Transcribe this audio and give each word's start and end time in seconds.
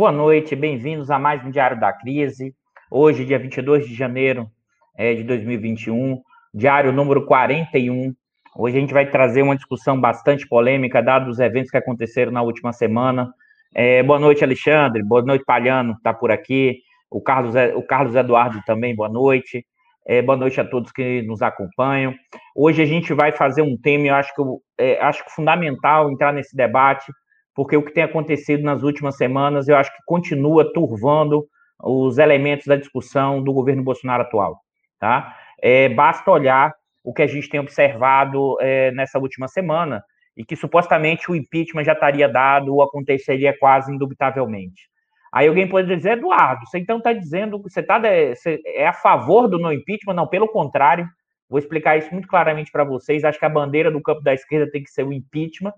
Boa 0.00 0.10
noite, 0.10 0.56
bem-vindos 0.56 1.10
a 1.10 1.18
mais 1.18 1.44
um 1.44 1.50
Diário 1.50 1.78
da 1.78 1.92
Crise. 1.92 2.54
Hoje, 2.90 3.26
dia 3.26 3.38
22 3.38 3.86
de 3.86 3.94
janeiro 3.94 4.50
é, 4.96 5.12
de 5.12 5.22
2021, 5.22 6.22
diário 6.54 6.90
número 6.90 7.26
41. 7.26 8.14
Hoje 8.56 8.78
a 8.78 8.80
gente 8.80 8.94
vai 8.94 9.10
trazer 9.10 9.42
uma 9.42 9.54
discussão 9.54 10.00
bastante 10.00 10.48
polêmica, 10.48 11.02
dados 11.02 11.28
os 11.28 11.38
eventos 11.38 11.70
que 11.70 11.76
aconteceram 11.76 12.32
na 12.32 12.40
última 12.40 12.72
semana. 12.72 13.30
É, 13.74 14.02
boa 14.02 14.18
noite, 14.18 14.42
Alexandre. 14.42 15.02
Boa 15.02 15.20
noite, 15.20 15.44
Palhano, 15.44 15.92
está 15.92 16.14
por 16.14 16.30
aqui. 16.30 16.78
O 17.10 17.20
Carlos, 17.20 17.54
o 17.74 17.82
Carlos 17.82 18.14
Eduardo 18.14 18.58
também, 18.64 18.96
boa 18.96 19.10
noite. 19.10 19.66
É, 20.06 20.22
boa 20.22 20.38
noite 20.38 20.58
a 20.58 20.64
todos 20.64 20.90
que 20.92 21.20
nos 21.20 21.42
acompanham. 21.42 22.14
Hoje 22.56 22.80
a 22.80 22.86
gente 22.86 23.12
vai 23.12 23.32
fazer 23.32 23.60
um 23.60 23.76
tema, 23.76 24.06
eu 24.06 24.14
acho 24.14 24.34
que, 24.34 24.42
é, 24.78 24.98
acho 25.02 25.22
que 25.26 25.30
fundamental 25.30 26.10
entrar 26.10 26.32
nesse 26.32 26.56
debate, 26.56 27.12
porque 27.60 27.76
o 27.76 27.82
que 27.82 27.92
tem 27.92 28.02
acontecido 28.02 28.62
nas 28.62 28.82
últimas 28.82 29.18
semanas, 29.18 29.68
eu 29.68 29.76
acho 29.76 29.94
que 29.94 30.02
continua 30.06 30.72
turvando 30.72 31.46
os 31.78 32.16
elementos 32.16 32.66
da 32.66 32.74
discussão 32.74 33.44
do 33.44 33.52
governo 33.52 33.82
Bolsonaro 33.82 34.22
atual. 34.22 34.62
Tá? 34.98 35.36
É, 35.60 35.86
basta 35.90 36.30
olhar 36.30 36.72
o 37.04 37.12
que 37.12 37.20
a 37.20 37.26
gente 37.26 37.50
tem 37.50 37.60
observado 37.60 38.56
é, 38.62 38.90
nessa 38.92 39.18
última 39.18 39.46
semana, 39.46 40.02
e 40.34 40.42
que 40.42 40.56
supostamente 40.56 41.30
o 41.30 41.36
impeachment 41.36 41.84
já 41.84 41.92
estaria 41.92 42.26
dado 42.26 42.72
ou 42.74 42.82
aconteceria 42.82 43.54
quase 43.58 43.92
indubitavelmente. 43.92 44.88
Aí 45.30 45.46
alguém 45.46 45.68
pode 45.68 45.94
dizer, 45.94 46.12
Eduardo, 46.12 46.64
você 46.64 46.78
então 46.78 46.96
está 46.96 47.12
dizendo 47.12 47.62
que 47.62 47.68
você, 47.68 47.82
tá, 47.82 47.98
você 47.98 48.58
é 48.64 48.86
a 48.86 48.94
favor 48.94 49.46
do 49.48 49.58
não 49.58 49.70
impeachment? 49.70 50.14
Não, 50.14 50.26
pelo 50.26 50.48
contrário, 50.48 51.06
vou 51.46 51.58
explicar 51.58 51.98
isso 51.98 52.10
muito 52.10 52.26
claramente 52.26 52.72
para 52.72 52.84
vocês. 52.84 53.22
Acho 53.22 53.38
que 53.38 53.44
a 53.44 53.50
bandeira 53.50 53.90
do 53.90 54.00
campo 54.00 54.22
da 54.22 54.32
esquerda 54.32 54.70
tem 54.70 54.82
que 54.82 54.90
ser 54.90 55.04
o 55.04 55.12
impeachment, 55.12 55.74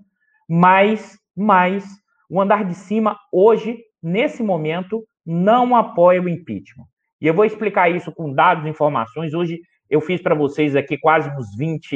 mas, 0.48 1.18
mas 1.36 1.84
o 2.28 2.40
andar 2.40 2.64
de 2.64 2.74
cima, 2.74 3.18
hoje, 3.32 3.78
nesse 4.02 4.42
momento, 4.42 5.04
não 5.24 5.76
apoia 5.76 6.20
o 6.20 6.28
impeachment. 6.28 6.86
E 7.20 7.26
eu 7.26 7.34
vou 7.34 7.44
explicar 7.44 7.90
isso 7.90 8.10
com 8.12 8.32
dados 8.32 8.66
e 8.66 8.68
informações. 8.68 9.32
Hoje 9.32 9.60
eu 9.88 10.00
fiz 10.00 10.20
para 10.20 10.34
vocês 10.34 10.74
aqui 10.74 10.98
quase 10.98 11.30
uns 11.30 11.54
20 11.56 11.94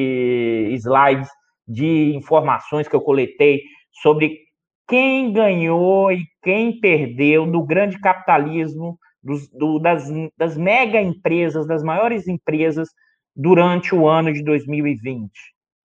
slides 0.75 1.29
de 1.67 2.15
informações 2.15 2.87
que 2.87 2.95
eu 2.95 3.01
coletei 3.01 3.63
sobre 4.03 4.39
quem 4.87 5.33
ganhou 5.33 6.13
e 6.13 6.25
quem 6.43 6.79
perdeu 6.79 7.45
no 7.45 7.65
grande 7.65 7.99
capitalismo 7.99 8.99
dos, 9.23 9.49
do, 9.51 9.79
das, 9.81 10.09
das 10.37 10.57
mega 10.57 11.01
empresas, 11.01 11.67
das 11.67 11.83
maiores 11.83 12.29
empresas 12.29 12.89
durante 13.35 13.95
o 13.95 14.07
ano 14.07 14.33
de 14.33 14.45
2020, 14.45 15.31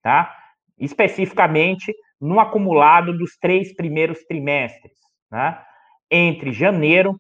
tá? 0.03 0.31
Especificamente 0.79 1.95
no 2.21 2.39
acumulado 2.39 3.17
dos 3.17 3.37
três 3.39 3.75
primeiros 3.75 4.23
trimestres, 4.25 4.93
tá? 5.31 5.65
Entre 6.11 6.53
janeiro 6.53 7.19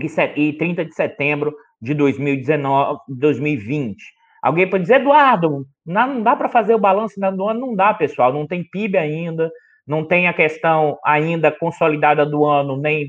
e, 0.00 0.06
e 0.40 0.52
30 0.52 0.84
de 0.84 0.94
setembro 0.94 1.54
de 1.80 1.94
2019, 1.94 3.00
2020. 3.08 3.96
Alguém 4.42 4.68
pode 4.68 4.82
dizer, 4.82 5.00
Eduardo, 5.00 5.66
não 5.84 6.22
dá 6.22 6.36
para 6.36 6.48
fazer 6.48 6.74
o 6.74 6.78
balanço 6.78 7.18
do 7.18 7.48
ano? 7.48 7.60
Não 7.60 7.74
dá, 7.74 7.94
pessoal, 7.94 8.32
não 8.32 8.46
tem 8.46 8.64
PIB 8.64 8.96
ainda, 8.98 9.50
não 9.86 10.04
tem 10.04 10.26
a 10.26 10.32
questão 10.32 10.98
ainda 11.04 11.50
consolidada 11.50 12.26
do 12.26 12.44
ano, 12.44 12.76
nem 12.76 13.08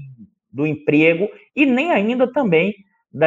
do 0.52 0.68
emprego, 0.68 1.28
e 1.56 1.66
nem 1.66 1.92
ainda 1.92 2.32
também 2.32 2.74
da, 3.12 3.26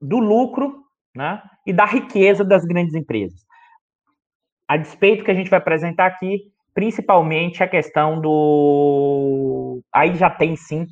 do 0.00 0.18
lucro 0.18 0.82
né, 1.14 1.42
e 1.66 1.72
da 1.72 1.84
riqueza 1.84 2.42
das 2.42 2.64
grandes 2.64 2.94
empresas. 2.94 3.44
A 4.70 4.76
despeito 4.76 5.24
que 5.24 5.32
a 5.32 5.34
gente 5.34 5.50
vai 5.50 5.58
apresentar 5.58 6.06
aqui, 6.06 6.44
principalmente 6.72 7.60
a 7.60 7.66
questão 7.66 8.20
do. 8.20 9.82
Aí 9.92 10.14
já 10.14 10.30
tem 10.30 10.54
sim, 10.54 10.86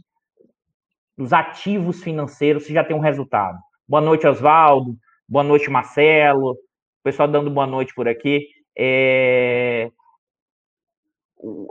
dos 1.16 1.32
ativos 1.32 2.02
financeiros, 2.02 2.64
se 2.64 2.72
já 2.72 2.82
tem 2.82 2.96
um 2.96 3.00
resultado. 3.00 3.56
Boa 3.88 4.00
noite, 4.00 4.26
Oswaldo. 4.26 4.96
Boa 5.28 5.44
noite, 5.44 5.70
Marcelo. 5.70 6.54
O 6.54 6.56
pessoal 7.04 7.28
dando 7.28 7.52
boa 7.52 7.68
noite 7.68 7.94
por 7.94 8.08
aqui. 8.08 8.48
É 8.76 9.92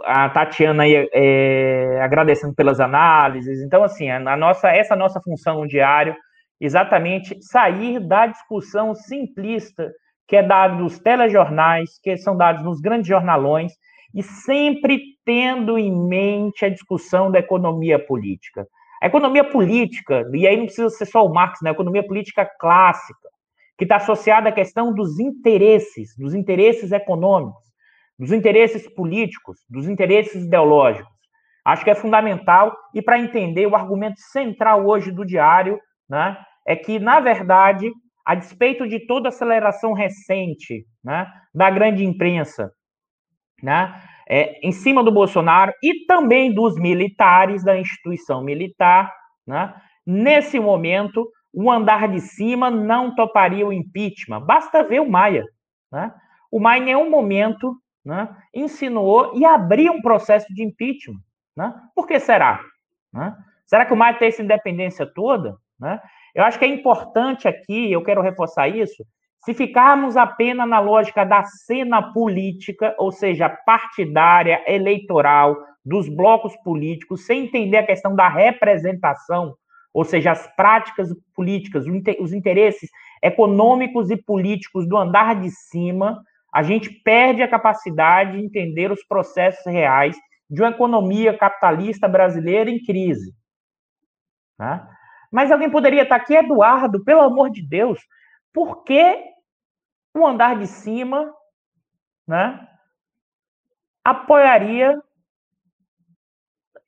a 0.05 0.29
Tatiana 0.29 0.83
aí, 0.83 1.09
é, 1.13 1.99
agradecendo 2.01 2.55
pelas 2.55 2.79
análises. 2.79 3.61
Então, 3.61 3.83
assim, 3.83 4.09
a 4.09 4.37
nossa, 4.37 4.69
essa 4.69 4.95
nossa 4.95 5.19
função 5.19 5.59
no 5.59 5.67
diário, 5.67 6.15
exatamente 6.57 7.37
sair 7.43 7.99
da 7.99 8.27
discussão 8.27 8.95
simplista 8.95 9.91
que 10.27 10.35
é 10.35 10.43
dada 10.43 10.75
nos 10.75 10.99
telejornais, 10.99 11.99
que 12.01 12.17
são 12.17 12.35
dados 12.35 12.63
nos 12.63 12.79
grandes 12.81 13.07
jornalões, 13.07 13.73
e 14.13 14.21
sempre 14.21 14.99
tendo 15.25 15.77
em 15.77 15.91
mente 15.91 16.65
a 16.65 16.69
discussão 16.69 17.31
da 17.31 17.39
economia 17.39 17.99
política. 17.99 18.67
A 19.01 19.07
economia 19.07 19.43
política, 19.43 20.29
e 20.33 20.47
aí 20.47 20.57
não 20.57 20.65
precisa 20.65 20.89
ser 20.89 21.05
só 21.05 21.25
o 21.25 21.33
Marx, 21.33 21.59
né? 21.61 21.69
A 21.69 21.73
economia 21.73 22.05
política 22.05 22.49
clássica, 22.59 23.29
que 23.77 23.85
está 23.85 23.97
associada 23.97 24.49
à 24.49 24.51
questão 24.51 24.93
dos 24.93 25.19
interesses, 25.19 26.15
dos 26.17 26.33
interesses 26.33 26.91
econômicos 26.91 27.67
dos 28.17 28.31
interesses 28.31 28.87
políticos, 28.93 29.59
dos 29.69 29.87
interesses 29.87 30.43
ideológicos. 30.43 31.11
Acho 31.63 31.83
que 31.83 31.91
é 31.91 31.95
fundamental 31.95 32.75
e 32.93 33.01
para 33.01 33.19
entender 33.19 33.67
o 33.67 33.75
argumento 33.75 34.19
central 34.19 34.85
hoje 34.87 35.11
do 35.11 35.25
diário, 35.25 35.79
né, 36.09 36.37
é 36.65 36.75
que 36.75 36.97
na 36.97 37.19
verdade, 37.19 37.91
a 38.27 38.35
despeito 38.35 38.85
de 38.85 38.99
toda 39.07 39.29
a 39.29 39.31
aceleração 39.31 39.93
recente, 39.93 40.85
né, 41.01 41.31
da 41.55 41.69
grande 41.69 42.03
imprensa, 42.03 42.69
né, 43.63 44.03
é, 44.27 44.59
em 44.67 44.73
cima 44.73 45.01
do 45.01 45.13
Bolsonaro 45.13 45.71
e 45.81 46.05
também 46.05 46.53
dos 46.53 46.75
militares 46.75 47.63
da 47.63 47.79
instituição 47.79 48.43
militar, 48.43 49.09
né, 49.47 49.73
nesse 50.05 50.59
momento 50.59 51.25
o 51.53 51.71
andar 51.71 52.09
de 52.09 52.19
cima 52.19 52.69
não 52.69 53.15
toparia 53.15 53.65
o 53.65 53.71
impeachment. 53.71 54.41
Basta 54.41 54.83
ver 54.83 54.99
o 54.99 55.09
Maia, 55.09 55.45
né? 55.89 56.13
O 56.51 56.59
Maia 56.59 56.81
em 56.81 56.85
nenhum 56.85 57.09
momento 57.09 57.75
né, 58.05 58.29
insinuou 58.53 59.31
e 59.35 59.45
abriu 59.45 59.93
um 59.93 60.01
processo 60.01 60.45
de 60.53 60.63
impeachment. 60.63 61.19
Né? 61.55 61.73
Por 61.95 62.05
que 62.05 62.19
será? 62.19 62.59
Né? 63.11 63.35
Será 63.65 63.85
que 63.85 63.93
o 63.93 63.97
Maia 63.97 64.19
tem 64.19 64.27
essa 64.27 64.43
independência 64.43 65.05
toda? 65.05 65.57
Né? 65.79 65.99
Eu 66.33 66.43
acho 66.43 66.57
que 66.57 66.65
é 66.65 66.67
importante 66.67 67.47
aqui, 67.47 67.91
eu 67.91 68.03
quero 68.03 68.21
reforçar 68.21 68.67
isso, 68.67 69.03
se 69.43 69.53
ficarmos 69.53 70.17
apenas 70.17 70.67
na 70.67 70.79
lógica 70.79 71.23
da 71.23 71.43
cena 71.43 72.11
política, 72.13 72.95
ou 72.97 73.11
seja, 73.11 73.47
partidária, 73.47 74.61
eleitoral, 74.67 75.55
dos 75.85 76.09
blocos 76.09 76.53
políticos, 76.63 77.25
sem 77.25 77.45
entender 77.45 77.77
a 77.77 77.85
questão 77.85 78.13
da 78.13 78.27
representação, 78.27 79.55
ou 79.93 80.03
seja, 80.03 80.31
as 80.31 80.45
práticas 80.55 81.09
políticas, 81.33 81.85
os 82.19 82.33
interesses 82.33 82.89
econômicos 83.23 84.09
e 84.11 84.17
políticos 84.17 84.87
do 84.87 84.97
andar 84.97 85.39
de 85.39 85.49
cima, 85.49 86.21
a 86.53 86.61
gente 86.61 86.89
perde 86.89 87.41
a 87.41 87.47
capacidade 87.47 88.33
de 88.33 88.43
entender 88.43 88.91
os 88.91 89.03
processos 89.07 89.65
reais 89.65 90.17
de 90.49 90.61
uma 90.61 90.71
economia 90.71 91.37
capitalista 91.37 92.07
brasileira 92.07 92.69
em 92.69 92.83
crise. 92.83 93.33
Né? 94.59 94.85
Mas 95.37 95.51
alguém 95.51 95.69
poderia 95.69 96.01
estar 96.01 96.15
aqui, 96.15 96.33
Eduardo, 96.33 97.03
pelo 97.03 97.21
amor 97.21 97.51
de 97.51 97.61
Deus, 97.61 97.99
por 98.51 98.83
que 98.83 99.23
o 100.11 100.25
andar 100.25 100.57
de 100.57 100.65
cima 100.65 101.31
né, 102.27 102.67
apoiaria, 104.03 104.99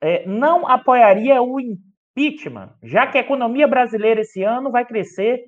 é, 0.01 0.25
não 0.25 0.67
apoiaria 0.67 1.39
o 1.43 1.59
impeachment, 1.59 2.73
já 2.81 3.05
que 3.05 3.19
a 3.19 3.21
economia 3.21 3.67
brasileira 3.67 4.21
esse 4.21 4.41
ano 4.41 4.71
vai 4.71 4.83
crescer, 4.83 5.45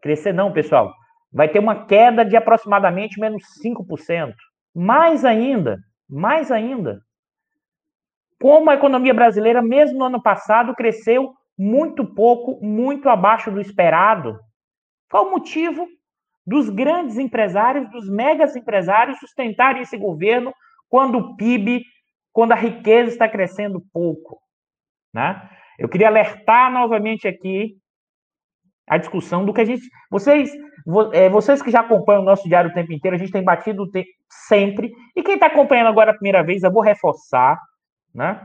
crescer 0.00 0.32
não, 0.32 0.54
pessoal, 0.54 0.90
vai 1.30 1.50
ter 1.50 1.58
uma 1.58 1.84
queda 1.84 2.24
de 2.24 2.34
aproximadamente 2.34 3.20
menos 3.20 3.42
5%. 3.62 4.32
Mais 4.74 5.22
ainda, 5.22 5.78
mais 6.08 6.50
ainda. 6.50 7.02
Como 8.40 8.70
a 8.70 8.74
economia 8.74 9.12
brasileira, 9.12 9.60
mesmo 9.60 9.98
no 9.98 10.06
ano 10.06 10.22
passado, 10.22 10.74
cresceu 10.74 11.34
muito 11.62 12.04
pouco, 12.04 12.64
muito 12.64 13.08
abaixo 13.08 13.50
do 13.50 13.60
esperado. 13.60 14.38
Qual 15.08 15.28
o 15.28 15.30
motivo 15.30 15.86
dos 16.44 16.68
grandes 16.68 17.18
empresários, 17.18 17.88
dos 17.90 18.08
megas 18.10 18.56
empresários 18.56 19.18
sustentarem 19.18 19.82
esse 19.82 19.96
governo 19.96 20.52
quando 20.88 21.18
o 21.18 21.36
PIB, 21.36 21.84
quando 22.32 22.52
a 22.52 22.56
riqueza 22.56 23.10
está 23.10 23.28
crescendo 23.28 23.80
pouco? 23.92 24.40
Né? 25.14 25.48
Eu 25.78 25.88
queria 25.88 26.08
alertar 26.08 26.72
novamente 26.72 27.28
aqui 27.28 27.76
a 28.88 28.98
discussão 28.98 29.44
do 29.44 29.54
que 29.54 29.60
a 29.60 29.64
gente. 29.64 29.88
Vocês, 30.10 30.50
é, 31.12 31.28
vocês 31.28 31.62
que 31.62 31.70
já 31.70 31.80
acompanham 31.80 32.22
o 32.22 32.24
nosso 32.24 32.48
diário 32.48 32.70
o 32.70 32.74
tempo 32.74 32.92
inteiro, 32.92 33.14
a 33.14 33.18
gente 33.18 33.32
tem 33.32 33.44
batido 33.44 33.88
sempre. 34.48 34.92
E 35.14 35.22
quem 35.22 35.34
está 35.34 35.46
acompanhando 35.46 35.88
agora 35.88 36.10
a 36.10 36.14
primeira 36.14 36.42
vez, 36.42 36.62
eu 36.62 36.72
vou 36.72 36.82
reforçar, 36.82 37.60
né? 38.12 38.44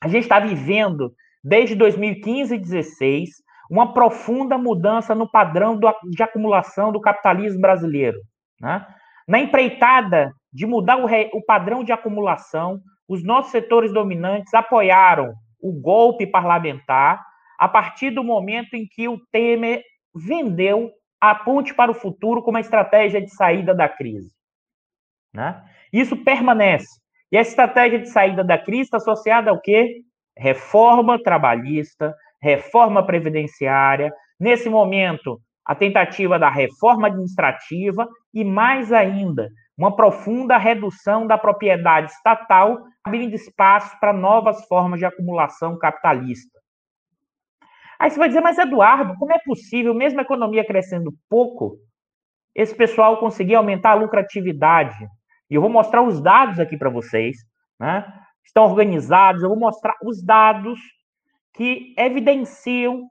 A 0.00 0.08
gente 0.08 0.22
está 0.22 0.40
vivendo, 0.40 1.14
desde 1.42 1.74
2015 1.74 2.54
e 2.54 2.58
2016, 2.58 3.30
uma 3.70 3.94
profunda 3.94 4.58
mudança 4.58 5.14
no 5.14 5.30
padrão 5.30 5.78
do, 5.78 5.88
de 6.10 6.22
acumulação 6.22 6.90
do 6.90 7.00
capitalismo 7.00 7.60
brasileiro. 7.60 8.18
Né? 8.60 8.84
Na 9.28 9.38
empreitada 9.38 10.32
de 10.52 10.66
mudar 10.66 10.96
o, 10.96 11.06
re, 11.06 11.30
o 11.32 11.42
padrão 11.44 11.84
de 11.84 11.92
acumulação, 11.92 12.80
os 13.08 13.24
nossos 13.24 13.52
setores 13.52 13.92
dominantes 13.92 14.52
apoiaram 14.54 15.32
o 15.62 15.72
golpe 15.72 16.26
parlamentar 16.26 17.24
a 17.58 17.68
partir 17.68 18.10
do 18.10 18.24
momento 18.24 18.74
em 18.74 18.86
que 18.86 19.06
o 19.06 19.20
Temer 19.30 19.82
vendeu 20.14 20.90
a 21.20 21.34
ponte 21.34 21.74
para 21.74 21.90
o 21.90 21.94
futuro 21.94 22.42
como 22.42 22.58
estratégia 22.58 23.20
de 23.20 23.30
saída 23.34 23.74
da 23.74 23.88
crise. 23.88 24.32
Né? 25.32 25.62
Isso 25.92 26.16
permanece. 26.16 26.98
E 27.30 27.36
a 27.36 27.42
estratégia 27.42 27.98
de 27.98 28.08
saída 28.08 28.42
da 28.42 28.58
crise 28.58 28.82
está 28.82 28.96
associada 28.96 29.50
ao 29.50 29.60
quê? 29.60 30.02
Reforma 30.40 31.22
trabalhista, 31.22 32.16
reforma 32.40 33.04
previdenciária, 33.04 34.10
nesse 34.40 34.70
momento, 34.70 35.38
a 35.66 35.74
tentativa 35.74 36.38
da 36.38 36.48
reforma 36.48 37.08
administrativa 37.08 38.08
e, 38.32 38.42
mais 38.42 38.90
ainda, 38.90 39.50
uma 39.76 39.94
profunda 39.94 40.56
redução 40.56 41.26
da 41.26 41.36
propriedade 41.36 42.10
estatal, 42.10 42.78
abrindo 43.04 43.34
espaço 43.34 44.00
para 44.00 44.14
novas 44.14 44.66
formas 44.66 44.98
de 44.98 45.04
acumulação 45.04 45.78
capitalista. 45.78 46.58
Aí 47.98 48.10
você 48.10 48.18
vai 48.18 48.28
dizer, 48.28 48.40
mas 48.40 48.56
Eduardo, 48.56 49.14
como 49.18 49.34
é 49.34 49.38
possível, 49.44 49.92
mesmo 49.92 50.20
a 50.20 50.22
economia 50.22 50.64
crescendo 50.64 51.12
pouco, 51.28 51.76
esse 52.54 52.74
pessoal 52.74 53.18
conseguir 53.18 53.56
aumentar 53.56 53.90
a 53.90 53.94
lucratividade? 53.94 55.06
E 55.50 55.54
eu 55.54 55.60
vou 55.60 55.68
mostrar 55.68 56.00
os 56.00 56.18
dados 56.18 56.58
aqui 56.58 56.78
para 56.78 56.88
vocês, 56.88 57.36
né? 57.78 58.10
Estão 58.44 58.64
organizados, 58.64 59.42
eu 59.42 59.48
vou 59.48 59.58
mostrar 59.58 59.94
os 60.02 60.22
dados 60.22 60.78
que 61.54 61.94
evidenciam 61.96 63.08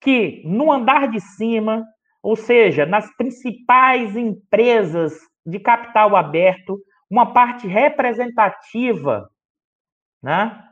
que 0.00 0.42
no 0.44 0.72
andar 0.72 1.08
de 1.08 1.20
cima, 1.20 1.84
ou 2.22 2.36
seja, 2.36 2.84
nas 2.84 3.14
principais 3.16 4.16
empresas 4.16 5.14
de 5.46 5.58
capital 5.58 6.16
aberto, 6.16 6.78
uma 7.10 7.32
parte 7.32 7.66
representativa 7.66 9.28
né, 10.22 10.62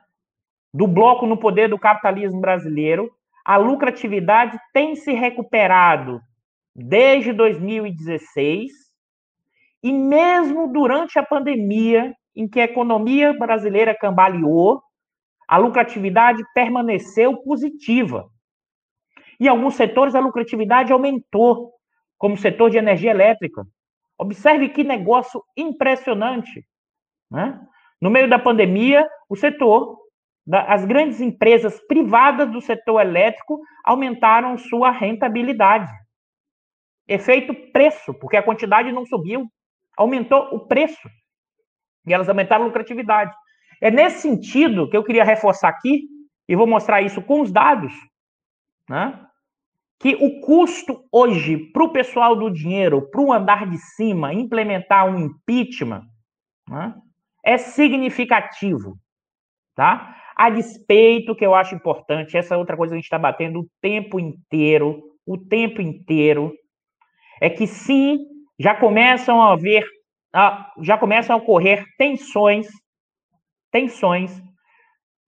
do 0.73 0.87
bloco 0.87 1.27
no 1.27 1.37
poder 1.37 1.69
do 1.69 1.79
capitalismo 1.79 2.41
brasileiro, 2.41 3.11
a 3.45 3.57
lucratividade 3.57 4.59
tem 4.73 4.95
se 4.95 5.13
recuperado 5.13 6.21
desde 6.75 7.33
2016 7.33 8.71
e 9.83 9.93
mesmo 9.93 10.73
durante 10.73 11.19
a 11.19 11.23
pandemia, 11.23 12.15
em 12.35 12.49
que 12.49 12.61
a 12.61 12.65
economia 12.65 13.33
brasileira 13.33 13.95
cambaleou, 13.95 14.83
a 15.47 15.57
lucratividade 15.57 16.43
permaneceu 16.55 17.37
positiva. 17.43 18.31
Em 19.39 19.49
alguns 19.49 19.75
setores, 19.75 20.15
a 20.15 20.21
lucratividade 20.21 20.93
aumentou, 20.93 21.73
como 22.17 22.35
o 22.35 22.39
setor 22.39 22.71
de 22.71 22.79
energia 22.79 23.11
elétrica. 23.11 23.67
Observe 24.19 24.69
que 24.69 24.85
negócio 24.85 25.43
impressionante. 25.57 26.65
Né? 27.31 27.59
No 28.01 28.11
meio 28.11 28.29
da 28.29 28.39
pandemia, 28.39 29.09
o 29.29 29.35
setor, 29.35 29.99
as 30.53 30.85
grandes 30.85 31.21
empresas 31.21 31.81
privadas 31.87 32.51
do 32.51 32.61
setor 32.61 33.01
elétrico 33.01 33.61
aumentaram 33.85 34.59
sua 34.59 34.91
rentabilidade. 34.91 35.91
Efeito 37.09 37.55
preço, 37.73 38.15
porque 38.15 38.37
a 38.37 38.43
quantidade 38.43 38.93
não 38.93 39.05
subiu, 39.05 39.47
aumentou 39.97 40.55
o 40.55 40.67
preço. 40.67 41.09
E 42.07 42.15
elas 42.15 42.29
aumentaram 42.29 42.65
a 42.65 42.67
lucratividade. 42.67 43.35
É 43.81 43.91
nesse 43.91 44.21
sentido 44.21 44.89
que 44.89 44.97
eu 44.97 45.05
queria 45.05 45.25
reforçar 45.25 45.69
aqui, 45.69 46.05
e 46.49 46.57
vou 46.57 46.67
mostrar 46.67 47.01
isso 47.01 47.23
com 47.23 47.41
os 47.41 47.53
dados, 47.53 47.93
né? 48.89 49.27
que 50.01 50.15
o 50.15 50.41
custo 50.41 51.05
hoje 51.13 51.59
para 51.59 51.85
o 51.85 51.93
pessoal 51.93 52.35
do 52.35 52.51
dinheiro, 52.51 53.09
para 53.11 53.21
o 53.21 53.33
andar 53.33 53.69
de 53.69 53.77
cima, 53.77 54.33
implementar 54.33 55.07
um 55.07 55.19
impeachment, 55.19 56.03
né, 56.67 56.95
é 57.45 57.59
significativo. 57.59 58.97
Tá? 59.75 60.17
A 60.35 60.49
despeito, 60.49 61.37
que 61.37 61.45
eu 61.45 61.55
acho 61.55 61.75
importante, 61.75 62.37
essa 62.37 62.57
outra 62.57 62.77
coisa 62.77 62.93
que 62.93 62.95
a 62.95 62.99
gente 62.99 63.05
está 63.05 63.19
batendo 63.19 63.61
o 63.61 63.69
tempo 63.81 64.19
inteiro, 64.19 65.03
o 65.27 65.37
tempo 65.37 65.83
inteiro, 65.83 66.55
é 67.39 67.51
que 67.51 67.67
sim, 67.67 68.19
já 68.59 68.75
começam 68.75 69.43
a 69.43 69.53
haver, 69.53 69.87
já 70.81 70.97
começam 70.99 71.35
a 71.35 71.39
ocorrer 71.39 71.85
tensões, 71.99 72.69
tensões 73.71 74.41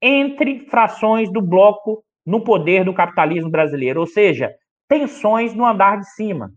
entre 0.01 0.67
frações 0.67 1.31
do 1.31 1.41
bloco 1.41 2.05
no 2.25 2.43
poder 2.43 2.85
do 2.85 2.95
capitalismo 2.95 3.51
brasileiro, 3.51 4.01
ou 4.01 4.07
seja, 4.07 4.53
tensões 4.89 5.55
no 5.55 5.67
andar 5.67 5.99
de 5.99 6.09
cima. 6.11 6.51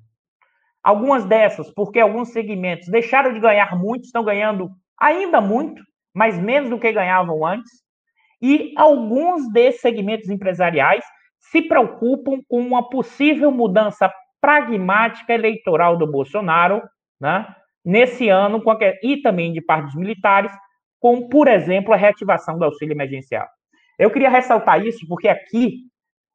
Algumas 0.84 1.26
dessas, 1.26 1.72
porque 1.74 2.00
alguns 2.00 2.30
segmentos 2.30 2.88
deixaram 2.88 3.34
de 3.34 3.40
ganhar 3.40 3.76
muito, 3.78 4.06
estão 4.06 4.24
ganhando 4.24 4.70
ainda 5.00 5.42
muito, 5.42 5.82
mas 6.14 6.38
menos 6.38 6.70
do 6.70 6.80
que 6.80 6.92
ganhavam 6.92 7.46
antes. 7.46 7.72
E 8.42 8.74
alguns 8.78 9.52
desses 9.52 9.82
segmentos 9.82 10.30
empresariais 10.30 11.04
se 11.40 11.62
preocupam 11.62 12.40
com 12.48 12.60
uma 12.60 12.88
possível 12.90 13.52
mudança 13.52 14.12
pragmática 14.40 15.34
eleitoral 15.34 15.98
do 15.98 16.06
Bolsonaro, 16.06 16.82
né, 17.20 17.48
nesse 17.86 18.30
ano, 18.30 18.62
e 19.04 19.22
também 19.22 19.54
de 19.54 19.62
parte 19.62 19.86
dos 19.86 19.96
militares, 19.96 20.52
com, 21.00 21.30
por 21.30 21.48
exemplo, 21.48 21.94
a 21.94 21.98
reativação 21.98 22.58
do 22.58 22.66
auxílio 22.66 22.94
emergencial. 22.94 23.48
Eu 23.98 24.10
queria 24.10 24.30
ressaltar 24.30 24.86
isso 24.86 25.06
porque 25.08 25.28
aqui 25.28 25.84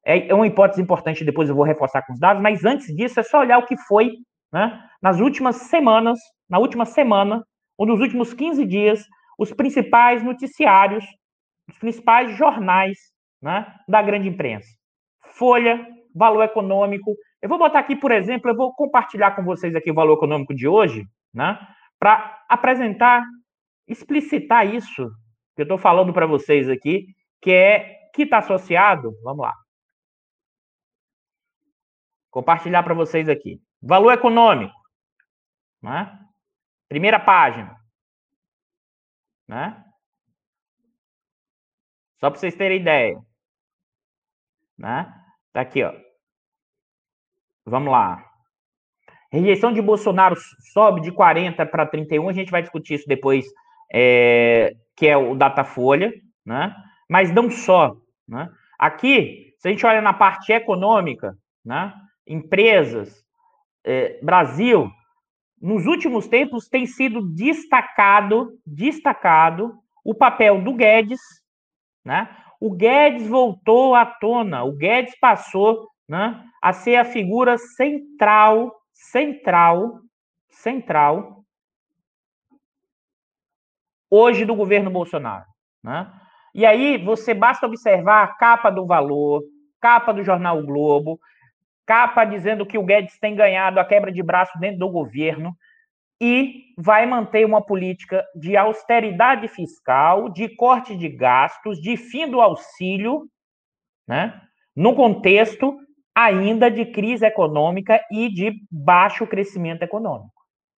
é, 0.04 0.28
é 0.28 0.34
uma 0.34 0.46
hipótese 0.46 0.80
importante, 0.80 1.24
depois 1.24 1.48
eu 1.48 1.54
vou 1.54 1.64
reforçar 1.64 2.02
com 2.06 2.12
os 2.12 2.20
dados, 2.20 2.42
mas 2.42 2.64
antes 2.64 2.94
disso 2.94 3.20
é 3.20 3.22
só 3.22 3.40
olhar 3.40 3.58
o 3.58 3.66
que 3.66 3.76
foi 3.76 4.12
né, 4.52 4.80
nas 5.02 5.20
últimas 5.20 5.56
semanas, 5.56 6.18
na 6.48 6.58
última 6.58 6.84
semana, 6.84 7.44
ou 7.76 7.86
nos 7.86 8.00
últimos 8.00 8.32
15 8.32 8.64
dias, 8.64 9.04
os 9.38 9.52
principais 9.52 10.22
noticiários, 10.22 11.04
os 11.68 11.78
principais 11.78 12.36
jornais 12.36 12.98
né, 13.42 13.66
da 13.88 14.02
grande 14.02 14.28
imprensa. 14.28 14.68
Folha, 15.32 15.86
Valor 16.14 16.42
Econômico. 16.42 17.14
Eu 17.40 17.48
vou 17.48 17.58
botar 17.58 17.78
aqui, 17.78 17.96
por 17.96 18.12
exemplo, 18.12 18.50
eu 18.50 18.56
vou 18.56 18.74
compartilhar 18.74 19.30
com 19.32 19.42
vocês 19.42 19.74
aqui 19.74 19.90
o 19.90 19.94
Valor 19.94 20.14
Econômico 20.14 20.54
de 20.54 20.68
hoje, 20.68 21.06
né, 21.32 21.58
para 21.98 22.44
apresentar, 22.48 23.24
explicitar 23.86 24.66
isso 24.66 25.10
que 25.54 25.62
eu 25.62 25.64
estou 25.64 25.78
falando 25.78 26.12
para 26.12 26.26
vocês 26.26 26.68
aqui, 26.68 27.06
que 27.40 27.50
é 27.50 28.10
que 28.14 28.22
está 28.22 28.38
associado, 28.38 29.12
vamos 29.22 29.42
lá, 29.42 29.54
compartilhar 32.30 32.82
para 32.82 32.94
vocês 32.94 33.28
aqui. 33.28 33.60
Valor 33.82 34.12
econômico. 34.12 34.74
Né? 35.82 36.18
Primeira 36.88 37.18
página. 37.18 37.76
Né? 39.48 39.84
Só 42.18 42.30
para 42.30 42.38
vocês 42.38 42.54
terem 42.54 42.80
ideia. 42.80 43.20
Né? 44.78 45.12
Tá 45.52 45.62
aqui, 45.62 45.82
ó. 45.82 45.92
Vamos 47.64 47.90
lá. 47.90 48.29
Rejeição 49.32 49.72
de 49.72 49.80
Bolsonaro 49.80 50.36
sobe 50.72 51.00
de 51.00 51.12
40 51.12 51.64
para 51.66 51.86
31. 51.86 52.28
A 52.28 52.32
gente 52.32 52.50
vai 52.50 52.62
discutir 52.62 52.94
isso 52.94 53.08
depois, 53.08 53.46
é, 53.92 54.74
que 54.96 55.06
é 55.06 55.16
o 55.16 55.34
Datafolha, 55.34 56.12
né? 56.44 56.74
Mas 57.08 57.32
não 57.32 57.50
só. 57.50 57.96
Né? 58.26 58.48
Aqui, 58.78 59.54
se 59.58 59.68
a 59.68 59.70
gente 59.70 59.86
olha 59.86 60.00
na 60.00 60.12
parte 60.12 60.52
econômica, 60.52 61.36
né? 61.64 61.92
empresas, 62.26 63.24
é, 63.84 64.18
Brasil, 64.22 64.90
nos 65.60 65.86
últimos 65.86 66.26
tempos 66.26 66.68
tem 66.68 66.86
sido 66.86 67.20
destacado, 67.22 68.58
destacado 68.66 69.74
o 70.04 70.14
papel 70.14 70.62
do 70.62 70.72
Guedes, 70.72 71.20
né? 72.04 72.28
O 72.60 72.70
Guedes 72.70 73.26
voltou 73.26 73.94
à 73.94 74.04
tona, 74.04 74.64
o 74.64 74.72
Guedes 74.72 75.18
passou, 75.18 75.88
né, 76.08 76.42
a 76.60 76.72
ser 76.72 76.96
a 76.96 77.04
figura 77.04 77.56
central, 77.56 78.74
central, 79.00 80.00
central 80.50 81.42
hoje 84.10 84.44
do 84.44 84.54
governo 84.54 84.90
Bolsonaro, 84.90 85.46
né? 85.82 86.12
E 86.54 86.66
aí 86.66 86.98
você 86.98 87.32
basta 87.32 87.66
observar 87.66 88.24
a 88.24 88.28
capa 88.28 88.70
do 88.70 88.84
Valor, 88.84 89.42
capa 89.80 90.12
do 90.12 90.22
jornal 90.22 90.58
o 90.58 90.66
Globo, 90.66 91.18
capa 91.86 92.24
dizendo 92.24 92.66
que 92.66 92.76
o 92.76 92.84
Guedes 92.84 93.18
tem 93.18 93.34
ganhado 93.34 93.78
a 93.78 93.84
quebra 93.84 94.12
de 94.12 94.22
braço 94.22 94.58
dentro 94.58 94.80
do 94.80 94.90
governo 94.90 95.56
e 96.20 96.74
vai 96.76 97.06
manter 97.06 97.46
uma 97.46 97.64
política 97.64 98.24
de 98.34 98.56
austeridade 98.56 99.48
fiscal, 99.48 100.28
de 100.28 100.48
corte 100.56 100.96
de 100.96 101.08
gastos, 101.08 101.80
de 101.80 101.96
fim 101.96 102.28
do 102.28 102.40
auxílio, 102.40 103.26
né? 104.06 104.38
no 104.76 104.94
contexto 104.94 105.78
ainda 106.24 106.70
de 106.70 106.84
crise 106.86 107.24
econômica 107.24 108.00
e 108.10 108.28
de 108.28 108.52
baixo 108.70 109.26
crescimento 109.26 109.82
econômico. 109.82 110.32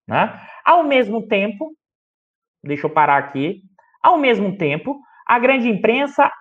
Né? 0.07 0.39
Ao 0.65 0.83
mesmo 0.83 1.27
tempo, 1.27 1.71
deixa 2.63 2.86
eu 2.86 2.89
parar 2.89 3.17
aqui, 3.17 3.62
ao 4.01 4.17
mesmo 4.17 4.57
tempo, 4.57 5.00
a 5.27 5.39
grande 5.39 5.69
imprensa 5.69 6.31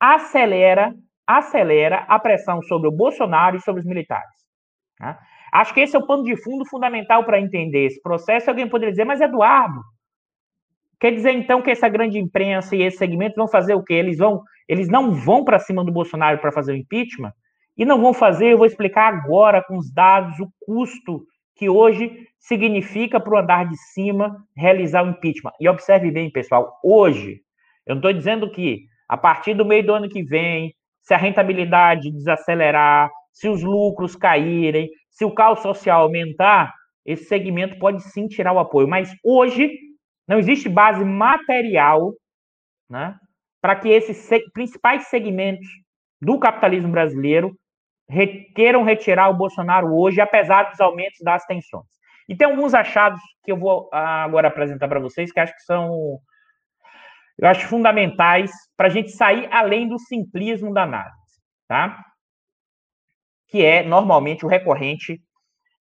acelera 0.00 0.94
acelera 1.24 2.04
a 2.08 2.18
pressão 2.18 2.60
sobre 2.62 2.88
o 2.88 2.92
Bolsonaro 2.92 3.56
e 3.56 3.60
sobre 3.60 3.80
os 3.80 3.86
militares. 3.86 4.34
Né? 5.00 5.16
Acho 5.52 5.72
que 5.72 5.80
esse 5.80 5.94
é 5.96 5.98
o 5.98 6.06
pano 6.06 6.24
de 6.24 6.36
fundo 6.36 6.66
fundamental 6.66 7.24
para 7.24 7.40
entender 7.40 7.86
esse 7.86 8.02
processo. 8.02 8.50
Alguém 8.50 8.68
poderia 8.68 8.90
dizer, 8.90 9.04
mas 9.04 9.20
Eduardo, 9.20 9.80
Quer 11.02 11.10
dizer, 11.10 11.32
então, 11.32 11.60
que 11.60 11.68
essa 11.72 11.88
grande 11.88 12.16
imprensa 12.16 12.76
e 12.76 12.82
esse 12.82 12.98
segmento 12.98 13.34
vão 13.34 13.48
fazer 13.48 13.74
o 13.74 13.82
quê? 13.82 13.94
Eles, 13.94 14.18
vão, 14.18 14.40
eles 14.68 14.88
não 14.88 15.12
vão 15.12 15.44
para 15.44 15.58
cima 15.58 15.84
do 15.84 15.90
Bolsonaro 15.90 16.38
para 16.38 16.52
fazer 16.52 16.74
o 16.74 16.76
impeachment? 16.76 17.32
E 17.76 17.84
não 17.84 18.00
vão 18.00 18.12
fazer, 18.12 18.52
eu 18.52 18.58
vou 18.58 18.66
explicar 18.66 19.12
agora 19.12 19.62
com 19.62 19.78
os 19.78 19.92
dados 19.92 20.38
o 20.38 20.48
custo 20.60 21.24
que 21.54 21.68
hoje 21.68 22.26
significa 22.38 23.20
para 23.20 23.34
o 23.34 23.38
andar 23.38 23.68
de 23.68 23.76
cima 23.76 24.36
realizar 24.56 25.04
o 25.04 25.10
impeachment. 25.10 25.52
E 25.60 25.68
observe 25.68 26.10
bem, 26.10 26.30
pessoal, 26.30 26.78
hoje, 26.82 27.40
eu 27.86 27.94
não 27.94 28.00
estou 28.00 28.12
dizendo 28.12 28.50
que 28.50 28.86
a 29.08 29.16
partir 29.16 29.54
do 29.54 29.64
meio 29.64 29.84
do 29.84 29.94
ano 29.94 30.08
que 30.08 30.22
vem, 30.22 30.74
se 31.02 31.14
a 31.14 31.18
rentabilidade 31.18 32.10
desacelerar, 32.10 33.10
se 33.32 33.48
os 33.48 33.62
lucros 33.62 34.16
caírem, 34.16 34.90
se 35.10 35.24
o 35.24 35.34
caos 35.34 35.60
social 35.60 36.02
aumentar, 36.02 36.72
esse 37.04 37.24
segmento 37.24 37.78
pode 37.78 38.02
sim 38.02 38.28
tirar 38.28 38.52
o 38.52 38.58
apoio. 38.58 38.88
Mas 38.88 39.14
hoje 39.24 39.70
não 40.26 40.38
existe 40.38 40.68
base 40.68 41.04
material 41.04 42.12
né, 42.88 43.16
para 43.60 43.76
que 43.76 43.88
esses 43.88 44.28
principais 44.52 45.08
segmentos 45.08 45.66
do 46.20 46.38
capitalismo 46.38 46.90
brasileiro 46.90 47.54
queiram 48.54 48.82
retirar 48.82 49.28
o 49.30 49.36
Bolsonaro 49.36 49.94
hoje, 49.94 50.20
apesar 50.20 50.70
dos 50.70 50.80
aumentos 50.80 51.18
das 51.22 51.44
tensões. 51.46 51.86
E 52.28 52.36
tem 52.36 52.46
alguns 52.46 52.74
achados 52.74 53.20
que 53.44 53.52
eu 53.52 53.56
vou 53.56 53.88
ah, 53.92 54.24
agora 54.24 54.48
apresentar 54.48 54.88
para 54.88 55.00
vocês 55.00 55.32
que 55.32 55.40
acho 55.40 55.54
que 55.54 55.62
são, 55.62 56.18
eu 57.38 57.48
acho 57.48 57.66
fundamentais 57.66 58.50
para 58.76 58.86
a 58.86 58.90
gente 58.90 59.10
sair 59.10 59.48
além 59.50 59.88
do 59.88 59.98
simplismo 59.98 60.72
da 60.72 60.84
análise, 60.84 61.40
tá? 61.68 62.02
Que 63.48 63.64
é 63.64 63.82
normalmente 63.82 64.44
o 64.46 64.48
recorrente 64.48 65.20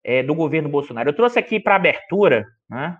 é, 0.03 0.24
do 0.24 0.36
governo 0.36 0.69
Bolsonaro. 0.69 1.09
Eu 1.09 1.15
trouxe 1.15 1.39
aqui 1.39 1.59
para 1.59 1.75
abertura, 1.75 2.45
né? 2.69 2.97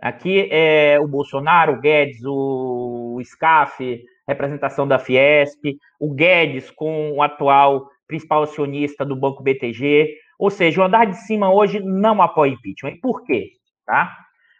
Aqui 0.00 0.48
é 0.52 0.98
o 1.00 1.08
Bolsonaro, 1.08 1.72
o 1.74 1.80
Guedes, 1.80 2.20
o 2.24 3.20
SCAF, 3.24 4.00
representação 4.28 4.86
da 4.86 4.98
Fiesp, 4.98 5.76
o 5.98 6.14
Guedes 6.14 6.70
com 6.70 7.12
o 7.12 7.22
atual 7.22 7.88
principal 8.08 8.42
acionista 8.42 9.04
do 9.04 9.14
Banco 9.14 9.42
BTG. 9.42 10.16
Ou 10.38 10.50
seja, 10.50 10.80
o 10.80 10.84
andar 10.84 11.04
de 11.04 11.16
cima 11.18 11.52
hoje 11.52 11.80
não 11.80 12.20
apoia 12.20 12.50
impeachment. 12.50 12.98
Por 13.00 13.22
quê? 13.22 13.50
Tá? 13.86 14.16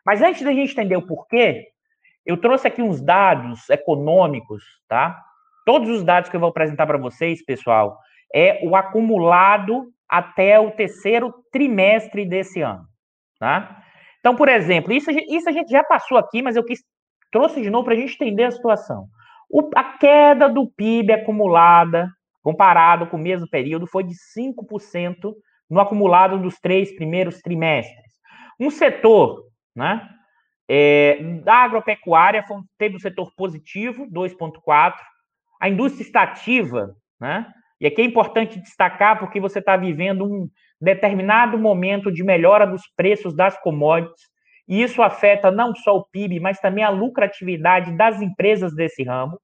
Mas 0.07 0.23
antes 0.23 0.43
da 0.43 0.53
gente 0.53 0.73
entender 0.73 0.97
o 0.97 1.07
porquê, 1.07 1.67
eu 2.25 2.37
trouxe 2.37 2.69
aqui 2.69 2.83
uns 2.83 3.01
dados 3.01 3.69
econômicos, 3.71 4.63
tá? 4.87 5.21
Todos 5.65 5.89
os 5.89 6.05
dados 6.05 6.31
que 6.31 6.37
eu 6.37 6.41
vou 6.41 6.51
apresentar 6.51 6.87
para 6.87 6.99
vocês, 6.99 7.45
pessoal, 7.45 7.99
é 8.35 8.61
o 8.67 8.77
acumulado 8.77 9.93
até 10.09 10.59
o 10.59 10.71
terceiro 10.71 11.33
trimestre 11.53 12.25
desse 12.25 12.61
ano, 12.61 12.85
tá? 13.39 13.83
Então, 14.21 14.35
por 14.35 14.49
exemplo, 14.49 14.93
isso, 14.93 15.11
isso 15.11 15.49
a 15.49 15.53
gente 15.53 15.71
já 15.71 15.85
passou 15.85 16.19
aqui, 16.19 16.43
mas 16.43 16.57
eu 16.57 16.65
quis 16.65 16.81
trouxe 17.31 17.61
de 17.61 17.71
novo 17.71 17.85
para 17.85 17.95
a 17.95 17.97
gente 17.97 18.15
entender 18.15 18.45
a 18.45 18.51
situação. 18.51 19.07
O, 19.51 19.71
a 19.75 19.85
queda 19.99 20.49
do 20.49 20.67
PIB 20.67 21.13
acumulada 21.13 22.11
comparado 22.49 23.07
com 23.09 23.19
o 23.19 23.21
mesmo 23.21 23.47
período, 23.47 23.87
foi 23.87 24.03
de 24.03 24.15
5% 24.15 25.35
no 25.69 25.81
acumulado 25.81 26.39
dos 26.39 26.59
três 26.59 26.91
primeiros 26.97 27.43
trimestres. 27.43 28.11
Um 28.59 28.71
setor, 28.71 29.45
né, 29.77 30.09
é, 30.67 31.23
da 31.45 31.57
agropecuária 31.57 32.43
foi, 32.49 32.57
teve 32.79 32.97
um 32.97 33.01
setor 33.01 33.31
positivo, 33.37 34.07
2,4%. 34.11 34.95
A 35.61 35.69
indústria 35.69 36.03
extrativa, 36.03 36.97
né, 37.21 37.53
e 37.79 37.87
aqui 37.87 38.01
é 38.01 38.07
importante 38.07 38.59
destacar 38.59 39.19
porque 39.19 39.39
você 39.39 39.59
está 39.59 39.77
vivendo 39.77 40.25
um 40.25 40.49
determinado 40.81 41.59
momento 41.59 42.11
de 42.11 42.25
melhora 42.25 42.67
dos 42.67 42.89
preços 42.97 43.37
das 43.37 43.61
commodities, 43.61 44.23
e 44.67 44.83
isso 44.83 45.03
afeta 45.03 45.51
não 45.51 45.75
só 45.75 45.99
o 45.99 46.07
PIB, 46.07 46.41
mas 46.41 46.59
também 46.61 46.83
a 46.83 46.89
lucratividade 46.89 47.95
das 47.95 48.23
empresas 48.23 48.75
desse 48.75 49.03
ramo. 49.03 49.39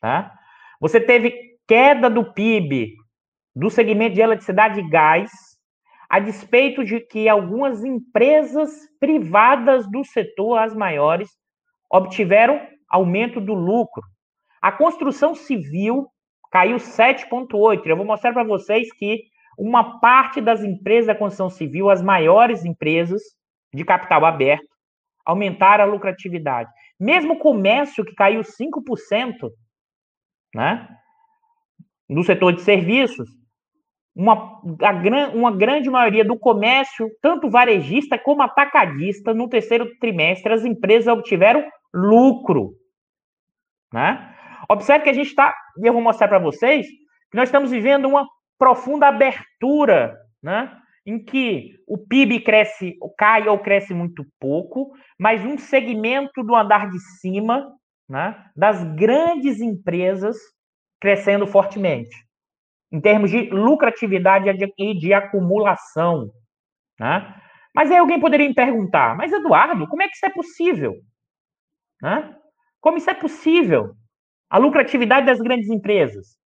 Tá? 0.00 0.34
Você 0.80 1.00
teve 1.00 1.47
queda 1.68 2.08
do 2.08 2.32
PIB 2.32 2.96
do 3.54 3.68
segmento 3.68 4.14
de 4.14 4.22
eletricidade 4.22 4.80
e 4.80 4.88
gás, 4.88 5.30
a 6.08 6.18
despeito 6.18 6.84
de 6.84 7.00
que 7.00 7.28
algumas 7.28 7.84
empresas 7.84 8.70
privadas 8.98 9.86
do 9.90 10.02
setor, 10.04 10.58
as 10.58 10.74
maiores, 10.74 11.28
obtiveram 11.90 12.60
aumento 12.88 13.40
do 13.40 13.52
lucro. 13.52 14.02
A 14.62 14.72
construção 14.72 15.34
civil 15.34 16.06
caiu 16.50 16.76
7,8%. 16.76 17.84
Eu 17.84 17.96
vou 17.96 18.06
mostrar 18.06 18.32
para 18.32 18.44
vocês 18.44 18.90
que 18.92 19.24
uma 19.58 20.00
parte 20.00 20.40
das 20.40 20.62
empresas 20.62 21.08
da 21.08 21.14
construção 21.14 21.50
civil, 21.50 21.90
as 21.90 22.00
maiores 22.00 22.64
empresas 22.64 23.20
de 23.74 23.84
capital 23.84 24.24
aberto, 24.24 24.68
aumentaram 25.26 25.84
a 25.84 25.86
lucratividade. 25.86 26.70
Mesmo 26.98 27.34
o 27.34 27.38
comércio, 27.38 28.04
que 28.04 28.14
caiu 28.14 28.40
5%, 28.40 29.50
né? 30.54 30.88
No 32.08 32.22
setor 32.24 32.54
de 32.54 32.62
serviços, 32.62 33.28
uma, 34.14 34.60
a, 34.82 35.34
uma 35.34 35.52
grande 35.52 35.88
maioria 35.88 36.24
do 36.24 36.38
comércio, 36.38 37.08
tanto 37.22 37.48
varejista 37.48 38.18
como 38.18 38.42
atacadista, 38.42 39.32
no 39.32 39.48
terceiro 39.48 39.96
trimestre, 40.00 40.52
as 40.52 40.64
empresas 40.64 41.06
obtiveram 41.06 41.64
lucro. 41.94 42.72
Né? 43.92 44.34
Observe 44.68 45.04
que 45.04 45.10
a 45.10 45.14
gente 45.14 45.28
está, 45.28 45.54
e 45.82 45.86
eu 45.86 45.92
vou 45.92 46.02
mostrar 46.02 46.28
para 46.28 46.38
vocês, 46.38 46.86
que 47.30 47.36
nós 47.36 47.48
estamos 47.48 47.70
vivendo 47.70 48.06
uma 48.06 48.26
profunda 48.58 49.06
abertura, 49.06 50.16
né? 50.42 50.76
em 51.08 51.24
que 51.24 51.74
o 51.86 51.96
PIB 51.96 52.40
cresce, 52.40 52.94
cai 53.16 53.48
ou 53.48 53.58
cresce 53.58 53.94
muito 53.94 54.22
pouco, 54.38 54.92
mas 55.18 55.42
um 55.42 55.56
segmento 55.56 56.42
do 56.42 56.54
andar 56.54 56.90
de 56.90 56.98
cima, 57.18 57.72
né, 58.06 58.36
das 58.54 58.84
grandes 58.94 59.58
empresas, 59.58 60.36
crescendo 61.00 61.46
fortemente, 61.46 62.14
em 62.90 63.00
termos 63.00 63.30
de 63.30 63.50
lucratividade 63.50 64.48
e 64.78 64.94
de 64.94 65.12
acumulação. 65.12 66.30
Né? 66.98 67.34
Mas 67.74 67.90
aí 67.90 67.98
alguém 67.98 68.18
poderia 68.18 68.48
me 68.48 68.54
perguntar, 68.54 69.16
mas 69.16 69.32
Eduardo, 69.32 69.86
como 69.86 70.02
é 70.02 70.08
que 70.08 70.14
isso 70.14 70.26
é 70.26 70.30
possível? 70.30 70.94
Né? 72.02 72.34
Como 72.80 72.98
isso 72.98 73.10
é 73.10 73.14
possível? 73.14 73.94
A 74.50 74.58
lucratividade 74.58 75.26
das 75.26 75.38
grandes 75.38 75.68
empresas. 75.68 76.36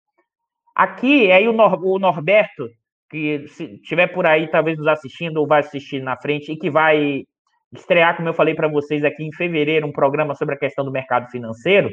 Aqui, 0.75 1.31
aí 1.31 1.47
o, 1.47 1.53
Nor 1.53 1.83
o 1.83 1.99
Norberto, 1.99 2.67
que 3.09 3.47
se 3.47 3.75
estiver 3.75 4.07
por 4.07 4.25
aí, 4.25 4.49
talvez 4.49 4.77
nos 4.77 4.87
assistindo 4.87 5.37
ou 5.37 5.47
vai 5.47 5.59
assistir 5.59 6.01
na 6.01 6.17
frente, 6.17 6.51
e 6.51 6.57
que 6.57 6.69
vai 6.69 7.23
estrear, 7.71 8.15
como 8.15 8.29
eu 8.29 8.33
falei 8.33 8.55
para 8.55 8.67
vocês 8.67 9.03
aqui 9.03 9.23
em 9.23 9.33
fevereiro, 9.33 9.87
um 9.87 9.91
programa 9.91 10.35
sobre 10.35 10.55
a 10.55 10.57
questão 10.57 10.83
do 10.83 10.91
mercado 10.91 11.29
financeiro, 11.29 11.89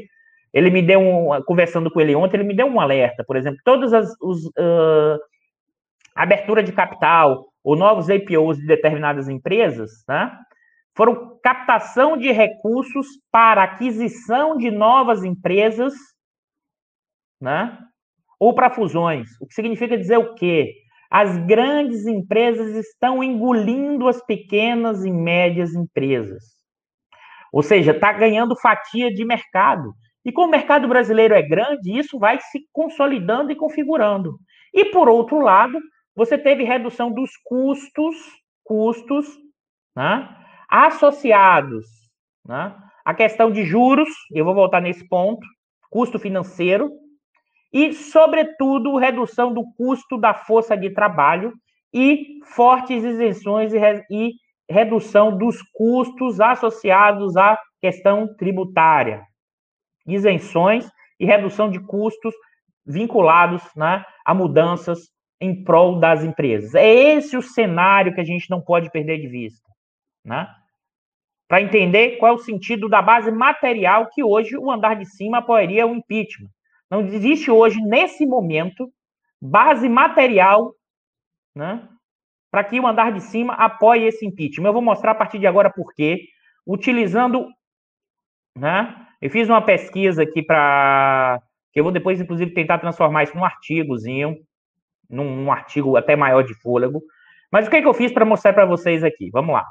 ele 0.53 0.71
me 0.71 0.83
deu 0.83 1.01
um, 1.01 1.43
conversando 1.47 1.91
com 1.91 2.01
ele 2.01 2.15
ontem, 2.15 2.37
ele 2.37 2.49
me 2.49 2.57
deu 2.57 2.67
um 2.67 2.81
alerta, 2.81 3.25
por 3.25 3.37
exemplo, 3.37 3.61
todas 3.65 3.93
as 3.93 4.11
os, 4.21 4.47
uh, 4.47 5.19
abertura 6.15 6.63
de 6.63 6.73
capital 6.73 7.47
ou 7.63 7.77
novos 7.77 8.09
IPOs 8.09 8.59
de 8.59 8.67
determinadas 8.67 9.29
empresas, 9.29 9.91
né, 10.09 10.33
foram 10.97 11.39
captação 11.43 12.17
de 12.17 12.33
recursos 12.33 13.07
para 13.31 13.63
aquisição 13.63 14.57
de 14.57 14.71
novas 14.71 15.25
empresas, 15.25 15.95
né, 17.41 17.79
ou 18.39 18.55
para 18.55 18.71
fusões. 18.71 19.29
O 19.41 19.47
que 19.47 19.55
significa 19.55 19.97
dizer 19.97 20.17
o 20.17 20.35
quê? 20.35 20.75
As 21.11 21.37
grandes 21.47 22.07
empresas 22.07 22.75
estão 22.75 23.23
engolindo 23.23 24.09
as 24.09 24.25
pequenas 24.25 25.05
e 25.05 25.11
médias 25.11 25.75
empresas. 25.75 26.43
Ou 27.53 27.63
seja, 27.63 27.91
está 27.91 28.13
ganhando 28.13 28.57
fatia 28.57 29.13
de 29.13 29.25
mercado. 29.25 29.93
E 30.25 30.31
como 30.31 30.49
o 30.49 30.51
mercado 30.51 30.87
brasileiro 30.87 31.35
é 31.35 31.43
grande, 31.43 31.99
isso 31.99 32.19
vai 32.19 32.39
se 32.41 32.61
consolidando 32.73 33.51
e 33.51 33.57
configurando. 33.57 34.39
E 34.73 34.85
por 34.87 35.09
outro 35.09 35.41
lado, 35.41 35.79
você 36.15 36.37
teve 36.37 36.65
redução 36.65 37.11
dos 37.11 37.31
custos, 37.45 38.17
custos 38.63 39.27
né, 39.97 40.29
associados 40.69 41.87
né, 42.47 42.77
à 43.05 43.15
questão 43.15 43.51
de 43.51 43.65
juros, 43.65 44.09
eu 44.33 44.45
vou 44.45 44.55
voltar 44.55 44.81
nesse 44.81 45.09
ponto, 45.09 45.47
custo 45.91 46.19
financeiro, 46.19 46.91
e, 47.73 47.93
sobretudo, 47.93 48.97
redução 48.97 49.55
do 49.55 49.63
custo 49.77 50.19
da 50.19 50.35
força 50.35 50.77
de 50.77 50.91
trabalho 50.91 51.53
e 51.95 52.41
fortes 52.55 53.03
isenções 53.05 53.73
e, 53.73 53.79
re, 53.79 54.05
e 54.11 54.33
redução 54.69 55.37
dos 55.37 55.63
custos 55.73 56.41
associados 56.41 57.37
à 57.37 57.59
questão 57.81 58.35
tributária 58.37 59.25
isenções 60.15 60.91
e 61.19 61.25
redução 61.25 61.71
de 61.71 61.81
custos 61.81 62.35
vinculados 62.87 63.63
né, 63.77 64.05
a 64.25 64.35
mudanças 64.35 65.11
em 65.41 65.65
prol 65.65 65.99
das 65.99 66.23
empresas. 66.23 66.75
É 66.75 66.87
esse 66.87 67.37
o 67.37 67.43
cenário 67.43 68.15
que 68.15 68.21
a 68.21 68.25
gente 68.25 68.49
não 68.51 68.61
pode 68.61 68.91
perder 68.91 69.19
de 69.19 69.29
vista. 69.29 69.69
Né? 70.25 70.47
Para 71.49 71.63
entender 71.63 72.19
qual 72.19 72.33
é 72.33 72.35
o 72.35 72.39
sentido 72.39 72.89
da 72.89 73.01
base 73.01 73.31
material 73.31 74.09
que 74.13 74.23
hoje 74.23 74.57
o 74.57 74.71
andar 74.71 74.95
de 74.95 75.07
cima 75.07 75.39
apoiaria 75.39 75.87
o 75.87 75.95
impeachment. 75.95 76.51
Não 76.91 77.01
existe 77.01 77.51
hoje, 77.51 77.81
nesse 77.81 78.27
momento, 78.27 78.93
base 79.41 79.89
material 79.89 80.75
né, 81.55 81.89
para 82.51 82.65
que 82.65 82.79
o 82.81 82.87
andar 82.87 83.13
de 83.13 83.21
cima 83.21 83.55
apoie 83.55 84.07
esse 84.07 84.27
impeachment. 84.27 84.69
Eu 84.69 84.73
vou 84.73 84.83
mostrar 84.83 85.13
a 85.13 85.15
partir 85.15 85.39
de 85.39 85.47
agora 85.47 85.71
por 85.71 85.95
quê, 85.95 86.27
utilizando 86.67 87.49
né? 88.57 89.07
Eu 89.21 89.31
fiz 89.31 89.49
uma 89.49 89.63
pesquisa 89.63 90.23
aqui 90.23 90.43
para 90.43 91.43
que 91.73 91.79
eu 91.79 91.85
vou 91.85 91.93
depois, 91.93 92.21
inclusive, 92.21 92.53
tentar 92.53 92.79
transformar 92.79 93.23
isso 93.23 93.37
num 93.37 93.45
artigozinho, 93.45 94.37
num, 95.09 95.37
num 95.37 95.53
artigo 95.53 95.97
até 95.97 96.17
maior 96.17 96.43
de 96.43 96.55
fôlego. 96.55 97.03
Mas 97.51 97.67
o 97.67 97.71
que, 97.71 97.77
é 97.77 97.83
que 97.83 97.87
eu 97.87 97.95
fiz 97.95 98.13
para 98.13 98.25
mostrar 98.25 98.53
para 98.53 98.65
vocês 98.65 99.05
aqui? 99.05 99.31
Vamos 99.31 99.53
lá. 99.53 99.67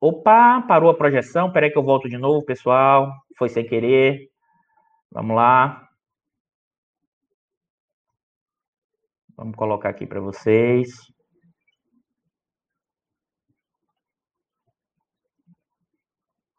Opa, 0.00 0.62
parou 0.62 0.90
a 0.90 0.94
projeção. 0.94 1.46
Espera 1.46 1.66
aí 1.66 1.72
que 1.72 1.78
eu 1.78 1.82
volto 1.82 2.08
de 2.08 2.18
novo, 2.18 2.44
pessoal. 2.44 3.12
Foi 3.38 3.48
sem 3.48 3.66
querer. 3.66 4.28
Vamos 5.10 5.36
lá. 5.36 5.88
Vamos 9.36 9.56
colocar 9.56 9.88
aqui 9.88 10.06
para 10.06 10.20
vocês. 10.20 11.13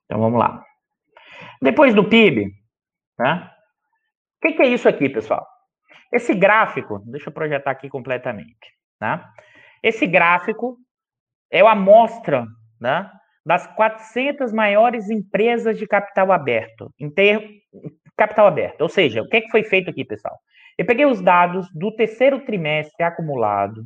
Então 0.05 0.19
vamos 0.19 0.39
lá. 0.39 0.63
Depois 1.61 1.93
do 1.93 2.07
PIB, 2.07 2.51
né? 3.19 3.51
O 4.37 4.47
que, 4.47 4.53
que 4.53 4.61
é 4.61 4.67
isso 4.67 4.87
aqui, 4.87 5.09
pessoal? 5.09 5.45
Esse 6.11 6.33
gráfico, 6.33 6.99
deixa 7.05 7.29
eu 7.29 7.33
projetar 7.33 7.71
aqui 7.71 7.89
completamente, 7.89 8.73
tá? 8.99 9.27
Esse 9.81 10.05
gráfico 10.05 10.77
é 11.51 11.61
a 11.61 11.71
amostra, 11.71 12.45
né, 12.79 13.09
das 13.45 13.67
400 13.75 14.51
maiores 14.51 15.09
empresas 15.09 15.77
de 15.77 15.87
capital 15.87 16.31
aberto, 16.31 16.91
em 16.99 17.09
ter... 17.09 17.61
capital 18.17 18.47
aberto. 18.47 18.81
Ou 18.81 18.89
seja, 18.89 19.21
o 19.21 19.27
que, 19.27 19.41
que 19.41 19.51
foi 19.51 19.63
feito 19.63 19.89
aqui, 19.89 20.03
pessoal? 20.03 20.37
Eu 20.77 20.85
peguei 20.85 21.05
os 21.05 21.21
dados 21.21 21.67
do 21.73 21.95
terceiro 21.95 22.43
trimestre 22.45 23.03
acumulado 23.03 23.85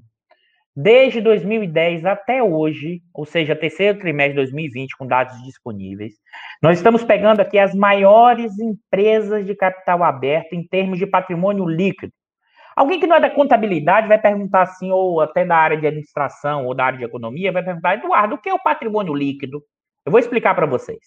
Desde 0.75 1.19
2010 1.19 2.05
até 2.05 2.43
hoje, 2.43 3.01
ou 3.13 3.25
seja, 3.25 3.55
terceiro 3.55 3.97
trimestre 3.97 4.33
de 4.33 4.37
2020, 4.37 4.95
com 4.97 5.07
dados 5.07 5.41
disponíveis, 5.43 6.13
nós 6.61 6.77
estamos 6.77 7.03
pegando 7.03 7.39
aqui 7.41 7.57
as 7.57 7.73
maiores 7.73 8.57
empresas 8.59 9.45
de 9.45 9.55
capital 9.55 10.03
aberto 10.03 10.53
em 10.53 10.65
termos 10.65 10.99
de 10.99 11.07
patrimônio 11.07 11.65
líquido. 11.65 12.13
Alguém 12.75 12.99
que 12.99 13.07
não 13.07 13.17
é 13.17 13.19
da 13.19 13.29
contabilidade 13.29 14.07
vai 14.07 14.17
perguntar 14.17 14.61
assim, 14.61 14.89
ou 14.89 15.19
até 15.19 15.43
da 15.43 15.57
área 15.57 15.75
de 15.75 15.85
administração 15.85 16.65
ou 16.65 16.73
da 16.73 16.85
área 16.85 16.99
de 16.99 17.03
economia, 17.03 17.51
vai 17.51 17.63
perguntar, 17.63 17.95
Eduardo, 17.95 18.35
o 18.35 18.37
que 18.37 18.47
é 18.47 18.53
o 18.53 18.63
patrimônio 18.63 19.13
líquido? 19.13 19.61
Eu 20.05 20.11
vou 20.11 20.19
explicar 20.19 20.55
para 20.55 20.65
vocês. 20.65 20.99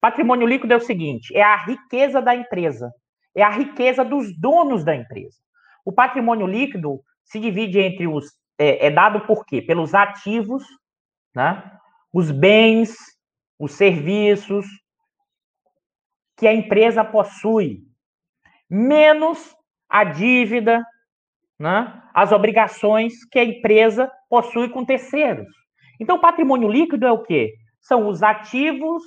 Patrimônio 0.00 0.48
líquido 0.48 0.72
é 0.72 0.76
o 0.76 0.80
seguinte: 0.80 1.32
é 1.36 1.42
a 1.42 1.54
riqueza 1.54 2.20
da 2.20 2.34
empresa, 2.34 2.90
é 3.36 3.42
a 3.42 3.50
riqueza 3.50 4.04
dos 4.04 4.36
donos 4.36 4.84
da 4.84 4.96
empresa. 4.96 5.36
O 5.84 5.92
patrimônio 5.92 6.46
líquido 6.46 7.00
se 7.24 7.38
divide 7.38 7.78
entre 7.78 8.08
os 8.08 8.41
é, 8.62 8.86
é 8.86 8.90
dado 8.90 9.20
por 9.26 9.44
quê? 9.44 9.60
Pelos 9.60 9.92
ativos, 9.94 10.64
né? 11.34 11.62
os 12.12 12.30
bens, 12.30 12.94
os 13.58 13.72
serviços 13.72 14.66
que 16.36 16.46
a 16.46 16.52
empresa 16.52 17.04
possui, 17.04 17.80
menos 18.70 19.54
a 19.88 20.04
dívida, 20.04 20.84
né? 21.58 22.00
as 22.14 22.30
obrigações 22.32 23.24
que 23.24 23.38
a 23.38 23.44
empresa 23.44 24.10
possui 24.28 24.68
com 24.68 24.84
terceiros. 24.84 25.48
Então, 26.00 26.20
patrimônio 26.20 26.68
líquido 26.68 27.06
é 27.06 27.12
o 27.12 27.22
quê? 27.22 27.54
São 27.80 28.08
os 28.08 28.22
ativos, 28.22 29.02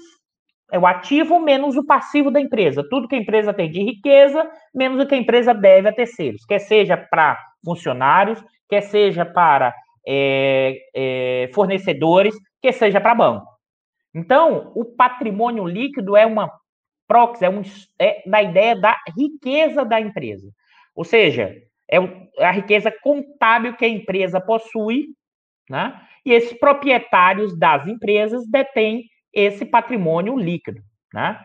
é 0.72 0.78
o 0.78 0.86
ativo 0.86 1.40
menos 1.40 1.78
o 1.78 1.86
passivo 1.86 2.30
da 2.30 2.42
empresa. 2.42 2.86
Tudo 2.90 3.08
que 3.08 3.16
a 3.16 3.20
empresa 3.20 3.54
tem 3.54 3.70
de 3.70 3.82
riqueza, 3.82 4.50
menos 4.74 5.02
o 5.02 5.08
que 5.08 5.16
a 5.16 5.18
empresa 5.18 5.54
deve 5.54 5.88
a 5.88 5.94
terceiros, 5.94 6.46
quer 6.46 6.60
seja 6.60 6.98
para 6.98 7.38
funcionários, 7.64 8.44
quer 8.70 8.82
seja 8.82 9.26
para 9.26 9.74
é, 10.08 10.78
é, 10.96 11.52
fornecedores, 11.54 12.36
quer 12.62 12.74
seja 12.74 13.02
para 13.02 13.16
banco. 13.16 13.46
Então, 14.14 14.72
o 14.76 14.86
patrimônio 14.86 15.66
líquido 15.66 16.16
é 16.16 16.26
uma 16.26 16.50
proxy, 17.08 17.46
é, 17.46 17.50
um, 17.50 17.62
é 18.00 18.24
da 18.28 18.42
ideia 18.42 18.76
da 18.76 18.98
riqueza 19.18 19.84
da 19.84 20.00
empresa. 20.00 20.50
Ou 20.96 21.04
seja, 21.04 21.54
é 21.90 21.98
a 22.40 22.52
riqueza 22.52 22.92
contábil 23.04 23.76
que 23.76 23.86
a 23.86 23.90
empresa 23.90 24.40
possui, 24.40 25.08
né? 25.70 26.02
E 26.26 26.32
esses 26.32 26.58
proprietários 26.58 27.58
das 27.58 27.88
empresas 27.88 28.48
detêm 28.50 29.04
esse 29.34 29.66
patrimônio 29.66 30.38
líquido, 30.38 30.82
né? 31.14 31.40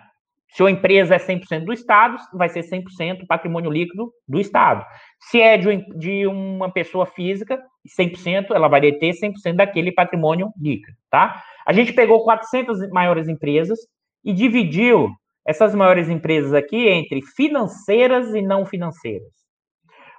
Se 0.53 0.65
a 0.65 0.71
empresa 0.71 1.15
é 1.15 1.19
100% 1.19 1.65
do 1.65 1.73
Estado, 1.73 2.17
vai 2.35 2.49
ser 2.49 2.63
100% 2.63 3.25
patrimônio 3.27 3.71
líquido 3.71 4.13
do 4.27 4.41
Estado. 4.41 4.85
Se 5.21 5.41
é 5.41 5.57
de, 5.57 5.77
de 5.97 6.27
uma 6.27 6.73
pessoa 6.73 7.07
física, 7.07 7.63
100%, 7.99 8.51
ela 8.51 8.69
vai 8.69 8.81
deter 8.81 9.15
100% 9.15 9.55
daquele 9.55 9.93
patrimônio 9.93 10.51
líquido, 10.61 10.97
tá? 11.09 11.41
A 11.67 11.73
gente 11.73 11.93
pegou 11.93 12.25
400 12.25 12.91
maiores 12.91 13.29
empresas 13.29 13.79
e 14.25 14.33
dividiu 14.33 15.11
essas 15.47 15.73
maiores 15.75 16.09
empresas 16.09 16.53
aqui 16.53 16.89
entre 16.89 17.23
financeiras 17.23 18.35
e 18.35 18.43
não 18.43 18.67
financeiras. 18.67 19.31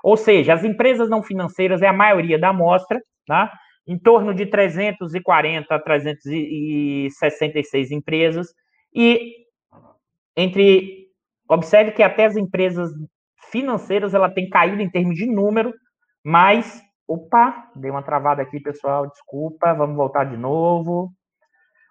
Ou 0.03 0.17
seja, 0.17 0.53
as 0.53 0.63
empresas 0.63 1.09
não 1.09 1.21
financeiras 1.21 1.81
é 1.81 1.87
a 1.87 1.93
maioria 1.93 2.39
da 2.39 2.49
amostra, 2.49 3.01
tá? 3.27 3.51
Em 3.87 3.99
torno 3.99 4.33
de 4.33 4.45
340 4.45 5.75
a 5.75 5.79
366 5.79 7.91
empresas, 7.91 8.47
e 8.93 9.40
entre 10.35 11.07
observe 11.47 11.91
que 11.91 12.03
até 12.03 12.25
as 12.25 12.35
empresas 12.35 12.89
financeiras 13.51 14.13
ela 14.13 14.29
tem 14.29 14.49
caído 14.49 14.81
em 14.81 14.89
termos 14.89 15.15
de 15.15 15.25
número, 15.25 15.73
mas 16.23 16.81
opa, 17.07 17.69
dei 17.75 17.91
uma 17.91 18.01
travada 18.01 18.41
aqui, 18.41 18.59
pessoal, 18.59 19.07
desculpa, 19.07 19.73
vamos 19.73 19.95
voltar 19.95 20.23
de 20.23 20.37
novo. 20.37 21.11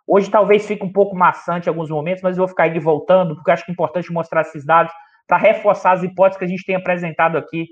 Hoje 0.06 0.30
talvez 0.30 0.66
fique 0.66 0.84
um 0.84 0.92
pouco 0.92 1.14
maçante 1.14 1.66
em 1.66 1.68
alguns 1.68 1.90
momentos, 1.90 2.22
mas 2.22 2.36
eu 2.36 2.40
vou 2.40 2.48
ficar 2.48 2.64
aí 2.64 2.78
voltando, 2.80 3.34
porque 3.34 3.50
acho 3.50 3.64
que 3.64 3.70
é 3.70 3.74
importante 3.74 4.12
mostrar 4.12 4.40
esses 4.40 4.64
dados 4.64 4.92
para 5.26 5.36
reforçar 5.36 5.92
as 5.92 6.02
hipóteses 6.02 6.38
que 6.38 6.44
a 6.44 6.48
gente 6.48 6.64
tem 6.64 6.74
apresentado 6.74 7.36
aqui 7.36 7.68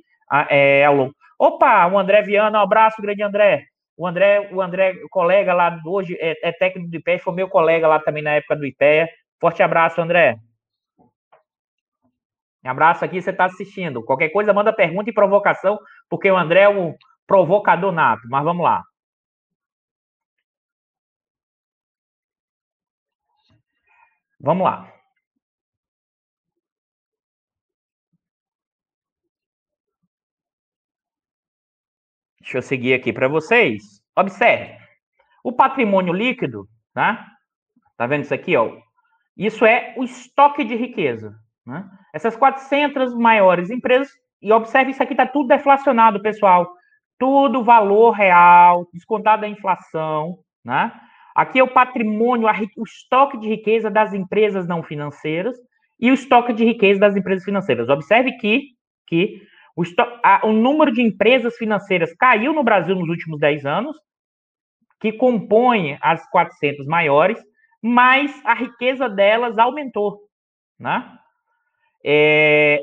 é, 0.51 0.85
ao 0.85 0.95
longo. 0.95 1.15
Opa, 1.39 1.87
o 1.87 1.99
André 1.99 2.23
Viana, 2.23 2.59
um 2.59 2.63
abraço, 2.63 3.01
grande 3.01 3.23
André. 3.23 3.65
O 3.97 4.07
André, 4.07 4.49
o 4.53 4.61
André, 4.61 4.95
colega 5.11 5.53
lá 5.53 5.77
hoje, 5.85 6.17
é, 6.21 6.49
é 6.49 6.53
técnico 6.53 6.91
do 6.91 6.97
IPEA, 6.97 7.19
foi 7.19 7.35
meu 7.35 7.49
colega 7.49 7.89
lá 7.89 7.99
também 7.99 8.23
na 8.23 8.35
época 8.35 8.55
do 8.55 8.67
IPEA. 8.67 9.09
Forte 9.41 9.63
abraço, 9.63 10.01
André. 10.01 10.37
Abraço 12.69 13.05
aqui, 13.05 13.21
você 13.21 13.31
está 13.31 13.47
assistindo. 13.47 14.05
Qualquer 14.05 14.31
coisa, 14.31 14.53
manda 14.53 14.73
pergunta 14.73 15.11
e 15.11 15.13
provocação, 15.15 15.79
porque 16.09 16.31
o 16.31 16.37
André 16.37 16.63
é 16.63 16.69
um 16.69 16.95
provocador 17.27 17.93
nato. 17.93 18.29
Mas 18.29 18.45
vamos 18.45 18.65
lá. 18.65 18.85
Vamos 24.41 24.65
lá. 24.65 24.93
Deixa 32.41 32.59
eu 32.59 32.63
seguir 32.63 32.95
aqui 32.95 33.13
para 33.13 33.29
vocês. 33.29 34.03
Observe. 34.17 34.77
O 35.45 35.53
patrimônio 35.53 36.13
líquido, 36.13 36.69
tá? 36.95 37.27
Tá 37.97 38.07
vendo 38.07 38.25
isso 38.25 38.35
aqui, 38.35 38.57
ó? 38.57 38.77
Isso 39.37 39.65
é 39.67 39.95
o 39.97 40.05
estoque 40.05 40.65
de 40.65 40.75
riqueza. 40.75 41.39
Né? 41.69 41.85
Essas 42.15 42.35
400 42.35 43.15
maiores 43.15 43.69
empresas, 43.69 44.09
e 44.41 44.51
observe 44.51 44.91
isso 44.91 45.03
aqui, 45.03 45.13
está 45.13 45.27
tudo 45.27 45.49
deflacionado, 45.49 46.23
pessoal. 46.23 46.67
Tudo 47.19 47.63
valor 47.63 48.13
real, 48.13 48.89
descontado 48.91 49.43
da 49.43 49.49
inflação. 49.49 50.39
Né? 50.65 50.91
Aqui 51.37 51.59
é 51.59 51.63
o 51.63 51.71
patrimônio, 51.73 52.49
o 52.49 52.85
estoque 52.85 53.39
de 53.39 53.49
riqueza 53.49 53.91
das 53.91 54.15
empresas 54.15 54.67
não 54.67 54.83
financeiras 54.83 55.59
e 56.01 56.11
o 56.11 56.15
estoque 56.15 56.55
de 56.55 56.65
riqueza 56.65 56.99
das 56.99 57.15
empresas 57.15 57.45
financeiras. 57.45 57.91
Observe 57.91 58.33
que, 58.39 58.69
que 59.07 59.43
o, 59.77 59.83
a, 60.25 60.47
o 60.47 60.53
número 60.55 60.91
de 60.91 61.03
empresas 61.03 61.55
financeiras 61.57 62.15
caiu 62.15 62.55
no 62.55 62.65
Brasil 62.65 62.95
nos 62.95 63.11
últimos 63.11 63.39
10 63.41 63.67
anos, 63.67 63.95
que 64.99 65.13
compõem 65.13 65.99
as 66.01 66.27
400 66.31 66.87
maiores, 66.87 67.39
mas 67.83 68.41
a 68.47 68.55
riqueza 68.55 69.07
delas 69.07 69.59
aumentou. 69.59 70.21
Né? 70.79 71.05
É, 72.05 72.81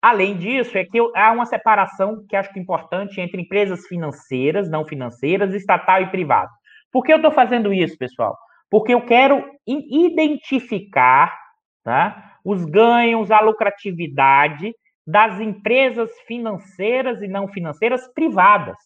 além 0.00 0.36
disso, 0.36 0.76
é 0.76 0.84
que 0.84 0.98
há 1.14 1.32
uma 1.32 1.46
separação 1.46 2.24
que 2.28 2.36
acho 2.36 2.52
que 2.52 2.58
é 2.58 2.62
importante 2.62 3.20
entre 3.20 3.40
empresas 3.40 3.86
financeiras, 3.86 4.70
não 4.70 4.84
financeiras, 4.84 5.54
estatal 5.54 6.02
e 6.02 6.10
privado. 6.10 6.50
Por 6.92 7.04
que 7.04 7.12
eu 7.12 7.16
estou 7.16 7.30
fazendo 7.30 7.72
isso, 7.72 7.96
pessoal? 7.96 8.36
Porque 8.70 8.94
eu 8.94 9.04
quero 9.04 9.44
identificar 9.66 11.36
tá, 11.84 12.36
os 12.44 12.64
ganhos, 12.64 13.30
a 13.30 13.40
lucratividade 13.40 14.72
das 15.06 15.40
empresas 15.40 16.10
financeiras 16.26 17.20
e 17.20 17.28
não 17.28 17.48
financeiras 17.48 18.06
privadas. 18.14 18.76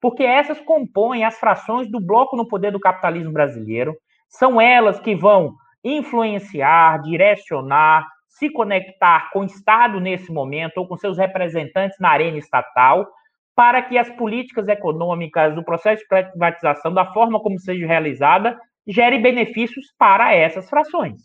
Porque 0.00 0.22
essas 0.22 0.60
compõem 0.60 1.24
as 1.24 1.38
frações 1.38 1.90
do 1.90 2.00
bloco 2.00 2.36
no 2.36 2.48
poder 2.48 2.72
do 2.72 2.80
capitalismo 2.80 3.32
brasileiro, 3.32 3.94
são 4.28 4.60
elas 4.60 4.98
que 4.98 5.14
vão 5.14 5.54
influenciar, 5.82 7.00
direcionar, 7.02 8.06
se 8.34 8.50
conectar 8.50 9.30
com 9.32 9.40
o 9.40 9.44
Estado 9.44 10.00
nesse 10.00 10.32
momento 10.32 10.78
ou 10.78 10.88
com 10.88 10.96
seus 10.96 11.18
representantes 11.18 11.98
na 12.00 12.10
arena 12.10 12.38
estatal, 12.38 13.06
para 13.54 13.80
que 13.82 13.96
as 13.96 14.10
políticas 14.10 14.66
econômicas, 14.66 15.56
o 15.56 15.62
processo 15.62 16.02
de 16.02 16.08
privatização, 16.08 16.92
da 16.92 17.12
forma 17.12 17.40
como 17.40 17.58
seja 17.58 17.86
realizada, 17.86 18.58
gere 18.86 19.18
benefícios 19.18 19.86
para 19.96 20.34
essas 20.34 20.68
frações. 20.68 21.20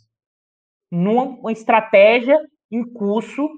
Numa 0.91 1.52
estratégia 1.52 2.39
em 2.72 2.84
curso 2.84 3.50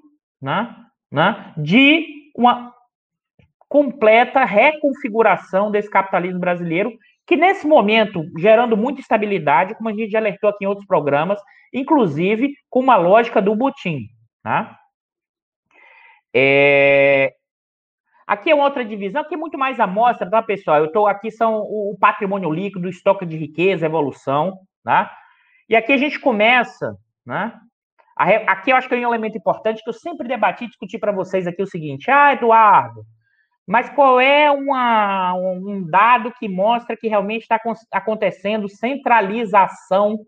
né, 0.41 0.73
né, 1.11 1.53
de 1.57 2.31
uma 2.35 2.73
completa 3.67 4.43
reconfiguração 4.45 5.69
desse 5.69 5.89
capitalismo 5.89 6.39
brasileiro, 6.39 6.91
que 7.25 7.35
nesse 7.35 7.67
momento, 7.67 8.23
gerando 8.37 8.75
muita 8.75 8.99
instabilidade, 8.99 9.75
como 9.75 9.89
a 9.89 9.93
gente 9.93 10.11
já 10.11 10.19
alertou 10.19 10.49
aqui 10.49 10.65
em 10.65 10.67
outros 10.67 10.87
programas, 10.87 11.39
inclusive 11.73 12.53
com 12.69 12.79
uma 12.79 12.95
lógica 12.95 13.41
do 13.41 13.55
Butim. 13.55 14.07
Tá? 14.43 14.77
É... 16.33 17.33
Aqui 18.27 18.49
é 18.49 18.55
outra 18.55 18.85
divisão, 18.85 19.21
aqui 19.21 19.35
é 19.35 19.37
muito 19.37 19.57
mais 19.57 19.79
amostra, 19.79 20.29
tá, 20.29 20.41
pessoal? 20.41 20.77
Eu 20.77 20.85
estou 20.85 21.05
aqui, 21.05 21.29
são 21.29 21.59
o 21.59 21.97
patrimônio 21.99 22.49
líquido, 22.51 22.87
o 22.87 22.89
estoque 22.89 23.25
de 23.25 23.35
riqueza, 23.35 23.85
evolução, 23.85 24.57
tá? 24.83 25.11
E 25.67 25.75
aqui 25.75 25.91
a 25.91 25.97
gente 25.97 26.17
começa, 26.19 26.95
né? 27.25 27.53
Aqui 28.15 28.71
eu 28.71 28.75
acho 28.75 28.87
que 28.87 28.95
é 28.95 28.97
um 28.99 29.09
elemento 29.09 29.37
importante 29.37 29.83
que 29.83 29.89
eu 29.89 29.93
sempre 29.93 30.27
debati 30.27 30.63
e 30.63 30.67
discuti 30.67 30.97
para 30.97 31.11
vocês 31.11 31.47
aqui 31.47 31.61
o 31.61 31.67
seguinte: 31.67 32.09
ah, 32.09 32.33
Eduardo, 32.33 33.03
mas 33.67 33.89
qual 33.89 34.19
é 34.19 34.49
uma, 34.51 35.33
um 35.35 35.83
dado 35.89 36.33
que 36.33 36.49
mostra 36.49 36.97
que 36.97 37.07
realmente 37.07 37.43
está 37.43 37.59
acontecendo 37.91 38.67
centralização, 38.67 40.19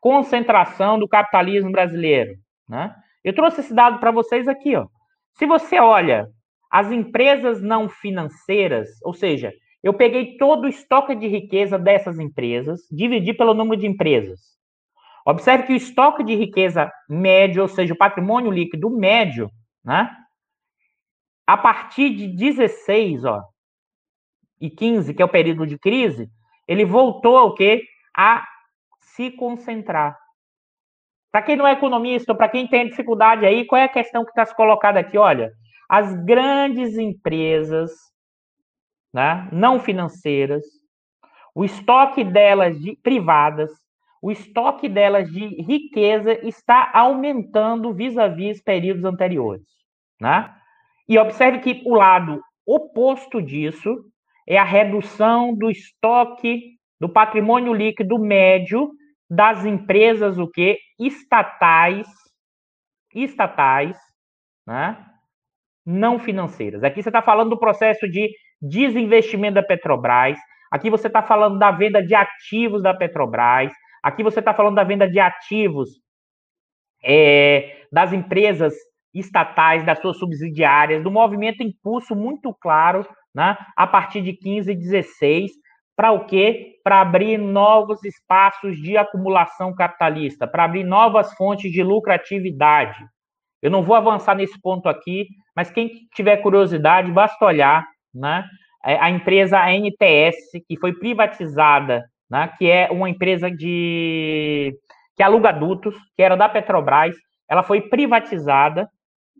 concentração 0.00 0.98
do 0.98 1.08
capitalismo 1.08 1.72
brasileiro? 1.72 2.34
Né? 2.68 2.94
Eu 3.22 3.34
trouxe 3.34 3.60
esse 3.60 3.74
dado 3.74 3.98
para 3.98 4.10
vocês 4.10 4.46
aqui. 4.46 4.76
Ó. 4.76 4.86
Se 5.32 5.46
você 5.46 5.80
olha 5.80 6.28
as 6.70 6.90
empresas 6.90 7.62
não 7.62 7.88
financeiras, 7.88 8.88
ou 9.02 9.14
seja, 9.14 9.52
eu 9.82 9.94
peguei 9.94 10.36
todo 10.36 10.64
o 10.64 10.68
estoque 10.68 11.14
de 11.14 11.28
riqueza 11.28 11.78
dessas 11.78 12.18
empresas, 12.18 12.80
dividi 12.90 13.32
pelo 13.32 13.54
número 13.54 13.80
de 13.80 13.86
empresas. 13.86 14.40
Observe 15.26 15.64
que 15.64 15.72
o 15.72 15.76
estoque 15.76 16.24
de 16.24 16.34
riqueza 16.34 16.90
médio, 17.08 17.62
ou 17.62 17.68
seja, 17.68 17.94
o 17.94 17.96
patrimônio 17.96 18.50
líquido 18.50 18.90
médio, 18.90 19.50
né? 19.84 20.10
A 21.46 21.56
partir 21.56 22.10
de 22.10 22.28
16, 22.28 23.24
ó, 23.24 23.42
e 24.60 24.70
15, 24.70 25.12
que 25.12 25.22
é 25.22 25.24
o 25.24 25.28
período 25.28 25.66
de 25.66 25.78
crise, 25.78 26.30
ele 26.66 26.84
voltou 26.84 27.36
ao 27.36 27.54
quê? 27.54 27.82
A 28.16 28.46
se 29.00 29.30
concentrar. 29.30 30.18
Para 31.30 31.42
quem 31.42 31.56
não 31.56 31.66
é 31.66 31.72
economista, 31.72 32.34
para 32.34 32.48
quem 32.48 32.66
tem 32.66 32.88
dificuldade 32.88 33.44
aí, 33.44 33.66
qual 33.66 33.80
é 33.80 33.84
a 33.84 33.88
questão 33.88 34.24
que 34.24 34.30
está 34.30 34.46
se 34.46 34.54
colocada 34.54 35.00
aqui? 35.00 35.18
Olha, 35.18 35.52
as 35.88 36.14
grandes 36.24 36.96
empresas 36.96 37.90
né, 39.12 39.48
não 39.52 39.78
financeiras, 39.78 40.64
o 41.54 41.64
estoque 41.64 42.24
delas 42.24 42.78
de 42.80 42.96
privadas, 42.96 43.70
o 44.22 44.30
estoque 44.30 44.88
delas 44.88 45.30
de 45.30 45.46
riqueza 45.62 46.32
está 46.46 46.90
aumentando 46.94 47.92
vis-à-vis 47.92 48.62
períodos 48.62 49.04
anteriores. 49.04 49.66
Né? 50.20 50.52
E 51.08 51.18
observe 51.18 51.58
que 51.60 51.82
o 51.84 51.94
lado 51.94 52.40
oposto 52.66 53.42
disso 53.42 54.04
é 54.48 54.56
a 54.56 54.64
redução 54.64 55.54
do 55.54 55.70
estoque 55.70 56.74
do 57.00 57.08
patrimônio 57.08 57.72
líquido 57.72 58.18
médio 58.18 58.90
das 59.28 59.64
empresas 59.64 60.38
o 60.38 60.48
que 60.48 60.78
estatais 60.98 62.06
estatais, 63.14 63.96
né? 64.66 65.04
Não 65.86 66.18
financeiras. 66.18 66.82
Aqui 66.82 67.02
você 67.02 67.08
está 67.08 67.22
falando 67.22 67.50
do 67.50 67.58
processo 67.58 68.08
de 68.08 68.30
desinvestimento 68.60 69.54
da 69.54 69.62
Petrobras. 69.62 70.38
Aqui 70.70 70.90
você 70.90 71.06
está 71.06 71.22
falando 71.22 71.58
da 71.58 71.70
venda 71.70 72.02
de 72.02 72.14
ativos 72.14 72.82
da 72.82 72.94
Petrobras. 72.94 73.72
Aqui 74.02 74.22
você 74.22 74.40
está 74.40 74.52
falando 74.52 74.74
da 74.74 74.84
venda 74.84 75.08
de 75.08 75.20
ativos 75.20 76.00
é, 77.02 77.86
das 77.92 78.12
empresas 78.12 78.74
estatais, 79.14 79.84
das 79.84 79.98
suas 80.00 80.18
subsidiárias, 80.18 81.02
do 81.02 81.10
movimento 81.10 81.62
impulso 81.62 82.14
muito 82.14 82.52
claro, 82.54 83.06
né, 83.34 83.56
a 83.76 83.86
partir 83.86 84.22
de 84.22 84.32
15 84.32 84.70
e 84.70 84.76
16, 84.76 85.50
para 85.96 86.12
o 86.12 86.24
quê? 86.26 86.80
Para 86.82 87.00
abrir 87.00 87.38
novos 87.38 88.02
espaços 88.04 88.76
de 88.76 88.96
acumulação 88.96 89.74
capitalista, 89.74 90.46
para 90.46 90.64
abrir 90.64 90.84
novas 90.84 91.32
fontes 91.34 91.70
de 91.70 91.82
lucratividade. 91.82 92.98
Eu 93.62 93.70
não 93.70 93.82
vou 93.82 93.96
avançar 93.96 94.34
nesse 94.34 94.60
ponto 94.60 94.88
aqui, 94.88 95.26
mas 95.54 95.70
quem 95.70 95.90
tiver 96.14 96.38
curiosidade, 96.38 97.10
basta 97.10 97.44
olhar, 97.44 97.86
né? 98.12 98.44
É, 98.84 98.98
a 98.98 99.08
empresa 99.08 99.64
NTS, 99.70 100.62
que 100.68 100.78
foi 100.78 100.92
privatizada, 100.92 102.04
né? 102.30 102.52
que 102.58 102.70
é 102.70 102.90
uma 102.90 103.08
empresa 103.08 103.50
de 103.50 104.76
que 105.16 105.22
aluga 105.22 105.52
dutos, 105.52 105.94
que 106.14 106.22
era 106.22 106.36
da 106.36 106.48
Petrobras, 106.48 107.14
ela 107.48 107.62
foi 107.62 107.80
privatizada 107.80 108.88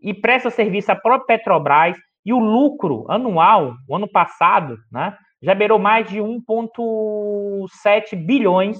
e 0.05 0.13
presta 0.13 0.51
serviço 0.51 0.91
à 0.91 0.95
própria 0.95 1.39
Petrobras, 1.39 1.97
e 2.23 2.31
o 2.31 2.37
lucro 2.39 3.05
anual, 3.09 3.73
o 3.89 3.95
ano 3.95 4.07
passado, 4.07 4.77
né, 4.91 5.17
já 5.41 5.55
beirou 5.55 5.79
mais 5.79 6.07
de 6.07 6.19
1,7 6.19 8.15
bilhões, 8.15 8.77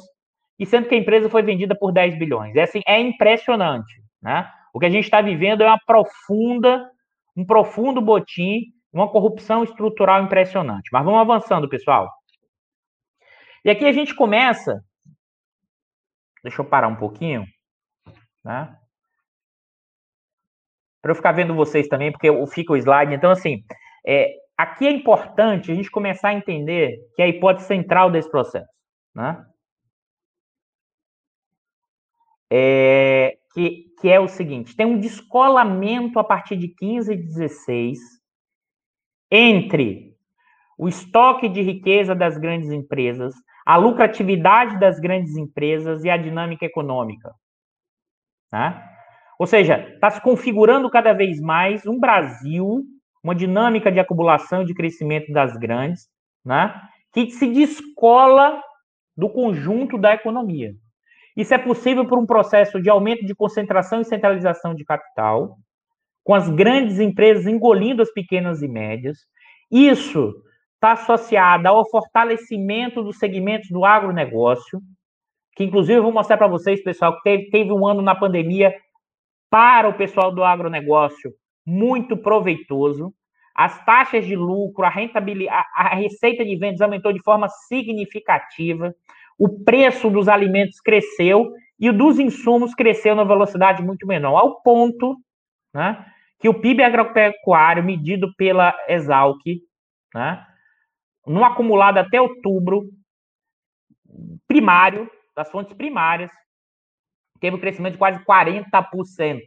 e 0.59 0.65
sendo 0.65 0.87
que 0.87 0.95
a 0.95 0.97
empresa 0.97 1.27
foi 1.29 1.41
vendida 1.41 1.75
por 1.75 1.91
10 1.91 2.17
bilhões. 2.17 2.55
É, 2.55 2.61
assim, 2.61 2.81
é 2.87 2.99
impressionante. 2.99 3.91
Né? 4.21 4.49
O 4.73 4.79
que 4.79 4.85
a 4.85 4.89
gente 4.89 5.03
está 5.05 5.19
vivendo 5.21 5.61
é 5.61 5.65
uma 5.67 5.79
profunda, 5.85 6.89
um 7.35 7.43
profundo 7.45 7.99
botim, 7.99 8.67
uma 8.93 9.09
corrupção 9.09 9.63
estrutural 9.63 10.23
impressionante. 10.23 10.89
Mas 10.93 11.03
vamos 11.03 11.19
avançando, 11.19 11.67
pessoal. 11.67 12.09
E 13.65 13.69
aqui 13.69 13.85
a 13.85 13.91
gente 13.91 14.15
começa. 14.15 14.81
Deixa 16.41 16.61
eu 16.61 16.65
parar 16.65 16.87
um 16.87 16.95
pouquinho. 16.95 17.45
Né? 18.43 18.73
Para 21.05 21.11
eu 21.11 21.15
ficar 21.15 21.33
vendo 21.33 21.53
vocês 21.53 21.87
também, 21.87 22.11
porque 22.11 22.27
eu 22.27 22.47
fico 22.47 22.73
o 22.73 22.77
slide. 22.77 23.13
Então, 23.13 23.29
assim, 23.29 23.63
é, 24.07 24.33
aqui 24.57 24.87
é 24.87 24.89
importante 24.89 25.71
a 25.71 25.75
gente 25.75 25.91
começar 25.91 26.29
a 26.29 26.33
entender 26.33 26.97
que 27.15 27.21
é 27.21 27.25
a 27.25 27.27
hipótese 27.27 27.67
central 27.67 28.09
desse 28.09 28.27
processo, 28.27 28.65
né? 29.13 29.45
É, 32.51 33.37
que, 33.53 33.93
que 34.01 34.09
é 34.09 34.19
o 34.19 34.27
seguinte: 34.27 34.75
tem 34.75 34.87
um 34.87 34.99
descolamento 34.99 36.17
a 36.17 36.23
partir 36.23 36.57
de 36.57 36.69
15 36.69 37.13
e 37.13 37.17
16 37.17 37.99
entre 39.29 40.17
o 40.75 40.87
estoque 40.87 41.47
de 41.47 41.61
riqueza 41.61 42.15
das 42.15 42.35
grandes 42.35 42.71
empresas, 42.71 43.35
a 43.63 43.77
lucratividade 43.77 44.79
das 44.79 44.99
grandes 44.99 45.37
empresas 45.37 46.03
e 46.03 46.09
a 46.09 46.17
dinâmica 46.17 46.65
econômica. 46.65 47.31
Né? 48.51 48.94
Ou 49.39 49.45
seja, 49.45 49.89
está 49.93 50.09
se 50.09 50.21
configurando 50.21 50.89
cada 50.89 51.13
vez 51.13 51.41
mais 51.41 51.85
um 51.85 51.99
Brasil, 51.99 52.83
uma 53.23 53.35
dinâmica 53.35 53.91
de 53.91 53.99
acumulação 53.99 54.61
e 54.61 54.65
de 54.65 54.73
crescimento 54.73 55.31
das 55.31 55.57
grandes, 55.57 56.07
né, 56.43 56.73
que 57.13 57.29
se 57.31 57.47
descola 57.47 58.61
do 59.15 59.29
conjunto 59.29 59.97
da 59.97 60.13
economia. 60.13 60.73
Isso 61.35 61.53
é 61.53 61.57
possível 61.57 62.05
por 62.05 62.17
um 62.17 62.25
processo 62.25 62.81
de 62.81 62.89
aumento 62.89 63.25
de 63.25 63.35
concentração 63.35 63.99
e 63.99 64.05
centralização 64.05 64.73
de 64.73 64.85
capital, 64.85 65.57
com 66.23 66.33
as 66.33 66.49
grandes 66.49 66.99
empresas 66.99 67.45
engolindo 67.45 68.01
as 68.01 68.11
pequenas 68.11 68.61
e 68.61 68.67
médias. 68.67 69.17
Isso 69.69 70.33
está 70.75 70.93
associado 70.93 71.67
ao 71.67 71.87
fortalecimento 71.89 73.03
dos 73.03 73.17
segmentos 73.17 73.69
do 73.69 73.83
agronegócio, 73.83 74.79
que 75.55 75.63
inclusive 75.63 75.99
eu 75.99 76.03
vou 76.03 76.11
mostrar 76.11 76.37
para 76.37 76.47
vocês, 76.47 76.83
pessoal, 76.83 77.15
que 77.17 77.23
teve, 77.23 77.49
teve 77.49 77.71
um 77.71 77.87
ano 77.87 78.01
na 78.01 78.15
pandemia 78.15 78.73
para 79.49 79.87
o 79.87 79.93
pessoal 79.93 80.33
do 80.33 80.43
agronegócio 80.43 81.31
muito 81.65 82.15
proveitoso. 82.17 83.13
As 83.55 83.83
taxas 83.85 84.25
de 84.25 84.35
lucro, 84.35 84.85
a 84.85 84.89
rentabilidade, 84.89 85.65
a 85.73 85.95
receita 85.95 86.43
de 86.43 86.55
vendas 86.57 86.81
aumentou 86.81 87.13
de 87.13 87.23
forma 87.23 87.47
significativa. 87.67 88.93
O 89.37 89.63
preço 89.63 90.09
dos 90.09 90.27
alimentos 90.27 90.79
cresceu 90.81 91.51
e 91.79 91.89
o 91.89 91.93
dos 91.97 92.19
insumos 92.19 92.73
cresceu 92.73 93.15
numa 93.15 93.27
velocidade 93.27 93.81
muito 93.81 94.05
menor, 94.05 94.37
ao 94.37 94.61
ponto 94.61 95.17
né, 95.73 96.05
que 96.39 96.47
o 96.47 96.53
PIB 96.53 96.83
agropecuário, 96.83 97.83
medido 97.83 98.33
pela 98.35 98.73
Exalc, 98.87 99.41
né, 100.13 100.45
no 101.25 101.43
acumulado 101.43 101.97
até 101.97 102.21
outubro, 102.21 102.89
primário, 104.47 105.09
das 105.35 105.51
fontes 105.51 105.73
primárias, 105.73 106.31
teve 107.39 107.55
um 107.55 107.59
crescimento 107.59 107.93
de 107.93 107.99
quase 107.99 108.23
40%. 108.23 109.41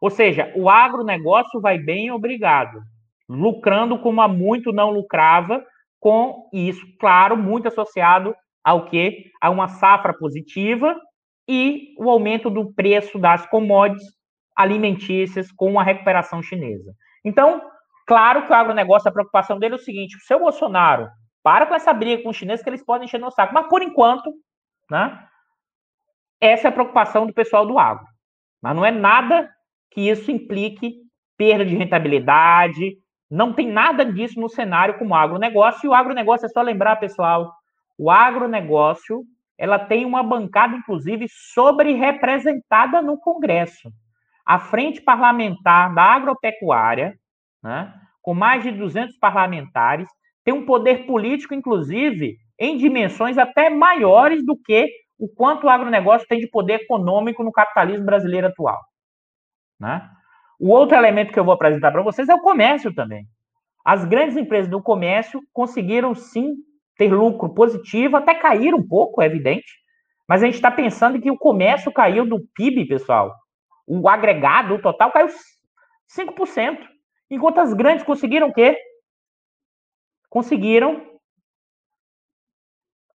Ou 0.00 0.10
seja, 0.10 0.52
o 0.56 0.68
agronegócio 0.68 1.60
vai 1.60 1.78
bem, 1.78 2.10
obrigado, 2.10 2.80
lucrando 3.28 3.98
como 3.98 4.20
há 4.20 4.28
muito 4.28 4.72
não 4.72 4.90
lucrava, 4.90 5.64
com 6.00 6.48
isso, 6.52 6.86
claro, 6.98 7.36
muito 7.36 7.68
associado 7.68 8.34
ao 8.62 8.86
que? 8.86 9.30
A 9.40 9.50
uma 9.50 9.68
safra 9.68 10.14
positiva 10.14 10.96
e 11.48 11.94
o 11.98 12.08
aumento 12.08 12.48
do 12.48 12.72
preço 12.72 13.18
das 13.18 13.46
commodities 13.46 14.06
alimentícias 14.54 15.50
com 15.52 15.78
a 15.78 15.82
recuperação 15.82 16.42
chinesa. 16.42 16.92
Então, 17.24 17.62
claro 18.06 18.44
que 18.44 18.52
o 18.52 18.54
agronegócio, 18.54 19.08
a 19.08 19.12
preocupação 19.12 19.58
dele 19.58 19.74
é 19.74 19.76
o 19.76 19.80
seguinte: 19.80 20.16
o 20.16 20.20
seu 20.20 20.38
Bolsonaro 20.40 21.08
Para 21.42 21.66
com 21.66 21.74
essa 21.74 21.92
briga 21.92 22.22
com 22.22 22.30
os 22.30 22.36
chineses 22.36 22.62
que 22.62 22.68
eles 22.70 22.84
podem 22.84 23.06
encher 23.06 23.20
no 23.20 23.30
saco. 23.30 23.54
Mas 23.54 23.68
por 23.68 23.82
enquanto, 23.82 24.32
né? 24.90 25.26
Essa 26.40 26.68
é 26.68 26.70
a 26.70 26.72
preocupação 26.72 27.26
do 27.26 27.32
pessoal 27.32 27.66
do 27.66 27.78
agro. 27.78 28.06
Mas 28.62 28.74
não 28.74 28.84
é 28.84 28.90
nada 28.90 29.50
que 29.90 30.08
isso 30.08 30.30
implique 30.30 30.94
perda 31.36 31.64
de 31.64 31.76
rentabilidade. 31.76 32.96
Não 33.30 33.52
tem 33.52 33.68
nada 33.68 34.04
disso 34.04 34.40
no 34.40 34.48
cenário 34.48 34.98
como 34.98 35.14
agronegócio. 35.14 35.86
E 35.86 35.88
o 35.88 35.94
agronegócio 35.94 36.46
é 36.46 36.48
só 36.48 36.62
lembrar, 36.62 36.96
pessoal, 36.96 37.52
o 37.96 38.10
agronegócio 38.10 39.24
ela 39.58 39.78
tem 39.78 40.04
uma 40.04 40.22
bancada, 40.22 40.76
inclusive, 40.76 41.26
sobre-representada 41.28 43.02
no 43.02 43.18
Congresso. 43.18 43.90
A 44.46 44.60
frente 44.60 45.00
parlamentar 45.02 45.92
da 45.92 46.04
agropecuária, 46.04 47.18
né, 47.62 47.92
com 48.22 48.34
mais 48.34 48.62
de 48.62 48.70
200 48.70 49.18
parlamentares, 49.18 50.08
tem 50.44 50.54
um 50.54 50.64
poder 50.64 51.06
político, 51.06 51.54
inclusive, 51.54 52.36
em 52.58 52.76
dimensões 52.76 53.36
até 53.36 53.68
maiores 53.68 54.46
do 54.46 54.56
que 54.56 54.88
o 55.18 55.28
quanto 55.28 55.66
o 55.66 55.70
agronegócio 55.70 56.28
tem 56.28 56.38
de 56.38 56.48
poder 56.48 56.82
econômico 56.82 57.42
no 57.42 57.52
capitalismo 57.52 58.06
brasileiro 58.06 58.46
atual. 58.46 58.80
Né? 59.78 60.08
O 60.60 60.70
outro 60.70 60.96
elemento 60.96 61.32
que 61.32 61.38
eu 61.38 61.44
vou 61.44 61.54
apresentar 61.54 61.90
para 61.90 62.02
vocês 62.02 62.28
é 62.28 62.34
o 62.34 62.40
comércio 62.40 62.94
também. 62.94 63.26
As 63.84 64.04
grandes 64.04 64.36
empresas 64.36 64.70
do 64.70 64.82
comércio 64.82 65.40
conseguiram 65.52 66.14
sim 66.14 66.54
ter 66.96 67.12
lucro 67.12 67.54
positivo, 67.54 68.16
até 68.16 68.34
cair 68.34 68.74
um 68.74 68.86
pouco, 68.86 69.22
é 69.22 69.26
evidente, 69.26 69.72
mas 70.28 70.42
a 70.42 70.46
gente 70.46 70.56
está 70.56 70.70
pensando 70.70 71.20
que 71.20 71.30
o 71.30 71.38
comércio 71.38 71.92
caiu 71.92 72.26
do 72.26 72.40
PIB, 72.54 72.86
pessoal. 72.86 73.34
O 73.86 74.08
agregado, 74.08 74.74
o 74.74 74.82
total, 74.82 75.10
caiu 75.10 75.28
5%. 76.08 76.86
Enquanto 77.30 77.58
as 77.58 77.72
grandes 77.72 78.04
conseguiram 78.04 78.48
o 78.48 78.52
quê? 78.52 78.76
Conseguiram 80.28 81.18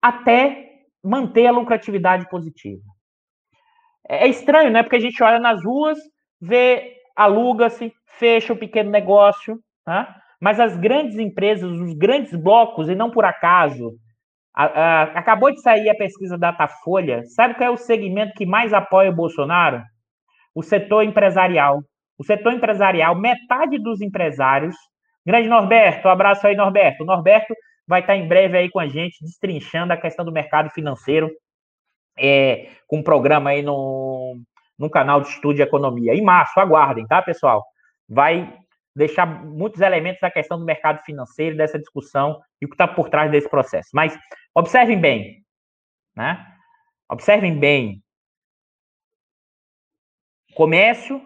até 0.01 0.68
manter 1.03 1.47
a 1.47 1.51
lucratividade 1.51 2.27
positiva. 2.29 2.83
É, 4.07 4.25
é 4.25 4.27
estranho, 4.27 4.71
né? 4.71 4.83
Porque 4.83 4.95
a 4.95 5.01
gente 5.01 5.21
olha 5.23 5.39
nas 5.39 5.63
ruas, 5.63 5.97
vê, 6.41 6.95
aluga-se, 7.15 7.93
fecha 8.17 8.53
o 8.53 8.57
pequeno 8.57 8.89
negócio, 8.89 9.59
né? 9.87 10.07
mas 10.41 10.59
as 10.59 10.77
grandes 10.77 11.17
empresas, 11.17 11.69
os 11.69 11.93
grandes 11.93 12.33
blocos, 12.33 12.89
e 12.89 12.95
não 12.95 13.11
por 13.11 13.25
acaso, 13.25 13.91
a, 14.55 14.65
a, 14.65 15.03
acabou 15.19 15.51
de 15.51 15.61
sair 15.61 15.89
a 15.89 15.95
pesquisa 15.95 16.37
Datafolha, 16.37 17.23
sabe 17.25 17.55
qual 17.55 17.69
é 17.69 17.71
o 17.71 17.77
segmento 17.77 18.33
que 18.33 18.45
mais 18.45 18.73
apoia 18.73 19.09
o 19.09 19.15
Bolsonaro? 19.15 19.81
O 20.55 20.63
setor 20.63 21.03
empresarial. 21.03 21.81
O 22.17 22.23
setor 22.23 22.53
empresarial, 22.53 23.15
metade 23.15 23.77
dos 23.81 24.01
empresários. 24.01 24.75
Grande 25.25 25.47
Norberto, 25.47 26.07
um 26.07 26.11
abraço 26.11 26.45
aí, 26.47 26.55
Norberto. 26.55 27.03
O 27.03 27.05
Norberto 27.05 27.53
vai 27.89 28.01
estar 28.01 28.15
em 28.15 28.27
breve 28.27 28.55
aí 28.55 28.69
com 28.69 28.79
a 28.79 28.87
gente, 28.87 29.17
destrinchando 29.19 29.91
a 29.91 29.97
questão 29.97 30.23
do 30.23 30.31
mercado 30.31 30.69
financeiro, 30.69 31.27
é, 32.15 32.69
com 32.85 32.97
um 32.99 33.03
programa 33.03 33.49
aí 33.49 33.63
no, 33.63 34.39
no 34.77 34.91
canal 34.91 35.21
de 35.21 35.29
Estudo 35.29 35.55
de 35.55 35.63
Economia. 35.63 36.13
Em 36.13 36.21
março, 36.21 36.59
aguardem, 36.59 37.07
tá, 37.07 37.19
pessoal? 37.19 37.65
Vai 38.07 38.55
deixar 38.95 39.25
muitos 39.25 39.81
elementos 39.81 40.21
da 40.21 40.29
questão 40.29 40.59
do 40.59 40.65
mercado 40.65 41.03
financeiro, 41.03 41.57
dessa 41.57 41.79
discussão 41.79 42.39
e 42.61 42.65
o 42.67 42.69
que 42.69 42.75
está 42.75 42.87
por 42.87 43.09
trás 43.09 43.31
desse 43.31 43.49
processo. 43.49 43.89
Mas 43.91 44.15
observem 44.53 45.01
bem, 45.01 45.43
né? 46.15 46.45
Observem 47.09 47.57
bem. 47.57 48.03
Comércio 50.53 51.19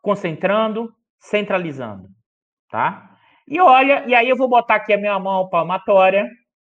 concentrando, 0.00 0.94
centralizando, 1.18 2.08
tá? 2.70 3.13
E 3.46 3.60
olha, 3.60 4.04
e 4.06 4.14
aí 4.14 4.28
eu 4.28 4.36
vou 4.36 4.48
botar 4.48 4.76
aqui 4.76 4.92
a 4.92 4.98
minha 4.98 5.18
mão 5.18 5.48
palmatória. 5.48 6.28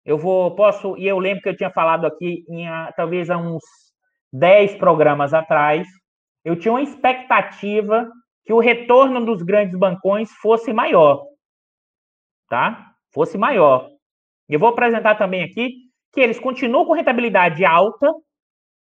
Eu 0.04 0.16
vou, 0.16 0.54
posso, 0.54 0.96
e 0.96 1.06
eu 1.06 1.18
lembro 1.18 1.42
que 1.42 1.48
eu 1.48 1.56
tinha 1.56 1.70
falado 1.70 2.06
aqui, 2.06 2.44
em, 2.48 2.66
talvez 2.96 3.28
há 3.28 3.36
uns 3.36 3.62
10 4.32 4.76
programas 4.76 5.34
atrás, 5.34 5.86
eu 6.44 6.56
tinha 6.56 6.72
uma 6.72 6.82
expectativa 6.82 8.08
que 8.44 8.52
o 8.52 8.60
retorno 8.60 9.24
dos 9.24 9.42
grandes 9.42 9.78
bancões 9.78 10.30
fosse 10.40 10.72
maior. 10.72 11.24
Tá? 12.48 12.92
Fosse 13.12 13.36
maior. 13.36 13.90
Eu 14.48 14.58
vou 14.58 14.68
apresentar 14.68 15.16
também 15.16 15.42
aqui 15.42 15.74
que 16.12 16.20
eles 16.20 16.40
continuam 16.40 16.84
com 16.84 16.92
rentabilidade 16.92 17.64
alta, 17.64 18.12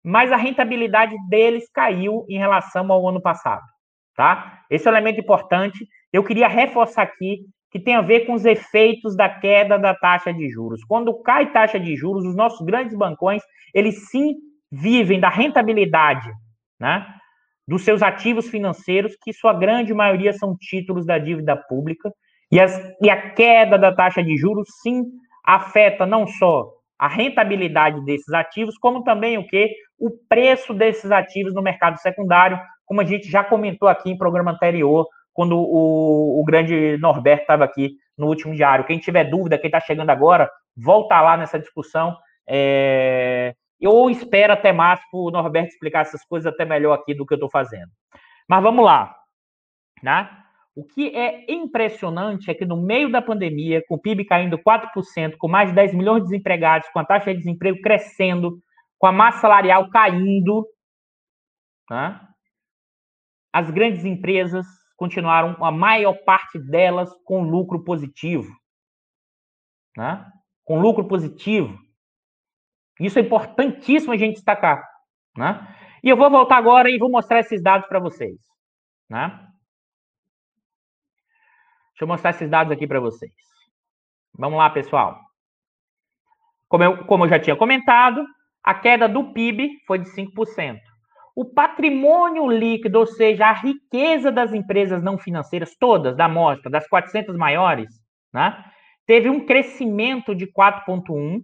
mas 0.03 0.31
a 0.31 0.37
rentabilidade 0.37 1.15
deles 1.29 1.69
caiu 1.73 2.25
em 2.29 2.37
relação 2.37 2.89
ao 2.91 3.07
ano 3.07 3.21
passado. 3.21 3.63
Tá? 4.15 4.63
Esse 4.69 4.87
é 4.87 4.91
um 4.91 4.93
elemento 4.93 5.19
importante. 5.19 5.85
Eu 6.13 6.23
queria 6.23 6.47
reforçar 6.47 7.03
aqui 7.03 7.45
que 7.71 7.79
tem 7.79 7.95
a 7.95 8.01
ver 8.01 8.25
com 8.25 8.33
os 8.33 8.43
efeitos 8.43 9.15
da 9.15 9.29
queda 9.29 9.79
da 9.79 9.95
taxa 9.95 10.33
de 10.33 10.49
juros. 10.49 10.83
Quando 10.83 11.21
cai 11.21 11.51
taxa 11.51 11.79
de 11.79 11.95
juros, 11.95 12.25
os 12.25 12.35
nossos 12.35 12.65
grandes 12.65 12.95
bancões, 12.95 13.41
eles 13.73 14.09
sim 14.09 14.35
vivem 14.69 15.19
da 15.19 15.29
rentabilidade, 15.29 16.29
né? 16.79 17.07
Dos 17.65 17.83
seus 17.83 18.01
ativos 18.01 18.49
financeiros, 18.49 19.15
que 19.23 19.31
sua 19.31 19.53
grande 19.53 19.93
maioria 19.93 20.33
são 20.33 20.57
títulos 20.57 21.05
da 21.05 21.17
dívida 21.17 21.55
pública, 21.55 22.11
e, 22.51 22.59
as, 22.59 22.77
e 23.01 23.09
a 23.09 23.31
queda 23.31 23.77
da 23.77 23.93
taxa 23.95 24.21
de 24.21 24.35
juros 24.35 24.67
sim 24.81 25.03
afeta 25.45 26.05
não 26.05 26.27
só 26.27 26.69
a 26.99 27.07
rentabilidade 27.07 28.03
desses 28.03 28.33
ativos, 28.33 28.77
como 28.77 29.03
também 29.03 29.37
o 29.37 29.47
que? 29.47 29.73
O 29.97 30.11
preço 30.29 30.73
desses 30.73 31.09
ativos 31.09 31.53
no 31.53 31.61
mercado 31.61 31.97
secundário, 31.97 32.59
como 32.85 33.01
a 33.01 33.05
gente 33.05 33.29
já 33.29 33.43
comentou 33.43 33.87
aqui 33.87 34.11
em 34.11 34.17
programa 34.17 34.51
anterior, 34.51 35.07
quando 35.33 35.57
o, 35.57 36.41
o 36.41 36.43
grande 36.43 36.97
Norberto 36.97 37.43
estava 37.43 37.63
aqui 37.63 37.97
no 38.17 38.27
último 38.27 38.53
diário. 38.53 38.85
Quem 38.85 38.99
tiver 38.99 39.25
dúvida, 39.25 39.57
quem 39.57 39.67
está 39.67 39.79
chegando 39.79 40.09
agora, 40.09 40.49
volta 40.75 41.19
lá 41.21 41.37
nessa 41.37 41.59
discussão. 41.59 42.15
É... 42.47 43.55
Eu 43.79 44.09
espero 44.09 44.53
até 44.53 44.71
mais 44.71 44.99
para 45.09 45.19
o 45.19 45.31
Norberto 45.31 45.69
explicar 45.69 46.01
essas 46.01 46.23
coisas 46.23 46.51
até 46.51 46.63
melhor 46.65 46.93
aqui 46.93 47.15
do 47.15 47.25
que 47.25 47.33
eu 47.33 47.37
estou 47.37 47.49
fazendo. 47.49 47.89
Mas 48.47 48.61
vamos 48.61 48.85
lá. 48.85 49.15
Né? 50.03 50.29
O 50.75 50.85
que 50.85 51.15
é 51.15 51.51
impressionante 51.51 52.49
é 52.49 52.53
que 52.53 52.65
no 52.65 52.77
meio 52.77 53.11
da 53.11 53.21
pandemia, 53.21 53.83
com 53.87 53.95
o 53.95 53.99
PIB 53.99 54.25
caindo 54.25 54.57
4%, 54.59 55.35
com 55.37 55.47
mais 55.47 55.69
de 55.69 55.75
10 55.75 55.93
milhões 55.93 56.23
de 56.23 56.29
desempregados, 56.29 56.87
com 56.89 56.99
a 56.99 57.05
taxa 57.05 57.31
de 57.31 57.39
desemprego 57.39 57.81
crescendo, 57.81 58.59
com 58.99 59.07
a 59.07 59.11
massa 59.11 59.39
salarial 59.39 59.89
caindo, 59.89 60.65
né? 61.89 62.21
as 63.51 63.69
grandes 63.69 64.05
empresas 64.05 64.65
continuaram, 65.01 65.57
a 65.65 65.71
maior 65.71 66.13
parte 66.13 66.59
delas, 66.59 67.11
com 67.25 67.41
lucro 67.41 67.83
positivo. 67.83 68.55
Né? 69.97 70.23
Com 70.63 70.79
lucro 70.79 71.07
positivo. 71.07 71.75
Isso 72.99 73.17
é 73.17 73.23
importantíssimo 73.23 74.13
a 74.13 74.17
gente 74.17 74.35
destacar. 74.35 74.87
Né? 75.35 75.75
E 76.03 76.09
eu 76.09 76.15
vou 76.15 76.29
voltar 76.29 76.57
agora 76.57 76.87
e 76.87 76.99
vou 76.99 77.09
mostrar 77.09 77.39
esses 77.39 77.63
dados 77.63 77.87
para 77.87 77.99
vocês. 77.99 78.37
Né? 79.09 79.29
Deixa 81.89 82.03
eu 82.03 82.07
mostrar 82.07 82.29
esses 82.29 82.47
dados 82.47 82.71
aqui 82.71 82.85
para 82.85 82.99
vocês. 82.99 83.33
Vamos 84.37 84.59
lá, 84.59 84.69
pessoal. 84.69 85.19
Como 86.69 86.83
eu, 86.83 87.05
como 87.07 87.25
eu 87.25 87.29
já 87.29 87.39
tinha 87.39 87.55
comentado, 87.55 88.23
a 88.63 88.75
queda 88.75 89.09
do 89.09 89.33
PIB 89.33 89.79
foi 89.87 89.97
de 89.97 90.11
5% 90.11 90.79
o 91.35 91.45
patrimônio 91.45 92.49
líquido, 92.49 92.99
ou 92.99 93.07
seja, 93.07 93.47
a 93.47 93.53
riqueza 93.53 94.31
das 94.31 94.53
empresas 94.53 95.01
não 95.01 95.17
financeiras, 95.17 95.75
todas 95.79 96.15
da 96.15 96.25
amostra, 96.25 96.69
das 96.69 96.87
400 96.87 97.35
maiores, 97.35 97.89
né, 98.33 98.63
teve 99.05 99.29
um 99.29 99.45
crescimento 99.45 100.35
de 100.35 100.47
4,1%, 100.47 101.41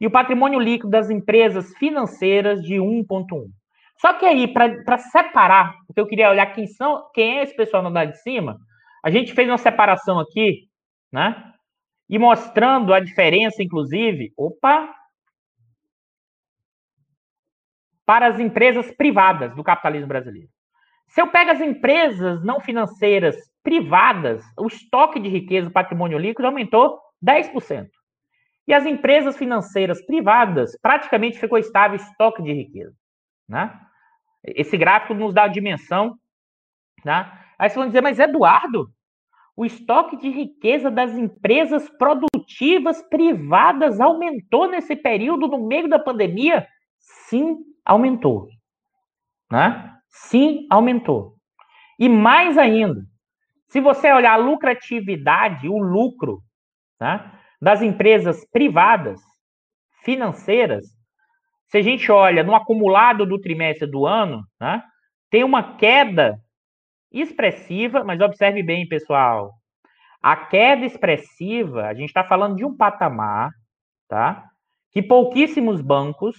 e 0.00 0.06
o 0.06 0.10
patrimônio 0.10 0.58
líquido 0.58 0.90
das 0.90 1.10
empresas 1.10 1.76
financeiras 1.76 2.62
de 2.62 2.76
1,1%. 2.76 3.50
Só 4.00 4.14
que 4.14 4.24
aí, 4.24 4.48
para 4.48 4.96
separar, 4.96 5.74
porque 5.86 6.00
eu 6.00 6.06
queria 6.06 6.30
olhar 6.30 6.46
quem, 6.54 6.66
são, 6.66 7.04
quem 7.12 7.38
é 7.38 7.42
esse 7.42 7.54
pessoal 7.54 7.82
no 7.82 7.90
andar 7.90 8.06
de 8.06 8.18
cima, 8.22 8.56
a 9.04 9.10
gente 9.10 9.34
fez 9.34 9.46
uma 9.46 9.58
separação 9.58 10.18
aqui, 10.18 10.68
né? 11.12 11.52
E 12.08 12.18
mostrando 12.18 12.94
a 12.94 13.00
diferença, 13.00 13.62
inclusive. 13.62 14.32
Opa, 14.38 14.90
para 18.10 18.26
as 18.26 18.40
empresas 18.40 18.90
privadas 18.90 19.54
do 19.54 19.62
capitalismo 19.62 20.08
brasileiro. 20.08 20.48
Se 21.06 21.22
eu 21.22 21.28
pego 21.28 21.52
as 21.52 21.60
empresas 21.60 22.42
não 22.42 22.58
financeiras 22.58 23.36
privadas, 23.62 24.42
o 24.58 24.66
estoque 24.66 25.20
de 25.20 25.28
riqueza, 25.28 25.68
o 25.68 25.72
patrimônio 25.72 26.18
líquido 26.18 26.48
aumentou 26.48 26.98
10%. 27.24 27.86
E 28.66 28.74
as 28.74 28.84
empresas 28.84 29.36
financeiras 29.36 30.04
privadas 30.04 30.76
praticamente 30.82 31.38
ficou 31.38 31.56
estável 31.56 31.96
o 31.96 32.02
estoque 32.02 32.42
de 32.42 32.52
riqueza. 32.52 32.92
Né? 33.48 33.72
Esse 34.42 34.76
gráfico 34.76 35.14
nos 35.14 35.32
dá 35.32 35.44
a 35.44 35.48
dimensão. 35.48 36.16
Né? 37.04 37.30
Aí 37.60 37.68
vocês 37.68 37.76
vão 37.76 37.86
dizer, 37.86 38.00
mas 38.00 38.18
Eduardo, 38.18 38.90
o 39.56 39.64
estoque 39.64 40.16
de 40.16 40.30
riqueza 40.30 40.90
das 40.90 41.12
empresas 41.12 41.88
produtivas 41.90 43.00
privadas 43.08 44.00
aumentou 44.00 44.68
nesse 44.68 44.96
período, 44.96 45.46
no 45.46 45.64
meio 45.64 45.88
da 45.88 46.00
pandemia? 46.00 46.66
Sim, 46.98 47.70
aumentou. 47.90 48.48
Né? 49.50 49.98
Sim, 50.08 50.66
aumentou. 50.70 51.34
E 51.98 52.08
mais 52.08 52.56
ainda, 52.56 53.02
se 53.68 53.80
você 53.80 54.12
olhar 54.12 54.34
a 54.34 54.36
lucratividade, 54.36 55.68
o 55.68 55.78
lucro, 55.78 56.40
né? 57.00 57.32
das 57.60 57.82
empresas 57.82 58.46
privadas 58.50 59.20
financeiras, 60.04 60.86
se 61.66 61.78
a 61.78 61.82
gente 61.82 62.10
olha 62.10 62.42
no 62.42 62.54
acumulado 62.54 63.26
do 63.26 63.40
trimestre 63.40 63.88
do 63.90 64.06
ano, 64.06 64.44
né, 64.60 64.82
tem 65.30 65.44
uma 65.44 65.76
queda 65.76 66.38
expressiva, 67.12 68.02
mas 68.02 68.20
observe 68.20 68.62
bem, 68.62 68.88
pessoal. 68.88 69.52
A 70.22 70.36
queda 70.36 70.84
expressiva, 70.84 71.86
a 71.86 71.94
gente 71.94 72.08
está 72.08 72.24
falando 72.24 72.56
de 72.56 72.64
um 72.64 72.76
patamar, 72.76 73.50
tá? 74.08 74.48
Que 74.92 75.02
pouquíssimos 75.02 75.80
bancos, 75.80 76.36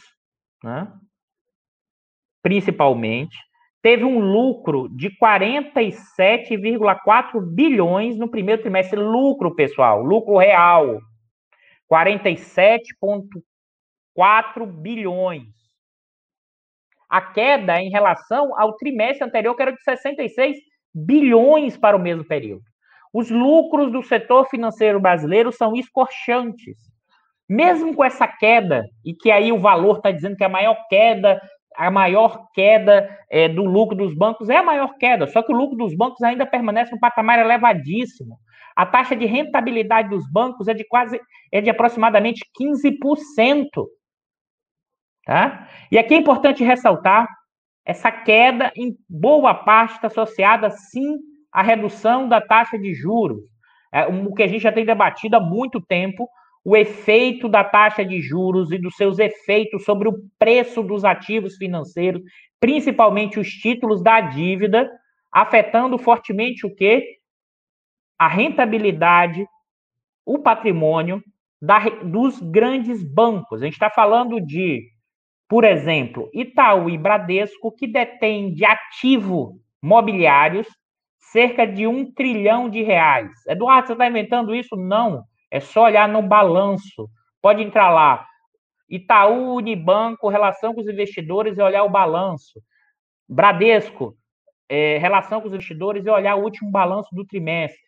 né, 0.63 0.91
principalmente, 2.41 3.37
teve 3.81 4.03
um 4.03 4.19
lucro 4.19 4.89
de 4.89 5.09
47,4 5.17 7.41
bilhões 7.41 8.17
no 8.17 8.29
primeiro 8.29 8.61
trimestre. 8.61 8.99
Lucro, 8.99 9.55
pessoal, 9.55 10.03
lucro 10.03 10.35
real. 10.37 10.99
47,4 11.91 14.65
bilhões. 14.65 15.47
A 17.09 17.21
queda 17.21 17.81
em 17.81 17.89
relação 17.89 18.57
ao 18.57 18.77
trimestre 18.77 19.25
anterior, 19.25 19.53
que 19.55 19.61
era 19.61 19.73
de 19.73 19.83
66 19.83 20.57
bilhões 20.93 21.77
para 21.77 21.97
o 21.97 21.99
mesmo 21.99 22.23
período. 22.23 22.63
Os 23.13 23.29
lucros 23.29 23.91
do 23.91 24.01
setor 24.01 24.47
financeiro 24.47 24.97
brasileiro 24.99 25.51
são 25.51 25.75
escorchantes. 25.75 26.77
Mesmo 27.49 27.93
com 27.93 28.05
essa 28.05 28.25
queda, 28.25 28.85
e 29.03 29.13
que 29.13 29.29
aí 29.29 29.51
o 29.51 29.59
valor 29.59 29.97
está 29.97 30.09
dizendo 30.09 30.37
que 30.37 30.43
a 30.45 30.49
maior 30.49 30.77
queda 30.89 31.37
a 31.75 31.89
maior 31.89 32.47
queda 32.53 33.09
é, 33.29 33.47
do 33.47 33.63
lucro 33.63 33.95
dos 33.95 34.15
bancos 34.15 34.49
é 34.49 34.57
a 34.57 34.63
maior 34.63 34.95
queda, 34.97 35.27
só 35.27 35.41
que 35.41 35.51
o 35.51 35.55
lucro 35.55 35.77
dos 35.77 35.95
bancos 35.95 36.21
ainda 36.21 36.45
permanece 36.45 36.93
um 36.93 36.99
patamar 36.99 37.39
elevadíssimo. 37.39 38.37
A 38.75 38.85
taxa 38.85 39.15
de 39.15 39.25
rentabilidade 39.25 40.09
dos 40.09 40.29
bancos 40.31 40.67
é 40.67 40.73
de 40.73 40.83
quase 40.85 41.19
é 41.51 41.61
de 41.61 41.69
aproximadamente 41.69 42.45
15%. 42.59 43.67
Tá? 45.25 45.67
E 45.91 45.97
aqui 45.97 46.13
é 46.13 46.17
importante 46.17 46.63
ressaltar 46.63 47.27
essa 47.85 48.11
queda 48.11 48.71
em 48.75 48.95
boa 49.09 49.53
parte 49.53 49.95
está 49.95 50.07
associada 50.07 50.69
sim 50.69 51.17
à 51.51 51.61
redução 51.61 52.27
da 52.27 52.39
taxa 52.39 52.77
de 52.77 52.93
juros, 52.93 53.41
é, 53.93 54.05
o 54.07 54.33
que 54.33 54.43
a 54.43 54.47
gente 54.47 54.61
já 54.61 54.71
tem 54.71 54.85
debatido 54.85 55.35
há 55.35 55.39
muito 55.39 55.81
tempo, 55.81 56.29
o 56.63 56.75
efeito 56.75 57.49
da 57.49 57.63
taxa 57.63 58.05
de 58.05 58.21
juros 58.21 58.71
e 58.71 58.77
dos 58.77 58.95
seus 58.95 59.17
efeitos 59.19 59.83
sobre 59.83 60.07
o 60.07 60.17
preço 60.37 60.83
dos 60.83 61.03
ativos 61.03 61.55
financeiros, 61.55 62.21
principalmente 62.59 63.39
os 63.39 63.47
títulos 63.49 64.03
da 64.03 64.21
dívida, 64.21 64.89
afetando 65.31 65.97
fortemente 65.97 66.65
o 66.65 66.75
que? 66.75 67.17
A 68.19 68.27
rentabilidade, 68.27 69.45
o 70.25 70.37
patrimônio 70.39 71.23
da, 71.61 71.79
dos 72.03 72.39
grandes 72.39 73.03
bancos. 73.03 73.61
A 73.61 73.65
gente 73.65 73.73
está 73.73 73.89
falando 73.89 74.39
de, 74.39 74.83
por 75.49 75.63
exemplo, 75.63 76.29
Itaú 76.33 76.89
e 76.89 76.97
Bradesco, 76.97 77.71
que 77.71 77.87
detém 77.87 78.53
de 78.53 78.63
ativo 78.65 79.59
mobiliários 79.81 80.67
cerca 81.31 81.65
de 81.65 81.87
um 81.87 82.11
trilhão 82.11 82.69
de 82.69 82.83
reais. 82.83 83.31
Eduardo, 83.47 83.87
você 83.87 83.93
está 83.93 84.07
inventando 84.07 84.53
isso? 84.53 84.75
Não. 84.75 85.23
É 85.51 85.59
só 85.59 85.83
olhar 85.83 86.07
no 86.07 86.21
balanço. 86.21 87.09
Pode 87.41 87.61
entrar 87.61 87.89
lá. 87.89 88.25
Itaú, 88.89 89.55
Unibanco, 89.55 90.29
relação 90.29 90.73
com 90.73 90.81
os 90.81 90.87
investidores 90.87 91.57
e 91.57 91.61
olhar 91.61 91.83
o 91.83 91.89
balanço. 91.89 92.61
Bradesco, 93.27 94.15
é, 94.69 94.97
relação 94.97 95.41
com 95.41 95.47
os 95.47 95.53
investidores 95.53 96.05
e 96.05 96.09
olhar 96.09 96.35
o 96.35 96.43
último 96.43 96.71
balanço 96.71 97.13
do 97.13 97.25
trimestre. 97.25 97.81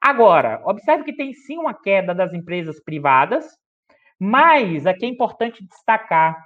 Agora, 0.00 0.60
observe 0.64 1.04
que 1.04 1.14
tem 1.14 1.32
sim 1.32 1.58
uma 1.58 1.74
queda 1.74 2.14
das 2.14 2.32
empresas 2.32 2.82
privadas, 2.82 3.46
mas 4.18 4.86
aqui 4.86 5.04
é 5.04 5.08
importante 5.08 5.64
destacar 5.64 6.36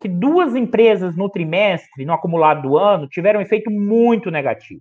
que 0.00 0.08
duas 0.08 0.54
empresas 0.54 1.16
no 1.16 1.28
trimestre, 1.28 2.04
no 2.04 2.12
acumulado 2.12 2.62
do 2.62 2.78
ano, 2.78 3.08
tiveram 3.08 3.40
um 3.40 3.42
efeito 3.42 3.70
muito 3.70 4.30
negativo. 4.30 4.80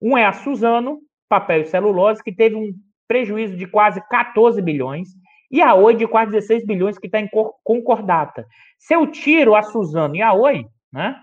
Um 0.00 0.16
é 0.16 0.24
a 0.24 0.32
Suzano, 0.32 1.00
papel 1.28 1.62
e 1.62 1.66
celulose, 1.66 2.22
que 2.22 2.34
teve 2.34 2.56
um 2.56 2.72
prejuízo 3.10 3.56
de 3.56 3.66
quase 3.66 4.00
14 4.08 4.62
bilhões, 4.62 5.08
e 5.50 5.60
a 5.60 5.74
Oi 5.74 5.96
de 5.96 6.06
quase 6.06 6.30
16 6.30 6.64
bilhões, 6.64 6.96
que 6.96 7.06
está 7.06 7.18
em 7.18 7.28
concordata. 7.64 8.46
Se 8.78 8.94
eu 8.94 9.04
tiro 9.08 9.56
a 9.56 9.64
Suzano 9.64 10.14
e 10.14 10.22
a 10.22 10.32
Oi, 10.32 10.64
né, 10.92 11.20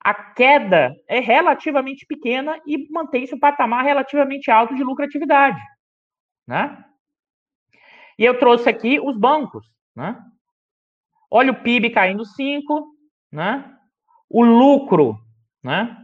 a 0.00 0.12
queda 0.12 0.92
é 1.06 1.20
relativamente 1.20 2.04
pequena 2.04 2.60
e 2.66 2.90
mantém-se 2.90 3.32
um 3.32 3.38
patamar 3.38 3.84
relativamente 3.84 4.50
alto 4.50 4.74
de 4.74 4.82
lucratividade. 4.82 5.60
Né? 6.44 6.84
E 8.18 8.24
eu 8.24 8.36
trouxe 8.36 8.68
aqui 8.68 8.98
os 8.98 9.16
bancos. 9.16 9.70
Né? 9.94 10.20
Olha 11.30 11.52
o 11.52 11.62
PIB 11.62 11.90
caindo 11.90 12.24
5, 12.24 12.92
né? 13.30 13.72
o 14.28 14.44
lucro 14.44 15.16
né? 15.62 15.96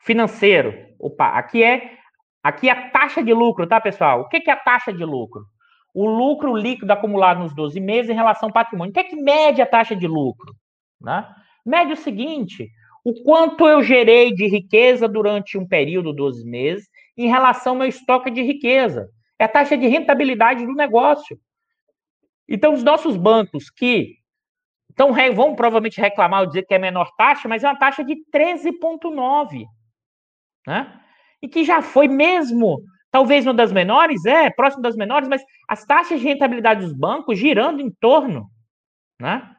financeiro. 0.00 0.74
Opa, 0.98 1.28
aqui 1.28 1.62
é 1.62 1.97
Aqui 2.42 2.68
é 2.68 2.72
a 2.72 2.90
taxa 2.90 3.22
de 3.22 3.32
lucro, 3.32 3.66
tá, 3.66 3.80
pessoal? 3.80 4.20
O 4.20 4.28
que 4.28 4.42
é 4.48 4.52
a 4.52 4.56
taxa 4.56 4.92
de 4.92 5.04
lucro? 5.04 5.44
O 5.94 6.06
lucro 6.06 6.56
líquido 6.56 6.92
acumulado 6.92 7.40
nos 7.40 7.54
12 7.54 7.80
meses 7.80 8.10
em 8.10 8.14
relação 8.14 8.48
ao 8.48 8.52
patrimônio. 8.52 8.90
O 8.90 8.94
que 8.94 9.00
é 9.00 9.04
que 9.04 9.16
mede 9.16 9.60
a 9.60 9.66
taxa 9.66 9.96
de 9.96 10.06
lucro? 10.06 10.54
Né? 11.00 11.26
Mede 11.66 11.92
o 11.92 11.96
seguinte: 11.96 12.70
o 13.04 13.22
quanto 13.24 13.66
eu 13.66 13.82
gerei 13.82 14.32
de 14.32 14.46
riqueza 14.46 15.08
durante 15.08 15.58
um 15.58 15.66
período, 15.66 16.12
12 16.12 16.48
meses, 16.48 16.88
em 17.16 17.26
relação 17.26 17.72
ao 17.72 17.78
meu 17.80 17.88
estoque 17.88 18.30
de 18.30 18.42
riqueza. 18.42 19.08
É 19.38 19.44
a 19.44 19.48
taxa 19.48 19.76
de 19.76 19.86
rentabilidade 19.86 20.66
do 20.66 20.74
negócio. 20.74 21.38
Então, 22.48 22.72
os 22.72 22.82
nossos 22.82 23.16
bancos 23.16 23.70
que 23.70 24.18
então, 24.98 25.12
vão 25.32 25.54
provavelmente 25.54 26.00
reclamar 26.00 26.40
ou 26.40 26.46
dizer 26.46 26.66
que 26.66 26.74
é 26.74 26.78
menor 26.78 27.14
taxa, 27.16 27.48
mas 27.48 27.62
é 27.62 27.68
uma 27.68 27.78
taxa 27.78 28.02
de 28.02 28.16
13,9. 28.34 29.64
Né? 30.66 31.00
E 31.42 31.48
que 31.48 31.64
já 31.64 31.80
foi 31.82 32.08
mesmo, 32.08 32.82
talvez 33.10 33.46
uma 33.46 33.54
das 33.54 33.72
menores, 33.72 34.24
é, 34.24 34.50
próximo 34.50 34.82
das 34.82 34.96
menores, 34.96 35.28
mas 35.28 35.42
as 35.68 35.84
taxas 35.84 36.20
de 36.20 36.26
rentabilidade 36.26 36.80
dos 36.80 36.92
bancos 36.92 37.38
girando 37.38 37.80
em 37.80 37.90
torno 37.90 38.50
né, 39.20 39.54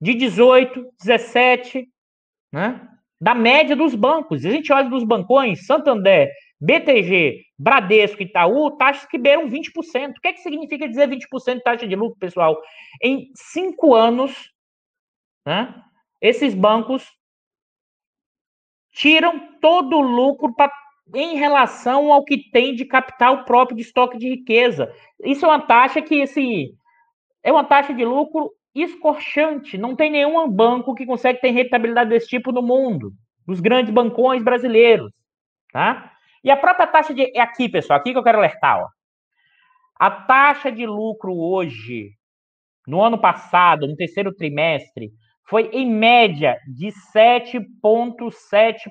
de 0.00 0.14
18, 0.14 0.86
17, 0.98 1.88
né, 2.52 2.88
da 3.20 3.34
média 3.34 3.74
dos 3.74 3.94
bancos. 3.94 4.44
A 4.44 4.50
gente 4.50 4.72
olha 4.72 4.88
dos 4.88 5.04
bancões, 5.04 5.66
Santander, 5.66 6.30
BTG, 6.60 7.44
Bradesco, 7.58 8.22
Itaú, 8.22 8.70
taxas 8.76 9.06
que 9.06 9.18
beiram 9.18 9.48
20%. 9.48 10.10
O 10.10 10.20
que, 10.20 10.28
é 10.28 10.32
que 10.32 10.40
significa 10.40 10.88
dizer 10.88 11.08
20% 11.08 11.54
de 11.54 11.62
taxa 11.62 11.86
de 11.86 11.96
lucro, 11.96 12.18
pessoal? 12.18 12.60
Em 13.02 13.30
cinco 13.34 13.94
anos, 13.94 14.52
né, 15.46 15.82
esses 16.20 16.54
bancos 16.54 17.06
tiram 18.92 19.56
todo 19.60 19.96
o 19.96 20.02
lucro 20.02 20.52
para 20.54 20.72
em 21.14 21.36
relação 21.36 22.12
ao 22.12 22.24
que 22.24 22.50
tem 22.50 22.74
de 22.74 22.84
capital 22.84 23.44
próprio 23.44 23.76
de 23.76 23.82
estoque 23.82 24.18
de 24.18 24.28
riqueza. 24.28 24.92
Isso 25.24 25.44
é 25.44 25.48
uma 25.48 25.60
taxa 25.60 26.02
que, 26.02 26.22
assim, 26.22 26.74
é 27.42 27.50
uma 27.52 27.64
taxa 27.64 27.94
de 27.94 28.04
lucro 28.04 28.50
escorchante. 28.74 29.78
Não 29.78 29.96
tem 29.96 30.10
nenhum 30.10 30.48
banco 30.48 30.94
que 30.94 31.06
consegue 31.06 31.40
ter 31.40 31.50
rentabilidade 31.50 32.10
desse 32.10 32.28
tipo 32.28 32.52
no 32.52 32.62
mundo, 32.62 33.12
dos 33.46 33.60
grandes 33.60 33.92
bancões 33.92 34.42
brasileiros, 34.42 35.10
tá? 35.72 36.12
E 36.44 36.50
a 36.50 36.56
própria 36.56 36.86
taxa 36.86 37.14
de 37.14 37.32
é 37.36 37.40
aqui, 37.40 37.68
pessoal, 37.68 37.98
aqui 37.98 38.12
que 38.12 38.18
eu 38.18 38.22
quero 38.22 38.38
alertar, 38.38 38.82
ó. 38.82 38.88
A 39.98 40.10
taxa 40.10 40.70
de 40.70 40.86
lucro 40.86 41.36
hoje, 41.36 42.10
no 42.86 43.02
ano 43.02 43.18
passado, 43.18 43.86
no 43.86 43.96
terceiro 43.96 44.32
trimestre, 44.32 45.10
foi 45.44 45.70
em 45.72 45.90
média 45.90 46.56
de 46.68 46.92
7,7 47.12 48.88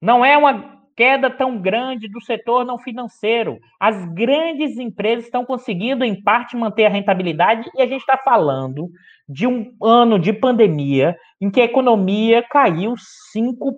não 0.00 0.24
é 0.24 0.36
uma 0.36 0.76
queda 0.96 1.30
tão 1.30 1.60
grande 1.60 2.08
do 2.08 2.20
setor 2.22 2.64
não 2.64 2.78
financeiro. 2.78 3.60
As 3.78 4.02
grandes 4.14 4.78
empresas 4.78 5.26
estão 5.26 5.44
conseguindo, 5.44 6.02
em 6.04 6.22
parte, 6.22 6.56
manter 6.56 6.86
a 6.86 6.90
rentabilidade, 6.90 7.70
e 7.74 7.82
a 7.82 7.86
gente 7.86 8.00
está 8.00 8.16
falando 8.16 8.90
de 9.28 9.46
um 9.46 9.76
ano 9.82 10.18
de 10.18 10.32
pandemia 10.32 11.18
em 11.40 11.50
que 11.50 11.60
a 11.60 11.64
economia 11.64 12.42
caiu 12.42 12.94
5%. 13.36 13.76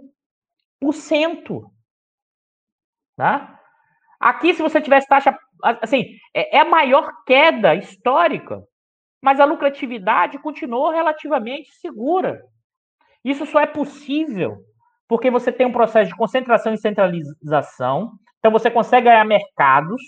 Tá? 3.17 3.59
Aqui, 4.21 4.55
se 4.55 4.63
você 4.63 4.81
tivesse 4.81 5.09
taxa. 5.09 5.37
Assim, 5.83 6.15
é, 6.33 6.59
é 6.59 6.61
a 6.61 6.65
maior 6.65 7.11
queda 7.27 7.75
histórica, 7.75 8.63
mas 9.21 9.41
a 9.41 9.45
lucratividade 9.45 10.39
continuou 10.39 10.91
relativamente 10.91 11.75
segura. 11.81 12.41
Isso 13.25 13.45
só 13.47 13.61
é 13.61 13.67
possível 13.67 14.59
porque 15.09 15.31
você 15.31 15.51
tem 15.51 15.67
um 15.67 15.73
processo 15.73 16.11
de 16.11 16.17
concentração 16.17 16.75
e 16.75 16.79
centralização, 16.79 18.13
então 18.39 18.53
você 18.53 18.71
consegue 18.71 19.07
ganhar 19.07 19.25
mercados, 19.25 20.01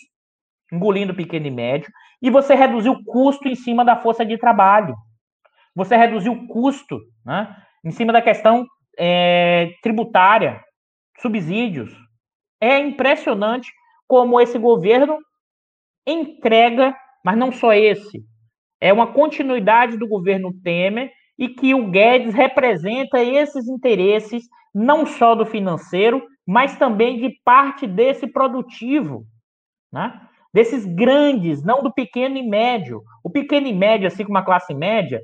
engolindo 0.71 1.15
pequeno 1.15 1.47
e 1.47 1.51
médio, 1.51 1.91
e 2.21 2.31
você 2.31 2.55
reduziu 2.55 2.93
o 2.93 3.05
custo 3.05 3.49
em 3.49 3.55
cima 3.55 3.85
da 3.85 3.97
força 3.97 4.25
de 4.25 4.37
trabalho. 4.37 4.95
Você 5.75 5.97
reduziu 5.97 6.33
o 6.33 6.47
custo 6.47 7.01
né, 7.25 7.57
em 7.83 7.91
cima 7.91 8.13
da 8.13 8.21
questão 8.21 8.67
é, 8.99 9.73
tributária, 9.83 10.63
subsídios. 11.19 11.91
É 12.61 12.79
impressionante 12.79 13.73
como 14.07 14.39
esse 14.39 14.59
governo 14.59 15.19
entrega, 16.07 16.95
mas 17.25 17.39
não 17.39 17.51
só 17.51 17.73
esse, 17.73 18.23
é 18.81 18.93
uma 18.93 19.13
continuidade 19.13 19.97
do 19.97 20.07
governo 20.07 20.53
Temer 20.63 21.11
e 21.41 21.49
que 21.49 21.75
o 21.75 21.91
Guedes 21.91 22.35
representa 22.35 23.19
esses 23.19 23.67
interesses, 23.67 24.45
não 24.75 25.07
só 25.07 25.35
do 25.35 25.47
financeiro, 25.47 26.23
mas 26.47 26.77
também 26.77 27.19
de 27.19 27.35
parte 27.43 27.87
desse 27.87 28.27
produtivo, 28.27 29.25
né? 29.91 30.21
desses 30.53 30.85
grandes, 30.85 31.65
não 31.65 31.83
do 31.83 31.91
pequeno 31.91 32.37
e 32.37 32.43
médio. 32.43 33.03
O 33.25 33.31
pequeno 33.31 33.67
e 33.67 33.73
médio, 33.73 34.07
assim 34.07 34.23
como 34.23 34.37
a 34.37 34.45
classe 34.45 34.75
média, 34.75 35.23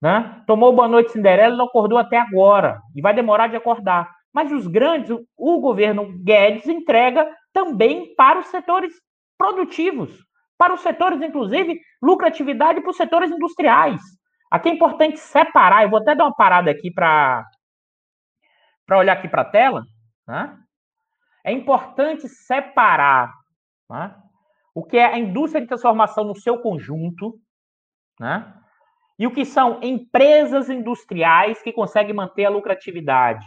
né? 0.00 0.40
tomou 0.46 0.72
boa 0.72 0.86
noite 0.86 1.10
Cinderela 1.10 1.54
e 1.54 1.58
não 1.58 1.66
acordou 1.66 1.98
até 1.98 2.16
agora, 2.16 2.80
e 2.94 3.02
vai 3.02 3.12
demorar 3.12 3.48
de 3.48 3.56
acordar. 3.56 4.08
Mas 4.32 4.52
os 4.52 4.68
grandes, 4.68 5.10
o, 5.36 5.60
governo 5.60 6.12
Guedes 6.22 6.68
entrega 6.68 7.28
também 7.52 8.14
para 8.14 8.38
os 8.38 8.46
setores 8.48 8.92
produtivos, 9.36 10.12
para 10.56 10.74
os 10.74 10.80
setores, 10.80 11.20
inclusive, 11.20 11.80
lucratividade 12.00 12.80
para 12.80 12.90
os 12.90 12.96
setores 12.96 13.32
industriais. 13.32 14.00
Aqui 14.50 14.68
é 14.68 14.72
importante 14.72 15.18
separar, 15.18 15.82
eu 15.82 15.90
vou 15.90 16.00
até 16.00 16.14
dar 16.14 16.24
uma 16.24 16.34
parada 16.34 16.70
aqui 16.70 16.90
para 16.90 17.44
olhar 18.90 19.14
aqui 19.14 19.28
para 19.28 19.42
a 19.42 19.50
tela. 19.50 19.84
Né? 20.26 20.56
É 21.44 21.52
importante 21.52 22.28
separar 22.28 23.32
né? 23.90 24.14
o 24.74 24.84
que 24.84 24.96
é 24.96 25.06
a 25.06 25.18
indústria 25.18 25.60
de 25.60 25.68
transformação 25.68 26.24
no 26.24 26.36
seu 26.36 26.58
conjunto, 26.60 27.38
né? 28.20 28.54
e 29.18 29.26
o 29.26 29.32
que 29.32 29.44
são 29.44 29.80
empresas 29.82 30.68
industriais 30.68 31.62
que 31.62 31.72
conseguem 31.72 32.14
manter 32.14 32.44
a 32.44 32.50
lucratividade. 32.50 33.46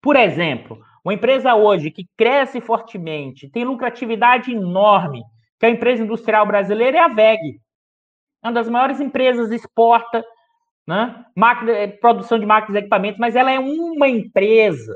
Por 0.00 0.16
exemplo, 0.16 0.82
uma 1.04 1.14
empresa 1.14 1.54
hoje 1.54 1.90
que 1.90 2.06
cresce 2.16 2.60
fortemente, 2.60 3.50
tem 3.50 3.64
lucratividade 3.64 4.52
enorme, 4.52 5.22
que 5.58 5.66
é 5.66 5.68
a 5.68 5.72
empresa 5.72 6.02
industrial 6.02 6.46
brasileira, 6.46 6.98
é 6.98 7.00
a 7.00 7.08
VEG. 7.08 7.60
É 8.42 8.48
uma 8.48 8.52
das 8.52 8.68
maiores 8.68 9.00
empresas, 9.00 9.50
exporta 9.50 10.24
né, 10.86 11.24
máquina, 11.36 11.72
eh, 11.72 11.86
produção 11.86 12.38
de 12.38 12.46
máquinas 12.46 12.76
e 12.76 12.78
equipamentos, 12.80 13.18
mas 13.18 13.36
ela 13.36 13.50
é 13.50 13.58
uma 13.58 14.08
empresa. 14.08 14.94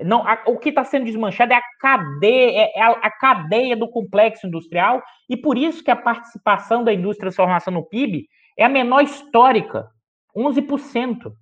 Não, 0.00 0.26
a, 0.26 0.42
o 0.46 0.58
que 0.58 0.70
está 0.70 0.84
sendo 0.84 1.04
desmanchado 1.04 1.52
é 1.52 1.56
a 1.56 1.62
cadeia, 1.80 2.60
é, 2.60 2.78
é 2.78 2.82
a, 2.82 2.90
a, 2.90 3.10
cadeia 3.10 3.76
do 3.76 3.88
complexo 3.88 4.46
industrial, 4.46 5.02
e 5.28 5.36
por 5.36 5.56
isso 5.56 5.82
que 5.82 5.90
a 5.90 5.96
participação 5.96 6.82
da 6.82 6.92
indústria 6.92 7.30
de 7.30 7.36
transformação 7.36 7.72
no 7.72 7.88
PIB 7.88 8.26
é 8.58 8.64
a 8.64 8.68
menor 8.68 9.02
histórica, 9.02 9.88
11%. 10.36 11.32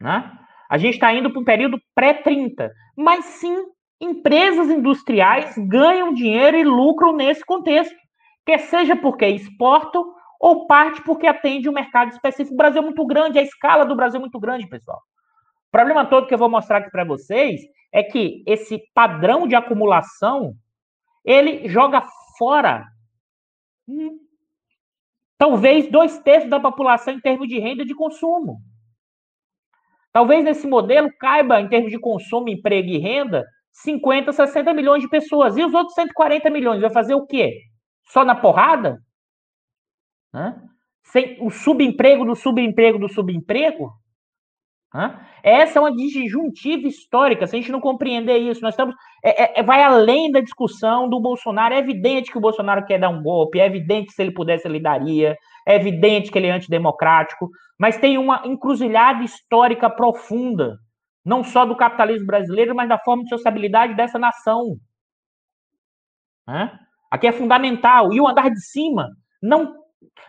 Né? 0.00 0.32
A 0.68 0.76
gente 0.76 0.94
está 0.94 1.12
indo 1.14 1.30
para 1.30 1.40
um 1.40 1.44
período 1.44 1.80
pré-30, 1.94 2.70
mas 2.96 3.24
sim, 3.24 3.56
empresas 4.00 4.68
industriais 4.68 5.54
ganham 5.56 6.12
dinheiro 6.12 6.56
e 6.56 6.64
lucram 6.64 7.12
nesse 7.12 7.44
contexto, 7.44 7.94
quer 8.44 8.58
seja 8.58 8.96
porque 8.96 9.26
exportam 9.26 10.19
ou 10.40 10.66
parte 10.66 11.02
porque 11.02 11.26
atende 11.26 11.68
um 11.68 11.72
mercado 11.72 12.10
específico. 12.12 12.54
O 12.54 12.56
Brasil 12.56 12.80
é 12.80 12.84
muito 12.84 13.06
grande, 13.06 13.38
a 13.38 13.42
escala 13.42 13.84
do 13.84 13.94
Brasil 13.94 14.16
é 14.16 14.20
muito 14.20 14.40
grande, 14.40 14.66
pessoal. 14.66 14.98
O 15.68 15.70
problema 15.70 16.06
todo 16.06 16.26
que 16.26 16.32
eu 16.32 16.38
vou 16.38 16.48
mostrar 16.48 16.78
aqui 16.78 16.90
para 16.90 17.04
vocês 17.04 17.60
é 17.92 18.02
que 18.02 18.42
esse 18.46 18.82
padrão 18.94 19.46
de 19.46 19.54
acumulação 19.54 20.54
ele 21.22 21.68
joga 21.68 22.02
fora 22.38 22.86
hum, 23.86 24.18
talvez 25.36 25.90
dois 25.90 26.18
terços 26.20 26.48
da 26.48 26.58
população 26.58 27.12
em 27.12 27.20
termos 27.20 27.46
de 27.46 27.58
renda 27.58 27.84
de 27.84 27.94
consumo. 27.94 28.62
Talvez 30.10 30.42
nesse 30.42 30.66
modelo 30.66 31.10
caiba, 31.18 31.60
em 31.60 31.68
termos 31.68 31.90
de 31.90 31.98
consumo, 31.98 32.48
emprego 32.48 32.88
e 32.88 32.98
renda, 32.98 33.44
50, 33.72 34.32
60 34.32 34.72
milhões 34.72 35.02
de 35.02 35.08
pessoas. 35.08 35.56
E 35.56 35.62
os 35.62 35.72
outros 35.74 35.94
140 35.94 36.50
milhões? 36.50 36.80
Vai 36.80 36.90
fazer 36.90 37.14
o 37.14 37.26
quê? 37.26 37.60
Só 38.06 38.24
na 38.24 38.34
porrada? 38.34 39.00
Hã? 40.34 40.62
Sem 41.02 41.36
o 41.40 41.50
subemprego 41.50 42.24
do 42.24 42.36
subemprego 42.36 42.98
do 42.98 43.08
subemprego? 43.08 43.92
Hã? 44.94 45.20
Essa 45.42 45.78
é 45.78 45.82
uma 45.82 45.94
disjuntiva 45.94 46.86
histórica. 46.86 47.46
Se 47.46 47.56
a 47.56 47.58
gente 47.58 47.72
não 47.72 47.80
compreender 47.80 48.38
isso, 48.38 48.60
nós 48.60 48.74
estamos. 48.74 48.94
É, 49.24 49.44
é, 49.44 49.60
é, 49.60 49.62
vai 49.62 49.82
além 49.82 50.30
da 50.30 50.40
discussão 50.40 51.08
do 51.08 51.20
Bolsonaro. 51.20 51.74
É 51.74 51.78
evidente 51.78 52.30
que 52.30 52.38
o 52.38 52.40
Bolsonaro 52.40 52.84
quer 52.84 52.98
dar 52.98 53.08
um 53.08 53.22
golpe, 53.22 53.60
é 53.60 53.66
evidente 53.66 54.08
que 54.08 54.12
se 54.12 54.22
ele 54.22 54.32
pudesse 54.32 54.66
ele 54.66 54.80
daria, 54.80 55.36
é 55.66 55.76
evidente 55.76 56.30
que 56.30 56.38
ele 56.38 56.48
é 56.48 56.52
antidemocrático, 56.52 57.48
mas 57.78 57.98
tem 57.98 58.18
uma 58.18 58.42
encruzilhada 58.44 59.22
histórica 59.24 59.88
profunda, 59.88 60.76
não 61.24 61.42
só 61.42 61.64
do 61.64 61.76
capitalismo 61.76 62.26
brasileiro, 62.26 62.74
mas 62.74 62.88
da 62.88 62.98
forma 62.98 63.22
de 63.22 63.30
sociabilidade 63.30 63.94
dessa 63.94 64.18
nação. 64.18 64.76
Hã? 66.48 66.70
Aqui 67.10 67.26
é 67.26 67.32
fundamental. 67.32 68.12
E 68.12 68.20
o 68.20 68.28
andar 68.28 68.50
de 68.50 68.60
cima 68.60 69.08
não 69.42 69.79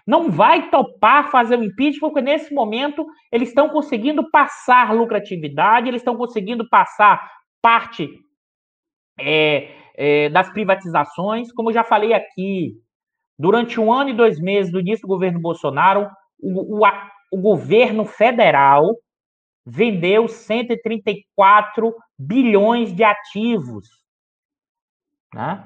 não 0.05 0.29
vai 0.29 0.69
topar 0.69 1.29
fazer 1.29 1.57
o 1.57 1.63
impeachment, 1.63 2.09
porque 2.09 2.21
nesse 2.21 2.53
momento 2.53 3.05
eles 3.31 3.49
estão 3.49 3.69
conseguindo 3.69 4.29
passar 4.29 4.93
lucratividade, 4.93 5.87
eles 5.87 6.01
estão 6.01 6.15
conseguindo 6.15 6.67
passar 6.69 7.29
parte 7.61 8.09
é, 9.19 9.69
é, 9.95 10.29
das 10.29 10.49
privatizações. 10.51 11.51
Como 11.51 11.69
eu 11.69 11.73
já 11.73 11.83
falei 11.83 12.13
aqui, 12.13 12.73
durante 13.37 13.79
um 13.79 13.91
ano 13.91 14.09
e 14.09 14.15
dois 14.15 14.39
meses 14.39 14.71
do 14.71 14.79
início 14.79 15.03
do 15.03 15.07
governo 15.07 15.39
Bolsonaro, 15.39 16.09
o, 16.39 16.79
o, 16.79 16.87
o 17.31 17.37
governo 17.37 18.05
federal 18.05 18.95
vendeu 19.65 20.27
134 20.27 21.95
bilhões 22.17 22.93
de 22.93 23.03
ativos. 23.03 23.87
Né? 25.33 25.63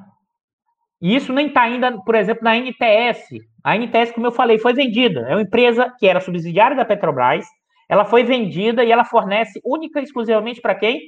E 1.01 1.15
isso 1.15 1.33
nem 1.33 1.47
está 1.47 1.61
ainda, 1.61 1.99
por 2.01 2.15
exemplo, 2.15 2.43
na 2.43 2.55
NTS. 2.55 3.39
A 3.63 3.75
NTS, 3.75 4.11
como 4.11 4.27
eu 4.27 4.31
falei, 4.31 4.57
foi 4.57 4.73
vendida. 4.73 5.21
É 5.27 5.35
uma 5.35 5.41
empresa 5.41 5.93
que 5.99 6.07
era 6.07 6.19
subsidiária 6.19 6.75
da 6.75 6.85
Petrobras. 6.85 7.45
Ela 7.89 8.05
foi 8.05 8.23
vendida 8.23 8.83
e 8.83 8.91
ela 8.91 9.03
fornece 9.03 9.61
única 9.63 9.99
e 9.99 10.03
exclusivamente 10.03 10.61
para 10.61 10.75
quem? 10.75 10.99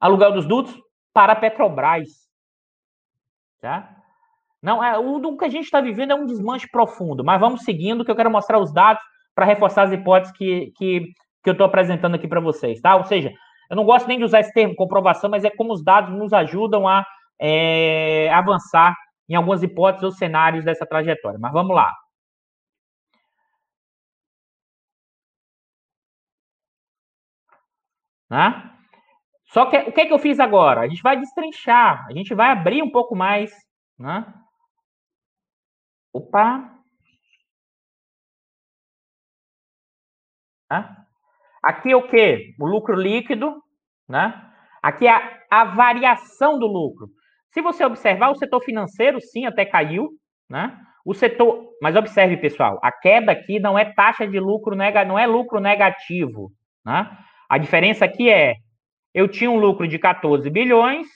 Aluguel 0.00 0.32
dos 0.32 0.46
dutos? 0.46 0.74
Para 1.12 1.34
a 1.34 1.36
Petrobras. 1.36 2.08
Tá? 3.60 3.96
Não, 4.64 4.82
é, 4.82 4.98
o, 4.98 5.36
que 5.36 5.44
a 5.44 5.48
gente 5.48 5.64
está 5.64 5.80
vivendo 5.80 6.12
é 6.12 6.14
um 6.14 6.26
desmanche 6.26 6.66
profundo, 6.70 7.22
mas 7.22 7.38
vamos 7.38 7.64
seguindo, 7.64 8.04
que 8.04 8.10
eu 8.10 8.16
quero 8.16 8.30
mostrar 8.30 8.58
os 8.58 8.72
dados 8.72 9.02
para 9.34 9.44
reforçar 9.44 9.82
as 9.82 9.92
hipóteses 9.92 10.34
que, 10.34 10.72
que, 10.76 11.00
que 11.42 11.50
eu 11.50 11.52
estou 11.52 11.66
apresentando 11.66 12.14
aqui 12.14 12.26
para 12.26 12.40
vocês, 12.40 12.80
tá? 12.80 12.96
Ou 12.96 13.04
seja, 13.04 13.30
eu 13.70 13.76
não 13.76 13.84
gosto 13.84 14.06
nem 14.06 14.16
de 14.16 14.24
usar 14.24 14.40
esse 14.40 14.52
termo 14.52 14.74
comprovação, 14.74 15.28
mas 15.28 15.44
é 15.44 15.50
como 15.50 15.72
os 15.72 15.84
dados 15.84 16.16
nos 16.16 16.32
ajudam 16.32 16.88
a 16.88 17.04
é, 17.40 18.30
avançar 18.32 18.94
em 19.28 19.34
algumas 19.34 19.62
hipóteses 19.62 20.04
ou 20.04 20.12
cenários 20.12 20.64
dessa 20.64 20.86
trajetória. 20.86 21.38
Mas 21.38 21.52
vamos 21.52 21.74
lá. 21.74 21.92
Né? 28.30 28.70
Só 29.46 29.66
que 29.66 29.76
o 29.78 29.92
que, 29.92 30.00
é 30.00 30.06
que 30.06 30.12
eu 30.12 30.18
fiz 30.18 30.40
agora? 30.40 30.80
A 30.80 30.88
gente 30.88 31.02
vai 31.02 31.18
destrinchar, 31.18 32.06
a 32.06 32.12
gente 32.12 32.34
vai 32.34 32.50
abrir 32.50 32.82
um 32.82 32.90
pouco 32.90 33.14
mais. 33.14 33.52
Né? 33.98 34.24
Opa! 36.12 36.74
Né? 40.70 40.96
Aqui 41.62 41.92
é 41.92 41.96
o 41.96 42.08
que? 42.08 42.54
O 42.58 42.66
lucro 42.66 42.94
líquido, 42.94 43.62
né? 44.08 44.52
Aqui 44.82 45.06
é 45.06 45.10
a, 45.10 45.62
a 45.62 45.64
variação 45.64 46.58
do 46.58 46.66
lucro. 46.66 47.08
Se 47.54 47.62
você 47.62 47.84
observar, 47.84 48.30
o 48.30 48.34
setor 48.34 48.60
financeiro, 48.60 49.20
sim, 49.20 49.46
até 49.46 49.64
caiu, 49.64 50.10
né? 50.50 50.76
O 51.06 51.14
setor, 51.14 51.70
mas 51.80 51.94
observe, 51.94 52.36
pessoal, 52.36 52.80
a 52.82 52.90
queda 52.90 53.30
aqui 53.30 53.60
não 53.60 53.78
é 53.78 53.84
taxa 53.84 54.26
de 54.26 54.40
lucro, 54.40 54.74
não 54.74 55.18
é 55.18 55.26
lucro 55.26 55.60
negativo, 55.60 56.50
né? 56.84 57.16
A 57.48 57.56
diferença 57.56 58.04
aqui 58.04 58.28
é, 58.28 58.56
eu 59.14 59.28
tinha 59.28 59.48
um 59.48 59.56
lucro 59.56 59.86
de 59.86 60.00
14 60.00 60.50
bilhões, 60.50 61.06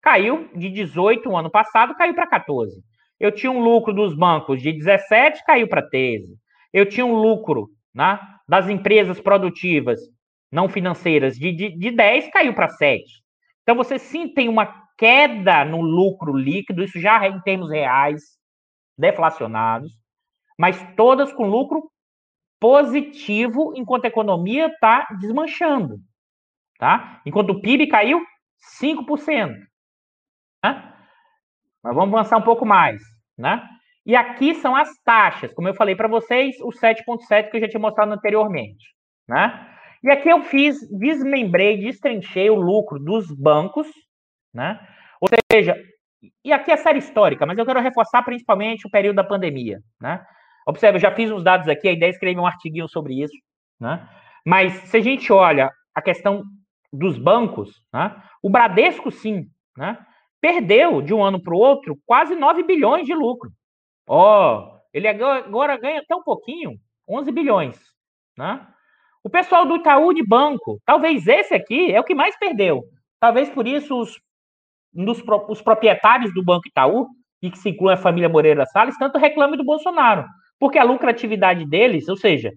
caiu 0.00 0.48
de 0.54 0.68
18 0.68 1.28
no 1.28 1.36
ano 1.36 1.50
passado, 1.50 1.96
caiu 1.96 2.14
para 2.14 2.28
14. 2.28 2.80
Eu 3.18 3.32
tinha 3.32 3.50
um 3.50 3.60
lucro 3.60 3.92
dos 3.92 4.14
bancos 4.14 4.62
de 4.62 4.72
17, 4.72 5.44
caiu 5.44 5.66
para 5.66 5.82
13. 5.82 6.36
Eu 6.72 6.86
tinha 6.86 7.04
um 7.04 7.14
lucro 7.14 7.68
né, 7.92 8.20
das 8.48 8.68
empresas 8.68 9.20
produtivas 9.20 9.98
não 10.52 10.68
financeiras 10.68 11.36
de, 11.36 11.52
de, 11.52 11.76
de 11.76 11.90
10, 11.90 12.30
caiu 12.30 12.54
para 12.54 12.68
7. 12.68 13.02
Então 13.62 13.74
você 13.74 13.98
sim 13.98 14.28
tem 14.28 14.48
uma 14.48 14.88
queda 15.00 15.64
no 15.64 15.80
lucro 15.80 16.36
líquido, 16.36 16.84
isso 16.84 17.00
já 17.00 17.24
é 17.24 17.28
em 17.28 17.40
termos 17.40 17.70
reais, 17.70 18.22
deflacionados, 18.98 19.90
mas 20.58 20.76
todas 20.94 21.32
com 21.32 21.48
lucro 21.48 21.90
positivo, 22.60 23.72
enquanto 23.74 24.04
a 24.04 24.08
economia 24.08 24.66
está 24.66 25.08
desmanchando. 25.18 25.96
Tá? 26.78 27.22
Enquanto 27.24 27.50
o 27.50 27.62
PIB 27.62 27.86
caiu 27.86 28.20
5%. 28.78 29.54
Né? 30.62 30.94
Mas 31.82 31.94
vamos 31.94 32.14
avançar 32.14 32.36
um 32.36 32.42
pouco 32.42 32.66
mais. 32.66 33.00
Né? 33.38 33.66
E 34.04 34.14
aqui 34.14 34.54
são 34.54 34.76
as 34.76 34.90
taxas, 35.02 35.54
como 35.54 35.66
eu 35.66 35.74
falei 35.74 35.96
para 35.96 36.08
vocês, 36.08 36.60
o 36.60 36.68
7,7 36.68 37.50
que 37.50 37.56
eu 37.56 37.60
já 37.62 37.68
tinha 37.68 37.80
mostrado 37.80 38.12
anteriormente. 38.12 38.94
Né? 39.26 39.66
E 40.02 40.10
aqui 40.10 40.28
eu 40.28 40.42
fiz, 40.42 40.76
desmembrei, 40.90 41.78
destrinchei 41.78 42.50
o 42.50 42.54
lucro 42.54 42.98
dos 42.98 43.34
bancos 43.34 43.88
né? 44.52 44.80
Ou 45.20 45.28
seja, 45.52 45.76
e 46.44 46.52
aqui 46.52 46.70
é 46.70 46.76
série 46.76 46.98
histórica, 46.98 47.46
mas 47.46 47.58
eu 47.58 47.66
quero 47.66 47.80
reforçar 47.80 48.22
principalmente 48.22 48.86
o 48.86 48.90
período 48.90 49.16
da 49.16 49.24
pandemia, 49.24 49.80
né? 50.00 50.24
Observe, 50.66 50.96
eu 50.96 51.00
já 51.00 51.12
fiz 51.12 51.30
uns 51.30 51.42
dados 51.42 51.68
aqui, 51.68 51.88
a 51.88 51.92
ideia 51.92 52.10
é 52.10 52.12
escrever 52.12 52.40
um 52.40 52.46
artiguinho 52.46 52.88
sobre 52.88 53.22
isso, 53.22 53.34
né? 53.78 54.08
Mas 54.44 54.72
se 54.88 54.96
a 54.96 55.00
gente 55.00 55.32
olha 55.32 55.70
a 55.94 56.02
questão 56.02 56.44
dos 56.92 57.18
bancos, 57.18 57.82
né? 57.92 58.20
o 58.42 58.50
Bradesco, 58.50 59.10
sim, 59.10 59.46
né? 59.76 59.98
perdeu 60.40 61.02
de 61.02 61.14
um 61.14 61.22
ano 61.22 61.42
para 61.42 61.54
o 61.54 61.58
outro 61.58 61.98
quase 62.06 62.34
9 62.34 62.62
bilhões 62.62 63.06
de 63.06 63.14
lucro. 63.14 63.50
Ó, 64.08 64.58
oh, 64.58 64.80
ele 64.92 65.06
agora 65.06 65.76
ganha 65.76 66.00
até 66.00 66.14
um 66.16 66.22
pouquinho, 66.22 66.72
11 67.08 67.30
bilhões. 67.30 67.78
Né? 68.36 68.66
O 69.22 69.30
pessoal 69.30 69.66
do 69.66 69.76
Itaú 69.76 70.12
de 70.14 70.26
banco, 70.26 70.80
talvez 70.84 71.26
esse 71.26 71.54
aqui 71.54 71.92
é 71.92 72.00
o 72.00 72.04
que 72.04 72.14
mais 72.14 72.36
perdeu. 72.38 72.82
Talvez 73.20 73.50
por 73.50 73.66
isso 73.66 74.00
os, 74.00 74.18
nos, 74.92 75.22
os 75.48 75.62
proprietários 75.62 76.32
do 76.34 76.44
Banco 76.44 76.68
Itaú, 76.68 77.08
e 77.42 77.50
que 77.50 77.58
se 77.58 77.70
inclui 77.70 77.92
a 77.92 77.96
família 77.96 78.28
Moreira 78.28 78.66
Salles, 78.66 78.98
tanto 78.98 79.18
reclamem 79.18 79.56
do 79.56 79.64
Bolsonaro. 79.64 80.26
Porque 80.58 80.78
a 80.78 80.84
lucratividade 80.84 81.64
deles, 81.64 82.08
ou 82.08 82.16
seja, 82.16 82.52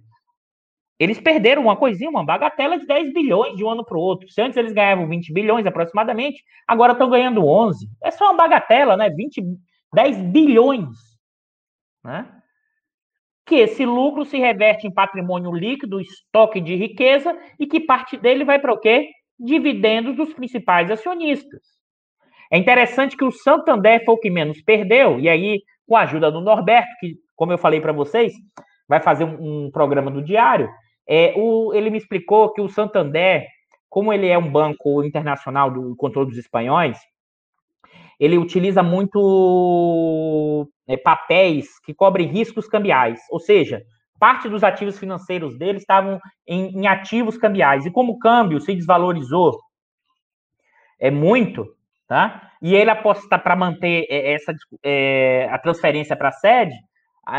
eles 1.00 1.20
perderam 1.20 1.64
uma 1.64 1.76
coisinha, 1.76 2.10
uma 2.10 2.26
bagatela 2.26 2.78
de 2.78 2.86
10 2.86 3.14
bilhões 3.14 3.56
de 3.56 3.64
um 3.64 3.70
ano 3.70 3.86
para 3.86 3.98
o 3.98 4.02
outro. 4.02 4.30
Se 4.30 4.42
antes 4.42 4.58
eles 4.58 4.74
ganhavam 4.74 5.08
20 5.08 5.34
bilhões 5.34 5.66
aproximadamente, 5.66 6.44
agora 6.68 6.94
estão 6.94 7.10
ganhando 7.10 7.46
11. 7.46 7.88
É 8.04 8.12
só 8.12 8.26
uma 8.26 8.36
bagatela, 8.36 8.96
né? 8.96 9.10
20, 9.10 9.42
10 9.94 10.18
bilhões. 10.32 10.90
Né? 12.04 12.30
Que 13.46 13.56
esse 13.56 13.86
lucro 13.86 14.24
se 14.24 14.38
reverte 14.38 14.86
em 14.86 14.94
patrimônio 14.94 15.52
líquido, 15.52 16.00
estoque 16.00 16.62
de 16.62 16.76
riqueza, 16.76 17.38
e 17.60 17.66
que 17.66 17.80
parte 17.80 18.16
dele 18.16 18.46
vai 18.46 18.60
para 18.60 18.74
o 18.74 18.80
quê? 18.80 19.10
Dividendos 19.40 20.16
dos 20.16 20.34
principais 20.34 20.92
acionistas. 20.92 21.83
É 22.54 22.58
interessante 22.60 23.18
que 23.18 23.26
o 23.26 23.32
Santander 23.32 24.06
foi 24.06 24.14
o 24.14 24.20
que 24.20 24.30
menos 24.30 24.62
perdeu, 24.62 25.20
e 25.20 25.28
aí, 25.28 25.64
com 25.88 25.96
a 25.96 26.02
ajuda 26.02 26.32
do 26.32 26.40
Norberto, 26.40 26.92
que 27.00 27.16
como 27.36 27.52
eu 27.52 27.58
falei 27.58 27.82
para 27.82 27.92
vocês, 27.92 28.32
vai 28.88 29.02
fazer 29.02 29.24
um, 29.24 29.66
um 29.66 29.72
programa 29.72 30.12
do 30.12 30.22
diário. 30.22 30.70
É, 31.10 31.34
o, 31.36 31.74
ele 31.74 31.90
me 31.90 31.98
explicou 31.98 32.54
que 32.54 32.62
o 32.62 32.70
Santander, 32.70 33.48
como 33.90 34.14
ele 34.14 34.28
é 34.28 34.38
um 34.38 34.52
banco 34.52 35.04
internacional 35.04 35.72
do 35.72 35.96
controle 35.96 36.30
dos 36.30 36.38
espanhóis, 36.38 37.00
ele 38.20 38.38
utiliza 38.38 38.84
muito 38.84 40.70
é, 40.88 40.96
papéis 40.96 41.80
que 41.84 41.92
cobrem 41.92 42.28
riscos 42.28 42.68
cambiais, 42.68 43.20
ou 43.32 43.40
seja, 43.40 43.82
parte 44.20 44.48
dos 44.48 44.64
ativos 44.64 45.00
financeiros 45.00 45.58
dele 45.58 45.80
estavam 45.80 46.20
em, 46.48 46.82
em 46.82 46.86
ativos 46.86 47.36
cambiais. 47.36 47.84
E 47.88 47.92
como 47.92 48.14
o 48.14 48.20
câmbio 48.20 48.62
se 48.62 48.76
desvalorizou 48.76 49.60
é 51.00 51.10
muito, 51.10 51.68
tá? 52.08 52.52
E 52.62 52.76
ele 52.76 52.90
aposta 52.90 53.38
para 53.38 53.56
manter 53.56 54.06
é, 54.10 54.34
essa 54.34 54.54
é, 54.84 55.48
a 55.52 55.58
transferência 55.58 56.16
para 56.16 56.30
a 56.30 56.34
sede, 56.34 56.76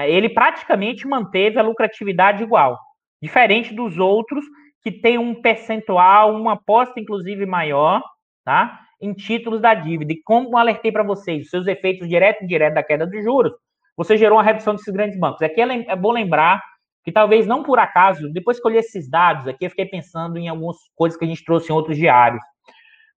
ele 0.07 0.31
praticamente 0.31 1.07
manteve 1.07 1.59
a 1.59 1.63
lucratividade 1.63 2.43
igual, 2.43 2.79
diferente 3.21 3.75
dos 3.75 3.99
outros 3.99 4.45
que 4.83 4.91
tem 4.91 5.19
um 5.19 5.35
percentual, 5.41 6.35
uma 6.35 6.55
aposta 6.55 6.99
inclusive 6.99 7.45
maior, 7.47 8.03
tá? 8.45 8.81
Em 9.01 9.13
títulos 9.13 9.61
da 9.61 9.75
dívida. 9.75 10.13
E 10.13 10.23
como 10.23 10.57
alertei 10.57 10.91
para 10.93 11.03
vocês, 11.03 11.51
seus 11.51 11.67
efeitos 11.67 12.09
direto 12.09 12.41
e 12.41 12.45
indireto 12.45 12.75
da 12.75 12.83
queda 12.83 13.07
dos 13.07 13.23
juros, 13.23 13.53
você 13.97 14.17
gerou 14.17 14.39
uma 14.39 14.45
redução 14.45 14.75
desses 14.75 14.93
grandes 14.93 15.19
bancos. 15.19 15.43
Aqui 15.43 15.61
é, 15.61 15.91
é 15.91 15.97
bom 15.97 16.13
lembrar 16.13 16.63
que 17.05 17.13
talvez 17.13 17.47
não 17.47 17.63
por 17.63 17.79
acaso, 17.79 18.33
depois 18.33 18.59
que 18.59 18.67
eu 18.67 18.73
li 18.73 18.79
esses 18.79 19.09
dados 19.09 19.47
aqui, 19.47 19.67
eu 19.67 19.71
fiquei 19.71 19.87
pensando 19.87 20.39
em 20.39 20.49
algumas 20.49 20.77
coisas 20.97 21.19
que 21.19 21.25
a 21.25 21.29
gente 21.29 21.45
trouxe 21.45 21.71
em 21.71 21.75
outros 21.75 21.97
diários. 21.97 22.43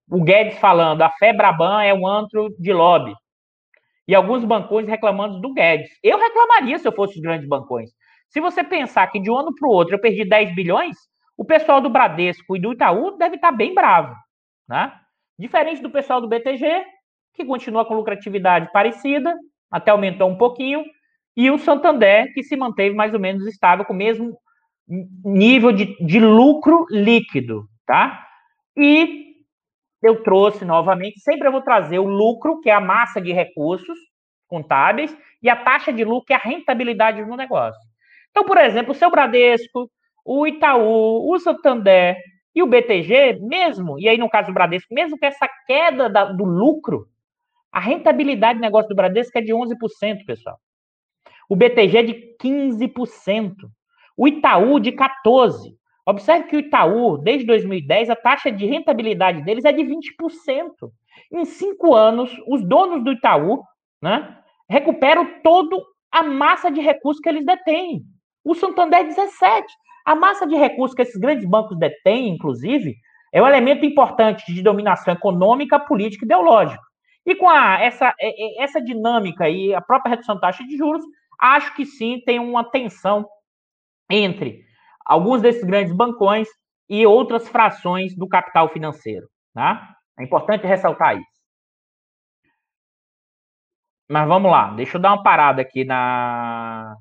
O 0.10 0.24
Guedes 0.24 0.58
falando, 0.60 1.02
a 1.02 1.10
Febraban 1.10 1.84
é 1.84 1.94
um 1.94 2.08
antro 2.08 2.50
de 2.58 2.72
lobby 2.72 3.14
e 4.08 4.16
alguns 4.16 4.44
bancões 4.46 4.88
reclamando 4.88 5.40
do 5.42 5.54
Guedes. 5.54 5.90
Eu 6.02 6.18
reclamaria 6.18 6.80
se 6.80 6.88
eu 6.88 6.94
fosse 6.94 7.16
os 7.16 7.22
grandes 7.22 7.48
bancões. 7.48 7.90
Se 8.30 8.40
você 8.40 8.64
pensar 8.64 9.08
que 9.08 9.20
de 9.20 9.30
um 9.30 9.38
ano 9.38 9.54
para 9.54 9.68
o 9.68 9.72
outro 9.72 9.96
eu 9.96 10.00
perdi 10.00 10.24
10 10.24 10.56
bilhões, 10.56 10.96
o 11.38 11.44
pessoal 11.44 11.82
do 11.82 11.90
Bradesco 11.90 12.56
e 12.56 12.60
do 12.60 12.74
Itaú 12.74 13.18
deve 13.18 13.36
estar 13.36 13.52
tá 13.52 13.56
bem 13.56 13.74
bravo. 13.74 14.16
Né? 14.68 14.94
Diferente 15.38 15.82
do 15.82 15.90
pessoal 15.90 16.22
do 16.22 16.28
BTG, 16.28 16.86
que 17.34 17.46
continua 17.46 17.86
com 17.86 17.96
lucratividade 17.96 18.72
parecida, 18.72 19.36
até 19.70 19.92
aumentou 19.92 20.30
um 20.30 20.38
pouquinho, 20.38 20.84
e 21.36 21.52
o 21.52 21.60
Santander, 21.60 22.34
que 22.34 22.42
se 22.42 22.56
manteve 22.56 22.96
mais 22.96 23.14
ou 23.14 23.20
menos 23.20 23.46
estável, 23.46 23.86
com 23.86 23.94
o 23.94 23.98
mesmo 23.98 24.36
nível 25.24 25.72
de, 25.72 25.96
de 26.04 26.20
lucro 26.20 26.86
líquido. 26.90 27.68
Tá? 27.86 28.26
E 28.76 29.27
eu 30.02 30.22
trouxe 30.24 30.64
novamente, 30.64 31.20
sempre 31.20 31.48
eu 31.48 31.52
vou 31.52 31.62
trazer 31.62 32.00
o 32.00 32.08
lucro, 32.08 32.62
que 32.62 32.70
é 32.70 32.74
a 32.74 32.82
massa 32.82 33.20
de 33.20 33.32
recursos 33.32 33.98
contábeis, 34.48 35.16
e 35.42 35.50
a 35.50 35.56
taxa 35.56 35.92
de 35.92 36.04
lucro, 36.04 36.28
que 36.28 36.34
é 36.34 36.36
a 36.36 36.40
rentabilidade 36.40 37.24
do 37.24 37.36
negócio. 37.36 37.82
Então, 38.32 38.44
por 38.46 38.58
exemplo, 38.58 38.92
o 38.92 38.96
seu 38.96 39.10
Bradesco, 39.10 39.90
o 40.24 40.48
Itaú, 40.48 41.32
o 41.32 41.40
Santander 41.40 42.18
e 42.54 42.62
o 42.62 42.68
BTG, 42.68 43.40
mesmo, 43.42 44.00
e 44.00 44.08
aí 44.08 44.18
no 44.18 44.30
caso 44.30 44.48
do 44.48 44.54
Bradesco, 44.54 44.94
mesmo 44.94 45.18
com 45.18 45.26
essa 45.26 45.48
queda 45.66 46.10
da, 46.10 46.26
do 46.26 46.44
lucro, 46.44 47.08
a 47.72 47.80
rentabilidade 47.80 48.60
do 48.60 48.62
negócio 48.62 48.90
do 48.90 48.96
Bradesco 48.96 49.38
é 49.38 49.42
de 49.42 49.54
11%, 49.54 50.26
pessoal. 50.26 50.58
O 51.50 51.56
BTG 51.56 51.98
é 51.98 52.04
de 52.04 52.36
15%. 52.42 53.54
O 54.16 54.28
Itaú 54.28 54.80
de 54.80 54.92
14%. 54.92 55.76
Observe 56.08 56.48
que 56.48 56.56
o 56.56 56.60
Itaú, 56.60 57.18
desde 57.18 57.46
2010, 57.46 58.10
a 58.10 58.16
taxa 58.16 58.50
de 58.50 58.66
rentabilidade 58.66 59.42
deles 59.42 59.66
é 59.66 59.74
de 59.74 59.84
20%. 59.84 60.72
Em 61.30 61.44
cinco 61.44 61.94
anos, 61.94 62.32
os 62.48 62.64
donos 62.64 63.04
do 63.04 63.12
Itaú 63.12 63.62
né, 64.02 64.38
recuperam 64.70 65.42
toda 65.44 65.76
a 66.10 66.24
massa 66.24 66.72
de 66.72 66.80
recursos 66.80 67.22
que 67.22 67.28
eles 67.28 67.46
detêm. 67.46 68.04
O 68.42 68.56
Santander 68.56 69.04
17. 69.04 69.68
A 70.06 70.16
massa 70.16 70.48
de 70.48 70.56
recursos 70.56 70.96
que 70.96 71.02
esses 71.02 71.20
grandes 71.20 71.46
bancos 71.46 71.78
detêm, 71.78 72.30
inclusive, 72.30 72.96
é 73.34 73.44
um 73.44 73.48
elemento 73.48 73.86
importante 73.86 74.54
de 74.54 74.64
dominação 74.64 75.14
econômica, 75.14 75.78
política 75.78 76.24
e 76.24 76.26
ideológica. 76.26 76.82
E 77.26 77.36
com 77.36 77.50
a, 77.50 77.82
essa, 77.82 78.16
essa 78.58 78.82
dinâmica 78.82 79.50
e 79.50 79.76
a 79.76 79.82
própria 79.82 80.12
redução 80.12 80.36
da 80.36 80.42
taxa 80.42 80.64
de 80.64 80.78
juros, 80.78 81.04
acho 81.38 81.76
que 81.76 81.86
sim 81.86 82.22
tem 82.26 82.40
uma 82.40 82.64
tensão 82.64 83.28
entre 84.10 84.66
alguns 85.08 85.42
desses 85.42 85.64
grandes 85.64 85.94
bancões 85.96 86.48
e 86.90 87.06
outras 87.06 87.48
frações 87.48 88.16
do 88.16 88.28
capital 88.28 88.70
financeiro. 88.70 89.28
Tá? 89.54 89.96
É 90.20 90.24
importante 90.24 90.68
ressaltar 90.68 91.18
isso. 91.18 91.38
Mas 94.10 94.28
vamos 94.28 94.50
lá, 94.50 94.72
deixa 94.72 94.98
eu 94.98 95.02
dar 95.02 95.14
uma 95.14 95.24
parada 95.24 95.62
aqui 95.62 95.84
na. 95.84 96.96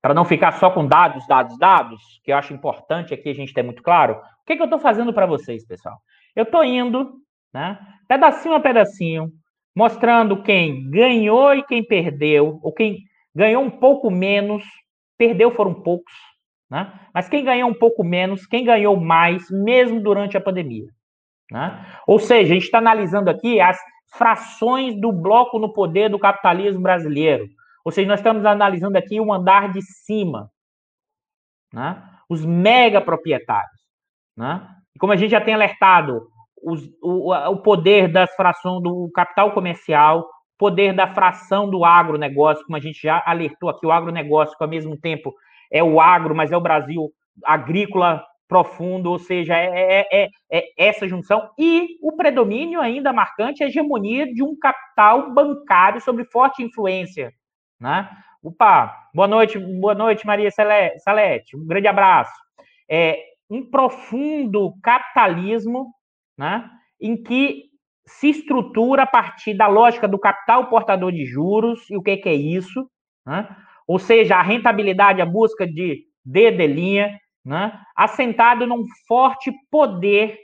Para 0.00 0.14
não 0.14 0.24
ficar 0.24 0.52
só 0.52 0.70
com 0.70 0.86
dados, 0.86 1.26
dados, 1.26 1.58
dados, 1.58 2.00
que 2.22 2.30
eu 2.30 2.36
acho 2.36 2.54
importante 2.54 3.12
aqui 3.12 3.30
a 3.30 3.34
gente 3.34 3.52
ter 3.52 3.64
muito 3.64 3.82
claro. 3.82 4.14
O 4.14 4.46
que, 4.46 4.54
que 4.54 4.62
eu 4.62 4.66
estou 4.66 4.78
fazendo 4.78 5.12
para 5.12 5.26
vocês, 5.26 5.66
pessoal? 5.66 5.98
Eu 6.36 6.44
estou 6.44 6.62
indo, 6.62 7.14
né, 7.52 7.78
pedacinho 8.06 8.54
a 8.54 8.60
pedacinho, 8.60 9.32
mostrando 9.74 10.42
quem 10.42 10.88
ganhou 10.88 11.52
e 11.54 11.64
quem 11.64 11.84
perdeu, 11.84 12.60
ou 12.62 12.72
quem 12.72 12.98
ganhou 13.34 13.62
um 13.62 13.70
pouco 13.70 14.08
menos 14.10 14.64
perdeu 15.18 15.50
foram 15.50 15.74
poucos, 15.74 16.12
né? 16.70 16.92
Mas 17.12 17.28
quem 17.28 17.44
ganhou 17.44 17.68
um 17.68 17.74
pouco 17.74 18.04
menos, 18.04 18.46
quem 18.46 18.64
ganhou 18.64 18.96
mais, 18.98 19.50
mesmo 19.50 20.00
durante 20.00 20.36
a 20.36 20.40
pandemia, 20.40 20.86
né? 21.50 21.84
Ou 22.06 22.18
seja, 22.18 22.52
a 22.52 22.54
gente 22.54 22.64
está 22.64 22.78
analisando 22.78 23.28
aqui 23.28 23.60
as 23.60 23.78
frações 24.16 24.98
do 24.98 25.12
bloco 25.12 25.58
no 25.58 25.72
poder 25.72 26.08
do 26.08 26.18
capitalismo 26.18 26.80
brasileiro. 26.80 27.46
Ou 27.84 27.92
seja, 27.92 28.08
nós 28.08 28.20
estamos 28.20 28.44
analisando 28.44 28.96
aqui 28.96 29.20
o 29.20 29.32
andar 29.32 29.72
de 29.72 29.82
cima, 29.82 30.50
né? 31.72 32.02
Os 32.28 32.44
mega 32.44 33.00
proprietários, 33.00 33.80
né? 34.36 34.66
E 34.94 34.98
como 34.98 35.12
a 35.12 35.16
gente 35.16 35.30
já 35.30 35.40
tem 35.40 35.54
alertado, 35.54 36.28
os, 36.62 36.82
o, 37.02 37.32
o 37.32 37.62
poder 37.62 38.10
das 38.10 38.34
frações 38.34 38.82
do 38.82 39.10
capital 39.14 39.52
comercial, 39.52 40.28
poder 40.58 40.92
da 40.92 41.06
fração 41.06 41.70
do 41.70 41.84
agronegócio, 41.84 42.64
como 42.64 42.76
a 42.76 42.80
gente 42.80 43.00
já 43.00 43.22
alertou 43.24 43.68
aqui, 43.68 43.86
o 43.86 43.92
agronegócio, 43.92 44.56
que 44.56 44.64
ao 44.64 44.68
mesmo 44.68 44.96
tempo 44.98 45.32
é 45.70 45.82
o 45.82 46.00
agro, 46.00 46.34
mas 46.34 46.50
é 46.50 46.56
o 46.56 46.60
Brasil 46.60 47.10
agrícola 47.44 48.24
profundo, 48.48 49.10
ou 49.10 49.18
seja, 49.18 49.54
é, 49.54 50.00
é, 50.00 50.08
é, 50.10 50.30
é 50.50 50.64
essa 50.76 51.06
junção, 51.06 51.50
e 51.58 51.98
o 52.02 52.16
predomínio 52.16 52.80
ainda 52.80 53.12
marcante, 53.12 53.62
a 53.62 53.66
hegemonia 53.66 54.32
de 54.32 54.42
um 54.42 54.58
capital 54.58 55.32
bancário 55.32 56.00
sobre 56.00 56.24
forte 56.24 56.62
influência. 56.62 57.30
Né? 57.78 58.08
Opa, 58.42 59.10
boa 59.14 59.28
noite, 59.28 59.58
boa 59.58 59.94
noite, 59.94 60.26
Maria 60.26 60.50
Salete, 60.50 61.56
um 61.56 61.66
grande 61.66 61.86
abraço. 61.86 62.32
É, 62.90 63.18
um 63.50 63.68
profundo 63.68 64.72
capitalismo 64.82 65.92
né, 66.36 66.68
em 67.00 67.22
que 67.22 67.67
se 68.08 68.30
estrutura 68.30 69.02
a 69.02 69.06
partir 69.06 69.54
da 69.54 69.66
lógica 69.66 70.08
do 70.08 70.18
capital 70.18 70.68
portador 70.68 71.12
de 71.12 71.24
juros, 71.24 71.88
e 71.90 71.96
o 71.96 72.02
que, 72.02 72.16
que 72.16 72.28
é 72.28 72.34
isso? 72.34 72.88
Né? 73.26 73.48
Ou 73.86 73.98
seja, 73.98 74.36
a 74.36 74.42
rentabilidade, 74.42 75.20
a 75.20 75.26
busca 75.26 75.66
de 75.66 76.04
D 76.24 76.50
né? 77.44 77.80
assentado 77.96 78.66
num 78.66 78.84
forte 79.06 79.52
poder 79.70 80.38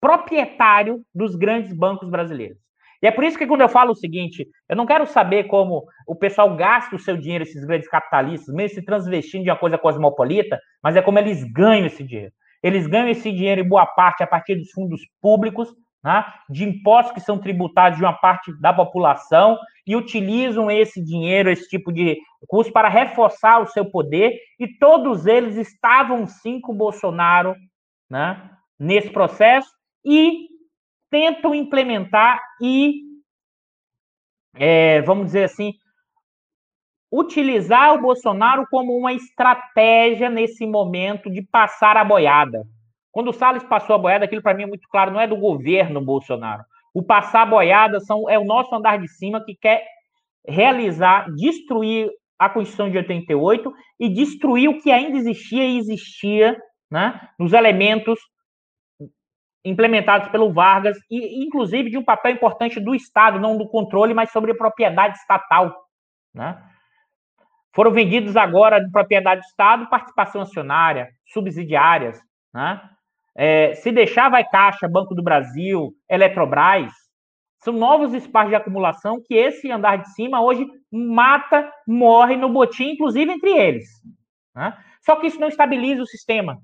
proprietário 0.00 1.00
dos 1.14 1.36
grandes 1.36 1.72
bancos 1.72 2.08
brasileiros. 2.08 2.58
E 3.02 3.06
é 3.06 3.10
por 3.10 3.24
isso 3.24 3.36
que 3.36 3.46
quando 3.46 3.62
eu 3.62 3.68
falo 3.68 3.92
o 3.92 3.96
seguinte, 3.96 4.48
eu 4.68 4.76
não 4.76 4.86
quero 4.86 5.06
saber 5.06 5.44
como 5.44 5.84
o 6.06 6.14
pessoal 6.14 6.54
gasta 6.54 6.94
o 6.94 6.98
seu 6.98 7.16
dinheiro, 7.16 7.42
esses 7.42 7.64
grandes 7.64 7.88
capitalistas, 7.88 8.54
mesmo 8.54 8.76
se 8.76 8.84
transvestindo 8.84 9.44
de 9.44 9.50
uma 9.50 9.58
coisa 9.58 9.76
cosmopolita, 9.76 10.58
mas 10.82 10.94
é 10.94 11.02
como 11.02 11.18
eles 11.18 11.42
ganham 11.52 11.86
esse 11.86 12.04
dinheiro. 12.04 12.32
Eles 12.62 12.86
ganham 12.86 13.08
esse 13.08 13.32
dinheiro 13.32 13.60
em 13.60 13.68
boa 13.68 13.86
parte 13.86 14.22
a 14.22 14.26
partir 14.26 14.54
dos 14.54 14.70
fundos 14.70 15.00
públicos, 15.20 15.68
né, 16.02 16.24
de 16.48 16.64
impostos 16.64 17.14
que 17.14 17.20
são 17.20 17.38
tributados 17.38 17.98
de 17.98 18.04
uma 18.04 18.12
parte 18.12 18.52
da 18.60 18.72
população 18.72 19.58
e 19.86 19.94
utilizam 19.94 20.70
esse 20.70 21.02
dinheiro, 21.02 21.50
esse 21.50 21.68
tipo 21.68 21.92
de 21.92 22.18
custo 22.48 22.72
para 22.72 22.88
reforçar 22.88 23.60
o 23.60 23.66
seu 23.66 23.84
poder, 23.84 24.38
e 24.58 24.66
todos 24.66 25.26
eles 25.26 25.56
estavam 25.56 26.26
sim 26.26 26.60
com 26.60 26.72
o 26.72 26.76
Bolsonaro 26.76 27.54
né, 28.10 28.50
nesse 28.78 29.10
processo 29.10 29.70
e 30.04 30.48
tentam 31.10 31.54
implementar 31.54 32.40
e, 32.60 32.94
é, 34.54 35.02
vamos 35.02 35.26
dizer 35.26 35.44
assim, 35.44 35.74
utilizar 37.12 37.94
o 37.94 38.00
Bolsonaro 38.00 38.66
como 38.70 38.96
uma 38.96 39.12
estratégia 39.12 40.30
nesse 40.30 40.66
momento 40.66 41.30
de 41.30 41.42
passar 41.42 41.96
a 41.96 42.04
boiada. 42.04 42.66
Quando 43.12 43.28
o 43.28 43.32
Salles 43.32 43.62
passou 43.62 43.94
a 43.94 43.98
boiada, 43.98 44.24
aquilo 44.24 44.42
para 44.42 44.54
mim 44.54 44.64
é 44.64 44.66
muito 44.66 44.88
claro, 44.88 45.12
não 45.12 45.20
é 45.20 45.26
do 45.26 45.36
governo 45.36 46.00
Bolsonaro. 46.00 46.64
O 46.94 47.02
passar 47.02 47.42
a 47.42 47.46
boiada 47.46 48.00
são, 48.00 48.28
é 48.28 48.38
o 48.38 48.44
nosso 48.44 48.74
andar 48.74 48.98
de 48.98 49.06
cima 49.06 49.44
que 49.44 49.54
quer 49.54 49.84
realizar, 50.46 51.30
destruir 51.34 52.10
a 52.38 52.48
Constituição 52.48 52.90
de 52.90 52.96
88 52.96 53.72
e 54.00 54.08
destruir 54.08 54.68
o 54.68 54.80
que 54.80 54.90
ainda 54.90 55.16
existia 55.16 55.64
e 55.64 55.78
existia 55.78 56.60
né, 56.90 57.28
nos 57.38 57.52
elementos 57.52 58.18
implementados 59.64 60.28
pelo 60.28 60.52
Vargas, 60.52 60.98
e 61.08 61.44
inclusive 61.44 61.88
de 61.88 61.96
um 61.96 62.04
papel 62.04 62.32
importante 62.32 62.80
do 62.80 62.94
Estado, 62.94 63.38
não 63.38 63.56
do 63.56 63.68
controle, 63.68 64.12
mas 64.12 64.32
sobre 64.32 64.54
propriedade 64.54 65.16
estatal. 65.18 65.72
Né? 66.34 66.60
Foram 67.72 67.92
vendidos 67.92 68.36
agora 68.36 68.80
de 68.80 68.90
propriedade 68.90 69.40
do 69.40 69.46
Estado 69.46 69.88
participação 69.88 70.42
acionária, 70.42 71.10
subsidiárias. 71.26 72.20
Né? 72.52 72.80
É, 73.34 73.74
se 73.74 73.90
deixar, 73.90 74.28
vai 74.28 74.44
Caixa, 74.44 74.88
Banco 74.88 75.14
do 75.14 75.22
Brasil, 75.22 75.92
Eletrobras. 76.08 76.92
São 77.58 77.72
novos 77.72 78.12
espaços 78.12 78.50
de 78.50 78.56
acumulação 78.56 79.22
que 79.24 79.34
esse 79.34 79.70
andar 79.70 79.96
de 79.96 80.12
cima 80.14 80.42
hoje 80.42 80.66
mata, 80.90 81.70
morre 81.86 82.36
no 82.36 82.48
botim, 82.48 82.90
inclusive 82.90 83.30
entre 83.30 83.50
eles. 83.50 83.88
Né? 84.54 84.76
Só 85.00 85.16
que 85.16 85.28
isso 85.28 85.40
não 85.40 85.48
estabiliza 85.48 86.02
o 86.02 86.06
sistema. 86.06 86.58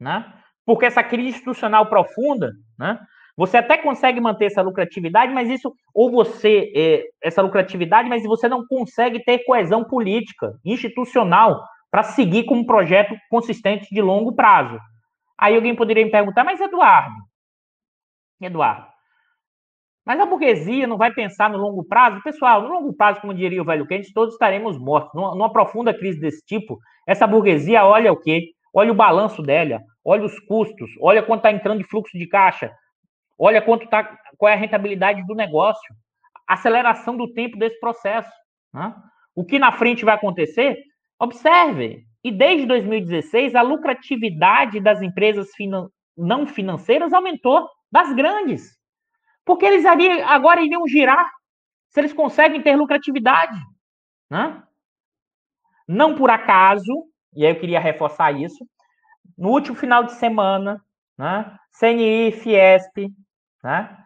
Né? 0.00 0.32
Porque 0.64 0.86
essa 0.86 1.02
crise 1.02 1.28
institucional 1.30 1.86
profunda, 1.86 2.52
né? 2.78 2.98
Você 3.36 3.56
até 3.56 3.78
consegue 3.78 4.20
manter 4.20 4.46
essa 4.46 4.60
lucratividade, 4.60 5.32
mas 5.32 5.48
isso, 5.48 5.72
ou 5.94 6.10
você, 6.10 6.70
é, 6.76 7.04
essa 7.22 7.40
lucratividade, 7.40 8.08
mas 8.08 8.22
você 8.24 8.46
não 8.46 8.66
consegue 8.66 9.24
ter 9.24 9.44
coesão 9.44 9.82
política, 9.84 10.52
institucional, 10.64 11.62
para 11.90 12.02
seguir 12.02 12.44
com 12.44 12.56
um 12.56 12.66
projeto 12.66 13.14
consistente 13.30 13.86
de 13.90 14.02
longo 14.02 14.34
prazo. 14.34 14.78
Aí 15.42 15.56
alguém 15.56 15.74
poderia 15.74 16.04
me 16.04 16.10
perguntar, 16.12 16.44
mas 16.44 16.60
Eduardo, 16.60 17.16
Eduardo, 18.40 18.86
mas 20.06 20.20
a 20.20 20.24
burguesia 20.24 20.86
não 20.86 20.96
vai 20.96 21.12
pensar 21.12 21.50
no 21.50 21.58
longo 21.58 21.82
prazo? 21.82 22.22
Pessoal, 22.22 22.62
no 22.62 22.68
longo 22.68 22.92
prazo, 22.92 23.20
como 23.20 23.34
diria 23.34 23.60
o 23.60 23.64
velho 23.64 23.84
Keynes, 23.84 24.12
todos 24.12 24.34
estaremos 24.34 24.78
mortos. 24.78 25.12
Numa, 25.12 25.34
numa, 25.34 25.52
profunda 25.52 25.92
crise 25.92 26.20
desse 26.20 26.46
tipo, 26.46 26.78
essa 27.08 27.26
burguesia 27.26 27.84
olha 27.84 28.12
o 28.12 28.16
quê? 28.16 28.50
Olha 28.72 28.92
o 28.92 28.94
balanço 28.94 29.42
dela, 29.42 29.80
olha 30.04 30.24
os 30.24 30.38
custos, 30.46 30.88
olha 31.00 31.24
quanto 31.24 31.40
está 31.40 31.50
entrando 31.50 31.78
de 31.78 31.88
fluxo 31.88 32.16
de 32.16 32.28
caixa, 32.28 32.72
olha 33.36 33.60
quanto 33.60 33.88
tá, 33.88 34.16
qual 34.38 34.48
é 34.48 34.52
a 34.52 34.56
rentabilidade 34.56 35.26
do 35.26 35.34
negócio, 35.34 35.92
aceleração 36.46 37.16
do 37.16 37.32
tempo 37.32 37.58
desse 37.58 37.80
processo. 37.80 38.30
Né? 38.72 38.94
O 39.34 39.44
que 39.44 39.58
na 39.58 39.72
frente 39.72 40.04
vai 40.04 40.14
acontecer? 40.14 40.78
Observe, 41.18 42.04
e 42.24 42.30
desde 42.30 42.66
2016, 42.66 43.54
a 43.54 43.62
lucratividade 43.62 44.80
das 44.80 45.02
empresas 45.02 45.50
finan 45.54 45.88
não 46.16 46.46
financeiras 46.46 47.12
aumentou, 47.12 47.68
das 47.90 48.12
grandes. 48.14 48.78
Porque 49.44 49.64
eles 49.64 49.84
agora 50.26 50.62
iriam 50.62 50.86
girar 50.86 51.30
se 51.88 52.00
eles 52.00 52.12
conseguem 52.12 52.62
ter 52.62 52.76
lucratividade. 52.76 53.58
Né? 54.30 54.62
Não 55.86 56.14
por 56.14 56.30
acaso, 56.30 57.06
e 57.34 57.44
aí 57.44 57.52
eu 57.52 57.60
queria 57.60 57.80
reforçar 57.80 58.32
isso, 58.32 58.64
no 59.36 59.50
último 59.50 59.76
final 59.76 60.04
de 60.04 60.12
semana, 60.12 60.80
né, 61.18 61.56
CNI, 61.78 62.32
Fiesp, 62.32 63.08
né, 63.62 63.98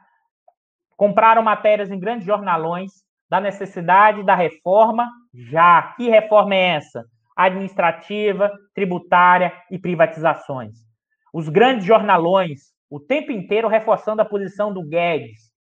compraram 0.96 1.42
matérias 1.42 1.90
em 1.90 1.98
grandes 1.98 2.26
jornalões 2.26 2.92
da 3.28 3.40
necessidade 3.40 4.24
da 4.24 4.34
reforma 4.34 5.10
já. 5.34 5.94
Que 5.96 6.08
reforma 6.08 6.54
é 6.54 6.76
essa? 6.76 7.04
Administrativa, 7.36 8.50
tributária 8.74 9.52
e 9.70 9.78
privatizações. 9.78 10.78
Os 11.32 11.48
grandes 11.48 11.84
jornalões, 11.84 12.74
o 12.88 12.98
tempo 12.98 13.30
inteiro 13.30 13.68
reforçando 13.68 14.22
a 14.22 14.24
posição 14.24 14.72
do 14.72 14.82
Guedes, 14.82 15.52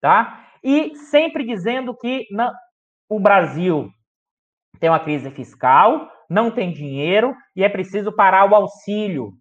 tá? 0.00 0.48
E 0.62 0.96
sempre 0.96 1.44
dizendo 1.44 1.94
que 1.94 2.26
o 3.08 3.20
Brasil 3.20 3.90
tem 4.80 4.88
uma 4.88 5.00
crise 5.00 5.30
fiscal, 5.30 6.10
não 6.28 6.50
tem 6.50 6.72
dinheiro 6.72 7.34
e 7.54 7.62
é 7.62 7.68
preciso 7.68 8.10
parar 8.10 8.50
o 8.50 8.54
auxílio. 8.54 9.32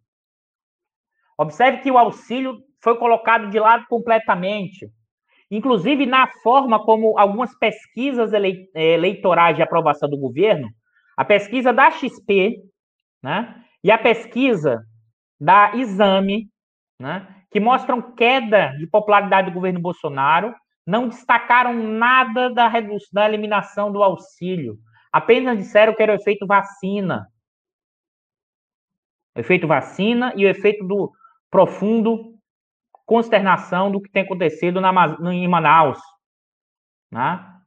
Observe 1.37 1.79
que 1.79 1.89
o 1.89 1.97
auxílio 1.97 2.57
foi 2.81 2.97
colocado 2.97 3.49
de 3.49 3.59
lado 3.59 3.85
completamente. 3.87 4.91
Inclusive, 5.49 6.05
na 6.05 6.27
forma 6.43 6.83
como 6.83 7.17
algumas 7.17 7.57
pesquisas 7.57 8.31
eleitorais 8.75 9.55
de 9.55 9.61
aprovação 9.61 10.09
do 10.09 10.17
governo 10.17 10.67
a 11.15 11.25
pesquisa 11.25 11.71
da 11.71 11.91
XP, 11.91 12.61
né, 13.21 13.63
e 13.83 13.91
a 13.91 13.97
pesquisa 13.97 14.85
da 15.39 15.75
Exame, 15.75 16.49
né, 16.99 17.43
que 17.51 17.59
mostram 17.59 18.01
queda 18.15 18.69
de 18.77 18.87
popularidade 18.87 19.49
do 19.49 19.53
governo 19.53 19.79
Bolsonaro, 19.79 20.55
não 20.85 21.07
destacaram 21.07 21.73
nada 21.73 22.49
da 22.49 22.67
redução, 22.67 23.09
da 23.13 23.27
eliminação 23.27 23.91
do 23.91 24.03
auxílio. 24.03 24.77
Apenas 25.11 25.57
disseram 25.57 25.93
que 25.93 26.01
era 26.01 26.11
o 26.11 26.15
efeito 26.15 26.45
vacina. 26.45 27.27
O 29.35 29.39
efeito 29.39 29.67
vacina 29.67 30.33
e 30.35 30.45
o 30.45 30.49
efeito 30.49 30.85
do 30.85 31.11
profundo 31.49 32.33
consternação 33.05 33.91
do 33.91 34.01
que 34.01 34.09
tem 34.09 34.23
acontecido 34.23 34.81
na, 34.81 34.91
em 35.31 35.47
Manaus. 35.47 35.99
Né? 37.11 37.61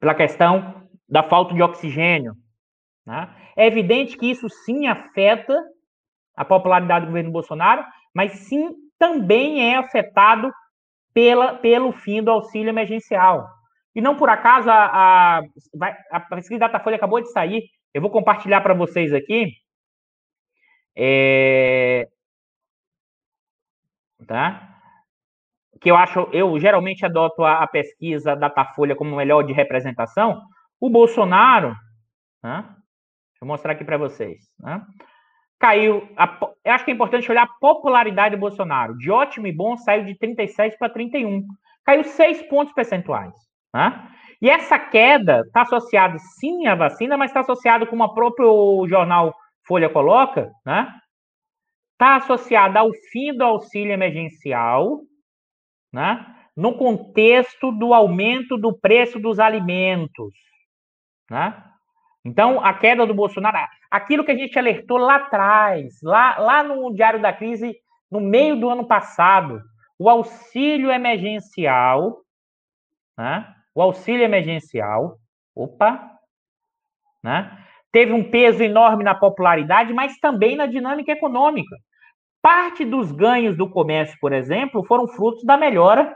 Pela 0.00 0.14
questão 0.14 0.87
da 1.08 1.22
falta 1.22 1.54
de 1.54 1.62
oxigênio. 1.62 2.34
Né? 3.06 3.34
É 3.56 3.66
evidente 3.66 4.16
que 4.16 4.30
isso 4.30 4.48
sim 4.48 4.86
afeta 4.86 5.58
a 6.36 6.44
popularidade 6.44 7.06
do 7.06 7.08
governo 7.08 7.32
Bolsonaro, 7.32 7.84
mas 8.14 8.32
sim 8.32 8.74
também 8.98 9.72
é 9.72 9.76
afetado 9.76 10.52
pela, 11.14 11.54
pelo 11.54 11.92
fim 11.92 12.22
do 12.22 12.30
auxílio 12.30 12.68
emergencial. 12.68 13.48
E 13.94 14.00
não 14.00 14.16
por 14.16 14.28
acaso 14.28 14.70
a, 14.70 15.38
a, 15.38 15.42
a 16.12 16.20
pesquisa 16.20 16.60
Datafolha 16.60 16.96
acabou 16.96 17.20
de 17.20 17.32
sair, 17.32 17.64
eu 17.92 18.02
vou 18.02 18.10
compartilhar 18.10 18.60
para 18.60 18.74
vocês 18.74 19.12
aqui. 19.12 19.52
É, 20.96 22.08
tá? 24.26 24.76
Que 25.80 25.90
eu 25.90 25.96
acho, 25.96 26.28
eu 26.32 26.58
geralmente 26.58 27.04
adoto 27.04 27.42
a, 27.42 27.62
a 27.62 27.66
pesquisa 27.66 28.36
Datafolha 28.36 28.94
como 28.94 29.16
melhor 29.16 29.42
de 29.42 29.52
representação, 29.52 30.40
o 30.80 30.88
Bolsonaro, 30.90 31.74
né? 32.42 32.62
deixa 32.62 33.42
eu 33.42 33.48
mostrar 33.48 33.72
aqui 33.72 33.84
para 33.84 33.98
vocês, 33.98 34.38
né? 34.58 34.84
caiu. 35.58 36.08
A, 36.16 36.38
eu 36.64 36.72
acho 36.72 36.84
que 36.84 36.90
é 36.90 36.94
importante 36.94 37.30
olhar 37.30 37.44
a 37.44 37.58
popularidade 37.60 38.36
do 38.36 38.40
Bolsonaro. 38.40 38.96
De 38.96 39.10
ótimo 39.10 39.46
e 39.46 39.52
bom, 39.52 39.76
saiu 39.76 40.04
de 40.04 40.16
37 40.16 40.78
para 40.78 40.88
31. 40.88 41.44
Caiu 41.84 42.04
6 42.04 42.42
pontos 42.42 42.72
percentuais. 42.72 43.34
Né? 43.74 44.08
E 44.40 44.48
essa 44.48 44.78
queda 44.78 45.42
está 45.46 45.62
associada 45.62 46.16
sim 46.38 46.66
à 46.66 46.74
vacina, 46.74 47.16
mas 47.16 47.30
está 47.30 47.40
associada, 47.40 47.86
como 47.86 48.04
o 48.04 48.14
próprio 48.14 48.86
jornal 48.88 49.34
Folha 49.66 49.88
coloca, 49.88 50.50
né? 50.64 50.88
Está 51.92 52.16
associada 52.16 52.78
ao 52.78 52.90
fim 53.10 53.36
do 53.36 53.42
auxílio 53.42 53.92
emergencial, 53.92 55.00
né? 55.92 56.24
No 56.56 56.74
contexto 56.74 57.72
do 57.72 57.92
aumento 57.92 58.56
do 58.56 58.72
preço 58.72 59.18
dos 59.18 59.38
alimentos. 59.38 60.32
Né? 61.30 61.62
Então, 62.24 62.64
a 62.64 62.74
queda 62.74 63.06
do 63.06 63.14
Bolsonaro, 63.14 63.56
aquilo 63.90 64.24
que 64.24 64.32
a 64.32 64.36
gente 64.36 64.58
alertou 64.58 64.98
lá 64.98 65.16
atrás, 65.16 66.00
lá, 66.02 66.38
lá 66.38 66.62
no 66.62 66.92
Diário 66.92 67.20
da 67.20 67.32
Crise, 67.32 67.76
no 68.10 68.20
meio 68.20 68.58
do 68.58 68.68
ano 68.68 68.86
passado, 68.86 69.62
o 69.98 70.08
auxílio 70.08 70.90
emergencial, 70.90 72.20
né? 73.16 73.54
o 73.74 73.82
auxílio 73.82 74.24
emergencial, 74.24 75.18
opa, 75.54 76.10
né? 77.22 77.56
teve 77.92 78.12
um 78.12 78.30
peso 78.30 78.62
enorme 78.62 79.04
na 79.04 79.14
popularidade, 79.14 79.92
mas 79.92 80.18
também 80.18 80.56
na 80.56 80.66
dinâmica 80.66 81.12
econômica. 81.12 81.76
Parte 82.40 82.84
dos 82.84 83.10
ganhos 83.10 83.56
do 83.56 83.68
comércio, 83.68 84.16
por 84.20 84.32
exemplo, 84.32 84.84
foram 84.84 85.08
frutos 85.08 85.44
da 85.44 85.56
melhora, 85.56 86.14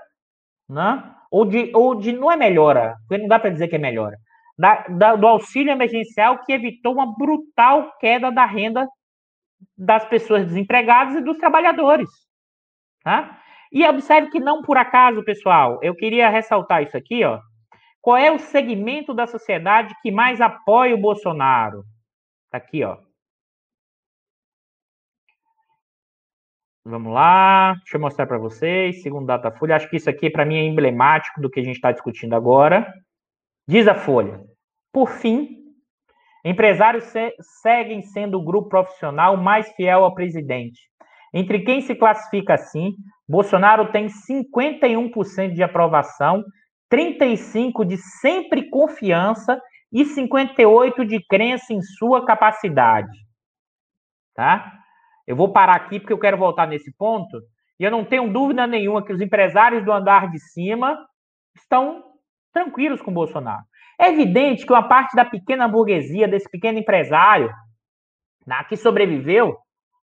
né? 0.68 1.02
ou, 1.30 1.44
de, 1.44 1.72
ou 1.74 1.94
de. 1.94 2.12
Não 2.12 2.30
é 2.30 2.36
melhora, 2.36 2.96
porque 3.08 3.20
não 3.20 3.28
dá 3.28 3.38
para 3.38 3.50
dizer 3.50 3.68
que 3.68 3.76
é 3.76 3.78
melhora. 3.78 4.16
Da, 4.62 4.86
da, 4.86 5.16
do 5.16 5.26
auxílio 5.26 5.72
emergencial 5.72 6.38
que 6.44 6.52
evitou 6.52 6.92
uma 6.92 7.16
brutal 7.16 7.98
queda 7.98 8.30
da 8.30 8.44
renda 8.44 8.86
das 9.76 10.04
pessoas 10.04 10.44
desempregadas 10.44 11.16
e 11.16 11.20
dos 11.20 11.36
trabalhadores. 11.36 12.08
Tá? 13.02 13.42
E 13.72 13.84
observe 13.84 14.30
que 14.30 14.38
não 14.38 14.62
por 14.62 14.76
acaso, 14.76 15.24
pessoal, 15.24 15.80
eu 15.82 15.96
queria 15.96 16.28
ressaltar 16.28 16.84
isso 16.84 16.96
aqui, 16.96 17.24
ó. 17.24 17.40
Qual 18.00 18.16
é 18.16 18.30
o 18.30 18.38
segmento 18.38 19.12
da 19.12 19.26
sociedade 19.26 19.96
que 20.00 20.12
mais 20.12 20.40
apoia 20.40 20.94
o 20.94 21.00
Bolsonaro? 21.00 21.82
Tá 22.48 22.58
aqui, 22.58 22.84
ó. 22.84 22.98
Vamos 26.84 27.12
lá, 27.12 27.74
deixa 27.78 27.96
eu 27.96 28.00
mostrar 28.00 28.28
para 28.28 28.38
vocês. 28.38 29.02
Segundo 29.02 29.26
Datafolha, 29.26 29.74
acho 29.74 29.90
que 29.90 29.96
isso 29.96 30.08
aqui 30.08 30.30
para 30.30 30.44
mim 30.44 30.56
é 30.56 30.62
emblemático 30.62 31.40
do 31.40 31.50
que 31.50 31.58
a 31.58 31.64
gente 31.64 31.76
está 31.76 31.90
discutindo 31.90 32.36
agora. 32.36 32.92
Diz 33.66 33.88
a 33.88 33.94
Folha. 33.96 34.51
Por 34.92 35.08
fim, 35.08 35.48
empresários 36.44 37.04
se 37.04 37.34
seguem 37.62 38.02
sendo 38.02 38.38
o 38.38 38.44
grupo 38.44 38.68
profissional 38.68 39.36
mais 39.36 39.70
fiel 39.72 40.04
ao 40.04 40.14
presidente. 40.14 40.80
Entre 41.34 41.60
quem 41.60 41.80
se 41.80 41.94
classifica 41.94 42.54
assim, 42.54 42.92
Bolsonaro 43.26 43.90
tem 43.90 44.08
51% 44.08 45.54
de 45.54 45.62
aprovação, 45.62 46.44
35% 46.92 47.86
de 47.86 47.96
sempre 47.96 48.68
confiança 48.68 49.58
e 49.90 50.04
58% 50.04 51.06
de 51.06 51.24
crença 51.26 51.72
em 51.72 51.80
sua 51.80 52.26
capacidade. 52.26 53.16
Tá? 54.34 54.70
Eu 55.26 55.36
vou 55.36 55.52
parar 55.52 55.76
aqui 55.76 55.98
porque 55.98 56.12
eu 56.12 56.18
quero 56.18 56.36
voltar 56.36 56.66
nesse 56.66 56.94
ponto. 56.96 57.40
E 57.80 57.84
eu 57.84 57.90
não 57.90 58.04
tenho 58.04 58.30
dúvida 58.30 58.66
nenhuma 58.66 59.04
que 59.04 59.12
os 59.12 59.20
empresários 59.20 59.84
do 59.84 59.92
andar 59.92 60.30
de 60.30 60.38
cima 60.38 60.98
estão 61.56 62.04
tranquilos 62.52 63.00
com 63.00 63.12
Bolsonaro. 63.12 63.64
É 63.98 64.08
evidente 64.08 64.66
que 64.66 64.72
uma 64.72 64.88
parte 64.88 65.14
da 65.14 65.24
pequena 65.24 65.68
burguesia, 65.68 66.28
desse 66.28 66.50
pequeno 66.50 66.78
empresário, 66.78 67.50
né, 68.46 68.64
que 68.68 68.76
sobreviveu, 68.76 69.56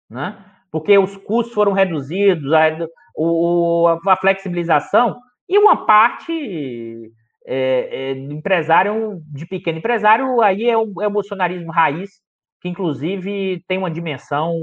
né, 0.08 0.44
porque 0.70 0.96
os 0.98 1.16
custos 1.16 1.54
foram 1.54 1.72
reduzidos, 1.72 2.52
a, 2.52 2.68
o, 3.16 3.86
a 4.06 4.16
flexibilização, 4.16 5.18
e 5.48 5.58
uma 5.58 5.84
parte 5.84 7.12
é, 7.46 7.56
é, 7.90 8.12
empresário, 8.12 9.20
de 9.26 9.46
pequeno 9.46 9.78
empresário, 9.78 10.40
aí 10.40 10.68
é 10.68 10.78
o, 10.78 11.02
é 11.02 11.06
o 11.06 11.10
bolsonarismo 11.10 11.72
raiz, 11.72 12.10
que 12.60 12.68
inclusive 12.68 13.64
tem 13.66 13.78
uma 13.78 13.90
dimensão 13.90 14.54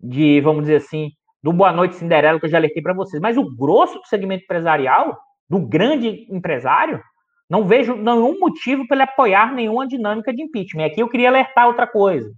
de, 0.00 0.40
vamos 0.40 0.62
dizer 0.62 0.76
assim, 0.76 1.10
do 1.42 1.52
Boa 1.52 1.72
Noite 1.72 1.96
Cinderela, 1.96 2.38
que 2.38 2.46
eu 2.46 2.50
já 2.50 2.58
alertei 2.58 2.82
para 2.82 2.94
vocês. 2.94 3.20
Mas 3.20 3.36
o 3.36 3.56
grosso 3.56 3.98
do 3.98 4.06
segmento 4.06 4.44
empresarial, 4.44 5.18
do 5.48 5.60
grande 5.60 6.26
empresário, 6.30 7.00
não 7.48 7.64
vejo 7.64 7.94
nenhum 7.94 8.38
motivo 8.38 8.86
para 8.86 8.96
ele 8.96 9.02
apoiar 9.04 9.52
nenhuma 9.52 9.86
dinâmica 9.86 10.32
de 10.32 10.42
impeachment. 10.42 10.86
Aqui 10.86 11.00
eu 11.00 11.08
queria 11.08 11.28
alertar 11.28 11.66
outra 11.66 11.86
coisa. 11.86 12.32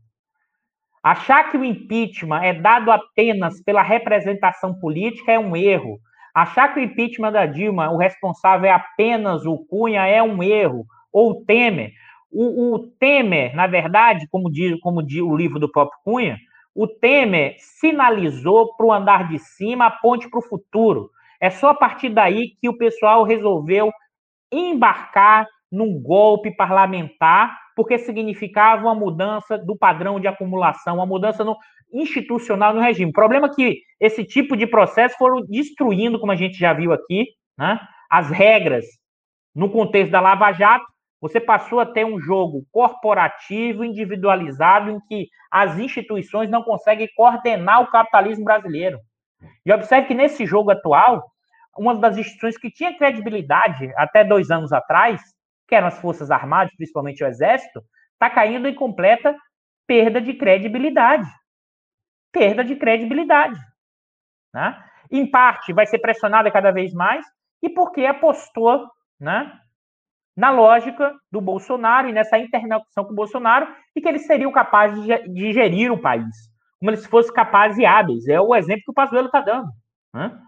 Achar 1.02 1.50
que 1.50 1.56
o 1.56 1.64
impeachment 1.64 2.42
é 2.42 2.52
dado 2.52 2.90
apenas 2.90 3.62
pela 3.62 3.82
representação 3.82 4.74
política 4.74 5.30
é 5.30 5.38
um 5.38 5.56
erro. 5.56 6.00
Achar 6.34 6.74
que 6.74 6.80
o 6.80 6.82
impeachment 6.82 7.32
da 7.32 7.46
Dilma, 7.46 7.90
o 7.90 7.96
responsável 7.96 8.68
é 8.68 8.72
apenas 8.72 9.46
o 9.46 9.56
Cunha, 9.56 10.04
é 10.06 10.22
um 10.22 10.42
erro. 10.42 10.84
Ou 11.12 11.30
o 11.30 11.44
Temer. 11.44 11.92
O, 12.30 12.74
o 12.74 12.78
Temer, 12.98 13.54
na 13.54 13.68
verdade, 13.68 14.26
como 14.30 14.50
diz, 14.50 14.78
como 14.80 15.00
diz 15.02 15.22
o 15.22 15.36
livro 15.36 15.60
do 15.60 15.70
próprio 15.70 15.98
Cunha, 16.04 16.38
o 16.74 16.88
Temer 16.88 17.54
sinalizou 17.58 18.74
para 18.76 18.86
o 18.86 18.92
andar 18.92 19.28
de 19.28 19.38
cima 19.38 19.86
a 19.86 19.90
ponte 19.90 20.28
para 20.28 20.40
o 20.40 20.46
futuro. 20.46 21.08
É 21.40 21.48
só 21.50 21.68
a 21.68 21.74
partir 21.74 22.08
daí 22.08 22.50
que 22.60 22.68
o 22.68 22.76
pessoal 22.76 23.22
resolveu 23.22 23.90
embarcar 24.52 25.46
num 25.70 26.00
golpe 26.00 26.50
parlamentar, 26.54 27.58
porque 27.74 27.98
significava 27.98 28.82
uma 28.82 28.94
mudança 28.94 29.58
do 29.58 29.76
padrão 29.76 30.18
de 30.18 30.26
acumulação, 30.26 30.96
uma 30.96 31.06
mudança 31.06 31.44
no, 31.44 31.56
institucional 31.92 32.74
no 32.74 32.80
regime. 32.80 33.10
O 33.10 33.14
problema 33.14 33.46
é 33.46 33.54
que 33.54 33.80
esse 34.00 34.24
tipo 34.24 34.56
de 34.56 34.66
processo 34.66 35.16
foram 35.18 35.42
destruindo, 35.42 36.18
como 36.18 36.32
a 36.32 36.36
gente 36.36 36.58
já 36.58 36.72
viu 36.72 36.92
aqui, 36.92 37.26
né, 37.58 37.80
as 38.10 38.30
regras 38.30 38.84
no 39.54 39.70
contexto 39.70 40.12
da 40.12 40.20
Lava 40.20 40.52
Jato. 40.52 40.86
Você 41.20 41.40
passou 41.40 41.80
a 41.80 41.86
ter 41.86 42.04
um 42.04 42.20
jogo 42.20 42.64
corporativo, 42.70 43.84
individualizado, 43.84 44.90
em 44.90 45.00
que 45.08 45.28
as 45.50 45.78
instituições 45.78 46.50
não 46.50 46.62
conseguem 46.62 47.08
coordenar 47.16 47.82
o 47.82 47.90
capitalismo 47.90 48.44
brasileiro. 48.44 48.98
E 49.64 49.72
observe 49.72 50.08
que 50.08 50.14
nesse 50.14 50.44
jogo 50.44 50.70
atual, 50.70 51.24
uma 51.78 51.94
das 51.94 52.16
instituições 52.16 52.58
que 52.58 52.70
tinha 52.70 52.96
credibilidade 52.96 53.92
até 53.96 54.24
dois 54.24 54.50
anos 54.50 54.72
atrás, 54.72 55.20
que 55.68 55.74
eram 55.74 55.88
as 55.88 55.98
Forças 55.98 56.30
Armadas, 56.30 56.74
principalmente 56.76 57.22
o 57.22 57.26
Exército, 57.26 57.82
está 58.12 58.30
caindo 58.30 58.68
em 58.68 58.74
completa 58.74 59.36
perda 59.86 60.20
de 60.20 60.34
credibilidade. 60.34 61.28
Perda 62.32 62.64
de 62.64 62.76
credibilidade. 62.76 63.58
Né? 64.52 64.82
Em 65.10 65.30
parte, 65.30 65.72
vai 65.72 65.86
ser 65.86 65.98
pressionada 65.98 66.50
cada 66.50 66.70
vez 66.70 66.92
mais, 66.92 67.24
e 67.62 67.68
porque 67.68 68.04
apostou 68.04 68.88
né, 69.18 69.52
na 70.36 70.50
lógica 70.50 71.14
do 71.30 71.40
Bolsonaro 71.40 72.08
e 72.08 72.12
nessa 72.12 72.38
interlocução 72.38 73.04
com 73.04 73.12
o 73.12 73.16
Bolsonaro, 73.16 73.68
e 73.94 74.00
que 74.00 74.08
eles 74.08 74.26
seriam 74.26 74.52
capazes 74.52 75.02
de, 75.04 75.52
gerir 75.52 75.92
o 75.92 76.00
país, 76.00 76.34
como 76.78 76.90
eles 76.90 77.06
fossem 77.06 77.32
capazes 77.32 77.78
e 77.78 77.86
hábeis. 77.86 78.26
É 78.28 78.40
o 78.40 78.54
exemplo 78.54 78.82
que 78.84 78.90
o 78.90 78.94
Pazuello 78.94 79.26
está 79.26 79.40
dando. 79.40 79.70
Né? 80.12 80.38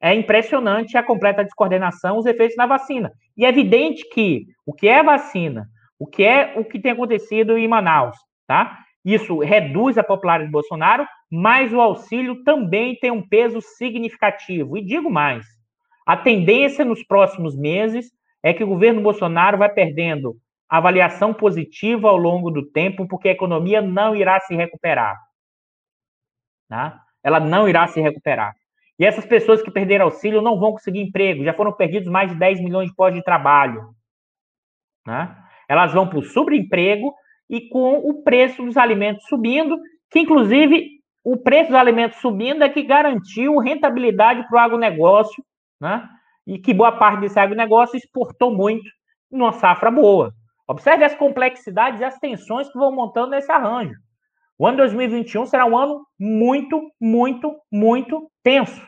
É 0.00 0.14
impressionante 0.14 0.96
a 0.96 1.02
completa 1.02 1.44
descoordenação, 1.44 2.18
os 2.18 2.26
efeitos 2.26 2.56
na 2.56 2.66
vacina. 2.66 3.12
E 3.36 3.44
é 3.44 3.48
evidente 3.48 4.08
que 4.10 4.46
o 4.64 4.72
que 4.72 4.86
é 4.86 5.02
vacina, 5.02 5.66
o 5.98 6.06
que 6.06 6.22
é 6.24 6.54
o 6.56 6.64
que 6.64 6.78
tem 6.78 6.92
acontecido 6.92 7.58
em 7.58 7.66
Manaus, 7.66 8.16
tá? 8.46 8.78
Isso 9.04 9.38
reduz 9.38 9.98
a 9.98 10.04
popularidade 10.04 10.50
do 10.50 10.52
Bolsonaro, 10.52 11.06
mas 11.30 11.72
o 11.72 11.80
auxílio 11.80 12.42
também 12.44 12.96
tem 12.96 13.10
um 13.10 13.26
peso 13.26 13.60
significativo. 13.60 14.76
E 14.76 14.84
digo 14.84 15.10
mais: 15.10 15.46
a 16.06 16.16
tendência 16.16 16.84
nos 16.84 17.02
próximos 17.02 17.56
meses 17.56 18.10
é 18.42 18.54
que 18.54 18.62
o 18.62 18.68
governo 18.68 19.02
Bolsonaro 19.02 19.58
vai 19.58 19.68
perdendo 19.68 20.36
avaliação 20.68 21.32
positiva 21.32 22.08
ao 22.08 22.16
longo 22.16 22.50
do 22.50 22.70
tempo, 22.70 23.08
porque 23.08 23.28
a 23.28 23.32
economia 23.32 23.80
não 23.80 24.14
irá 24.14 24.38
se 24.40 24.54
recuperar. 24.54 25.16
Tá? 26.68 27.00
Ela 27.22 27.40
não 27.40 27.68
irá 27.68 27.86
se 27.88 28.00
recuperar. 28.00 28.54
E 28.98 29.04
essas 29.04 29.24
pessoas 29.24 29.62
que 29.62 29.70
perderam 29.70 30.06
auxílio 30.06 30.42
não 30.42 30.58
vão 30.58 30.72
conseguir 30.72 31.00
emprego, 31.00 31.44
já 31.44 31.54
foram 31.54 31.72
perdidos 31.72 32.10
mais 32.10 32.30
de 32.30 32.36
10 32.36 32.60
milhões 32.60 32.88
de 32.88 32.96
postos 32.96 33.18
de 33.18 33.24
trabalho. 33.24 33.90
Né? 35.06 35.36
Elas 35.68 35.92
vão 35.92 36.08
para 36.08 36.18
o 36.18 36.22
subemprego 36.22 37.14
e 37.48 37.68
com 37.68 37.98
o 37.98 38.22
preço 38.22 38.64
dos 38.64 38.76
alimentos 38.76 39.24
subindo, 39.26 39.78
que 40.10 40.20
inclusive 40.20 40.98
o 41.22 41.36
preço 41.36 41.70
dos 41.70 41.78
alimentos 41.78 42.18
subindo 42.18 42.62
é 42.62 42.68
que 42.68 42.82
garantiu 42.82 43.58
rentabilidade 43.58 44.46
para 44.48 44.56
o 44.56 44.58
agronegócio, 44.58 45.44
né? 45.80 46.08
e 46.46 46.58
que 46.58 46.74
boa 46.74 46.92
parte 46.92 47.20
desse 47.20 47.38
agronegócio 47.38 47.96
exportou 47.96 48.50
muito 48.50 48.88
numa 49.30 49.52
safra 49.52 49.90
boa. 49.90 50.32
Observe 50.66 51.04
as 51.04 51.14
complexidades 51.14 52.00
e 52.00 52.04
as 52.04 52.18
tensões 52.18 52.70
que 52.70 52.78
vão 52.78 52.90
montando 52.90 53.30
nesse 53.30 53.50
arranjo. 53.52 53.94
O 54.58 54.66
ano 54.66 54.78
2021 54.78 55.46
será 55.46 55.64
um 55.64 55.78
ano 55.78 56.04
muito, 56.18 56.90
muito, 57.00 57.54
muito 57.70 58.28
tenso. 58.42 58.87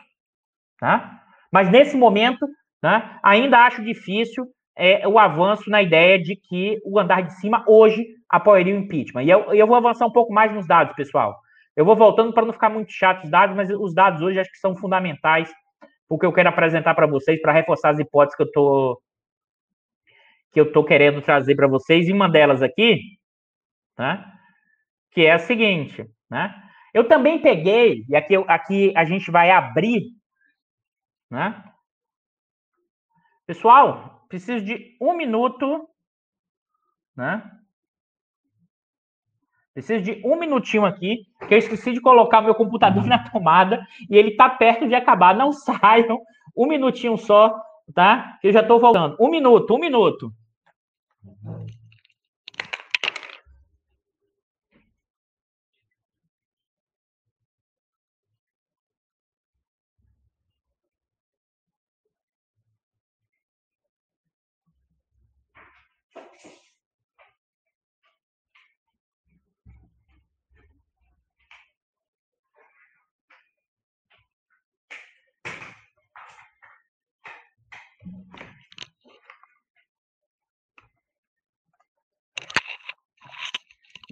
Tá? 0.81 1.21
Mas 1.49 1.71
nesse 1.71 1.95
momento, 1.95 2.45
né, 2.83 3.17
ainda 3.23 3.59
acho 3.59 3.81
difícil 3.83 4.47
é, 4.75 5.07
o 5.07 5.17
avanço 5.17 5.69
na 5.69 5.81
ideia 5.81 6.21
de 6.21 6.35
que 6.35 6.81
o 6.83 6.99
andar 6.99 7.21
de 7.21 7.33
cima 7.35 7.63
hoje 7.67 8.05
apoiaria 8.27 8.75
o 8.75 8.79
impeachment. 8.79 9.23
E 9.23 9.29
eu, 9.29 9.53
eu 9.53 9.67
vou 9.67 9.77
avançar 9.77 10.05
um 10.07 10.11
pouco 10.11 10.33
mais 10.33 10.51
nos 10.51 10.67
dados, 10.67 10.95
pessoal. 10.95 11.39
Eu 11.75 11.85
vou 11.85 11.95
voltando 11.95 12.33
para 12.33 12.45
não 12.45 12.51
ficar 12.51 12.69
muito 12.69 12.91
chato 12.91 13.23
os 13.23 13.29
dados, 13.29 13.55
mas 13.55 13.69
os 13.69 13.93
dados 13.93 14.21
hoje 14.21 14.39
acho 14.39 14.51
que 14.51 14.57
são 14.57 14.75
fundamentais 14.75 15.49
porque 16.11 16.25
eu 16.25 16.33
quero 16.33 16.49
apresentar 16.49 16.93
para 16.93 17.07
vocês 17.07 17.41
para 17.41 17.53
reforçar 17.53 17.91
as 17.91 17.99
hipóteses 17.99 18.35
que 18.35 18.43
eu 18.43 18.51
tô 18.51 19.01
que 20.51 20.59
eu 20.59 20.69
tô 20.69 20.83
querendo 20.83 21.21
trazer 21.21 21.55
para 21.55 21.67
vocês. 21.69 22.09
E 22.09 22.11
uma 22.11 22.27
delas 22.27 22.61
aqui, 22.61 22.99
né, 23.97 24.21
que 25.11 25.25
é 25.25 25.31
a 25.31 25.39
seguinte, 25.39 26.05
né? 26.29 26.53
Eu 26.93 27.07
também 27.07 27.41
peguei, 27.41 28.03
e 28.09 28.15
aqui, 28.17 28.35
aqui 28.47 28.93
a 28.97 29.05
gente 29.05 29.31
vai 29.31 29.51
abrir, 29.51 30.01
né? 31.31 31.63
Pessoal, 33.47 34.25
preciso 34.27 34.63
de 34.63 34.97
um 35.01 35.15
minuto, 35.15 35.87
né? 37.15 37.49
Preciso 39.73 40.03
de 40.03 40.21
um 40.25 40.37
minutinho 40.37 40.85
aqui, 40.85 41.25
que 41.47 41.53
eu 41.53 41.57
esqueci 41.57 41.93
de 41.93 42.01
colocar 42.01 42.41
meu 42.41 42.53
computador 42.53 43.05
na 43.07 43.29
tomada 43.29 43.87
e 44.09 44.17
ele 44.17 44.31
está 44.31 44.49
perto 44.49 44.87
de 44.87 44.93
acabar. 44.93 45.33
Não 45.33 45.51
saiam, 45.53 46.19
um 46.55 46.67
minutinho 46.67 47.17
só, 47.17 47.57
tá? 47.95 48.37
Eu 48.43 48.51
já 48.51 48.59
estou 48.59 48.79
voltando. 48.79 49.15
Um 49.19 49.29
minuto, 49.29 49.73
um 49.73 49.79
minuto. 49.79 50.33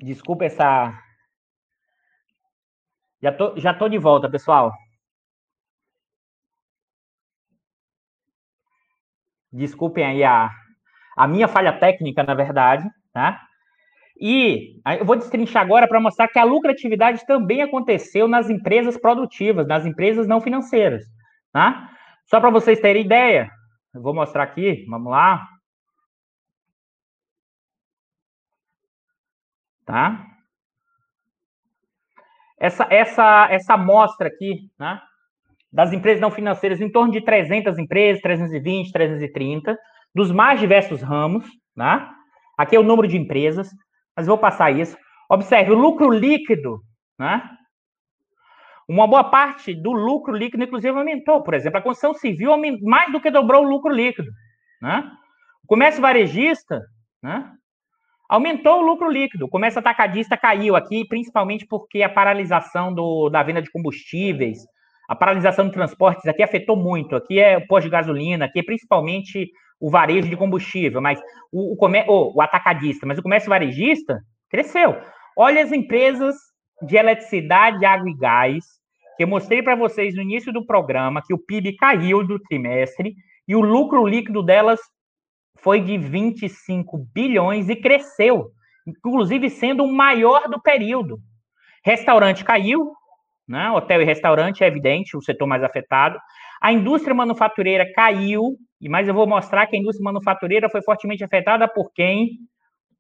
Desculpa 0.02 0.46
essa. 0.46 0.94
Já 3.22 3.32
tô, 3.32 3.58
já 3.58 3.74
tô 3.74 3.90
de 3.90 3.98
volta, 3.98 4.30
pessoal. 4.30 4.74
Desculpem 9.52 10.06
aí 10.06 10.24
a, 10.24 10.50
a 11.20 11.28
minha 11.28 11.50
falha 11.50 11.74
técnica, 11.74 12.24
na 12.24 12.34
verdade, 12.34 12.90
tá? 13.12 13.42
E 14.18 14.80
eu 14.98 15.04
vou 15.04 15.18
destrinchar 15.18 15.62
agora 15.62 15.86
para 15.86 16.00
mostrar 16.00 16.30
que 16.30 16.40
a 16.40 16.46
lucratividade 16.46 17.26
também 17.26 17.62
aconteceu 17.62 18.26
nas 18.26 18.50
empresas 18.50 18.98
produtivas, 18.98 19.68
nas 19.68 19.86
empresas 19.86 20.26
não 20.26 20.40
financeiras, 20.40 21.04
tá? 21.52 21.90
Só 22.26 22.40
para 22.40 22.50
vocês 22.50 22.80
terem 22.80 23.04
ideia, 23.04 23.52
eu 23.94 24.02
vou 24.02 24.14
mostrar 24.14 24.44
aqui, 24.44 24.86
vamos 24.88 25.12
lá. 25.12 25.46
Tá? 29.86 30.26
Essa, 32.58 32.88
essa, 32.90 33.48
essa 33.52 33.74
amostra 33.74 34.30
aqui, 34.30 34.70
né, 34.80 35.02
das 35.70 35.92
empresas 35.92 36.22
não 36.22 36.32
financeiras, 36.32 36.80
em 36.80 36.90
torno 36.90 37.12
de 37.12 37.20
300 37.20 37.78
empresas, 37.78 38.22
320, 38.22 38.92
330, 38.94 39.78
dos 40.14 40.32
mais 40.32 40.60
diversos 40.60 41.02
ramos, 41.02 41.46
né? 41.76 42.10
Aqui 42.58 42.76
é 42.76 42.80
o 42.80 42.84
número 42.84 43.08
de 43.08 43.18
empresas, 43.18 43.70
mas 44.16 44.28
vou 44.28 44.38
passar 44.38 44.72
isso. 44.72 44.98
Observe, 45.30 45.72
o 45.72 45.78
lucro 45.78 46.10
líquido, 46.10 46.82
né? 47.18 47.42
Uma 48.90 49.06
boa 49.06 49.24
parte 49.24 49.76
do 49.76 49.92
lucro 49.92 50.36
líquido, 50.36 50.64
inclusive, 50.64 50.98
aumentou. 50.98 51.44
Por 51.44 51.54
exemplo, 51.54 51.78
a 51.78 51.82
construção 51.82 52.16
civil 52.16 52.52
mais 52.82 53.12
do 53.12 53.22
que 53.22 53.30
dobrou 53.30 53.64
o 53.64 53.70
lucro 53.70 53.94
líquido. 53.94 54.32
Né? 54.82 55.08
O 55.64 55.68
comércio 55.68 56.02
varejista 56.02 56.82
né? 57.22 57.52
aumentou 58.28 58.80
o 58.80 58.82
lucro 58.82 59.08
líquido. 59.08 59.46
O 59.46 59.50
comércio 59.50 59.80
atacadista 59.80 60.36
caiu 60.36 60.76
aqui, 60.76 61.08
principalmente 61.08 61.68
porque 61.68 62.02
a 62.02 62.10
paralisação 62.10 62.92
do, 62.92 63.30
da 63.30 63.44
venda 63.44 63.62
de 63.62 63.70
combustíveis, 63.70 64.58
a 65.08 65.16
paralisação 65.16 65.68
de 65.68 65.74
transportes 65.74 66.26
aqui 66.26 66.42
afetou 66.42 66.76
muito. 66.76 67.16
Aqui 67.16 67.40
é 67.40 67.58
o 67.58 67.68
posto 67.68 67.86
de 67.86 67.92
gasolina, 67.92 68.46
aqui 68.46 68.58
é 68.58 68.64
principalmente 68.64 69.52
o 69.80 69.90
varejo 69.90 70.30
de 70.30 70.36
combustível, 70.36 71.02
mas 71.02 71.20
o, 71.52 71.74
o, 71.74 71.76
comer, 71.78 72.06
oh, 72.08 72.34
o 72.36 72.42
atacadista, 72.42 73.06
mas 73.06 73.18
o 73.18 73.24
comércio 73.24 73.50
varejista 73.50 74.20
cresceu. 74.50 74.98
Olha 75.38 75.64
as 75.64 75.72
empresas 75.72 76.36
de 76.82 76.98
eletricidade, 76.98 77.86
água 77.86 78.10
e 78.10 78.16
gás, 78.16 78.66
que 79.16 79.24
eu 79.24 79.28
mostrei 79.28 79.62
para 79.62 79.76
vocês 79.76 80.16
no 80.16 80.22
início 80.22 80.52
do 80.52 80.66
programa 80.66 81.22
que 81.26 81.34
o 81.34 81.38
PIB 81.38 81.76
caiu 81.78 82.26
do 82.26 82.40
trimestre 82.40 83.16
e 83.48 83.56
o 83.56 83.62
lucro 83.62 84.06
líquido 84.06 84.44
delas 84.44 84.80
foi 85.58 85.82
de 85.82 85.98
25 85.98 86.98
bilhões 87.14 87.70
e 87.70 87.76
cresceu, 87.76 88.52
inclusive 88.88 89.50
sendo 89.50 89.84
o 89.84 89.94
maior 89.94 90.48
do 90.50 90.62
período. 90.62 91.20
Restaurante 91.84 92.44
caiu, 92.44 92.94
né? 93.50 93.72
Hotel 93.72 94.04
e 94.04 94.06
restaurante 94.06 94.64
é 94.64 94.68
evidente, 94.68 95.18
o 95.18 95.22
setor 95.22 95.48
mais 95.48 95.64
afetado. 95.64 96.20
A 96.62 96.72
indústria 96.72 97.16
manufatureira 97.16 97.92
caiu, 97.94 98.56
mas 98.88 99.08
eu 99.08 99.14
vou 99.14 99.26
mostrar 99.26 99.66
que 99.66 99.76
a 99.76 99.80
indústria 99.80 100.04
manufatureira 100.04 100.70
foi 100.70 100.84
fortemente 100.84 101.24
afetada 101.24 101.68
por 101.68 101.92
quem? 101.92 102.38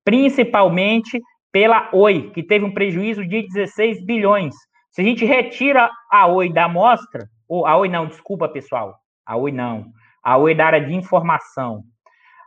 Principalmente 0.04 1.22
pela 1.52 1.90
Oi, 1.94 2.32
que 2.32 2.42
teve 2.42 2.66
um 2.66 2.74
prejuízo 2.74 3.24
de 3.26 3.44
16 3.44 4.04
bilhões. 4.04 4.56
Se 4.90 5.02
a 5.02 5.04
gente 5.04 5.24
retira 5.24 5.90
a 6.12 6.26
Oi 6.26 6.52
da 6.52 6.66
amostra, 6.66 7.28
ou 7.48 7.68
a 7.68 7.78
Oi 7.78 7.88
não, 7.88 8.08
desculpa 8.08 8.50
pessoal, 8.50 8.96
a 9.24 9.38
Oi 9.38 9.52
não, 9.52 9.86
a 10.24 10.36
Oi 10.38 10.56
da 10.56 10.66
área 10.66 10.84
de 10.84 10.94
informação, 10.96 11.84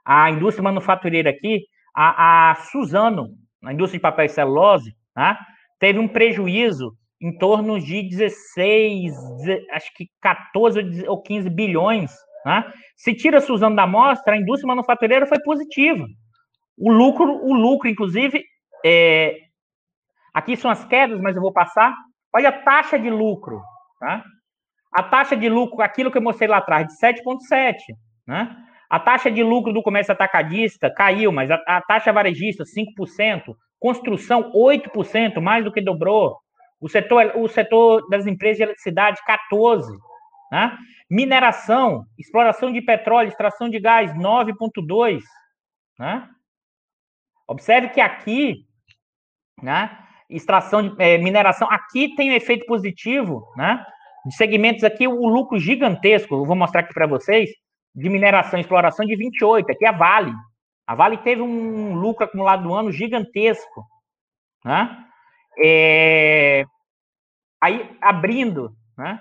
a 0.05 0.29
indústria 0.29 0.65
manufatureira 0.65 1.31
aqui, 1.31 1.63
a, 1.95 2.51
a 2.51 2.55
Suzano, 2.57 3.29
a 3.65 3.73
indústria 3.73 3.99
de 3.99 4.03
papel 4.03 4.25
e 4.25 4.29
celulose, 4.29 4.93
né, 5.17 5.39
teve 5.79 6.01
um 6.01 6.09
prejuízo 6.09 6.97
em 7.23 7.39
torno 7.39 7.79
de 7.79 8.03
16, 8.09 9.13
acho 9.71 9.95
que 9.95 10.07
14 10.21 11.09
ou 11.09 11.23
15 11.23 11.49
bilhões. 11.49 12.11
Né? 12.45 12.65
Se 12.97 13.15
tira 13.15 13.41
Suzano 13.41 13.77
da 13.77 13.85
amostra, 13.85 14.35
a 14.35 14.37
indústria 14.37 14.67
manufatureira 14.67 15.25
foi 15.27 15.41
positiva. 15.41 16.05
O 16.77 16.91
lucro, 16.91 17.33
o 17.45 17.55
lucro, 17.55 17.89
inclusive, 17.89 18.43
é... 18.85 19.37
aqui 20.35 20.57
são 20.57 20.69
as 20.69 20.85
quedas, 20.85 21.21
mas 21.21 21.37
eu 21.37 21.43
vou 21.43 21.53
passar. 21.53 21.95
Olha 22.35 22.49
a 22.49 22.63
taxa 22.63 22.99
de 22.99 23.09
lucro. 23.09 23.63
Tá? 24.01 24.25
A 24.93 25.05
taxa 25.05 25.37
de 25.37 25.49
lucro, 25.49 25.81
aquilo 25.81 26.11
que 26.11 26.19
eu 26.19 26.23
mostrei 26.23 26.49
lá 26.49 26.57
atrás, 26.57 26.89
de 26.89 26.95
7,7. 26.95 27.77
Né? 28.27 28.57
A 28.91 28.99
taxa 28.99 29.31
de 29.31 29.45
lucro 29.45 29.73
do 29.73 29.83
comércio 29.83 30.13
atacadista 30.13 30.93
caiu, 30.93 31.31
mas 31.31 31.51
a, 31.53 31.55
a 31.69 31.81
taxa 31.83 32.13
varejista, 32.13 32.65
5%. 32.65 33.55
Construção, 33.79 34.51
8%, 34.53 35.41
mais 35.41 35.65
do 35.65 35.73
que 35.73 35.81
dobrou. 35.81 36.42
O 36.83 36.89
setor, 36.89 37.33
o 37.37 37.49
setor 37.49 38.09
das 38.11 38.27
empresas 38.27 38.57
de 38.57 38.65
eletricidade, 38.65 39.21
14%. 39.27 39.97
Né? 40.51 40.77
Mineração, 41.09 42.05
exploração 42.19 42.73
de 42.73 42.83
petróleo, 42.83 43.29
extração 43.29 43.71
de 43.71 43.79
gás, 43.79 44.13
9,2%. 44.15 45.21
Né? 45.99 46.29
Observe 47.47 47.91
que 47.91 48.01
aqui, 48.01 48.67
né, 49.63 49.99
extração 50.29 50.83
de 50.83 51.03
é, 51.03 51.19
mineração, 51.19 51.69
aqui 51.71 52.15
tem 52.17 52.31
um 52.31 52.35
efeito 52.35 52.67
positivo, 52.67 53.47
né? 53.57 53.85
De 54.25 54.35
segmentos 54.35 54.85
aqui, 54.85 55.07
o 55.07 55.27
lucro 55.29 55.59
gigantesco, 55.59 56.35
eu 56.35 56.45
vou 56.45 56.57
mostrar 56.57 56.81
aqui 56.81 56.95
para 56.95 57.07
vocês, 57.07 57.51
de 57.95 58.09
mineração 58.09 58.59
e 58.59 58.63
exploração 58.63 59.05
de 59.05 59.17
28, 59.17 59.71
aqui 59.71 59.85
é 59.85 59.89
a 59.89 59.93
Vale. 59.93 60.33
A 60.87 60.95
Vale 60.95 61.19
teve 61.19 61.43
um 61.43 61.95
lucro 61.95 62.25
acumulado 62.25 62.63
do 62.63 62.75
ano 62.75 62.91
gigantesco, 62.93 63.85
né? 64.65 65.05
É... 65.59 66.65
Aí, 67.61 67.97
abrindo, 68.01 68.73
né? 68.97 69.21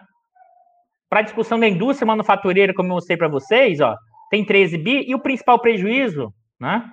Para 1.09 1.19
a 1.19 1.23
discussão 1.23 1.59
da 1.59 1.67
indústria 1.67 2.07
manufatureira, 2.07 2.73
como 2.73 2.89
eu 2.89 2.95
mostrei 2.95 3.17
para 3.17 3.27
vocês, 3.27 3.81
ó, 3.81 3.95
tem 4.29 4.45
13 4.45 4.77
bi, 4.77 5.03
e 5.07 5.13
o 5.13 5.19
principal 5.19 5.59
prejuízo, 5.59 6.33
né? 6.59 6.89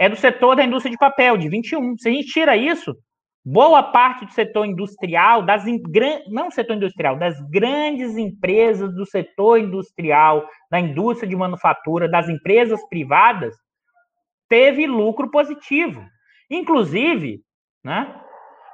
é 0.00 0.08
do 0.08 0.16
setor 0.16 0.56
da 0.56 0.64
indústria 0.64 0.90
de 0.90 0.96
papel, 0.96 1.36
de 1.36 1.46
21. 1.46 1.98
Se 1.98 2.08
a 2.08 2.12
gente 2.12 2.28
tira 2.28 2.56
isso, 2.56 2.96
boa 3.44 3.82
parte 3.82 4.24
do 4.24 4.32
setor 4.32 4.64
industrial, 4.64 5.42
das 5.42 5.64
não 6.26 6.50
setor 6.50 6.76
industrial, 6.76 7.18
das 7.18 7.38
grandes 7.50 8.16
empresas 8.16 8.94
do 8.94 9.04
setor 9.04 9.58
industrial, 9.58 10.48
da 10.70 10.80
indústria 10.80 11.28
de 11.28 11.36
manufatura, 11.36 12.08
das 12.08 12.30
empresas 12.30 12.80
privadas, 12.88 13.54
teve 14.48 14.86
lucro 14.86 15.30
positivo. 15.30 16.02
Inclusive, 16.48 17.42
né, 17.84 18.22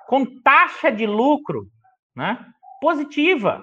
com 0.06 0.24
taxa 0.42 0.90
de 0.90 1.06
lucro 1.06 1.66
né, 2.14 2.38
positiva. 2.80 3.62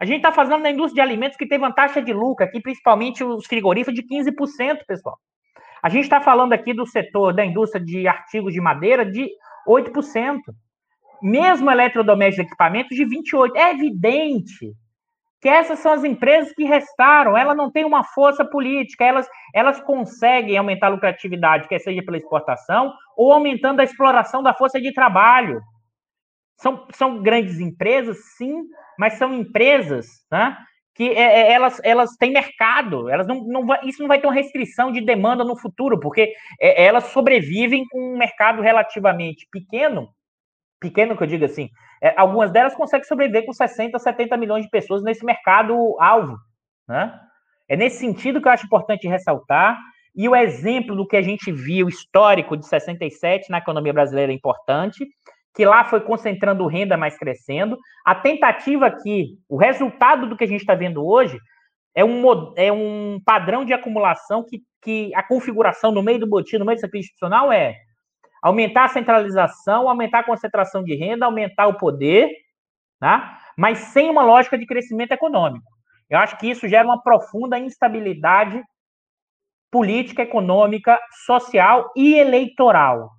A 0.00 0.04
gente 0.04 0.18
está 0.18 0.32
fazendo 0.32 0.62
na 0.62 0.70
indústria 0.70 1.02
de 1.02 1.08
alimentos 1.08 1.36
que 1.36 1.46
teve 1.46 1.62
uma 1.62 1.72
taxa 1.72 2.02
de 2.02 2.12
lucro, 2.12 2.44
aqui 2.44 2.60
principalmente 2.60 3.24
os 3.24 3.46
frigoríficos, 3.46 3.94
de 3.94 4.02
15%, 4.02 4.80
pessoal. 4.86 5.16
A 5.82 5.88
gente 5.88 6.04
está 6.04 6.20
falando 6.20 6.52
aqui 6.52 6.74
do 6.74 6.86
setor 6.86 7.32
da 7.32 7.44
indústria 7.44 7.82
de 7.82 8.06
artigos 8.06 8.52
de 8.52 8.60
madeira 8.60 9.04
de 9.04 9.28
8%. 9.66 10.40
Mesmo 11.22 11.70
eletrodomésticos 11.70 12.44
e 12.44 12.46
equipamentos 12.48 12.96
de 12.96 13.04
28%. 13.04 13.52
É 13.54 13.70
evidente 13.70 14.74
que 15.40 15.48
essas 15.48 15.78
são 15.78 15.92
as 15.92 16.02
empresas 16.02 16.52
que 16.52 16.64
restaram, 16.64 17.36
elas 17.36 17.56
não 17.56 17.70
têm 17.70 17.84
uma 17.84 18.02
força 18.02 18.44
política, 18.44 19.04
elas, 19.04 19.28
elas 19.54 19.80
conseguem 19.80 20.56
aumentar 20.56 20.88
a 20.88 20.90
lucratividade, 20.90 21.68
quer 21.68 21.78
seja 21.78 22.02
pela 22.02 22.16
exportação 22.16 22.92
ou 23.16 23.32
aumentando 23.32 23.80
a 23.80 23.84
exploração 23.84 24.42
da 24.42 24.54
força 24.54 24.80
de 24.80 24.92
trabalho. 24.92 25.60
São, 26.56 26.86
são 26.92 27.22
grandes 27.22 27.60
empresas, 27.60 28.18
sim, 28.36 28.64
mas 28.98 29.14
são 29.14 29.34
empresas 29.34 30.06
né, 30.30 30.56
que 30.94 31.10
é, 31.10 31.50
é, 31.50 31.52
elas, 31.52 31.78
elas 31.84 32.16
têm 32.16 32.32
mercado, 32.32 33.10
elas 33.10 33.26
não, 33.26 33.44
não 33.44 33.66
vai, 33.66 33.80
isso 33.84 34.00
não 34.00 34.08
vai 34.08 34.18
ter 34.18 34.26
uma 34.26 34.32
restrição 34.32 34.90
de 34.90 35.02
demanda 35.02 35.44
no 35.44 35.56
futuro, 35.56 36.00
porque 36.00 36.32
é, 36.58 36.84
elas 36.84 37.04
sobrevivem 37.04 37.84
com 37.90 38.14
um 38.14 38.16
mercado 38.16 38.62
relativamente 38.62 39.46
pequeno, 39.52 40.08
pequeno 40.80 41.14
que 41.14 41.22
eu 41.22 41.26
digo 41.26 41.44
assim, 41.44 41.68
é, 42.02 42.14
algumas 42.16 42.50
delas 42.50 42.74
conseguem 42.74 43.06
sobreviver 43.06 43.44
com 43.44 43.52
60, 43.52 43.98
70 43.98 44.36
milhões 44.38 44.64
de 44.64 44.70
pessoas 44.70 45.02
nesse 45.02 45.24
mercado 45.24 45.74
alvo, 46.00 46.38
né? 46.88 47.18
É 47.68 47.76
nesse 47.76 47.98
sentido 47.98 48.40
que 48.40 48.48
eu 48.48 48.52
acho 48.52 48.66
importante 48.66 49.08
ressaltar, 49.08 49.78
e 50.14 50.26
o 50.28 50.34
exemplo 50.34 50.96
do 50.96 51.06
que 51.06 51.16
a 51.16 51.22
gente 51.22 51.52
viu 51.52 51.88
histórico 51.88 52.56
de 52.56 52.66
67 52.66 53.50
na 53.50 53.58
economia 53.58 53.92
brasileira 53.92 54.32
é 54.32 54.34
importante, 54.34 55.06
que 55.56 55.64
lá 55.64 55.84
foi 55.86 56.02
concentrando 56.02 56.66
renda, 56.66 56.98
mais 56.98 57.16
crescendo. 57.16 57.78
A 58.04 58.14
tentativa 58.14 58.86
aqui, 58.86 59.38
o 59.48 59.56
resultado 59.56 60.28
do 60.28 60.36
que 60.36 60.44
a 60.44 60.46
gente 60.46 60.60
está 60.60 60.74
vendo 60.74 61.04
hoje, 61.04 61.40
é 61.94 62.04
um, 62.04 62.52
é 62.56 62.70
um 62.70 63.18
padrão 63.24 63.64
de 63.64 63.72
acumulação 63.72 64.44
que, 64.44 64.62
que 64.82 65.10
a 65.14 65.22
configuração 65.22 65.90
no 65.90 66.02
meio 66.02 66.20
do 66.20 66.26
botim, 66.26 66.58
no 66.58 66.66
meio 66.66 66.76
do 66.76 66.80
setor 66.82 66.98
institucional, 66.98 67.50
é 67.50 67.74
aumentar 68.42 68.84
a 68.84 68.88
centralização, 68.88 69.88
aumentar 69.88 70.18
a 70.18 70.24
concentração 70.24 70.84
de 70.84 70.94
renda, 70.94 71.24
aumentar 71.24 71.66
o 71.68 71.78
poder, 71.78 72.30
tá? 73.00 73.38
mas 73.56 73.78
sem 73.78 74.10
uma 74.10 74.22
lógica 74.22 74.58
de 74.58 74.66
crescimento 74.66 75.12
econômico. 75.12 75.66
Eu 76.10 76.18
acho 76.18 76.36
que 76.36 76.50
isso 76.50 76.68
gera 76.68 76.86
uma 76.86 77.02
profunda 77.02 77.58
instabilidade 77.58 78.62
política, 79.70 80.22
econômica, 80.22 81.00
social 81.24 81.90
e 81.96 82.14
eleitoral. 82.14 83.10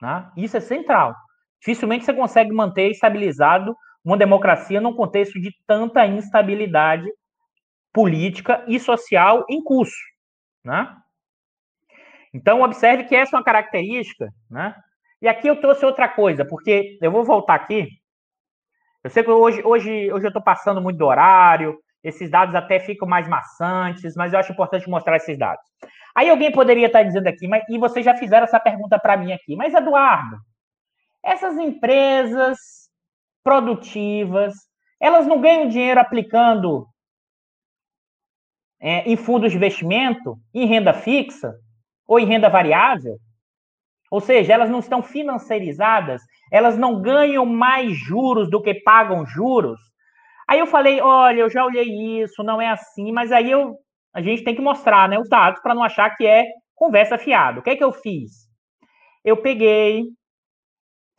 Né? 0.00 0.30
Isso 0.38 0.56
é 0.56 0.60
central. 0.60 1.14
Dificilmente 1.62 2.04
você 2.04 2.12
consegue 2.12 2.52
manter 2.52 2.90
estabilizado 2.90 3.76
uma 4.04 4.16
democracia 4.16 4.80
num 4.80 4.94
contexto 4.94 5.40
de 5.40 5.54
tanta 5.64 6.04
instabilidade 6.04 7.08
política 7.92 8.64
e 8.66 8.80
social 8.80 9.46
em 9.48 9.62
curso. 9.62 9.94
Né? 10.64 10.92
Então, 12.34 12.62
observe 12.62 13.04
que 13.04 13.14
essa 13.14 13.36
é 13.36 13.38
uma 13.38 13.44
característica. 13.44 14.28
Né? 14.50 14.74
E 15.20 15.28
aqui 15.28 15.46
eu 15.46 15.60
trouxe 15.60 15.86
outra 15.86 16.08
coisa, 16.08 16.44
porque 16.44 16.98
eu 17.00 17.12
vou 17.12 17.24
voltar 17.24 17.54
aqui. 17.54 17.86
Eu 19.04 19.10
sei 19.10 19.22
que 19.22 19.30
hoje, 19.30 19.62
hoje, 19.64 20.12
hoje 20.12 20.26
eu 20.26 20.30
estou 20.30 20.42
passando 20.42 20.82
muito 20.82 20.98
do 20.98 21.06
horário, 21.06 21.78
esses 22.02 22.28
dados 22.28 22.56
até 22.56 22.80
ficam 22.80 23.06
mais 23.06 23.28
maçantes, 23.28 24.16
mas 24.16 24.32
eu 24.32 24.40
acho 24.40 24.50
importante 24.50 24.90
mostrar 24.90 25.16
esses 25.16 25.38
dados. 25.38 25.64
Aí 26.12 26.28
alguém 26.28 26.50
poderia 26.50 26.86
estar 26.88 27.04
dizendo 27.04 27.28
aqui, 27.28 27.46
mas, 27.46 27.62
e 27.68 27.78
vocês 27.78 28.04
já 28.04 28.16
fizeram 28.16 28.44
essa 28.44 28.58
pergunta 28.58 28.98
para 28.98 29.16
mim 29.16 29.32
aqui, 29.32 29.54
mas 29.54 29.72
Eduardo, 29.74 30.38
essas 31.24 31.56
empresas 31.58 32.58
produtivas, 33.44 34.54
elas 35.00 35.26
não 35.26 35.40
ganham 35.40 35.68
dinheiro 35.68 36.00
aplicando 36.00 36.86
é, 38.80 39.08
em 39.08 39.16
fundos 39.16 39.50
de 39.50 39.56
investimento, 39.56 40.36
em 40.54 40.66
renda 40.66 40.92
fixa 40.92 41.52
ou 42.06 42.18
em 42.18 42.26
renda 42.26 42.48
variável? 42.48 43.16
Ou 44.10 44.20
seja, 44.20 44.52
elas 44.52 44.68
não 44.68 44.80
estão 44.80 45.02
financiarizadas, 45.02 46.20
elas 46.50 46.76
não 46.76 47.00
ganham 47.00 47.46
mais 47.46 47.96
juros 47.96 48.50
do 48.50 48.60
que 48.60 48.74
pagam 48.74 49.24
juros. 49.24 49.80
Aí 50.46 50.58
eu 50.58 50.66
falei, 50.66 51.00
olha, 51.00 51.40
eu 51.40 51.50
já 51.50 51.64
olhei 51.64 52.20
isso, 52.20 52.42
não 52.42 52.60
é 52.60 52.68
assim, 52.68 53.10
mas 53.10 53.32
aí 53.32 53.50
eu, 53.50 53.76
a 54.12 54.20
gente 54.20 54.44
tem 54.44 54.54
que 54.54 54.60
mostrar 54.60 55.08
né, 55.08 55.18
os 55.18 55.28
dados 55.28 55.62
para 55.62 55.74
não 55.74 55.82
achar 55.82 56.14
que 56.14 56.26
é 56.26 56.44
conversa 56.74 57.16
fiada. 57.16 57.60
O 57.60 57.62
que 57.62 57.70
é 57.70 57.76
que 57.76 57.84
eu 57.84 57.92
fiz? 57.92 58.32
Eu 59.24 59.38
peguei, 59.38 60.02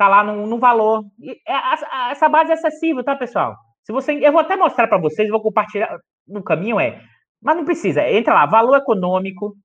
tá 0.03 0.07
lá 0.07 0.23
no, 0.23 0.45
no 0.45 0.59
valor. 0.59 1.03
É, 1.47 2.11
essa 2.11 2.27
base 2.27 2.51
é 2.51 2.53
acessível, 2.53 3.03
tá, 3.03 3.15
pessoal? 3.15 3.55
Se 3.83 3.91
você, 3.91 4.13
eu 4.13 4.31
vou 4.31 4.41
até 4.41 4.55
mostrar 4.55 4.87
para 4.87 4.97
vocês, 4.97 5.29
vou 5.29 5.41
compartilhar 5.41 5.97
no 6.27 6.43
caminho 6.43 6.79
é, 6.79 7.01
mas 7.41 7.55
não 7.55 7.65
precisa. 7.65 8.07
Entra 8.09 8.33
lá, 8.33 8.45
valor 8.45 8.77
econômico, 8.77 9.55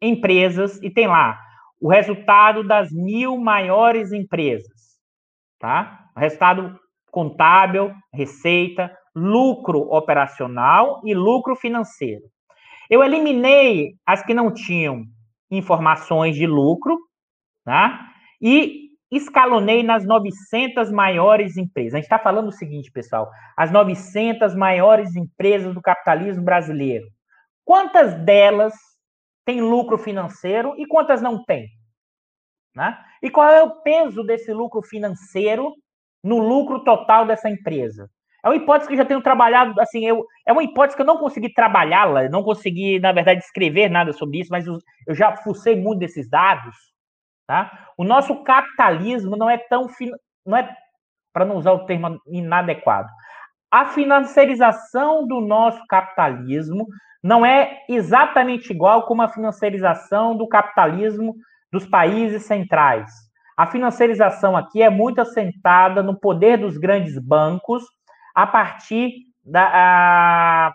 empresas 0.00 0.80
e 0.82 0.90
tem 0.90 1.06
lá 1.06 1.40
o 1.80 1.88
resultado 1.88 2.66
das 2.66 2.90
mil 2.92 3.36
maiores 3.36 4.12
empresas, 4.12 4.98
tá? 5.58 6.06
O 6.16 6.20
resultado 6.20 6.78
contábil, 7.10 7.92
receita, 8.12 8.96
lucro 9.14 9.80
operacional 9.92 11.00
e 11.04 11.14
lucro 11.14 11.54
financeiro. 11.54 12.22
Eu 12.90 13.02
eliminei 13.02 13.94
as 14.04 14.22
que 14.24 14.34
não 14.34 14.52
tinham 14.52 15.04
informações 15.50 16.34
de 16.34 16.46
lucro, 16.46 16.98
tá? 17.64 18.08
E 18.40 18.83
escalonei 19.16 19.82
nas 19.82 20.04
900 20.04 20.90
maiores 20.90 21.56
empresas. 21.56 21.94
A 21.94 21.96
gente 21.96 22.04
está 22.04 22.18
falando 22.18 22.48
o 22.48 22.52
seguinte, 22.52 22.90
pessoal: 22.90 23.30
as 23.56 23.70
900 23.70 24.54
maiores 24.54 25.14
empresas 25.16 25.74
do 25.74 25.82
capitalismo 25.82 26.44
brasileiro. 26.44 27.06
Quantas 27.64 28.14
delas 28.24 28.74
tem 29.44 29.60
lucro 29.60 29.98
financeiro 29.98 30.74
e 30.78 30.86
quantas 30.86 31.20
não 31.22 31.44
tem? 31.44 31.68
Né? 32.74 32.98
E 33.22 33.30
qual 33.30 33.48
é 33.48 33.62
o 33.62 33.82
peso 33.82 34.22
desse 34.24 34.52
lucro 34.52 34.82
financeiro 34.82 35.72
no 36.22 36.38
lucro 36.38 36.82
total 36.82 37.26
dessa 37.26 37.48
empresa? 37.48 38.10
É 38.44 38.48
uma 38.48 38.56
hipótese 38.56 38.88
que 38.88 38.92
eu 38.92 38.98
já 38.98 39.04
tenho 39.06 39.22
trabalhado, 39.22 39.80
assim, 39.80 40.04
eu, 40.06 40.26
é 40.46 40.52
uma 40.52 40.62
hipótese 40.62 40.94
que 40.94 41.00
eu 41.00 41.06
não 41.06 41.16
consegui 41.16 41.50
trabalhá-la, 41.50 42.28
não 42.28 42.42
consegui, 42.42 43.00
na 43.00 43.10
verdade, 43.10 43.40
escrever 43.40 43.88
nada 43.88 44.12
sobre 44.12 44.40
isso, 44.40 44.50
mas 44.50 44.66
eu, 44.66 44.76
eu 45.06 45.14
já 45.14 45.34
fucei 45.38 45.74
muito 45.74 46.00
desses 46.00 46.28
dados. 46.28 46.76
Tá? 47.46 47.88
O 47.96 48.04
nosso 48.04 48.42
capitalismo 48.42 49.36
não 49.36 49.50
é 49.50 49.58
tão. 49.58 49.88
Não 50.46 50.56
é, 50.56 50.74
para 51.32 51.44
não 51.44 51.56
usar 51.56 51.72
o 51.72 51.84
termo 51.84 52.18
inadequado. 52.26 53.08
A 53.70 53.86
financiarização 53.86 55.26
do 55.26 55.40
nosso 55.40 55.84
capitalismo 55.88 56.86
não 57.22 57.44
é 57.44 57.82
exatamente 57.88 58.70
igual 58.70 59.06
como 59.06 59.22
a 59.22 59.28
financiarização 59.28 60.36
do 60.36 60.46
capitalismo 60.46 61.34
dos 61.72 61.86
países 61.86 62.44
centrais. 62.44 63.10
A 63.56 63.66
financiarização 63.66 64.56
aqui 64.56 64.82
é 64.82 64.90
muito 64.90 65.20
assentada 65.20 66.02
no 66.02 66.18
poder 66.18 66.58
dos 66.58 66.76
grandes 66.76 67.18
bancos 67.18 67.82
a 68.34 68.46
partir 68.46 69.12
da, 69.44 69.70
a, 69.72 70.74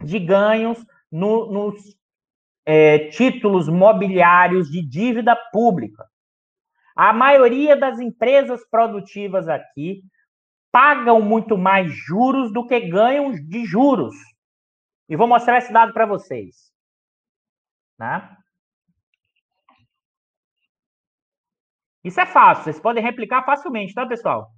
de 0.00 0.18
ganhos 0.18 0.84
no, 1.10 1.50
nos 1.50 1.74
é, 2.64 3.08
títulos 3.08 3.68
mobiliários 3.68 4.70
de 4.70 4.80
dívida 4.80 5.36
pública. 5.52 6.06
A 6.94 7.12
maioria 7.12 7.76
das 7.76 7.98
empresas 7.98 8.64
produtivas 8.68 9.48
aqui 9.48 10.02
pagam 10.70 11.20
muito 11.20 11.56
mais 11.56 11.92
juros 11.92 12.52
do 12.52 12.66
que 12.66 12.80
ganham 12.80 13.32
de 13.32 13.64
juros. 13.64 14.14
E 15.08 15.16
vou 15.16 15.26
mostrar 15.26 15.58
esse 15.58 15.72
dado 15.72 15.92
para 15.92 16.06
vocês. 16.06 16.72
Né? 17.98 18.36
Isso 22.04 22.20
é 22.20 22.26
fácil, 22.26 22.64
vocês 22.64 22.80
podem 22.80 23.02
replicar 23.02 23.44
facilmente, 23.44 23.94
tá, 23.94 24.04
pessoal? 24.06 24.50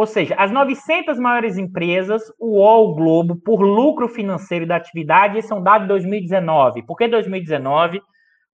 Ou 0.00 0.06
seja, 0.06 0.34
as 0.38 0.50
900 0.50 1.18
maiores 1.18 1.58
empresas, 1.58 2.22
o 2.38 2.56
UOL 2.56 2.94
Globo, 2.94 3.36
por 3.36 3.60
lucro 3.60 4.08
financeiro 4.08 4.66
da 4.66 4.76
atividade, 4.76 5.36
esse 5.36 5.52
é 5.52 5.54
um 5.54 5.62
dado 5.62 5.82
de 5.82 5.88
2019. 5.88 6.84
Por 6.84 6.96
que 6.96 7.06
2019? 7.06 8.00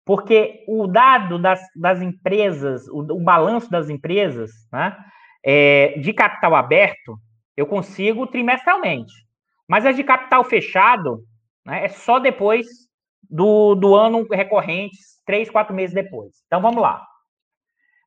Porque 0.06 0.64
o 0.66 0.86
dado 0.86 1.38
das, 1.38 1.60
das 1.76 2.00
empresas, 2.00 2.88
o, 2.88 3.00
o 3.00 3.20
balanço 3.20 3.70
das 3.70 3.90
empresas, 3.90 4.52
né, 4.72 4.96
é, 5.44 5.98
de 5.98 6.14
capital 6.14 6.54
aberto, 6.54 7.18
eu 7.54 7.66
consigo 7.66 8.26
trimestralmente. 8.26 9.12
Mas 9.68 9.84
as 9.84 9.96
de 9.96 10.02
capital 10.02 10.44
fechado, 10.44 11.18
né, 11.66 11.84
é 11.84 11.88
só 11.88 12.18
depois 12.18 12.66
do, 13.22 13.74
do 13.74 13.94
ano 13.94 14.26
recorrente, 14.32 14.96
três, 15.26 15.50
quatro 15.50 15.74
meses 15.74 15.94
depois. 15.94 16.32
Então 16.46 16.62
vamos 16.62 16.80
lá. 16.80 17.04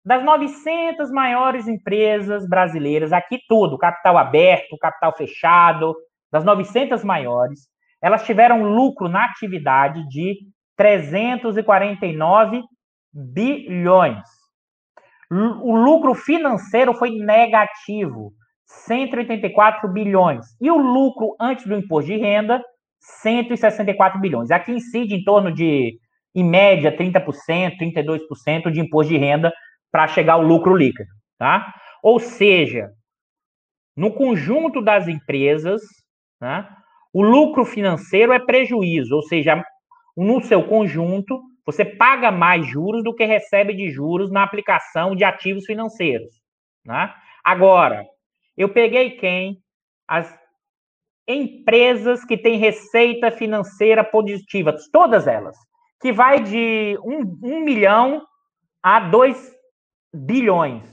Das 0.07 0.23
900 0.23 1.11
maiores 1.11 1.67
empresas 1.67 2.47
brasileiras, 2.47 3.11
aqui 3.11 3.41
tudo, 3.45 3.77
capital 3.77 4.17
aberto, 4.17 4.77
capital 4.77 5.13
fechado, 5.13 5.93
das 6.31 6.45
900 6.45 7.03
maiores, 7.03 7.67
elas 8.01 8.23
tiveram 8.25 8.63
lucro 8.63 9.09
na 9.09 9.25
atividade 9.25 10.07
de 10.07 10.37
349 10.77 12.63
bilhões. 13.13 14.23
O 15.29 15.75
lucro 15.75 16.15
financeiro 16.15 16.93
foi 16.93 17.09
negativo, 17.09 18.31
184 18.65 19.91
bilhões. 19.91 20.45
E 20.61 20.71
o 20.71 20.77
lucro 20.77 21.35
antes 21.37 21.67
do 21.67 21.75
imposto 21.75 22.09
de 22.09 22.15
renda, 22.17 22.63
164 23.01 24.21
bilhões. 24.21 24.51
Aqui 24.51 24.71
incide 24.71 25.15
em 25.15 25.23
torno 25.25 25.53
de, 25.53 25.99
em 26.33 26.45
média, 26.45 26.95
30%, 26.95 27.73
32% 27.77 28.71
de 28.71 28.79
imposto 28.79 29.11
de 29.11 29.17
renda 29.17 29.51
para 29.97 30.09
chegar 30.09 30.33
ao 30.33 30.43
lucro 30.43 30.75
líquido, 30.75 31.09
tá? 31.39 31.73
Ou 32.03 32.19
seja, 32.19 32.91
no 33.95 34.13
conjunto 34.13 34.79
das 34.79 35.07
empresas, 35.07 35.81
né, 36.39 36.69
o 37.11 37.23
lucro 37.23 37.65
financeiro 37.65 38.31
é 38.31 38.37
prejuízo, 38.37 39.15
ou 39.15 39.23
seja, 39.23 39.65
no 40.15 40.39
seu 40.39 40.61
conjunto, 40.67 41.41
você 41.65 41.83
paga 41.83 42.29
mais 42.29 42.63
juros 42.67 43.03
do 43.03 43.15
que 43.15 43.25
recebe 43.25 43.73
de 43.73 43.89
juros 43.89 44.29
na 44.29 44.43
aplicação 44.43 45.15
de 45.15 45.23
ativos 45.23 45.65
financeiros. 45.65 46.29
Né? 46.85 47.11
Agora, 47.43 48.05
eu 48.55 48.69
peguei 48.69 49.17
quem? 49.17 49.57
As 50.07 50.31
empresas 51.27 52.23
que 52.23 52.37
têm 52.37 52.59
receita 52.59 53.31
financeira 53.31 54.03
positiva, 54.03 54.75
todas 54.93 55.25
elas, 55.25 55.57
que 55.99 56.13
vai 56.13 56.43
de 56.43 56.99
um, 57.03 57.39
um 57.41 57.59
milhão 57.61 58.21
a 58.83 58.99
dois 58.99 59.56
bilhões, 60.13 60.83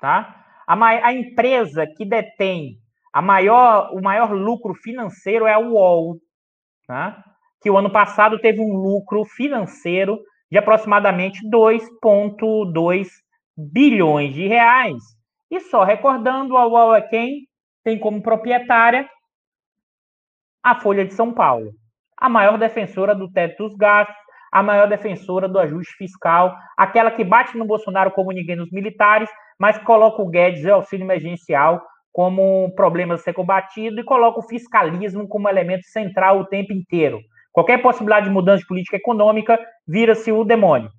tá? 0.00 0.44
A, 0.66 0.74
a 0.74 1.12
empresa 1.12 1.86
que 1.86 2.04
detém 2.04 2.78
a 3.12 3.22
maior, 3.22 3.90
o 3.92 4.02
maior 4.02 4.32
lucro 4.32 4.74
financeiro 4.74 5.46
é 5.46 5.54
a 5.54 5.58
UOL, 5.58 6.18
tá? 6.86 7.24
que 7.60 7.70
o 7.70 7.76
ano 7.76 7.90
passado 7.90 8.38
teve 8.38 8.60
um 8.60 8.74
lucro 8.74 9.24
financeiro 9.24 10.20
de 10.50 10.58
aproximadamente 10.58 11.40
2,2 11.48 13.08
bilhões 13.56 14.32
de 14.34 14.46
reais. 14.46 15.02
E 15.50 15.60
só 15.60 15.82
recordando, 15.82 16.56
a 16.56 16.66
UOL 16.66 16.94
é 16.94 17.02
quem 17.02 17.48
tem 17.82 17.98
como 17.98 18.22
proprietária 18.22 19.08
a 20.62 20.74
Folha 20.80 21.04
de 21.04 21.14
São 21.14 21.32
Paulo, 21.32 21.72
a 22.16 22.28
maior 22.28 22.58
defensora 22.58 23.14
do 23.14 23.30
teto 23.30 23.68
dos 23.68 23.76
gastos, 23.76 24.16
a 24.50 24.62
maior 24.62 24.88
defensora 24.88 25.48
do 25.48 25.58
ajuste 25.58 25.94
fiscal, 25.96 26.56
aquela 26.76 27.10
que 27.10 27.24
bate 27.24 27.56
no 27.56 27.64
Bolsonaro 27.64 28.10
como 28.10 28.32
ninguém 28.32 28.56
nos 28.56 28.70
militares, 28.70 29.28
mas 29.58 29.78
coloca 29.78 30.22
o 30.22 30.28
Guedes 30.28 30.64
e 30.64 30.68
o 30.68 30.74
auxílio 30.74 31.04
emergencial 31.04 31.82
como 32.12 32.64
um 32.64 32.70
problema 32.70 33.14
a 33.14 33.18
ser 33.18 33.32
combatido 33.32 34.00
e 34.00 34.04
coloca 34.04 34.40
o 34.40 34.48
fiscalismo 34.48 35.28
como 35.28 35.48
elemento 35.48 35.84
central 35.84 36.40
o 36.40 36.46
tempo 36.46 36.72
inteiro. 36.72 37.20
Qualquer 37.52 37.80
possibilidade 37.82 38.26
de 38.26 38.32
mudança 38.32 38.60
de 38.60 38.66
política 38.66 38.96
econômica 38.96 39.58
vira-se 39.86 40.32
o 40.32 40.44
demônio. 40.44 40.90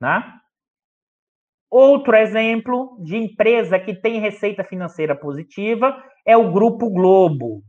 Né? 0.00 0.22
Outro 1.70 2.16
exemplo 2.16 2.98
de 3.02 3.16
empresa 3.16 3.78
que 3.78 3.94
tem 3.94 4.20
receita 4.20 4.64
financeira 4.64 5.14
positiva 5.14 6.02
é 6.26 6.36
o 6.36 6.50
Grupo 6.50 6.90
Globo. 6.90 7.62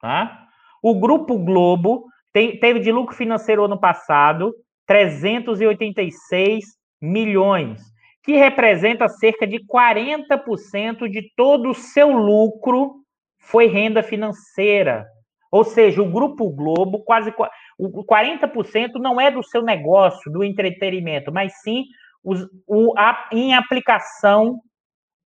Tá? 0.00 0.46
O 0.82 0.98
Grupo 0.98 1.38
Globo 1.38 2.06
tem, 2.32 2.58
teve 2.58 2.80
de 2.80 2.92
lucro 2.92 3.14
financeiro 3.14 3.64
ano 3.64 3.78
passado 3.78 4.54
386 4.86 6.64
milhões, 7.00 7.80
que 8.22 8.36
representa 8.36 9.08
cerca 9.08 9.46
de 9.46 9.58
40% 9.64 11.08
de 11.08 11.32
todo 11.34 11.70
o 11.70 11.74
seu 11.74 12.10
lucro 12.10 12.96
foi 13.38 13.66
renda 13.66 14.02
financeira. 14.02 15.06
Ou 15.50 15.64
seja, 15.64 16.02
o 16.02 16.10
Grupo 16.10 16.50
Globo, 16.50 17.02
quase 17.02 17.32
o 17.78 18.04
40% 18.04 18.94
não 19.00 19.20
é 19.20 19.30
do 19.30 19.42
seu 19.42 19.62
negócio, 19.62 20.30
do 20.30 20.44
entretenimento, 20.44 21.32
mas 21.32 21.52
sim 21.62 21.84
os, 22.22 22.46
o, 22.66 22.92
a, 22.96 23.28
em 23.32 23.54
aplicação 23.54 24.60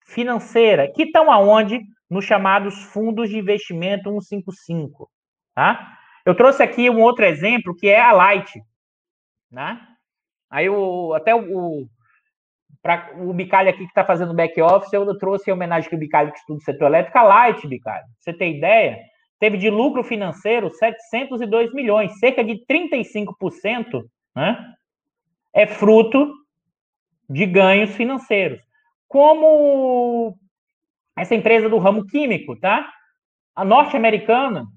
financeira, 0.05 0.91
que 0.91 1.03
estão 1.03 1.31
aonde? 1.31 1.79
Nos 2.09 2.25
chamados 2.25 2.85
fundos 2.85 3.29
de 3.29 3.37
investimento 3.37 4.09
155. 4.09 5.07
Tá? 5.53 5.98
Eu 6.29 6.35
trouxe 6.35 6.61
aqui 6.61 6.91
um 6.91 7.01
outro 7.01 7.25
exemplo, 7.25 7.75
que 7.75 7.87
é 7.87 7.99
a 7.99 8.11
Light. 8.11 8.61
Né? 9.51 9.81
Aí 10.47 10.69
o, 10.69 11.11
até 11.15 11.33
o, 11.33 11.87
para 12.83 13.11
o 13.17 13.33
Bicalho 13.33 13.67
aqui 13.67 13.79
que 13.79 13.85
está 13.85 14.05
fazendo 14.05 14.35
back 14.35 14.61
office, 14.61 14.93
eu 14.93 15.17
trouxe 15.17 15.49
em 15.49 15.53
homenagem 15.53 15.89
que 15.89 15.95
o 15.95 15.99
Bicalho 15.99 16.31
que 16.31 16.37
estuda 16.37 16.59
o 16.59 16.63
setor 16.63 16.85
elétrico, 16.85 17.17
a 17.17 17.23
Light, 17.23 17.67
Bicalho. 17.67 18.05
Você 18.19 18.31
tem 18.31 18.57
ideia? 18.57 18.99
Teve 19.39 19.57
de 19.57 19.71
lucro 19.71 20.03
financeiro 20.03 20.69
702 20.69 21.73
milhões, 21.73 22.19
cerca 22.19 22.43
de 22.43 22.63
35%, 22.67 24.03
né? 24.35 24.75
É 25.51 25.65
fruto 25.65 26.31
de 27.27 27.47
ganhos 27.47 27.95
financeiros. 27.95 28.61
Como 29.07 30.37
essa 31.17 31.33
empresa 31.33 31.67
do 31.67 31.79
ramo 31.79 32.05
químico, 32.05 32.55
tá? 32.59 32.87
A 33.55 33.65
norte-americana, 33.65 34.67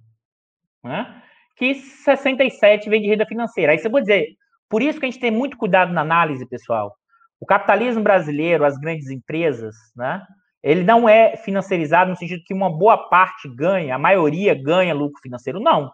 né? 0.82 1.18
Que 1.62 1.76
67 1.76 2.90
vem 2.90 3.00
de 3.00 3.06
renda 3.06 3.24
financeira. 3.24 3.70
Aí 3.70 3.78
você 3.78 3.88
pode 3.88 4.06
dizer, 4.06 4.30
por 4.68 4.82
isso 4.82 4.98
que 4.98 5.06
a 5.06 5.08
gente 5.08 5.20
tem 5.20 5.30
muito 5.30 5.56
cuidado 5.56 5.92
na 5.92 6.00
análise, 6.00 6.44
pessoal. 6.44 6.92
O 7.40 7.46
capitalismo 7.46 8.02
brasileiro, 8.02 8.64
as 8.64 8.76
grandes 8.76 9.08
empresas, 9.10 9.76
né? 9.94 10.20
Ele 10.60 10.82
não 10.82 11.08
é 11.08 11.36
financiarizado 11.36 12.10
no 12.10 12.16
sentido 12.16 12.42
que 12.44 12.52
uma 12.52 12.68
boa 12.68 13.08
parte 13.08 13.48
ganha, 13.48 13.94
a 13.94 13.98
maioria 13.98 14.60
ganha 14.60 14.92
lucro 14.92 15.20
financeiro. 15.22 15.60
Não. 15.60 15.88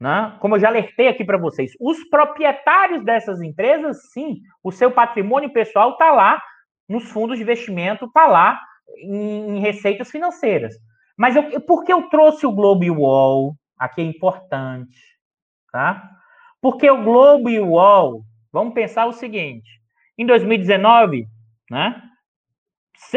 Né? 0.00 0.36
Como 0.38 0.54
eu 0.54 0.60
já 0.60 0.68
alertei 0.68 1.08
aqui 1.08 1.24
para 1.24 1.38
vocês, 1.38 1.72
os 1.80 2.04
proprietários 2.04 3.04
dessas 3.04 3.42
empresas, 3.42 4.12
sim, 4.12 4.42
o 4.62 4.70
seu 4.70 4.92
patrimônio 4.92 5.52
pessoal 5.52 5.94
está 5.94 6.12
lá 6.12 6.40
nos 6.88 7.10
fundos 7.10 7.38
de 7.38 7.42
investimento, 7.42 8.04
está 8.04 8.28
lá 8.28 8.60
em, 8.98 9.56
em, 9.56 9.60
receitas 9.60 10.08
financeiras. 10.08 10.72
Mas 11.18 11.34
eu, 11.34 11.60
por 11.62 11.82
que 11.82 11.92
eu 11.92 12.08
trouxe 12.08 12.46
o 12.46 12.52
Globo 12.52 12.84
e 12.84 12.92
o 12.92 13.00
UOL? 13.00 13.56
Aqui 13.78 14.00
é 14.00 14.04
importante. 14.04 14.98
Tá? 15.70 16.10
Porque 16.60 16.88
o 16.88 17.02
Globo 17.02 17.50
e 17.50 17.58
o 17.58 17.70
UOL, 17.70 18.24
vamos 18.52 18.74
pensar 18.74 19.06
o 19.06 19.12
seguinte: 19.12 19.68
em 20.16 20.24
2019, 20.24 21.26
né, 21.70 22.02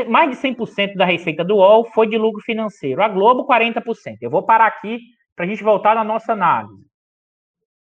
mais 0.10 0.30
de 0.30 0.36
100% 0.36 0.96
da 0.96 1.06
receita 1.06 1.44
do 1.44 1.58
UOL 1.58 1.86
foi 1.94 2.08
de 2.08 2.18
lucro 2.18 2.42
financeiro. 2.42 3.02
A 3.02 3.08
Globo, 3.08 3.48
40%. 3.48 4.18
Eu 4.22 4.30
vou 4.30 4.44
parar 4.44 4.66
aqui 4.68 5.00
para 5.36 5.46
a 5.46 5.48
gente 5.48 5.64
voltar 5.64 5.96
na 5.96 6.04
nossa 6.04 6.34
análise. 6.34 6.86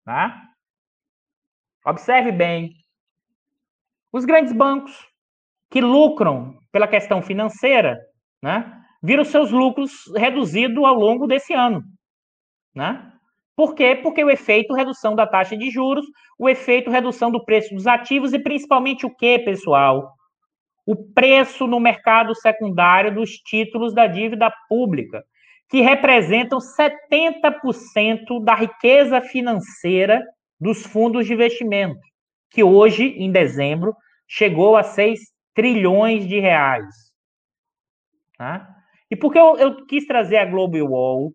Tá? 0.04 0.42
Observe 1.84 2.30
bem. 2.32 2.72
Os 4.12 4.24
grandes 4.24 4.52
bancos 4.52 4.92
que 5.70 5.80
lucram 5.80 6.58
pela 6.72 6.88
questão 6.88 7.22
financeira, 7.22 7.98
né, 8.42 8.80
viram 9.02 9.24
seus 9.24 9.50
lucros 9.50 9.92
reduzidos 10.16 10.84
ao 10.84 10.94
longo 10.94 11.26
desse 11.26 11.52
ano. 11.54 11.82
Né? 12.74 13.10
Por 13.56 13.74
quê? 13.74 13.94
Porque 14.02 14.22
o 14.24 14.30
efeito 14.30 14.74
redução 14.74 15.14
da 15.14 15.26
taxa 15.26 15.56
de 15.56 15.70
juros, 15.70 16.06
o 16.38 16.48
efeito 16.48 16.90
redução 16.90 17.30
do 17.30 17.44
preço 17.44 17.74
dos 17.74 17.86
ativos 17.86 18.32
e 18.32 18.38
principalmente 18.38 19.04
o 19.04 19.14
que, 19.14 19.38
pessoal? 19.38 20.14
O 20.86 20.96
preço 20.96 21.66
no 21.66 21.78
mercado 21.78 22.34
secundário 22.34 23.14
dos 23.14 23.32
títulos 23.32 23.94
da 23.94 24.06
dívida 24.06 24.50
pública 24.68 25.22
que 25.70 25.80
representam 25.80 26.58
70% 26.58 28.42
da 28.42 28.56
riqueza 28.56 29.20
financeira 29.20 30.20
dos 30.60 30.84
fundos 30.84 31.26
de 31.26 31.32
investimento, 31.32 32.00
que 32.50 32.62
hoje, 32.62 33.04
em 33.16 33.30
dezembro, 33.30 33.94
chegou 34.26 34.76
a 34.76 34.82
6 34.82 35.20
trilhões 35.54 36.26
de 36.26 36.40
reais. 36.40 36.86
Tá? 38.36 38.68
E 39.08 39.14
por 39.14 39.32
que 39.32 39.38
eu, 39.38 39.56
eu, 39.58 39.86
quis 39.86 40.06
trazer 40.06 40.38
a 40.38 40.44
Global 40.44 40.86
Wall? 40.88 41.32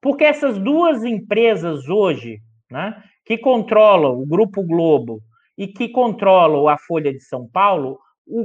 Porque 0.00 0.24
essas 0.24 0.58
duas 0.58 1.04
empresas 1.04 1.88
hoje, 1.88 2.38
né, 2.70 3.02
que 3.24 3.38
controlam 3.38 4.20
o 4.20 4.26
Grupo 4.26 4.62
Globo 4.62 5.20
e 5.56 5.66
que 5.66 5.88
controlam 5.88 6.68
a 6.68 6.78
Folha 6.78 7.12
de 7.12 7.20
São 7.20 7.48
Paulo, 7.48 7.98
o, 8.26 8.44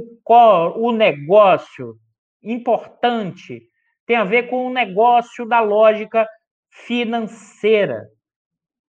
o 0.76 0.92
negócio 0.92 1.96
importante 2.42 3.62
tem 4.06 4.16
a 4.16 4.24
ver 4.24 4.48
com 4.48 4.66
o 4.66 4.72
negócio 4.72 5.46
da 5.46 5.60
lógica 5.60 6.26
financeira. 6.70 8.02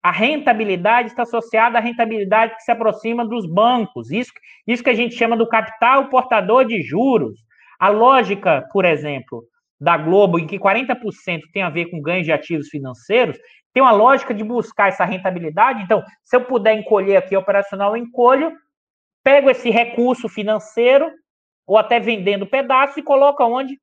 A 0.02 0.12
rentabilidade 0.12 1.10
está 1.10 1.24
associada 1.24 1.78
à 1.78 1.82
rentabilidade 1.82 2.56
que 2.56 2.62
se 2.62 2.72
aproxima 2.72 3.26
dos 3.28 3.46
bancos. 3.46 4.12
Isso, 4.12 4.32
isso 4.66 4.84
que 4.84 4.90
a 4.90 4.94
gente 4.94 5.16
chama 5.16 5.36
do 5.36 5.48
capital 5.48 6.10
portador 6.10 6.66
de 6.66 6.82
juros. 6.82 7.40
A 7.80 7.90
lógica, 7.90 8.68
por 8.72 8.86
exemplo, 8.86 9.44
da 9.80 9.98
Globo, 9.98 10.40
em 10.40 10.48
que 10.48 10.60
40% 10.60 11.42
tem 11.54 11.62
a 11.62 11.70
ver 11.70 11.86
com 11.86 12.02
ganhos 12.02 12.26
de 12.26 12.32
ativos 12.32 12.68
financeiros, 12.68 13.38
tem 13.74 13.84
uma 13.84 13.92
lógica 13.92 14.34
de 14.34 14.44
buscar 14.44 14.90
essa 14.90 15.06
rentabilidade. 15.06 15.84
Então, 15.84 16.04
se 16.24 16.36
eu 16.36 16.46
puder 16.46 16.74
encolher 16.74 17.18
aqui 17.18 17.36
operacional, 17.36 17.96
eu 17.96 18.04
encolho, 18.04 18.52
pego 19.24 19.50
esse 19.50 19.70
recurso 19.70 20.28
financeiro, 20.28 21.12
ou 21.66 21.78
até 21.78 22.00
vendendo 22.00 22.48
pedaço, 22.48 23.00
e 23.00 23.04
coloco 23.04 23.44
onde? 23.44 23.78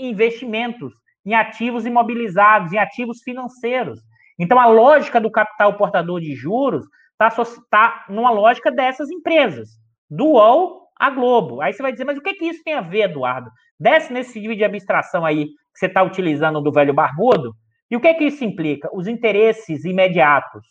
investimentos, 0.00 0.94
em 1.24 1.34
ativos 1.34 1.84
imobilizados, 1.84 2.72
em 2.72 2.78
ativos 2.78 3.20
financeiros. 3.22 4.00
Então, 4.38 4.58
a 4.58 4.66
lógica 4.66 5.20
do 5.20 5.30
capital 5.30 5.76
portador 5.76 6.20
de 6.20 6.34
juros 6.34 6.86
está 7.12 7.30
tá 7.70 8.06
numa 8.08 8.30
lógica 8.30 8.70
dessas 8.70 9.10
empresas, 9.10 9.68
do 10.08 10.28
UOL 10.28 10.88
a 10.98 11.10
Globo. 11.10 11.60
Aí 11.60 11.72
você 11.72 11.82
vai 11.82 11.92
dizer, 11.92 12.04
mas 12.04 12.16
o 12.16 12.22
que, 12.22 12.34
que 12.34 12.46
isso 12.46 12.62
tem 12.64 12.74
a 12.74 12.80
ver, 12.80 13.02
Eduardo? 13.02 13.50
Desce 13.80 14.12
nesse 14.12 14.38
nível 14.38 14.56
de 14.56 14.64
abstração 14.64 15.24
aí 15.24 15.46
que 15.46 15.78
você 15.78 15.86
está 15.86 16.02
utilizando 16.02 16.60
do 16.60 16.70
velho 16.70 16.92
barbudo, 16.92 17.54
e 17.90 17.96
o 17.96 18.00
que, 18.00 18.12
que 18.12 18.24
isso 18.24 18.44
implica? 18.44 18.90
Os 18.92 19.08
interesses 19.08 19.86
imediatos. 19.86 20.66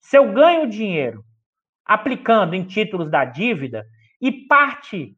Se 0.00 0.16
eu 0.16 0.32
ganho 0.32 0.68
dinheiro 0.68 1.24
aplicando 1.84 2.54
em 2.54 2.64
títulos 2.64 3.10
da 3.10 3.24
dívida 3.24 3.84
e 4.20 4.46
parte 4.46 5.16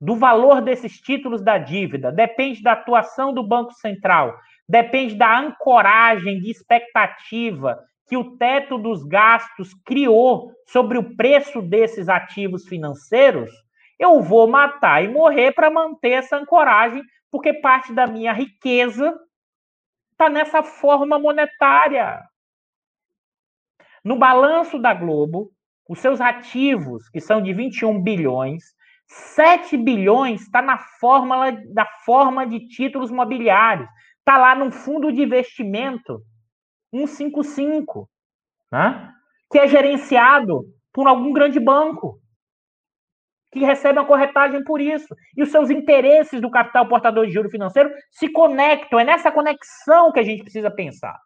do 0.00 0.14
valor 0.14 0.62
desses 0.62 0.98
títulos 0.98 1.42
da 1.42 1.58
dívida, 1.58 2.10
depende 2.10 2.62
da 2.62 2.72
atuação 2.72 3.34
do 3.34 3.46
Banco 3.46 3.72
Central, 3.74 4.38
depende 4.68 5.14
da 5.16 5.38
ancoragem 5.38 6.40
de 6.40 6.50
expectativa 6.50 7.78
que 8.08 8.16
o 8.16 8.36
teto 8.36 8.78
dos 8.78 9.04
gastos 9.04 9.74
criou 9.84 10.52
sobre 10.66 10.98
o 10.98 11.16
preço 11.16 11.60
desses 11.60 12.08
ativos 12.08 12.66
financeiros, 12.66 13.50
eu 14.00 14.22
vou 14.22 14.48
matar 14.48 15.04
e 15.04 15.08
morrer 15.08 15.52
para 15.52 15.70
manter 15.70 16.12
essa 16.12 16.38
ancoragem, 16.38 17.04
porque 17.30 17.52
parte 17.52 17.92
da 17.92 18.06
minha 18.06 18.32
riqueza 18.32 19.14
está 20.10 20.30
nessa 20.30 20.62
forma 20.62 21.18
monetária. 21.18 22.22
No 24.02 24.16
balanço 24.16 24.78
da 24.78 24.94
Globo, 24.94 25.52
os 25.86 25.98
seus 25.98 26.18
ativos, 26.18 27.10
que 27.10 27.20
são 27.20 27.42
de 27.42 27.52
21 27.52 28.02
bilhões, 28.02 28.64
7 29.06 29.76
bilhões 29.76 30.42
está 30.42 30.62
na 30.62 30.78
fórmula 30.78 31.52
da 31.74 31.84
forma 32.06 32.46
de 32.46 32.68
títulos 32.68 33.10
mobiliários. 33.10 33.88
Está 34.20 34.38
lá 34.38 34.54
num 34.54 34.70
fundo 34.70 35.12
de 35.12 35.22
investimento 35.22 36.22
155, 36.94 38.08
né? 38.72 39.12
que 39.50 39.58
é 39.58 39.68
gerenciado 39.68 40.64
por 40.92 41.06
algum 41.06 41.32
grande 41.32 41.58
banco, 41.60 42.19
que 43.52 43.60
recebe 43.60 43.98
uma 43.98 44.06
corretagem 44.06 44.62
por 44.64 44.80
isso. 44.80 45.14
E 45.36 45.42
os 45.42 45.50
seus 45.50 45.70
interesses 45.70 46.40
do 46.40 46.50
capital 46.50 46.86
portador 46.86 47.26
de 47.26 47.32
juro 47.32 47.50
financeiro 47.50 47.90
se 48.10 48.28
conectam. 48.28 48.98
É 48.98 49.04
nessa 49.04 49.30
conexão 49.30 50.12
que 50.12 50.20
a 50.20 50.22
gente 50.22 50.42
precisa 50.42 50.70
pensar. 50.70 51.18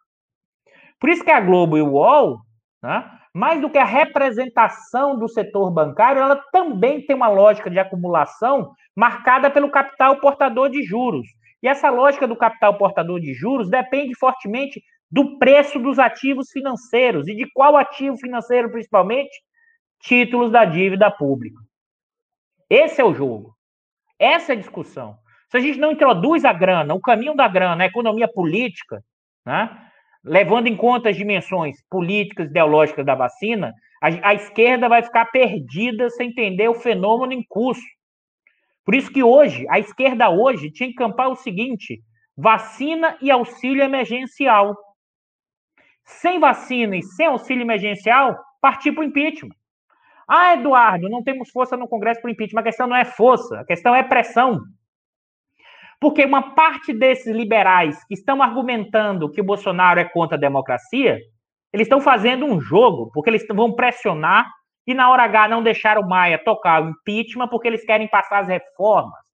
Por 0.99 1.09
isso 1.09 1.23
que 1.23 1.31
a 1.31 1.39
Globo 1.39 1.77
e 1.77 1.81
o 1.81 1.91
UOL 1.91 2.39
né, 2.81 3.03
mais 3.33 3.59
do 3.59 3.69
que 3.69 3.77
a 3.77 3.83
representação 3.83 5.17
do 5.17 5.27
setor 5.27 5.69
bancário, 5.71 6.21
ela 6.21 6.41
também 6.51 7.05
tem 7.05 7.15
uma 7.15 7.27
lógica 7.27 7.69
de 7.69 7.77
acumulação 7.77 8.71
marcada 8.95 9.49
pelo 9.51 9.69
capital 9.69 10.19
portador 10.19 10.69
de 10.69 10.83
juros. 10.83 11.27
E 11.61 11.67
essa 11.67 11.89
lógica 11.89 12.27
do 12.27 12.35
capital 12.35 12.77
portador 12.77 13.19
de 13.19 13.33
juros 13.33 13.69
depende 13.69 14.15
fortemente 14.15 14.81
do 15.11 15.37
preço 15.37 15.79
dos 15.79 15.99
ativos 15.99 16.49
financeiros. 16.51 17.27
E 17.27 17.35
de 17.35 17.49
qual 17.53 17.75
ativo 17.75 18.17
financeiro, 18.17 18.71
principalmente? 18.71 19.35
Títulos 19.99 20.51
da 20.51 20.63
dívida 20.63 21.09
pública. 21.11 21.59
Esse 22.69 23.01
é 23.01 23.03
o 23.03 23.13
jogo. 23.13 23.55
Essa 24.19 24.53
é 24.53 24.55
a 24.55 24.59
discussão. 24.59 25.17
Se 25.49 25.57
a 25.57 25.59
gente 25.59 25.79
não 25.79 25.91
introduz 25.91 26.43
a 26.43 26.53
grana, 26.53 26.93
o 26.93 27.01
caminho 27.01 27.35
da 27.35 27.47
grana, 27.47 27.83
a 27.83 27.87
economia 27.87 28.27
política, 28.27 29.03
né, 29.45 29.69
levando 30.23 30.67
em 30.67 30.75
conta 30.75 31.09
as 31.09 31.15
dimensões 31.15 31.77
políticas, 31.89 32.49
ideológicas 32.49 33.05
da 33.05 33.13
vacina, 33.13 33.73
a, 34.01 34.29
a 34.29 34.33
esquerda 34.33 34.89
vai 34.89 35.03
ficar 35.03 35.25
perdida 35.25 36.09
sem 36.09 36.29
entender 36.29 36.67
o 36.67 36.75
fenômeno 36.75 37.33
em 37.33 37.43
curso. 37.47 37.85
Por 38.83 38.95
isso 38.95 39.11
que 39.11 39.23
hoje, 39.23 39.67
a 39.69 39.79
esquerda 39.79 40.29
hoje 40.29 40.71
tinha 40.71 40.89
que 40.89 40.95
campar 40.95 41.29
o 41.29 41.35
seguinte: 41.35 42.01
vacina 42.35 43.17
e 43.21 43.31
auxílio 43.31 43.83
emergencial. 43.83 44.75
Sem 46.03 46.39
vacina 46.39 46.95
e 46.95 47.03
sem 47.03 47.25
auxílio 47.25 47.63
emergencial, 47.63 48.37
partir 48.61 48.91
para 48.91 49.01
o 49.01 49.03
impeachment. 49.03 49.55
Ah, 50.27 50.53
Eduardo, 50.53 51.09
não 51.09 51.23
temos 51.23 51.49
força 51.49 51.77
no 51.77 51.87
Congresso 51.87 52.21
para 52.21 52.29
o 52.29 52.31
impeachment. 52.31 52.61
A 52.61 52.63
questão 52.63 52.87
não 52.87 52.95
é 52.95 53.05
força, 53.05 53.59
a 53.59 53.65
questão 53.65 53.95
é 53.95 54.03
pressão. 54.03 54.61
Porque 55.99 56.25
uma 56.25 56.53
parte 56.53 56.93
desses 56.93 57.33
liberais 57.33 58.03
que 58.05 58.13
estão 58.13 58.41
argumentando 58.41 59.31
que 59.31 59.41
o 59.41 59.45
Bolsonaro 59.45 59.99
é 59.99 60.05
contra 60.05 60.37
a 60.37 60.39
democracia, 60.39 61.19
eles 61.71 61.85
estão 61.85 62.01
fazendo 62.01 62.45
um 62.45 62.59
jogo, 62.59 63.11
porque 63.13 63.29
eles 63.29 63.45
vão 63.47 63.75
pressionar 63.75 64.49
e 64.87 64.93
na 64.93 65.09
hora 65.09 65.23
H 65.23 65.47
não 65.47 65.63
deixar 65.63 65.97
o 65.97 66.07
Maia 66.07 66.37
tocar 66.43 66.83
o 66.83 66.89
impeachment 66.89 67.47
porque 67.47 67.67
eles 67.67 67.85
querem 67.85 68.07
passar 68.07 68.39
as 68.41 68.47
reformas. 68.47 69.24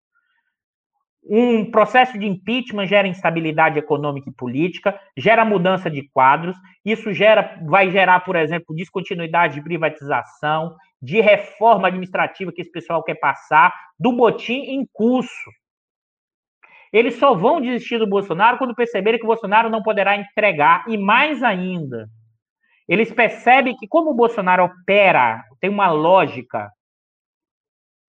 Um 1.24 1.70
processo 1.70 2.18
de 2.18 2.26
impeachment 2.26 2.86
gera 2.86 3.06
instabilidade 3.06 3.78
econômica 3.78 4.28
e 4.28 4.34
política, 4.34 4.98
gera 5.16 5.44
mudança 5.44 5.88
de 5.88 6.08
quadros, 6.08 6.56
isso 6.84 7.12
gera, 7.12 7.58
vai 7.64 7.90
gerar, 7.90 8.20
por 8.20 8.34
exemplo, 8.34 8.74
descontinuidade 8.74 9.54
de 9.54 9.62
privatização, 9.62 10.76
de 11.00 11.20
reforma 11.20 11.88
administrativa 11.88 12.52
que 12.52 12.60
esse 12.60 12.72
pessoal 12.72 13.04
quer 13.04 13.14
passar, 13.14 13.72
do 13.98 14.12
botim 14.12 14.62
em 14.62 14.86
curso. 14.92 15.50
Eles 16.92 17.14
só 17.14 17.34
vão 17.34 17.60
desistir 17.60 17.98
do 17.98 18.06
Bolsonaro 18.06 18.58
quando 18.58 18.74
perceberem 18.74 19.18
que 19.18 19.24
o 19.24 19.28
Bolsonaro 19.28 19.70
não 19.70 19.82
poderá 19.82 20.16
entregar, 20.16 20.84
e 20.88 20.98
mais 20.98 21.42
ainda, 21.42 22.08
eles 22.88 23.12
percebem 23.12 23.76
que, 23.76 23.86
como 23.86 24.10
o 24.10 24.14
Bolsonaro 24.14 24.64
opera, 24.64 25.42
tem 25.60 25.70
uma 25.70 25.90
lógica, 25.90 26.70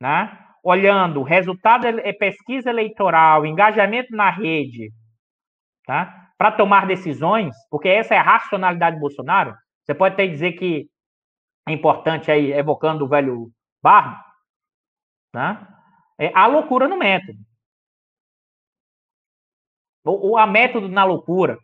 né? 0.02 0.38
Olhando 0.64 1.23
resultado 1.23 1.85
é 1.85 2.14
pesquisa 2.14 2.69
eleitoral, 2.69 3.45
engajamento 3.45 4.15
na 4.15 4.30
rede, 4.30 4.91
tá? 5.85 6.31
para 6.38 6.52
tomar 6.52 6.88
decisões, 6.88 7.56
porque 7.69 7.90
essa 7.90 8.15
é 8.15 8.18
a 8.18 8.23
racionalidade 8.23 8.95
do 8.95 9.02
Bolsonaro. 9.02 9.56
Você 9.84 9.94
pode 9.94 10.14
até 10.14 10.26
dizer 10.26 10.53
que 10.53 10.88
é 11.68 11.72
importante 11.72 12.31
aí, 12.31 12.52
evocando 12.53 13.06
o 13.06 13.07
velho 13.07 13.52
Barro, 13.81 14.18
né? 15.34 15.68
é 16.18 16.31
a 16.34 16.48
loucura 16.48 16.88
no 16.88 16.98
método 16.98 17.40
ou, 20.06 20.38
a 20.38 20.45
método 20.45 20.90
na 20.90 21.03
loucura. 21.03 21.57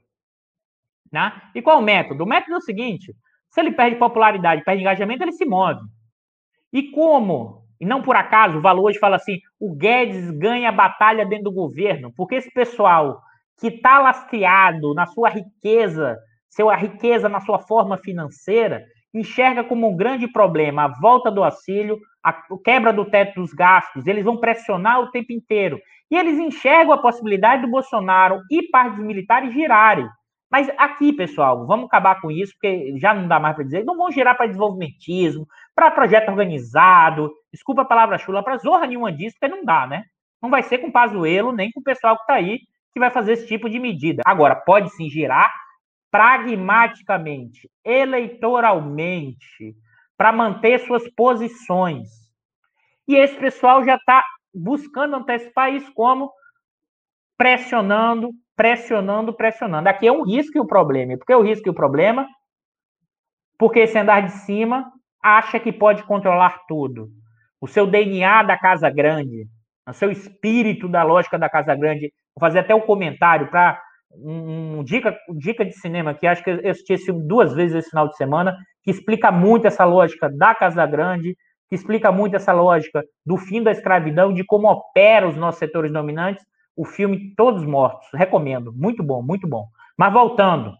Né? 1.11 1.31
E 1.53 1.61
qual 1.61 1.77
é 1.77 1.81
o 1.81 1.83
método? 1.83 2.23
O 2.23 2.27
método 2.27 2.53
é 2.53 2.57
o 2.57 2.61
seguinte: 2.61 3.13
se 3.49 3.59
ele 3.59 3.71
perde 3.71 3.97
popularidade, 3.97 4.63
perde 4.63 4.81
engajamento, 4.81 5.23
ele 5.23 5.31
se 5.31 5.45
move. 5.45 5.81
E 6.71 6.91
como? 6.91 7.67
E 7.79 7.85
não 7.85 8.01
por 8.01 8.15
acaso, 8.15 8.57
o 8.57 8.61
Valor 8.61 8.85
hoje 8.85 8.99
fala 8.99 9.15
assim: 9.15 9.39
o 9.59 9.73
Guedes 9.73 10.29
ganha 10.31 10.71
batalha 10.71 11.25
dentro 11.25 11.45
do 11.45 11.51
governo, 11.51 12.11
porque 12.15 12.35
esse 12.35 12.51
pessoal 12.51 13.21
que 13.59 13.67
está 13.67 13.99
lastreado 13.99 14.93
na 14.93 15.05
sua 15.05 15.29
riqueza, 15.29 16.17
sua 16.49 16.75
riqueza 16.75 17.29
na 17.29 17.39
sua 17.41 17.59
forma 17.59 17.97
financeira, 17.97 18.85
enxerga 19.13 19.63
como 19.63 19.89
um 19.89 19.95
grande 19.95 20.27
problema 20.27 20.83
a 20.83 20.87
volta 20.87 21.31
do 21.31 21.43
auxílio, 21.43 21.99
a 22.23 22.33
quebra 22.63 22.91
do 22.93 23.05
teto 23.05 23.41
dos 23.41 23.53
gastos, 23.53 24.07
eles 24.07 24.23
vão 24.23 24.37
pressionar 24.37 25.01
o 25.01 25.11
tempo 25.11 25.31
inteiro. 25.31 25.79
E 26.11 26.17
eles 26.17 26.37
enxergam 26.39 26.93
a 26.93 26.97
possibilidade 27.01 27.61
do 27.61 27.71
Bolsonaro 27.71 28.41
e 28.49 28.63
partidos 28.63 29.05
militares 29.05 29.53
girarem. 29.53 30.07
Mas 30.51 30.67
aqui, 30.77 31.13
pessoal, 31.13 31.67
vamos 31.67 31.85
acabar 31.85 32.19
com 32.19 32.31
isso, 32.31 32.53
porque 32.53 32.97
já 32.97 33.13
não 33.13 33.27
dá 33.27 33.39
mais 33.39 33.55
para 33.55 33.63
dizer, 33.63 33.85
não 33.85 33.95
vão 33.95 34.11
girar 34.11 34.35
para 34.35 34.47
desenvolvimentismo, 34.47 35.47
para 35.75 35.91
projeto 35.91 36.29
organizado, 36.29 37.31
desculpa 37.53 37.83
a 37.83 37.85
palavra 37.85 38.17
chula, 38.17 38.43
para 38.43 38.57
zorra 38.57 38.87
nenhuma 38.87 39.11
disso, 39.11 39.35
porque 39.39 39.55
não 39.55 39.63
dá, 39.63 39.85
né? 39.85 40.05
Não 40.41 40.49
vai 40.49 40.63
ser 40.63 40.79
com 40.79 40.87
o 40.87 40.91
Pazuelo, 40.91 41.51
nem 41.51 41.71
com 41.71 41.81
o 41.81 41.83
pessoal 41.83 42.15
que 42.15 42.23
está 42.23 42.33
aí, 42.33 42.61
que 42.91 42.99
vai 42.99 43.11
fazer 43.11 43.33
esse 43.33 43.47
tipo 43.47 43.69
de 43.69 43.79
medida. 43.79 44.23
Agora, 44.25 44.55
pode 44.55 44.89
sim 44.91 45.09
girar 45.09 45.53
pragmaticamente, 46.09 47.69
eleitoralmente, 47.85 49.75
para 50.17 50.31
manter 50.31 50.79
suas 50.79 51.07
posições. 51.13 52.09
E 53.07 53.15
esse 53.15 53.37
pessoal 53.37 53.85
já 53.85 53.95
está 53.95 54.23
buscando 54.53 55.15
antecipar 55.15 55.71
isso 55.73 55.93
como 55.93 56.31
pressionando, 57.37 58.31
pressionando, 58.59 59.33
pressionando. 59.33 59.87
Aqui 59.87 60.05
é 60.05 60.11
um 60.11 60.21
risco 60.21 60.57
e 60.57 60.59
o 60.59 60.65
um 60.65 60.67
problema. 60.67 61.17
Por 61.17 61.25
que 61.25 61.33
o 61.33 61.41
risco 61.41 61.69
e 61.69 61.71
o 61.71 61.73
problema? 61.73 62.27
Porque 63.57 63.79
esse 63.79 63.97
andar 63.97 64.19
de 64.19 64.33
cima 64.33 64.91
acha 65.23 65.57
que 65.61 65.71
pode 65.71 66.03
controlar 66.03 66.65
tudo. 66.67 67.07
O 67.61 67.67
seu 67.67 67.87
DNA 67.87 68.43
da 68.43 68.57
Casa 68.57 68.89
Grande, 68.89 69.47
o 69.87 69.93
seu 69.93 70.11
espírito 70.11 70.89
da 70.89 71.03
lógica 71.03 71.39
da 71.39 71.49
Casa 71.49 71.73
Grande. 71.73 72.11
Vou 72.35 72.41
fazer 72.41 72.59
até 72.59 72.75
um 72.75 72.81
comentário 72.81 73.47
para 73.49 73.81
um, 74.11 74.79
um, 74.79 74.83
dica, 74.83 75.17
dica 75.37 75.63
de 75.63 75.71
cinema 75.71 76.13
que 76.13 76.27
acho 76.27 76.43
que 76.43 76.49
eu 76.49 76.69
assisti 76.69 76.91
esse 76.91 77.05
filme 77.05 77.25
duas 77.25 77.53
vezes 77.53 77.77
esse 77.77 77.89
final 77.91 78.09
de 78.09 78.17
semana, 78.17 78.57
que 78.83 78.91
explica 78.91 79.31
muito 79.31 79.67
essa 79.67 79.85
lógica 79.85 80.29
da 80.29 80.53
Casa 80.53 80.85
Grande, 80.85 81.33
que 81.69 81.75
explica 81.75 82.11
muito 82.11 82.35
essa 82.35 82.51
lógica 82.51 83.05
do 83.25 83.37
fim 83.37 83.63
da 83.63 83.71
escravidão, 83.71 84.33
de 84.33 84.43
como 84.43 84.69
opera 84.69 85.29
os 85.29 85.37
nossos 85.37 85.59
setores 85.59 85.93
dominantes. 85.93 86.43
O 86.79 86.85
filme 86.85 87.35
Todos 87.35 87.65
Mortos, 87.65 88.07
recomendo, 88.13 88.71
muito 88.71 89.03
bom, 89.03 89.21
muito 89.21 89.45
bom. 89.45 89.67
Mas 89.97 90.13
voltando, 90.13 90.77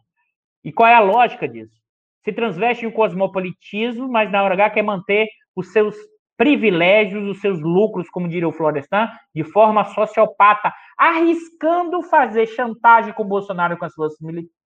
e 0.64 0.72
qual 0.72 0.88
é 0.88 0.94
a 0.94 1.02
lógica 1.02 1.46
disso? 1.46 1.76
Se 2.24 2.32
transveste 2.32 2.86
em 2.86 2.90
cosmopolitismo, 2.90 4.08
mas 4.08 4.32
na 4.32 4.42
hora 4.42 4.54
H 4.54 4.70
quer 4.70 4.82
manter 4.82 5.28
os 5.54 5.74
seus 5.74 5.98
privilégios, 6.38 7.28
os 7.28 7.42
seus 7.42 7.60
lucros, 7.60 8.10
como 8.10 8.30
diria 8.30 8.48
o 8.48 8.54
Florestan, 8.54 9.10
de 9.36 9.44
forma 9.44 9.84
sociopata, 9.84 10.74
arriscando 10.98 12.02
fazer 12.04 12.48
chantagem 12.48 13.12
com 13.12 13.24
o 13.24 13.28
Bolsonaro 13.28 13.78
com 13.78 13.84
as 13.84 13.94
forças 13.94 14.20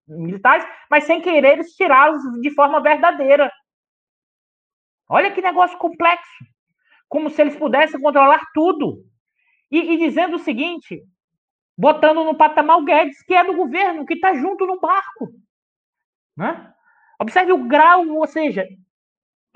militares, 0.06 0.64
mas 0.88 1.02
sem 1.02 1.20
querer 1.20 1.64
tirá-los 1.76 2.22
de 2.42 2.50
forma 2.50 2.80
verdadeira. 2.80 3.50
Olha 5.08 5.32
que 5.32 5.42
negócio 5.42 5.76
complexo. 5.78 6.44
Como 7.08 7.28
se 7.28 7.42
eles 7.42 7.56
pudessem 7.56 8.00
controlar 8.00 8.40
tudo. 8.54 9.04
E, 9.68 9.94
e 9.94 9.96
dizendo 9.96 10.36
o 10.36 10.38
seguinte, 10.38 11.02
botando 11.76 12.24
no 12.24 12.36
patamar 12.36 12.78
o 12.78 12.84
Guedes, 12.84 13.22
que 13.22 13.34
é 13.34 13.44
do 13.44 13.54
governo, 13.54 14.06
que 14.06 14.14
está 14.14 14.34
junto 14.34 14.66
no 14.66 14.80
barco. 14.80 15.30
Né? 16.36 16.72
Observe 17.18 17.52
o 17.52 17.66
grau, 17.66 18.06
ou 18.08 18.26
seja, 18.26 18.66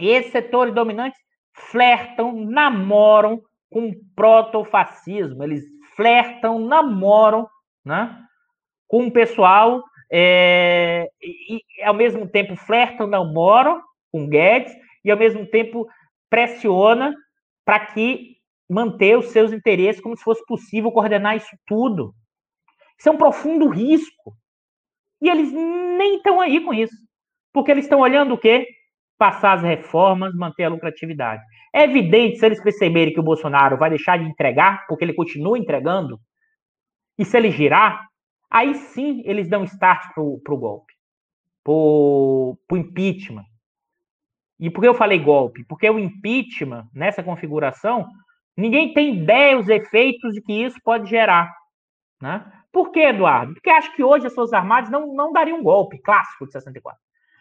esses 0.00 0.32
setores 0.32 0.74
dominantes 0.74 1.18
flertam, 1.52 2.32
namoram 2.44 3.42
com 3.70 3.88
o 3.88 3.94
protofascismo. 4.14 5.42
Eles 5.42 5.64
flertam, 5.96 6.60
namoram 6.60 7.48
né, 7.84 8.16
com 8.86 9.06
o 9.06 9.12
pessoal 9.12 9.82
é, 10.10 11.10
e, 11.20 11.56
e, 11.56 11.82
ao 11.82 11.94
mesmo 11.94 12.26
tempo 12.28 12.56
flertam, 12.56 13.06
namoram 13.06 13.82
com 14.10 14.28
Guedes 14.28 14.72
e 15.04 15.10
ao 15.10 15.18
mesmo 15.18 15.46
tempo 15.46 15.86
pressiona 16.30 17.14
para 17.64 17.80
que 17.80 18.37
manter 18.68 19.16
os 19.16 19.26
seus 19.26 19.52
interesses 19.52 20.00
como 20.00 20.16
se 20.16 20.22
fosse 20.22 20.44
possível 20.46 20.92
coordenar 20.92 21.36
isso 21.36 21.56
tudo. 21.66 22.14
Isso 22.98 23.08
é 23.08 23.12
um 23.12 23.18
profundo 23.18 23.68
risco. 23.68 24.36
E 25.20 25.28
eles 25.28 25.52
nem 25.52 26.16
estão 26.16 26.40
aí 26.40 26.60
com 26.64 26.74
isso. 26.74 26.94
Porque 27.52 27.70
eles 27.70 27.84
estão 27.84 28.00
olhando 28.00 28.34
o 28.34 28.38
quê? 28.38 28.66
passar 29.18 29.54
as 29.54 29.62
reformas, 29.62 30.34
manter 30.34 30.64
a 30.64 30.68
lucratividade. 30.68 31.42
É 31.74 31.82
evidente, 31.82 32.38
se 32.38 32.46
eles 32.46 32.62
perceberem 32.62 33.12
que 33.12 33.20
o 33.20 33.24
Bolsonaro 33.24 33.76
vai 33.76 33.90
deixar 33.90 34.16
de 34.16 34.24
entregar, 34.24 34.86
porque 34.86 35.04
ele 35.04 35.12
continua 35.12 35.58
entregando, 35.58 36.20
e 37.18 37.24
se 37.24 37.36
ele 37.36 37.50
girar, 37.50 38.06
aí 38.48 38.74
sim 38.74 39.22
eles 39.26 39.48
dão 39.48 39.64
start 39.64 40.14
para 40.14 40.22
o 40.22 40.56
golpe, 40.56 40.94
para 41.64 41.72
o 41.72 42.76
impeachment. 42.76 43.44
E 44.60 44.70
por 44.70 44.80
que 44.80 44.88
eu 44.88 44.94
falei 44.94 45.18
golpe? 45.18 45.64
Porque 45.64 45.90
o 45.90 45.98
impeachment, 45.98 46.88
nessa 46.94 47.22
configuração, 47.22 48.08
ninguém 48.60 48.92
tem 48.92 49.16
ideia 49.16 49.58
os 49.58 49.68
efeitos 49.68 50.34
de 50.34 50.42
que 50.42 50.52
isso 50.52 50.78
pode 50.84 51.08
gerar. 51.08 51.50
Né? 52.20 52.44
Por 52.72 52.90
que, 52.90 53.00
Eduardo? 53.00 53.54
Porque 53.54 53.70
acho 53.70 53.94
que 53.94 54.02
hoje 54.02 54.26
as 54.26 54.34
Forças 54.34 54.52
Armadas 54.52 54.90
não, 54.90 55.14
não 55.14 55.32
dariam 55.32 55.58
um 55.58 55.62
golpe 55.62 55.98
clássico 55.98 56.46
de 56.46 56.52
64. 56.52 56.98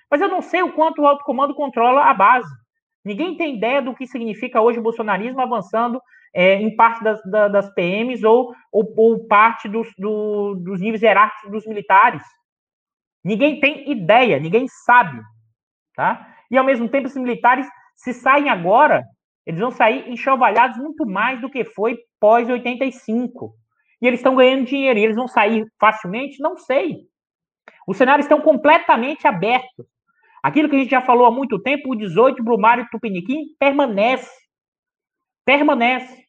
Mas 0.09 0.21
eu 0.21 0.29
não 0.29 0.41
sei 0.41 0.61
o 0.61 0.71
quanto 0.71 1.01
o 1.01 1.07
alto 1.07 1.23
comando 1.23 1.53
controla 1.53 2.05
a 2.05 2.13
base. 2.13 2.49
Ninguém 3.03 3.35
tem 3.35 3.55
ideia 3.55 3.81
do 3.81 3.95
que 3.95 4.07
significa 4.07 4.61
hoje 4.61 4.79
o 4.79 4.83
bolsonarismo 4.83 5.41
avançando 5.41 6.01
é, 6.33 6.55
em 6.55 6.75
parte 6.75 7.03
das, 7.03 7.21
das 7.23 7.73
PMs 7.73 8.23
ou, 8.23 8.53
ou, 8.71 8.93
ou 8.95 9.27
parte 9.27 9.67
dos, 9.67 9.87
do, 9.97 10.55
dos 10.55 10.79
níveis 10.79 11.01
hierárquicos 11.01 11.51
dos 11.51 11.65
militares. 11.65 12.21
Ninguém 13.23 13.59
tem 13.59 13.89
ideia, 13.91 14.39
ninguém 14.39 14.67
sabe, 14.85 15.21
tá? 15.95 16.35
E 16.49 16.57
ao 16.57 16.63
mesmo 16.63 16.87
tempo, 16.87 17.07
esses 17.07 17.21
militares, 17.21 17.67
se 17.95 18.13
saem 18.13 18.49
agora, 18.49 19.03
eles 19.47 19.61
vão 19.61 19.71
sair 19.71 20.09
enxovalhados 20.09 20.77
muito 20.77 21.05
mais 21.05 21.39
do 21.39 21.49
que 21.49 21.63
foi 21.63 21.97
pós 22.19 22.49
85. 22.49 23.55
E 24.01 24.05
eles 24.05 24.19
estão 24.19 24.35
ganhando 24.35 24.65
dinheiro. 24.65 24.99
E 24.99 25.03
eles 25.05 25.15
vão 25.15 25.25
sair 25.25 25.65
facilmente? 25.79 26.41
Não 26.41 26.57
sei. 26.57 26.97
Os 27.87 27.95
cenários 27.95 28.25
estão 28.25 28.41
completamente 28.41 29.25
abertos. 29.25 29.85
Aquilo 30.43 30.67
que 30.67 30.75
a 30.75 30.79
gente 30.79 30.91
já 30.91 31.01
falou 31.01 31.25
há 31.25 31.31
muito 31.31 31.57
tempo, 31.61 31.93
o 31.93 31.95
18 31.95 32.43
Brumário 32.43 32.85
Tupiniquim 32.91 33.45
permanece. 33.57 34.29
Permanece. 35.45 36.25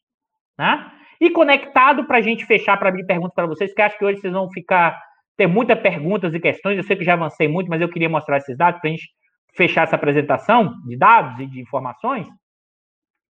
Né? 0.57 0.89
E 1.21 1.29
conectado 1.29 2.07
para 2.07 2.19
a 2.19 2.23
gente 2.23 2.47
fechar, 2.47 2.77
para 2.77 2.89
abrir 2.89 3.05
perguntas 3.05 3.35
para 3.35 3.47
vocês, 3.47 3.75
que 3.75 3.83
acho 3.83 3.99
que 3.99 4.05
hoje 4.05 4.21
vocês 4.21 4.33
vão 4.33 4.49
ficar, 4.53 4.97
ter 5.37 5.49
muitas 5.49 5.81
perguntas 5.81 6.33
e 6.33 6.39
questões. 6.39 6.79
Eu 6.79 6.85
sei 6.85 6.95
que 6.95 7.03
já 7.05 7.15
avancei 7.15 7.49
muito, 7.49 7.69
mas 7.69 7.81
eu 7.81 7.89
queria 7.89 8.09
mostrar 8.09 8.37
esses 8.37 8.57
dados 8.57 8.81
para 8.81 8.91
a 8.91 8.93
gente 8.93 9.09
fechar 9.57 9.83
essa 9.83 9.97
apresentação 9.97 10.73
de 10.87 10.97
dados 10.97 11.41
e 11.41 11.47
de 11.47 11.61
informações. 11.61 12.29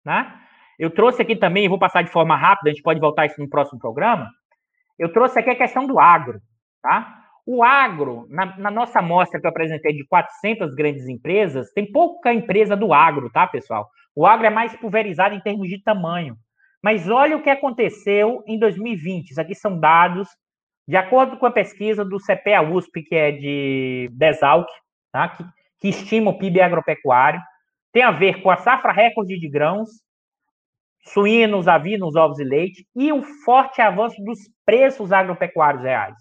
Né? 0.05 0.33
Eu 0.77 0.89
trouxe 0.89 1.21
aqui 1.21 1.35
também, 1.35 1.69
vou 1.69 1.79
passar 1.79 2.01
de 2.01 2.11
forma 2.11 2.35
rápida, 2.35 2.69
a 2.69 2.73
gente 2.73 2.83
pode 2.83 2.99
voltar 2.99 3.25
isso 3.25 3.39
no 3.41 3.49
próximo 3.49 3.79
programa. 3.79 4.29
Eu 4.99 5.11
trouxe 5.11 5.39
aqui 5.39 5.49
a 5.49 5.55
questão 5.55 5.85
do 5.85 5.99
agro. 5.99 6.39
Tá? 6.81 7.23
O 7.45 7.63
agro, 7.63 8.27
na, 8.29 8.57
na, 8.57 8.71
nossa 8.71 8.99
amostra 8.99 9.39
que 9.39 9.45
eu 9.45 9.49
apresentei 9.49 9.93
de 9.93 10.05
400 10.07 10.73
grandes 10.73 11.07
empresas, 11.07 11.71
tem 11.71 11.91
pouca 11.91 12.33
empresa 12.33 12.75
do 12.75 12.93
agro, 12.93 13.29
tá, 13.29 13.47
pessoal? 13.47 13.89
O 14.15 14.25
agro 14.25 14.47
é 14.47 14.49
mais 14.49 14.75
pulverizado 14.75 15.35
em 15.35 15.39
termos 15.39 15.69
de 15.69 15.81
tamanho. 15.81 16.37
Mas 16.81 17.09
olha 17.09 17.35
o 17.35 17.41
que 17.41 17.49
aconteceu 17.49 18.43
em 18.47 18.59
2020. 18.59 19.31
Isso 19.31 19.41
aqui 19.41 19.55
são 19.55 19.79
dados 19.79 20.27
de 20.87 20.95
acordo 20.95 21.37
com 21.37 21.45
a 21.45 21.51
pesquisa 21.51 22.05
do 22.05 22.17
CPA 22.17 22.61
USP, 22.61 23.01
que 23.01 23.15
é 23.15 23.31
de 23.31 24.09
Desalc, 24.13 24.69
tá? 25.11 25.29
que, 25.29 25.43
que 25.79 25.87
estima 25.89 26.31
o 26.31 26.37
PIB 26.37 26.61
agropecuário. 26.61 27.41
Tem 27.95 28.03
a 28.03 28.11
ver 28.11 28.41
com 28.41 28.49
a 28.49 28.57
safra 28.57 28.91
recorde 28.91 29.39
de 29.39 29.47
grãos, 29.47 29.87
suínos, 31.13 31.65
avinos, 31.65 32.17
ovos 32.17 32.37
e 32.39 32.43
leite, 32.43 32.85
e 32.93 33.13
o 33.13 33.23
forte 33.45 33.81
avanço 33.81 34.21
dos 34.21 34.37
preços 34.65 35.13
agropecuários 35.13 35.81
reais. 35.81 36.17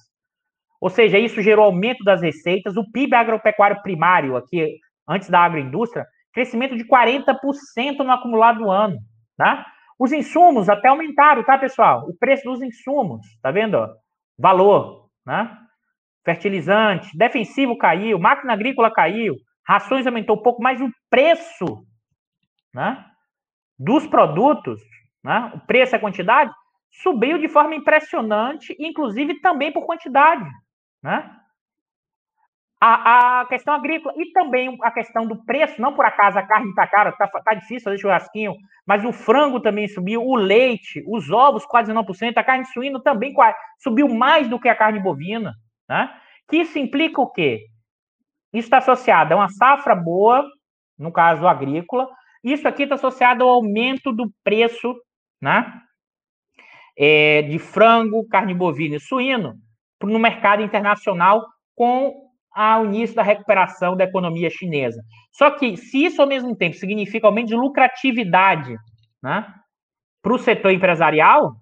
Ou 0.80 0.88
seja, 0.88 1.18
isso 1.18 1.42
gerou 1.42 1.64
aumento 1.64 2.04
das 2.04 2.22
receitas, 2.22 2.76
o 2.76 2.88
PIB 2.92 3.16
agropecuário 3.16 3.82
primário, 3.82 4.36
aqui, 4.36 4.78
antes 5.08 5.28
da 5.28 5.40
agroindústria, 5.40 6.06
crescimento 6.32 6.76
de 6.76 6.84
40% 6.86 8.04
no 8.04 8.12
acumulado 8.12 8.60
do 8.60 8.70
ano, 8.70 8.96
tá? 9.36 9.66
Os 9.98 10.12
insumos 10.12 10.68
até 10.68 10.86
aumentaram, 10.86 11.42
tá, 11.42 11.58
pessoal? 11.58 12.08
O 12.08 12.16
preço 12.16 12.44
dos 12.44 12.62
insumos, 12.62 13.26
tá 13.42 13.50
vendo? 13.50 13.84
Valor, 14.38 15.08
né? 15.26 15.50
Fertilizante, 16.24 17.18
defensivo 17.18 17.76
caiu, 17.76 18.16
máquina 18.16 18.52
agrícola 18.52 18.92
caiu, 18.92 19.34
rações 19.66 20.06
aumentou 20.06 20.36
um 20.36 20.42
pouco, 20.42 20.62
mas 20.62 20.80
o 20.80 20.90
preço, 21.10 21.86
né? 22.72 23.04
Dos 23.78 24.06
produtos, 24.06 24.80
né? 25.22 25.52
O 25.54 25.60
preço 25.60 25.94
e 25.94 25.96
a 25.96 26.00
quantidade 26.00 26.52
subiu 27.02 27.38
de 27.38 27.48
forma 27.48 27.74
impressionante, 27.74 28.76
inclusive 28.78 29.40
também 29.40 29.72
por 29.72 29.84
quantidade 29.84 30.48
né? 31.04 31.30
A, 32.80 33.40
a, 33.40 33.46
questão 33.46 33.74
agrícola 33.74 34.14
e 34.16 34.32
também 34.32 34.76
a 34.82 34.90
questão 34.90 35.26
do 35.26 35.36
preço, 35.44 35.80
não 35.80 35.94
por 35.94 36.04
acaso 36.04 36.38
a 36.38 36.42
carne 36.42 36.70
está 36.70 36.86
cara, 36.86 37.10
está 37.10 37.26
tá 37.28 37.54
difícil 37.54 37.84
fazer 37.84 37.98
churrasquinho, 37.98 38.54
mas 38.86 39.04
o 39.04 39.12
frango 39.12 39.60
também 39.60 39.86
subiu, 39.86 40.22
o 40.22 40.34
leite, 40.34 41.02
os 41.06 41.30
ovos 41.30 41.64
quase 41.64 41.92
9%, 41.92 42.36
a 42.36 42.44
carne 42.44 42.64
suína 42.66 43.02
também 43.02 43.34
subiu 43.78 44.08
mais 44.08 44.48
do 44.48 44.58
que 44.58 44.68
a 44.68 44.74
carne 44.74 45.00
bovina, 45.00 45.54
né? 45.88 46.10
Que 46.48 46.58
isso 46.58 46.78
implica 46.78 47.20
o 47.20 47.30
quê? 47.30 47.66
Isso 48.54 48.66
está 48.66 48.78
associado 48.78 49.34
a 49.34 49.36
uma 49.36 49.48
safra 49.48 49.94
boa, 49.94 50.48
no 50.96 51.12
caso 51.12 51.46
agrícola, 51.46 52.08
isso 52.42 52.68
aqui 52.68 52.84
está 52.84 52.94
associado 52.94 53.42
ao 53.42 53.50
aumento 53.50 54.12
do 54.12 54.30
preço, 54.44 54.94
né? 55.42 55.80
É, 56.96 57.42
de 57.42 57.58
frango, 57.58 58.28
carne 58.28 58.54
bovina 58.54 58.96
e 58.96 59.00
suíno, 59.00 59.54
no 60.00 60.18
mercado 60.18 60.62
internacional 60.62 61.44
com 61.74 62.14
o 62.56 62.84
início 62.84 63.16
da 63.16 63.22
recuperação 63.22 63.96
da 63.96 64.04
economia 64.04 64.48
chinesa. 64.48 65.02
Só 65.32 65.50
que, 65.50 65.76
se 65.76 66.04
isso 66.04 66.22
ao 66.22 66.28
mesmo 66.28 66.54
tempo 66.54 66.76
significa 66.76 67.26
aumento 67.26 67.48
de 67.48 67.56
lucratividade 67.56 68.76
né, 69.20 69.52
para 70.22 70.34
o 70.34 70.38
setor 70.38 70.70
empresarial, 70.70 71.56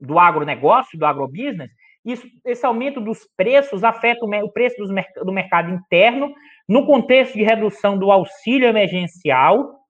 do 0.00 0.18
agronegócio, 0.18 0.98
do 0.98 1.06
agrobusiness, 1.06 1.70
isso, 2.06 2.26
esse 2.44 2.64
aumento 2.64 3.00
dos 3.00 3.26
preços 3.36 3.84
afeta 3.84 4.24
o, 4.24 4.44
o 4.44 4.52
preço 4.52 4.76
dos, 4.76 4.90
do 5.24 5.32
mercado 5.32 5.70
interno, 5.70 6.32
no 6.68 6.86
contexto 6.86 7.34
de 7.34 7.42
redução 7.42 7.98
do 7.98 8.10
auxílio 8.10 8.68
emergencial, 8.68 9.80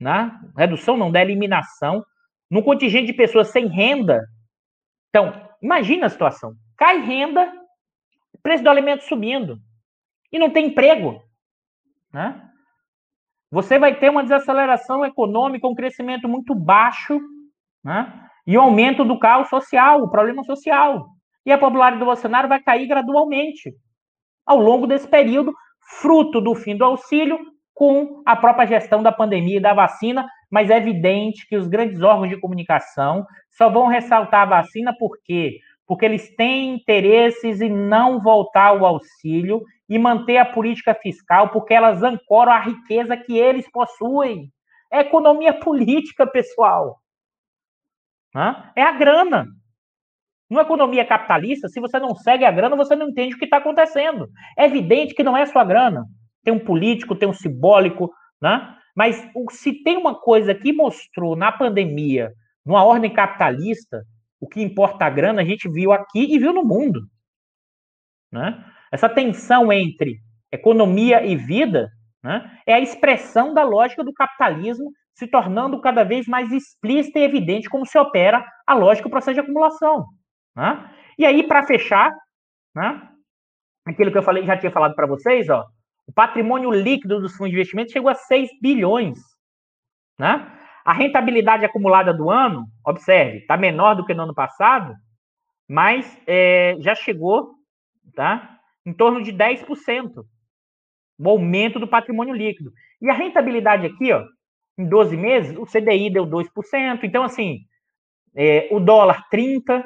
né, 0.00 0.30
redução 0.56 0.96
não 0.96 1.10
da 1.10 1.20
eliminação, 1.20 2.04
no 2.50 2.62
contingente 2.62 3.06
de 3.06 3.12
pessoas 3.12 3.48
sem 3.48 3.66
renda. 3.66 4.22
Então, 5.08 5.48
imagina 5.62 6.06
a 6.06 6.10
situação 6.10 6.54
cai 6.82 6.98
renda, 6.98 7.52
preço 8.42 8.64
do 8.64 8.70
alimento 8.70 9.04
subindo 9.04 9.56
e 10.32 10.38
não 10.38 10.50
tem 10.50 10.66
emprego, 10.66 11.22
né? 12.12 12.48
Você 13.52 13.78
vai 13.78 13.94
ter 13.94 14.10
uma 14.10 14.24
desaceleração 14.24 15.04
econômica, 15.04 15.68
um 15.68 15.76
crescimento 15.76 16.28
muito 16.28 16.56
baixo, 16.56 17.20
né? 17.84 18.28
E 18.44 18.58
o 18.58 18.60
aumento 18.60 19.04
do 19.04 19.16
caos 19.16 19.48
social, 19.48 20.02
o 20.02 20.10
problema 20.10 20.42
social. 20.42 21.11
E 21.44 21.52
a 21.52 21.58
popularidade 21.58 22.00
do 22.00 22.06
Bolsonaro 22.06 22.48
vai 22.48 22.60
cair 22.60 22.86
gradualmente 22.86 23.74
ao 24.46 24.58
longo 24.58 24.86
desse 24.86 25.06
período, 25.08 25.52
fruto 26.00 26.40
do 26.40 26.54
fim 26.54 26.76
do 26.76 26.84
auxílio, 26.84 27.38
com 27.74 28.22
a 28.26 28.36
própria 28.36 28.66
gestão 28.66 29.02
da 29.02 29.10
pandemia 29.10 29.56
e 29.56 29.62
da 29.62 29.72
vacina, 29.74 30.26
mas 30.50 30.70
é 30.70 30.76
evidente 30.76 31.46
que 31.48 31.56
os 31.56 31.66
grandes 31.66 32.02
órgãos 32.02 32.28
de 32.28 32.40
comunicação 32.40 33.26
só 33.50 33.68
vão 33.68 33.86
ressaltar 33.86 34.42
a 34.42 34.62
vacina 34.62 34.94
porque 34.98 35.58
porque 35.84 36.04
eles 36.06 36.34
têm 36.36 36.74
interesses 36.74 37.60
em 37.60 37.68
não 37.68 38.20
voltar 38.20 38.68
ao 38.68 38.86
auxílio 38.86 39.62
e 39.88 39.98
manter 39.98 40.38
a 40.38 40.44
política 40.44 40.94
fiscal, 40.94 41.50
porque 41.50 41.74
elas 41.74 42.02
ancoram 42.02 42.52
a 42.52 42.60
riqueza 42.60 43.16
que 43.16 43.36
eles 43.36 43.70
possuem. 43.70 44.50
É 44.90 45.00
economia 45.00 45.52
política, 45.52 46.26
pessoal. 46.26 46.98
É 48.74 48.82
a 48.82 48.92
grana. 48.92 49.48
Numa 50.52 50.64
economia 50.64 51.02
capitalista, 51.02 51.66
se 51.66 51.80
você 51.80 51.98
não 51.98 52.14
segue 52.14 52.44
a 52.44 52.50
grana, 52.50 52.76
você 52.76 52.94
não 52.94 53.08
entende 53.08 53.34
o 53.34 53.38
que 53.38 53.46
está 53.46 53.56
acontecendo. 53.56 54.28
É 54.54 54.66
evidente 54.66 55.14
que 55.14 55.22
não 55.22 55.34
é 55.34 55.46
sua 55.46 55.64
grana. 55.64 56.04
Tem 56.44 56.52
um 56.52 56.58
político, 56.58 57.14
tem 57.14 57.26
um 57.26 57.32
simbólico, 57.32 58.12
né? 58.38 58.76
Mas 58.94 59.26
se 59.52 59.82
tem 59.82 59.96
uma 59.96 60.14
coisa 60.14 60.54
que 60.54 60.70
mostrou 60.70 61.34
na 61.34 61.50
pandemia, 61.50 62.32
numa 62.66 62.84
ordem 62.84 63.10
capitalista, 63.10 64.02
o 64.38 64.46
que 64.46 64.60
importa 64.60 65.06
a 65.06 65.08
grana, 65.08 65.40
a 65.40 65.44
gente 65.44 65.70
viu 65.70 65.90
aqui 65.90 66.34
e 66.34 66.38
viu 66.38 66.52
no 66.52 66.62
mundo. 66.62 67.00
Né? 68.30 68.62
Essa 68.92 69.08
tensão 69.08 69.72
entre 69.72 70.18
economia 70.52 71.24
e 71.24 71.34
vida 71.34 71.88
né, 72.22 72.58
é 72.66 72.74
a 72.74 72.80
expressão 72.80 73.54
da 73.54 73.62
lógica 73.62 74.04
do 74.04 74.12
capitalismo 74.12 74.90
se 75.14 75.26
tornando 75.26 75.80
cada 75.80 76.04
vez 76.04 76.26
mais 76.26 76.52
explícita 76.52 77.20
e 77.20 77.22
evidente 77.22 77.70
como 77.70 77.86
se 77.86 77.96
opera 77.96 78.44
a 78.66 78.74
lógica 78.74 79.08
do 79.08 79.12
processo 79.12 79.32
de 79.32 79.40
acumulação. 79.40 80.04
Né? 80.56 80.90
E 81.18 81.26
aí, 81.26 81.46
para 81.46 81.66
fechar, 81.66 82.12
né, 82.74 83.08
aquilo 83.86 84.10
que 84.10 84.18
eu 84.18 84.22
falei, 84.22 84.44
já 84.44 84.56
tinha 84.56 84.72
falado 84.72 84.94
para 84.94 85.06
vocês, 85.06 85.48
ó, 85.48 85.66
o 86.06 86.12
patrimônio 86.12 86.70
líquido 86.70 87.20
dos 87.20 87.36
fundos 87.36 87.50
de 87.50 87.56
investimento 87.56 87.92
chegou 87.92 88.10
a 88.10 88.14
6 88.14 88.50
bilhões. 88.60 89.18
Né? 90.18 90.58
A 90.84 90.92
rentabilidade 90.92 91.64
acumulada 91.64 92.12
do 92.12 92.30
ano, 92.30 92.66
observe, 92.84 93.38
está 93.38 93.56
menor 93.56 93.94
do 93.94 94.04
que 94.04 94.14
no 94.14 94.24
ano 94.24 94.34
passado, 94.34 94.94
mas 95.68 96.20
é, 96.26 96.76
já 96.80 96.94
chegou 96.94 97.54
tá, 98.14 98.58
em 98.84 98.92
torno 98.92 99.22
de 99.22 99.32
10%. 99.32 100.24
O 101.18 101.28
aumento 101.28 101.78
do 101.78 101.86
patrimônio 101.86 102.34
líquido. 102.34 102.72
E 103.00 103.08
a 103.08 103.14
rentabilidade 103.14 103.86
aqui, 103.86 104.12
ó, 104.12 104.24
em 104.76 104.88
12 104.88 105.16
meses, 105.16 105.56
o 105.56 105.64
CDI 105.64 106.10
deu 106.10 106.26
2%. 106.26 107.04
Então, 107.04 107.22
assim, 107.22 107.60
é, 108.34 108.68
o 108.70 108.80
dólar 108.80 109.24
30%, 109.32 109.84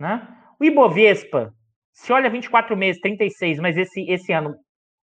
né? 0.00 0.26
O 0.58 0.64
Ibovespa, 0.64 1.52
se 1.92 2.12
olha 2.12 2.30
24 2.30 2.76
meses, 2.76 3.00
36%, 3.02 3.60
mas 3.60 3.76
esse, 3.76 4.08
esse 4.10 4.32
ano, 4.32 4.56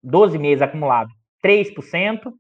12 0.03 0.39
meses 0.39 0.63
acumulado, 0.63 1.11
3%. 1.45 2.33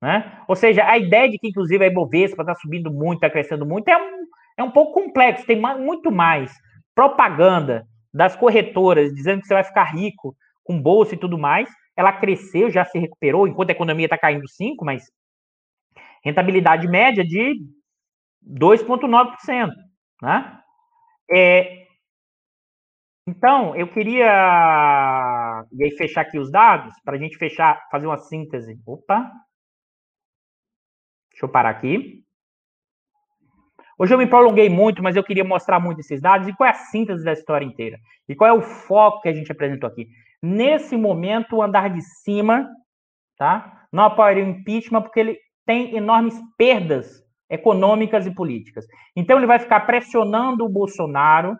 Né? 0.00 0.42
Ou 0.46 0.54
seja, 0.54 0.88
a 0.88 0.96
ideia 0.96 1.28
de 1.28 1.38
que, 1.38 1.48
inclusive, 1.48 1.84
a 1.84 1.88
Ibovespa 1.88 2.42
está 2.42 2.54
subindo 2.54 2.90
muito, 2.90 3.18
está 3.18 3.30
crescendo 3.30 3.66
muito, 3.66 3.88
é 3.88 3.96
um, 3.96 4.26
é 4.56 4.62
um 4.62 4.70
pouco 4.70 4.92
complexo. 4.92 5.46
Tem 5.46 5.60
muito 5.60 6.10
mais 6.10 6.52
propaganda 6.94 7.86
das 8.12 8.36
corretoras 8.36 9.12
dizendo 9.14 9.40
que 9.40 9.46
você 9.46 9.54
vai 9.54 9.64
ficar 9.64 9.84
rico 9.84 10.36
com 10.64 10.80
bolsa 10.80 11.14
e 11.14 11.18
tudo 11.18 11.38
mais. 11.38 11.68
Ela 11.96 12.12
cresceu, 12.12 12.70
já 12.70 12.84
se 12.84 12.98
recuperou, 12.98 13.48
enquanto 13.48 13.70
a 13.70 13.72
economia 13.72 14.06
está 14.06 14.16
caindo 14.16 14.44
5%, 14.44 14.76
mas 14.82 15.04
rentabilidade 16.24 16.86
média 16.86 17.24
de 17.24 17.56
2,9%. 18.46 19.70
Né? 20.22 20.58
É, 21.30 21.78
Então, 23.28 23.76
eu 23.76 23.86
queria 23.86 24.24
e 25.72 25.84
aí 25.84 25.90
fechar 25.90 26.22
aqui 26.22 26.38
os 26.38 26.50
dados, 26.50 26.94
para 27.04 27.14
a 27.14 27.18
gente 27.18 27.36
fechar, 27.36 27.86
fazer 27.90 28.06
uma 28.06 28.16
síntese. 28.16 28.80
Opa! 28.86 29.30
Deixa 31.30 31.44
eu 31.44 31.48
parar 31.50 31.68
aqui. 31.68 32.24
Hoje 33.98 34.14
eu 34.14 34.18
me 34.18 34.26
prolonguei 34.26 34.70
muito, 34.70 35.02
mas 35.02 35.14
eu 35.14 35.22
queria 35.22 35.44
mostrar 35.44 35.78
muito 35.78 36.00
esses 36.00 36.22
dados 36.22 36.48
e 36.48 36.54
qual 36.54 36.68
é 36.68 36.70
a 36.70 36.74
síntese 36.74 37.22
da 37.22 37.34
história 37.34 37.66
inteira. 37.66 37.98
E 38.26 38.34
qual 38.34 38.48
é 38.48 38.52
o 38.52 38.62
foco 38.62 39.20
que 39.20 39.28
a 39.28 39.34
gente 39.34 39.52
apresentou 39.52 39.88
aqui. 39.90 40.08
Nesse 40.42 40.96
momento, 40.96 41.56
o 41.56 41.62
andar 41.62 41.90
de 41.90 42.00
cima 42.00 42.66
tá, 43.36 43.86
não 43.92 44.04
apoiaria 44.04 44.44
o 44.44 44.48
impeachment 44.48 45.02
porque 45.02 45.20
ele 45.20 45.38
tem 45.66 45.94
enormes 45.96 46.34
perdas 46.56 47.22
econômicas 47.50 48.26
e 48.26 48.34
políticas. 48.34 48.86
Então, 49.16 49.38
ele 49.38 49.46
vai 49.46 49.58
ficar 49.58 49.80
pressionando 49.80 50.64
o 50.64 50.68
Bolsonaro 50.68 51.56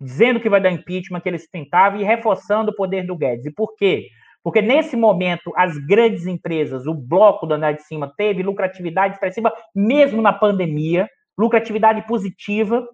dizendo 0.00 0.40
que 0.40 0.48
vai 0.48 0.60
dar 0.60 0.72
impeachment, 0.72 1.20
que 1.20 1.28
ele 1.28 1.38
tentava 1.50 1.96
e 1.96 2.02
reforçando 2.02 2.72
o 2.72 2.74
poder 2.74 3.06
do 3.06 3.16
Guedes. 3.16 3.46
E 3.46 3.52
por 3.52 3.76
quê? 3.76 4.08
Porque 4.42 4.60
nesse 4.60 4.96
momento, 4.96 5.52
as 5.56 5.78
grandes 5.86 6.26
empresas, 6.26 6.86
o 6.86 6.94
bloco 6.94 7.46
do 7.46 7.54
andar 7.54 7.72
de 7.72 7.82
cima, 7.84 8.12
teve 8.16 8.42
lucratividade 8.42 9.14
expressiva, 9.14 9.52
mesmo 9.74 10.20
na 10.20 10.32
pandemia, 10.32 11.08
lucratividade 11.38 12.04
positiva. 12.08 12.84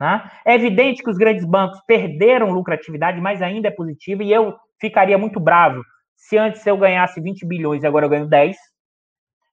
Né? 0.00 0.30
É 0.44 0.54
evidente 0.54 1.02
que 1.02 1.10
os 1.10 1.18
grandes 1.18 1.44
bancos 1.44 1.80
perderam 1.86 2.52
lucratividade, 2.52 3.20
mas 3.20 3.42
ainda 3.42 3.68
é 3.68 3.72
positiva, 3.72 4.22
e 4.22 4.32
eu 4.32 4.54
ficaria 4.80 5.18
muito 5.18 5.40
bravo 5.40 5.82
se 6.16 6.38
antes 6.38 6.64
eu 6.64 6.76
ganhasse 6.76 7.20
20 7.20 7.44
bilhões 7.44 7.82
e 7.82 7.86
agora 7.86 8.06
eu 8.06 8.10
ganho 8.10 8.28
10. 8.28 8.56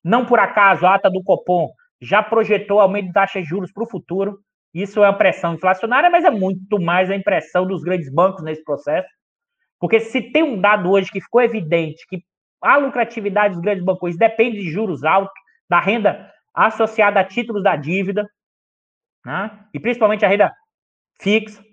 Não 0.04 0.26
por 0.26 0.40
acaso, 0.40 0.86
a 0.86 0.94
ata 0.94 1.10
do 1.10 1.24
Copom 1.24 1.70
já 2.02 2.24
projetou 2.24 2.80
aumento 2.80 3.08
de 3.08 3.14
taxas 3.14 3.44
de 3.44 3.50
juros 3.50 3.72
para 3.72 3.84
o 3.84 3.90
futuro. 3.90 4.40
Isso 4.74 5.04
é 5.04 5.08
uma 5.08 5.18
pressão 5.18 5.54
inflacionária, 5.54 6.10
mas 6.10 6.24
é 6.24 6.30
muito 6.30 6.80
mais 6.80 7.10
a 7.10 7.16
impressão 7.16 7.66
dos 7.66 7.84
grandes 7.84 8.12
bancos 8.12 8.44
nesse 8.44 8.64
processo. 8.64 9.08
Porque 9.80 10.00
se 10.00 10.22
tem 10.32 10.44
um 10.44 10.60
dado 10.60 10.90
hoje 10.90 11.12
que 11.12 11.22
ficou 11.22 11.42
evidente 11.42 12.06
que 12.08 12.22
a 12.62 12.78
lucratividade 12.78 13.54
dos 13.54 13.64
grandes 13.64 13.84
bancos 13.84 14.18
depende 14.18 14.58
de 14.58 14.70
juros 14.70 15.04
altos, 15.04 15.34
da 15.70 15.80
renda 15.80 16.32
associada 16.54 17.20
a 17.20 17.24
títulos 17.24 17.64
da 17.64 17.76
dívida, 17.76 18.28
né? 19.26 19.66
e 19.74 19.80
principalmente 19.80 20.26
a 20.26 20.28
renda 20.28 20.52
fixa 21.22 21.64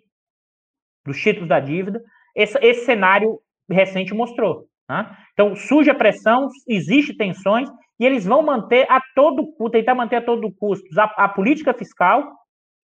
dos 1.05 1.19
títulos 1.19 1.49
da 1.49 1.61
dívida, 1.61 2.01
esse, 2.35 2.59
esse 2.59 2.85
cenário 2.85 3.41
recente 3.71 4.13
mostrou. 4.15 4.69
Né? 4.89 5.17
Então, 5.33 5.57
surge 5.57 5.91
a 5.91 5.95
pressão, 5.95 6.49
existe 6.69 7.17
tensões, 7.17 7.69
e 7.99 8.05
eles 8.05 8.25
vão 8.25 8.43
manter 8.43 8.87
a 8.91 9.01
todo 9.15 9.47
custo, 9.53 9.71
tentar 9.71 9.95
manter 9.95 10.17
a 10.17 10.23
todo 10.23 10.53
custo 10.53 10.87
a, 10.99 11.25
a 11.25 11.29
política 11.29 11.73
fiscal 11.73 12.33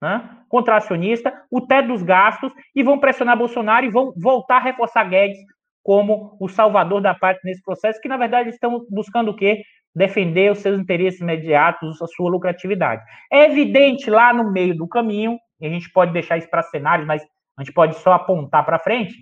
né, 0.02 0.38
contracionista, 0.50 1.44
o 1.50 1.62
teto 1.62 1.90
dos 1.90 2.02
gastos, 2.02 2.52
e 2.76 2.82
vão 2.82 3.00
pressionar 3.00 3.38
Bolsonaro 3.38 3.86
e 3.86 3.90
vão 3.90 4.14
voltar 4.18 4.58
a 4.58 4.62
reforçar 4.62 5.04
Guedes 5.04 5.38
como 5.84 6.38
o 6.40 6.48
salvador 6.48 7.02
da 7.02 7.14
parte 7.14 7.42
nesse 7.44 7.62
processo, 7.62 8.02
que 8.02 8.10
na 8.10 8.18
verdade 8.18 8.50
estão 8.50 8.86
buscando 8.90 9.32
o 9.32 9.36
quê? 9.36 9.64
Defender 9.96 10.52
os 10.52 10.60
seus 10.60 10.80
interesses 10.80 11.20
imediatos, 11.20 12.02
a 12.02 12.08
sua 12.08 12.30
lucratividade. 12.30 13.04
É 13.32 13.46
evidente 13.46 14.10
lá 14.10 14.34
no 14.34 14.52
meio 14.52 14.76
do 14.76 14.88
caminho, 14.88 15.38
e 15.60 15.66
a 15.66 15.70
gente 15.70 15.92
pode 15.92 16.14
deixar 16.14 16.38
isso 16.38 16.50
para 16.50 16.64
cenários, 16.64 17.08
mas 17.08 17.24
a 17.58 17.64
gente 17.64 17.74
pode 17.74 17.96
só 17.98 18.14
apontar 18.14 18.66
para 18.66 18.80
frente. 18.80 19.14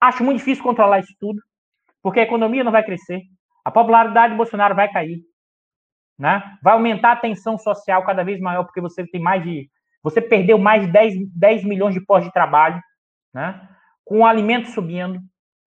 Acho 0.00 0.22
muito 0.22 0.38
difícil 0.38 0.62
controlar 0.62 1.00
isso 1.00 1.14
tudo, 1.18 1.40
porque 2.02 2.20
a 2.20 2.24
economia 2.24 2.62
não 2.62 2.72
vai 2.72 2.84
crescer, 2.84 3.22
a 3.66 3.70
popularidade 3.72 4.32
de 4.32 4.36
Bolsonaro 4.36 4.76
vai 4.76 4.88
cair, 4.88 5.22
né? 6.16 6.56
Vai 6.62 6.74
aumentar 6.74 7.10
a 7.10 7.16
tensão 7.16 7.58
social 7.58 8.04
cada 8.04 8.22
vez 8.22 8.40
maior, 8.40 8.62
porque 8.62 8.80
você 8.80 9.04
tem 9.04 9.20
mais 9.20 9.42
de 9.42 9.68
você 10.04 10.20
perdeu 10.20 10.56
mais 10.56 10.86
de 10.86 10.92
10, 10.92 11.14
10 11.34 11.64
milhões 11.64 11.92
de 11.92 12.00
postos 12.00 12.28
de 12.28 12.32
trabalho, 12.32 12.80
né? 13.34 13.68
com 14.04 14.20
o 14.20 14.24
alimento 14.24 14.68
subindo. 14.68 15.18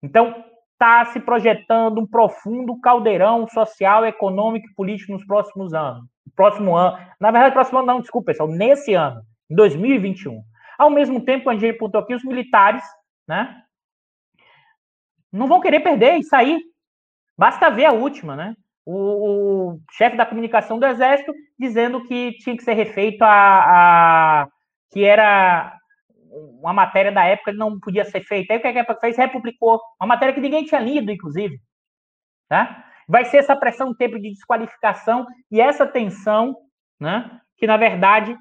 Então, 0.02 0.42
está 0.72 1.04
se 1.12 1.20
projetando 1.20 2.00
um 2.00 2.06
profundo 2.06 2.80
caldeirão 2.80 3.46
social, 3.46 4.06
econômico 4.06 4.66
e 4.66 4.74
político 4.74 5.12
nos 5.12 5.26
próximos 5.26 5.74
anos. 5.74 6.06
Próximo 6.34 6.74
ano. 6.74 6.96
Na 7.20 7.30
verdade, 7.30 7.52
próximo 7.52 7.80
ano 7.80 7.86
não, 7.86 8.00
desculpa, 8.00 8.32
pessoal, 8.32 8.48
nesse 8.48 8.94
ano, 8.94 9.20
em 9.50 9.54
2021. 9.54 10.42
Ao 10.78 10.88
mesmo 10.88 11.22
tempo, 11.22 11.50
a 11.50 11.52
gente 11.52 11.76
apontou 11.76 12.00
aqui, 12.00 12.14
os 12.14 12.24
militares, 12.24 12.82
né? 13.28 13.62
Não 15.30 15.46
vão 15.46 15.60
querer 15.60 15.80
perder 15.80 16.16
e 16.16 16.24
sair. 16.24 16.69
Basta 17.40 17.70
ver 17.70 17.86
a 17.86 17.92
última, 17.92 18.36
né? 18.36 18.54
o, 18.84 19.72
o 19.74 19.80
chefe 19.92 20.16
da 20.16 20.26
comunicação 20.26 20.78
do 20.78 20.86
Exército 20.86 21.32
dizendo 21.58 22.04
que 22.06 22.32
tinha 22.38 22.56
que 22.56 22.64
ser 22.64 22.74
refeito 22.74 23.22
a, 23.22 24.42
a 24.42 24.48
que 24.90 25.04
era 25.04 25.76
uma 26.60 26.72
matéria 26.72 27.12
da 27.12 27.24
época 27.24 27.52
que 27.52 27.58
não 27.58 27.78
podia 27.78 28.04
ser 28.04 28.22
feita. 28.22 28.52
Aí 28.52 28.58
o 28.58 28.62
que 28.62 28.68
a 28.68 28.80
época 28.80 29.00
fez? 29.00 29.16
Republicou. 29.16 29.80
Uma 30.00 30.08
matéria 30.08 30.34
que 30.34 30.40
ninguém 30.40 30.64
tinha 30.64 30.80
lido, 30.80 31.10
inclusive. 31.10 31.60
Tá? 32.48 32.84
Vai 33.08 33.24
ser 33.24 33.38
essa 33.38 33.56
pressão, 33.56 33.94
tempo 33.94 34.18
de 34.18 34.30
desqualificação 34.30 35.26
e 35.50 35.60
essa 35.60 35.86
tensão, 35.86 36.56
né? 36.98 37.40
que 37.56 37.66
na 37.66 37.76
verdade, 37.76 38.36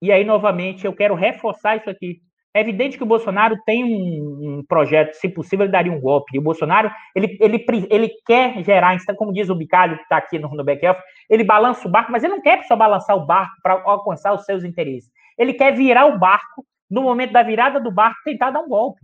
e 0.00 0.10
aí 0.10 0.24
novamente 0.24 0.86
eu 0.86 0.94
quero 0.94 1.14
reforçar 1.14 1.76
isso 1.76 1.90
aqui, 1.90 2.20
é 2.56 2.60
evidente 2.60 2.96
que 2.96 3.02
o 3.02 3.06
Bolsonaro 3.06 3.54
tem 3.66 3.84
um, 3.84 4.58
um, 4.58 4.64
projeto, 4.66 5.12
se 5.12 5.28
possível, 5.28 5.64
ele 5.64 5.72
daria 5.72 5.92
um 5.92 6.00
golpe. 6.00 6.34
E 6.34 6.38
o 6.38 6.42
Bolsonaro, 6.42 6.90
ele, 7.14 7.36
ele, 7.38 7.66
ele 7.90 8.08
quer 8.26 8.64
gerar, 8.64 8.96
como 9.14 9.30
diz 9.30 9.50
o 9.50 9.54
Bicalho, 9.54 9.98
que 9.98 10.04
está 10.04 10.16
aqui 10.16 10.38
no, 10.38 10.48
no 10.48 10.64
back-off, 10.64 10.98
ele 11.28 11.44
balança 11.44 11.86
o 11.86 11.90
barco, 11.90 12.10
mas 12.10 12.24
ele 12.24 12.32
não 12.32 12.40
quer 12.40 12.64
só 12.64 12.74
balançar 12.74 13.14
o 13.14 13.26
barco 13.26 13.52
para 13.62 13.74
alcançar 13.84 14.32
os 14.32 14.46
seus 14.46 14.64
interesses. 14.64 15.10
Ele 15.36 15.52
quer 15.52 15.74
virar 15.74 16.06
o 16.06 16.18
barco, 16.18 16.64
no 16.90 17.02
momento 17.02 17.32
da 17.32 17.42
virada 17.42 17.78
do 17.78 17.90
barco, 17.90 18.22
tentar 18.24 18.50
dar 18.50 18.60
um 18.60 18.68
golpe. 18.68 19.02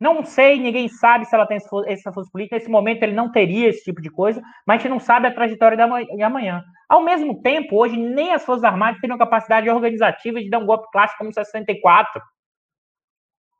Não 0.00 0.24
sei, 0.24 0.60
ninguém 0.60 0.88
sabe 0.88 1.24
se 1.24 1.34
ela 1.34 1.44
tem 1.44 1.56
essa 1.88 2.12
força 2.12 2.30
política. 2.30 2.54
Nesse 2.54 2.70
momento 2.70 3.02
ele 3.02 3.14
não 3.14 3.32
teria 3.32 3.68
esse 3.68 3.82
tipo 3.82 4.00
de 4.00 4.10
coisa, 4.10 4.40
mas 4.64 4.76
a 4.76 4.78
gente 4.78 4.90
não 4.90 5.00
sabe 5.00 5.26
a 5.26 5.34
trajetória 5.34 5.76
de 5.76 6.22
amanhã. 6.22 6.62
Ao 6.90 7.00
mesmo 7.00 7.40
tempo, 7.40 7.76
hoje 7.76 7.96
nem 7.96 8.32
as 8.32 8.44
Forças 8.44 8.64
Armadas 8.64 9.00
teriam 9.00 9.16
capacidade 9.16 9.70
organizativa 9.70 10.40
de 10.40 10.50
dar 10.50 10.58
um 10.58 10.66
golpe 10.66 10.90
clássico 10.90 11.18
como 11.18 11.32
64. 11.32 12.20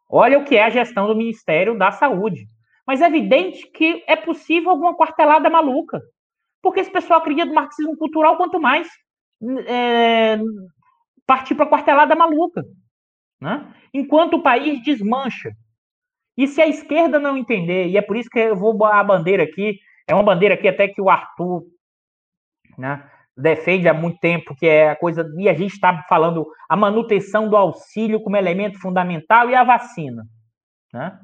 Olha 0.09 0.36
o 0.36 0.44
que 0.44 0.57
é 0.57 0.65
a 0.65 0.70
gestão 0.70 1.07
do 1.07 1.15
Ministério 1.15 1.78
da 1.78 1.93
Saúde. 1.93 2.48
Mas 2.85 3.01
é 3.01 3.07
evidente 3.07 3.70
que 3.70 4.02
é 4.09 4.16
possível 4.16 4.70
alguma 4.70 4.97
quartelada 4.97 5.48
maluca. 5.48 6.02
Porque 6.61 6.81
esse 6.81 6.90
pessoal 6.90 7.20
acredita 7.20 7.47
no 7.47 7.55
marxismo 7.55 7.97
cultural, 7.97 8.36
quanto 8.36 8.59
mais 8.59 8.89
é, 9.69 10.36
partir 11.24 11.55
para 11.55 11.66
a 11.66 11.70
quartelada 11.70 12.16
maluca. 12.16 12.65
Né? 13.40 13.73
Enquanto 13.94 14.39
o 14.39 14.43
país 14.43 14.82
desmancha 14.82 15.52
e 16.36 16.48
se 16.48 16.61
a 16.61 16.66
esquerda 16.66 17.20
não 17.20 17.36
entender, 17.36 17.86
e 17.86 17.97
é 17.97 18.02
por 18.02 18.16
isso 18.16 18.28
que 18.28 18.40
eu 18.40 18.57
vou 18.57 18.85
a 18.85 19.05
bandeira 19.05 19.44
aqui, 19.44 19.78
é 20.09 20.15
uma 20.15 20.24
bandeira 20.24 20.57
aqui 20.57 20.66
até 20.66 20.89
que 20.89 21.01
o 21.01 21.09
Arthur 21.09 21.62
né, 22.77 23.09
defende 23.36 23.89
há 23.89 23.94
muito 23.94 24.19
tempo, 24.19 24.55
que 24.55 24.66
é 24.66 24.90
a 24.90 24.97
coisa, 24.97 25.27
e 25.39 25.48
a 25.48 25.55
gente 25.55 25.73
está 25.73 26.05
falando 26.09 26.47
a 26.69 26.77
manutenção 26.77 27.48
do 27.48 27.57
auxílio 27.57 28.20
como 28.20 28.36
elemento 28.36 28.78
fundamental 28.81 29.48
e 29.48 29.55
a 29.55 29.65
vacina. 29.65 30.24
Né? 30.93 31.19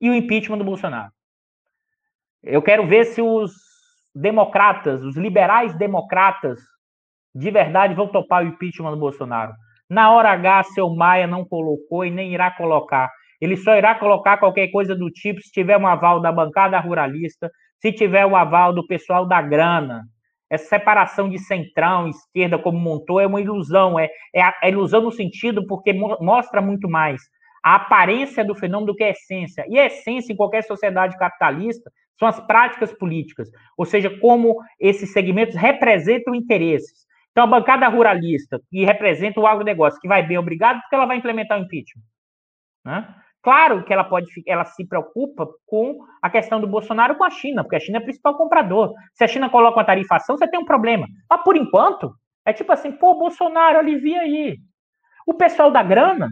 E 0.00 0.10
o 0.10 0.14
impeachment 0.14 0.58
do 0.58 0.64
Bolsonaro. 0.64 1.12
Eu 2.42 2.62
quero 2.62 2.86
ver 2.86 3.04
se 3.04 3.22
os 3.22 3.52
democratas, 4.14 5.04
os 5.04 5.16
liberais 5.16 5.76
democratas, 5.76 6.58
de 7.34 7.50
verdade 7.50 7.94
vão 7.94 8.08
topar 8.08 8.42
o 8.42 8.48
impeachment 8.48 8.90
do 8.90 8.98
Bolsonaro. 8.98 9.52
Na 9.88 10.10
hora 10.10 10.30
H, 10.30 10.64
seu 10.74 10.88
Maia 10.94 11.26
não 11.26 11.44
colocou 11.44 12.04
e 12.04 12.10
nem 12.10 12.32
irá 12.32 12.50
colocar. 12.50 13.10
Ele 13.40 13.56
só 13.56 13.76
irá 13.76 13.94
colocar 13.94 14.38
qualquer 14.38 14.68
coisa 14.70 14.94
do 14.94 15.10
tipo 15.10 15.40
se 15.40 15.50
tiver 15.50 15.76
um 15.76 15.86
aval 15.86 16.20
da 16.20 16.30
bancada 16.30 16.78
ruralista, 16.78 17.50
se 17.80 17.92
tiver 17.92 18.24
o 18.24 18.30
um 18.30 18.36
aval 18.36 18.72
do 18.72 18.86
pessoal 18.86 19.26
da 19.26 19.42
grana. 19.42 20.04
Essa 20.52 20.66
separação 20.66 21.30
de 21.30 21.38
centrão, 21.38 22.06
esquerda, 22.06 22.58
como 22.58 22.78
montou, 22.78 23.18
é 23.18 23.26
uma 23.26 23.40
ilusão. 23.40 23.98
É, 23.98 24.10
é, 24.36 24.42
é 24.62 24.68
ilusão 24.68 25.00
no 25.00 25.10
sentido 25.10 25.66
porque 25.66 25.94
mo 25.94 26.18
mostra 26.20 26.60
muito 26.60 26.90
mais 26.90 27.22
a 27.64 27.76
aparência 27.76 28.44
do 28.44 28.54
fenômeno 28.54 28.92
do 28.92 28.94
que 28.94 29.02
a 29.02 29.08
essência. 29.08 29.64
E 29.66 29.78
a 29.78 29.86
essência 29.86 30.30
em 30.30 30.36
qualquer 30.36 30.62
sociedade 30.64 31.16
capitalista 31.16 31.90
são 32.18 32.28
as 32.28 32.38
práticas 32.40 32.92
políticas, 32.92 33.48
ou 33.78 33.86
seja, 33.86 34.10
como 34.18 34.58
esses 34.78 35.10
segmentos 35.10 35.56
representam 35.56 36.34
interesses. 36.34 37.06
Então, 37.30 37.44
a 37.44 37.46
bancada 37.46 37.88
ruralista, 37.88 38.60
que 38.70 38.84
representa 38.84 39.40
o 39.40 39.46
agronegócio, 39.46 39.98
que 40.00 40.08
vai 40.08 40.22
bem, 40.22 40.36
obrigado, 40.36 40.82
porque 40.82 40.94
ela 40.94 41.06
vai 41.06 41.16
implementar 41.16 41.58
o 41.58 41.62
impeachment. 41.62 42.04
Né? 42.84 43.14
Claro 43.42 43.84
que 43.84 43.92
ela 43.92 44.04
pode, 44.04 44.28
ela 44.46 44.64
se 44.64 44.86
preocupa 44.86 45.48
com 45.66 45.98
a 46.22 46.30
questão 46.30 46.60
do 46.60 46.66
Bolsonaro 46.66 47.16
com 47.16 47.24
a 47.24 47.30
China, 47.30 47.64
porque 47.64 47.76
a 47.76 47.80
China 47.80 47.98
é 47.98 48.00
o 48.00 48.04
principal 48.04 48.36
comprador. 48.36 48.92
Se 49.14 49.24
a 49.24 49.28
China 49.28 49.50
coloca 49.50 49.78
uma 49.78 49.84
tarifação, 49.84 50.36
você 50.36 50.48
tem 50.48 50.60
um 50.60 50.64
problema. 50.64 51.06
Mas 51.28 51.42
por 51.42 51.56
enquanto, 51.56 52.14
é 52.46 52.52
tipo 52.52 52.70
assim, 52.72 52.92
pô, 52.92 53.18
Bolsonaro, 53.18 53.78
alivia 53.78 54.20
aí. 54.20 54.58
O 55.26 55.34
pessoal 55.34 55.72
da 55.72 55.82
grana, 55.82 56.30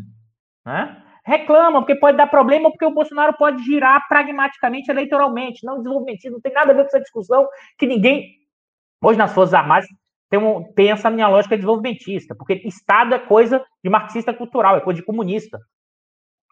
né, 0.65 1.03
reclama, 1.25 1.81
porque 1.81 1.97
pode 1.97 2.17
dar 2.17 2.29
problema, 2.29 2.71
porque 2.71 2.87
o 2.87 2.95
Bolsonaro 2.95 3.37
pode 3.37 3.63
girar 3.65 4.07
pragmaticamente 4.09 4.91
eleitoralmente, 4.91 5.67
não 5.67 5.79
desenvolvimentista, 5.79 6.31
não 6.31 6.41
tem 6.41 6.53
nada 6.53 6.73
a 6.73 6.75
ver 6.75 6.83
com 6.83 6.89
essa 6.89 7.01
discussão 7.01 7.47
que 7.77 7.87
ninguém, 7.87 8.37
hoje 9.03 9.19
nas 9.19 9.33
Forças 9.33 9.55
Armadas, 9.55 9.89
tem 10.29 10.39
um, 10.39 10.73
pensa 10.73 11.11
na 11.11 11.17
minha 11.17 11.29
lógica 11.29 11.57
desenvolvimentista, 11.57 12.37
porque 12.37 12.55
Estado 12.65 13.15
é 13.17 13.19
coisa 13.19 13.65
de 13.83 13.91
marxista 13.91 14.33
cultural, 14.33 14.77
é 14.77 14.81
coisa 14.81 15.01
de 15.01 15.07
comunista. 15.07 15.59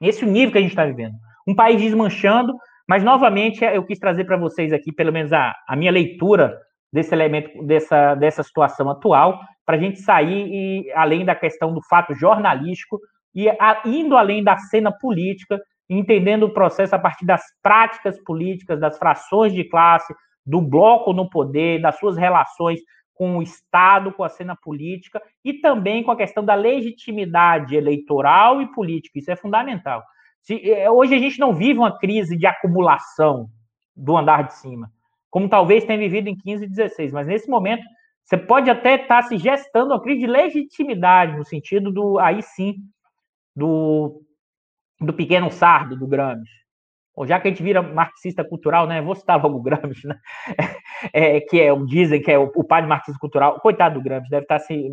Esse 0.01 0.25
é 0.25 0.27
o 0.27 0.31
nível 0.31 0.53
que 0.53 0.59
a 0.59 0.61
gente 0.61 0.71
está 0.71 0.85
vivendo. 0.85 1.15
Um 1.47 1.55
país 1.55 1.81
desmanchando, 1.81 2.55
mas 2.89 3.03
novamente 3.03 3.65
eu 3.65 3.85
quis 3.85 3.99
trazer 3.99 4.25
para 4.25 4.37
vocês 4.37 4.73
aqui, 4.73 4.93
pelo 4.93 5.13
menos 5.13 5.33
a, 5.33 5.55
a 5.67 5.77
minha 5.77 5.91
leitura 5.91 6.59
desse 6.93 7.15
elemento, 7.15 7.65
dessa, 7.67 8.15
dessa 8.15 8.43
situação 8.43 8.89
atual, 8.91 9.41
para 9.67 9.77
a 9.77 9.79
gente 9.79 10.01
sair 10.01 10.49
e 10.49 10.93
além 10.93 11.25
da 11.25 11.35
questão 11.35 11.75
do 11.75 11.83
fato 11.83 12.15
jornalístico 12.15 12.99
e 13.35 13.49
a, 13.49 13.83
indo 13.85 14.17
além 14.17 14.43
da 14.43 14.57
cena 14.57 14.91
política, 14.91 15.61
entendendo 15.89 16.45
o 16.45 16.55
processo 16.55 16.95
a 16.95 16.99
partir 16.99 17.27
das 17.27 17.43
práticas 17.63 18.19
políticas, 18.25 18.81
das 18.81 18.99
frações 18.99 19.53
de 19.53 19.65
classe, 19.65 20.15
do 20.45 20.63
bloco 20.63 21.13
no 21.13 21.29
poder, 21.29 21.81
das 21.81 21.99
suas 21.99 22.17
relações 22.17 22.81
com 23.19 23.37
o 23.37 23.43
Estado, 23.43 24.13
com 24.13 24.23
a 24.23 24.29
cena 24.29 24.55
política 24.55 25.21
e 25.45 25.55
também 25.55 26.05
com 26.05 26.13
a 26.13 26.17
questão 26.17 26.45
da 26.45 26.55
legitimidade 26.55 27.75
eleitoral 27.75 28.63
e 28.63 28.73
política. 28.73 29.19
Isso 29.19 29.33
é 29.33 29.35
fundamental. 29.35 30.05
Se, 30.41 30.71
é, 30.71 30.89
hoje 30.89 31.17
a 31.17 31.19
gente 31.19 31.41
não 31.41 31.53
vive 31.53 31.81
uma 31.81 31.99
crise 31.99 32.37
de 32.37 32.47
acumulação 32.47 33.51
do 33.95 34.17
andar 34.17 34.45
de 34.45 34.55
cima, 34.55 34.89
como 35.29 35.49
talvez 35.49 35.85
tenha 35.85 35.99
vivido 35.99 36.29
em 36.29 36.37
15 36.37 36.65
e 36.65 36.69
16, 36.69 37.13
mas 37.13 37.27
nesse 37.27 37.51
momento 37.51 37.83
você 38.23 38.37
pode 38.37 38.71
até 38.71 38.95
estar 38.95 39.23
se 39.23 39.37
gestando 39.37 39.93
uma 39.93 40.01
crise 40.01 40.21
de 40.21 40.27
legitimidade, 40.29 41.37
no 41.37 41.45
sentido 41.45 41.91
do, 41.91 42.21
aí 42.21 42.41
sim, 42.41 42.77
do, 43.57 44.23
do 45.01 45.13
pequeno 45.13 45.51
sardo 45.51 45.97
do 45.97 46.07
Gramsci. 46.07 46.49
Ou 47.19 47.27
já 47.27 47.41
que 47.41 47.49
a 47.49 47.51
gente 47.51 47.65
vira 47.65 47.83
marxista 47.83 48.45
cultural, 48.45 48.87
né? 48.87 49.03
Vou 49.03 49.17
citar 49.17 49.43
logo 49.43 49.59
o 49.59 49.63
Gramsci, 49.63 50.07
né? 50.07 50.17
É, 51.13 51.41
que 51.41 51.61
é, 51.61 51.75
dizem 51.85 52.21
que 52.21 52.31
é 52.31 52.39
o, 52.39 52.51
o 52.55 52.65
pai 52.65 52.83
do 52.83 52.89
marxismo 52.89 53.21
cultural. 53.21 53.61
Coitado 53.61 53.97
do 53.97 54.03
Gramsci, 54.03 54.31
deve 54.31 54.45
estar 54.45 54.59
se 54.59 54.89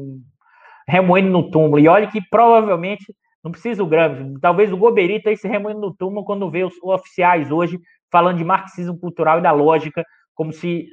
remoendo 0.87 1.29
no 1.29 1.49
túmulo. 1.49 1.79
E 1.79 1.87
olha 1.87 2.07
que 2.07 2.19
provavelmente 2.29 3.05
não 3.43 3.51
precisa 3.51 3.83
o 3.83 3.87
Gramsci, 3.87 4.39
talvez 4.41 4.71
o 4.73 4.77
Goberi 4.77 5.17
esteja 5.17 5.41
se 5.41 5.47
remoendo 5.47 5.81
no 5.81 5.95
túmulo 5.95 6.25
quando 6.25 6.49
vê 6.49 6.63
os 6.63 6.73
oficiais 6.81 7.51
hoje 7.51 7.79
falando 8.11 8.37
de 8.37 8.43
marxismo 8.43 8.97
cultural 8.97 9.39
e 9.39 9.43
da 9.43 9.51
lógica, 9.51 10.03
como 10.33 10.51
se 10.51 10.87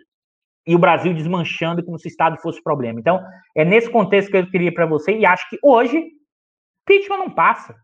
e 0.66 0.74
o 0.74 0.78
Brasil 0.78 1.12
desmanchando 1.12 1.84
como 1.84 1.98
se 1.98 2.06
o 2.06 2.10
Estado 2.10 2.38
fosse 2.40 2.62
problema. 2.62 3.00
Então, 3.00 3.20
é 3.56 3.64
nesse 3.64 3.90
contexto 3.90 4.30
que 4.30 4.36
eu 4.36 4.50
queria 4.50 4.72
para 4.72 4.86
você, 4.86 5.16
e 5.16 5.26
acho 5.26 5.48
que 5.50 5.59
hoje, 5.62 6.04
impeachment 6.82 7.18
não 7.18 7.30
passa. 7.30 7.74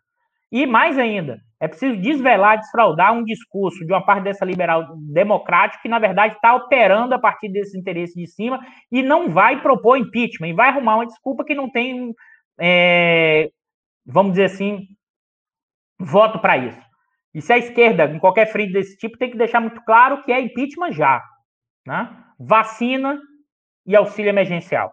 E 0.51 0.67
mais 0.67 0.99
ainda, 0.99 1.41
é 1.61 1.69
preciso 1.69 1.97
desvelar, 2.01 2.59
desfraudar 2.59 3.13
um 3.13 3.25
discurso 3.25 3.85
de 3.85 3.93
uma 3.93 4.05
parte 4.05 4.25
dessa 4.25 4.45
liberal 4.45 4.97
democrática 5.13 5.83
que, 5.83 5.89
na 5.89 5.99
verdade, 5.99 6.35
está 6.35 6.55
operando 6.55 7.15
a 7.15 7.19
partir 7.19 7.51
desses 7.51 7.75
interesses 7.75 8.15
de 8.15 8.27
cima 8.27 8.59
e 8.91 9.03
não 9.03 9.31
vai 9.31 9.61
propor 9.61 9.97
impeachment, 9.97 10.49
e 10.49 10.53
vai 10.55 10.69
arrumar 10.69 10.97
uma 10.97 11.07
desculpa 11.07 11.45
que 11.45 11.55
não 11.55 11.69
tem, 11.69 12.15
é, 12.59 13.51
vamos 14.07 14.33
dizer 14.33 14.45
assim, 14.45 14.87
voto 15.99 16.39
para 16.39 16.57
isso. 16.57 16.89
E 17.35 17.43
se 17.43 17.53
a 17.53 17.59
esquerda, 17.59 18.05
em 18.07 18.19
qualquer 18.19 18.47
frente 18.47 18.73
desse 18.73 18.97
tipo, 18.97 19.19
tem 19.19 19.31
que 19.31 19.37
deixar 19.37 19.61
muito 19.61 19.83
claro 19.85 20.23
que 20.23 20.33
é 20.33 20.41
impeachment 20.41 20.93
já. 20.93 21.23
Né? 21.87 22.25
Vacina 22.39 23.21
e 23.85 23.95
auxílio 23.95 24.31
emergencial. 24.31 24.93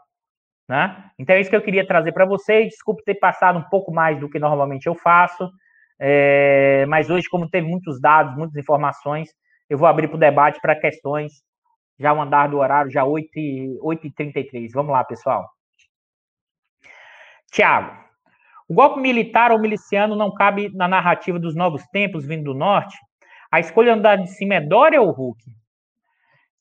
Né? 0.67 1.11
Então 1.19 1.35
é 1.35 1.41
isso 1.41 1.49
que 1.49 1.55
eu 1.55 1.61
queria 1.61 1.85
trazer 1.85 2.11
para 2.11 2.25
vocês. 2.25 2.69
Desculpe 2.69 3.03
ter 3.03 3.15
passado 3.15 3.59
um 3.59 3.69
pouco 3.69 3.91
mais 3.91 4.19
do 4.19 4.29
que 4.29 4.39
normalmente 4.39 4.87
eu 4.87 4.95
faço, 4.95 5.49
é, 5.99 6.85
mas 6.87 7.09
hoje, 7.09 7.29
como 7.29 7.49
teve 7.49 7.67
muitos 7.67 8.01
dados, 8.01 8.35
muitas 8.35 8.55
informações, 8.57 9.29
eu 9.69 9.77
vou 9.77 9.87
abrir 9.87 10.07
para 10.07 10.17
o 10.17 10.19
debate 10.19 10.59
para 10.61 10.75
questões. 10.75 11.43
Já 11.97 12.13
o 12.13 12.21
andar 12.21 12.49
do 12.49 12.57
horário, 12.57 12.91
já 12.91 13.03
8h33. 13.03 14.71
Vamos 14.73 14.91
lá, 14.91 15.03
pessoal. 15.03 15.49
Tiago, 17.51 17.95
o 18.67 18.73
golpe 18.73 18.99
militar 18.99 19.51
ou 19.51 19.59
miliciano 19.59 20.15
não 20.15 20.33
cabe 20.33 20.69
na 20.75 20.87
narrativa 20.87 21.39
dos 21.39 21.55
novos 21.55 21.83
tempos 21.87 22.25
vindo 22.25 22.43
do 22.45 22.53
norte? 22.53 22.97
A 23.49 23.59
escolha 23.61 23.93
andar 23.93 24.17
de 24.17 24.27
cima 24.27 24.55
é 24.55 24.61
Dória 24.61 25.01
ou 25.01 25.11
Hulk? 25.11 25.41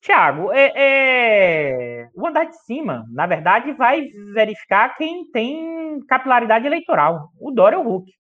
Tiago, 0.05 0.53
é, 0.53 0.71
é, 0.77 2.09
o 2.15 2.27
andar 2.27 2.45
de 2.45 2.63
cima, 2.67 3.07
na 3.11 3.27
verdade, 3.27 3.73
vai 3.73 4.07
verificar 4.35 4.95
quem 4.97 5.31
tem 5.31 5.99
capilaridade 6.07 6.67
eleitoral, 6.67 7.31
o 7.41 7.51
Dória 7.51 7.79
ou 7.79 7.87
o 7.87 7.89
Hulk. 7.89 8.13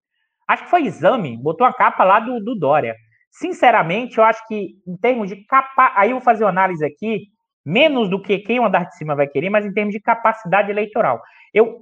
Acho 0.48 0.64
que 0.64 0.70
foi 0.70 0.86
exame, 0.86 1.36
botou 1.36 1.66
a 1.66 1.74
capa 1.74 2.02
lá 2.02 2.20
do, 2.20 2.40
do 2.40 2.54
Dória. 2.54 2.96
Sinceramente, 3.30 4.16
eu 4.16 4.24
acho 4.24 4.46
que 4.48 4.70
em 4.86 4.96
termos 4.96 5.28
de 5.28 5.44
capa, 5.44 5.92
aí 5.94 6.08
eu 6.08 6.16
vou 6.16 6.24
fazer 6.24 6.44
uma 6.44 6.50
análise 6.50 6.82
aqui, 6.82 7.24
menos 7.62 8.08
do 8.08 8.20
que 8.20 8.38
quem 8.38 8.58
o 8.60 8.64
andar 8.64 8.86
de 8.86 8.96
cima 8.96 9.14
vai 9.14 9.26
querer, 9.26 9.50
mas 9.50 9.66
em 9.66 9.72
termos 9.72 9.92
de 9.92 10.00
capacidade 10.00 10.70
eleitoral. 10.70 11.20
Eu 11.52 11.80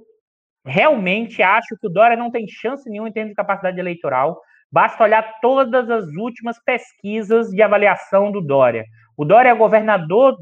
realmente 0.65 1.41
acho 1.41 1.77
que 1.79 1.87
o 1.87 1.89
Dória 1.89 2.17
não 2.17 2.29
tem 2.29 2.45
chance 2.45 2.89
nenhuma 2.89 3.07
em 3.07 3.13
termos 3.13 3.29
de 3.29 3.35
capacidade 3.35 3.79
eleitoral. 3.79 4.41
Basta 4.69 5.01
olhar 5.01 5.39
todas 5.39 5.89
as 5.89 6.05
últimas 6.17 6.61
pesquisas 6.61 7.47
de 7.51 7.61
avaliação 7.61 8.33
do 8.33 8.41
Dória. 8.41 8.83
O 9.15 9.25
Dória 9.25 9.49
é 9.49 9.53
governador, 9.53 10.37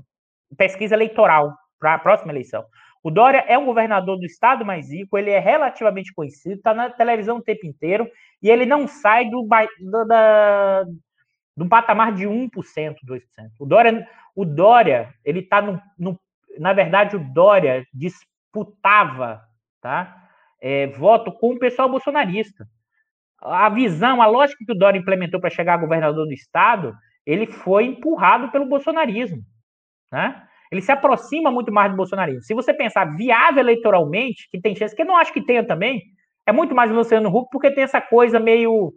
pesquisa 0.57 0.95
eleitoral 0.95 1.53
para 1.79 1.95
a 1.95 1.99
próxima 1.99 2.31
eleição. 2.31 2.65
O 3.03 3.09
Dória 3.09 3.43
é 3.47 3.57
um 3.57 3.65
governador 3.65 4.17
do 4.17 4.25
estado 4.25 4.63
mais 4.63 4.91
rico, 4.91 5.17
ele 5.17 5.31
é 5.31 5.39
relativamente 5.39 6.13
conhecido, 6.13 6.55
está 6.55 6.73
na 6.73 6.89
televisão 6.89 7.37
o 7.37 7.41
tempo 7.41 7.65
inteiro, 7.65 8.07
e 8.41 8.49
ele 8.49 8.65
não 8.65 8.87
sai 8.87 9.29
do, 9.29 9.47
do, 9.79 10.05
da, 10.05 10.83
do 11.57 11.67
patamar 11.67 12.13
de 12.13 12.25
1%, 12.25 12.49
2%. 12.53 13.21
O 13.59 13.65
Dória, 13.65 14.07
o 14.35 14.45
Dória 14.45 15.13
ele 15.25 15.39
está 15.39 15.61
no, 15.61 15.81
no, 15.97 16.19
Na 16.59 16.73
verdade, 16.73 17.15
o 17.15 17.33
Dória 17.33 17.85
disputava 17.91 19.43
tá, 19.81 20.27
é, 20.61 20.87
voto 20.87 21.31
com 21.31 21.53
o 21.53 21.59
pessoal 21.59 21.89
bolsonarista. 21.89 22.67
A 23.41 23.67
visão, 23.69 24.21
a 24.21 24.27
lógica 24.27 24.63
que 24.63 24.71
o 24.71 24.77
Dória 24.77 24.99
implementou 24.99 25.41
para 25.41 25.49
chegar 25.49 25.73
a 25.73 25.77
governador 25.77 26.27
do 26.27 26.33
estado 26.33 26.95
ele 27.25 27.47
foi 27.47 27.85
empurrado 27.85 28.51
pelo 28.51 28.65
bolsonarismo. 28.65 29.41
Né? 30.11 30.43
Ele 30.71 30.81
se 30.81 30.91
aproxima 30.91 31.51
muito 31.51 31.71
mais 31.71 31.91
do 31.91 31.97
bolsonarismo. 31.97 32.43
Se 32.43 32.53
você 32.53 32.73
pensar 32.73 33.15
viável 33.15 33.59
eleitoralmente, 33.59 34.49
que 34.49 34.59
tem 34.59 34.75
chance, 34.75 34.95
que 34.95 35.01
eu 35.01 35.05
não 35.05 35.17
acho 35.17 35.33
que 35.33 35.45
tenha 35.45 35.65
também, 35.65 36.01
é 36.45 36.51
muito 36.51 36.73
mais 36.73 36.89
o 36.91 36.95
Luciano 36.95 37.29
Huck, 37.29 37.49
porque 37.51 37.71
tem 37.71 37.83
essa 37.83 38.01
coisa 38.01 38.39
meio 38.39 38.93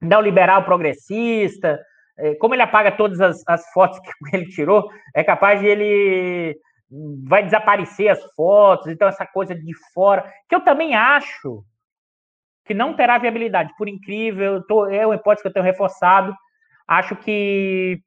neoliberal 0.00 0.64
progressista. 0.64 1.80
É, 2.18 2.34
como 2.34 2.54
ele 2.54 2.62
apaga 2.62 2.92
todas 2.92 3.20
as, 3.20 3.42
as 3.46 3.70
fotos 3.72 3.98
que 4.00 4.10
ele 4.36 4.46
tirou, 4.46 4.90
é 5.14 5.24
capaz 5.24 5.60
de 5.60 5.66
ele 5.66 6.56
vai 7.24 7.42
desaparecer 7.42 8.08
as 8.08 8.22
fotos, 8.34 8.88
então 8.88 9.08
essa 9.08 9.26
coisa 9.26 9.54
de 9.54 9.72
fora, 9.94 10.30
que 10.46 10.54
eu 10.54 10.60
também 10.60 10.94
acho 10.94 11.64
que 12.64 12.74
não 12.74 12.94
terá 12.94 13.18
viabilidade, 13.18 13.72
por 13.78 13.88
incrível, 13.88 14.62
tô, 14.66 14.86
é 14.86 15.06
uma 15.06 15.16
hipótese 15.16 15.42
que 15.42 15.48
eu 15.48 15.52
tenho 15.52 15.64
reforçado, 15.64 16.34
Acho 16.92 17.16
que, 17.16 18.02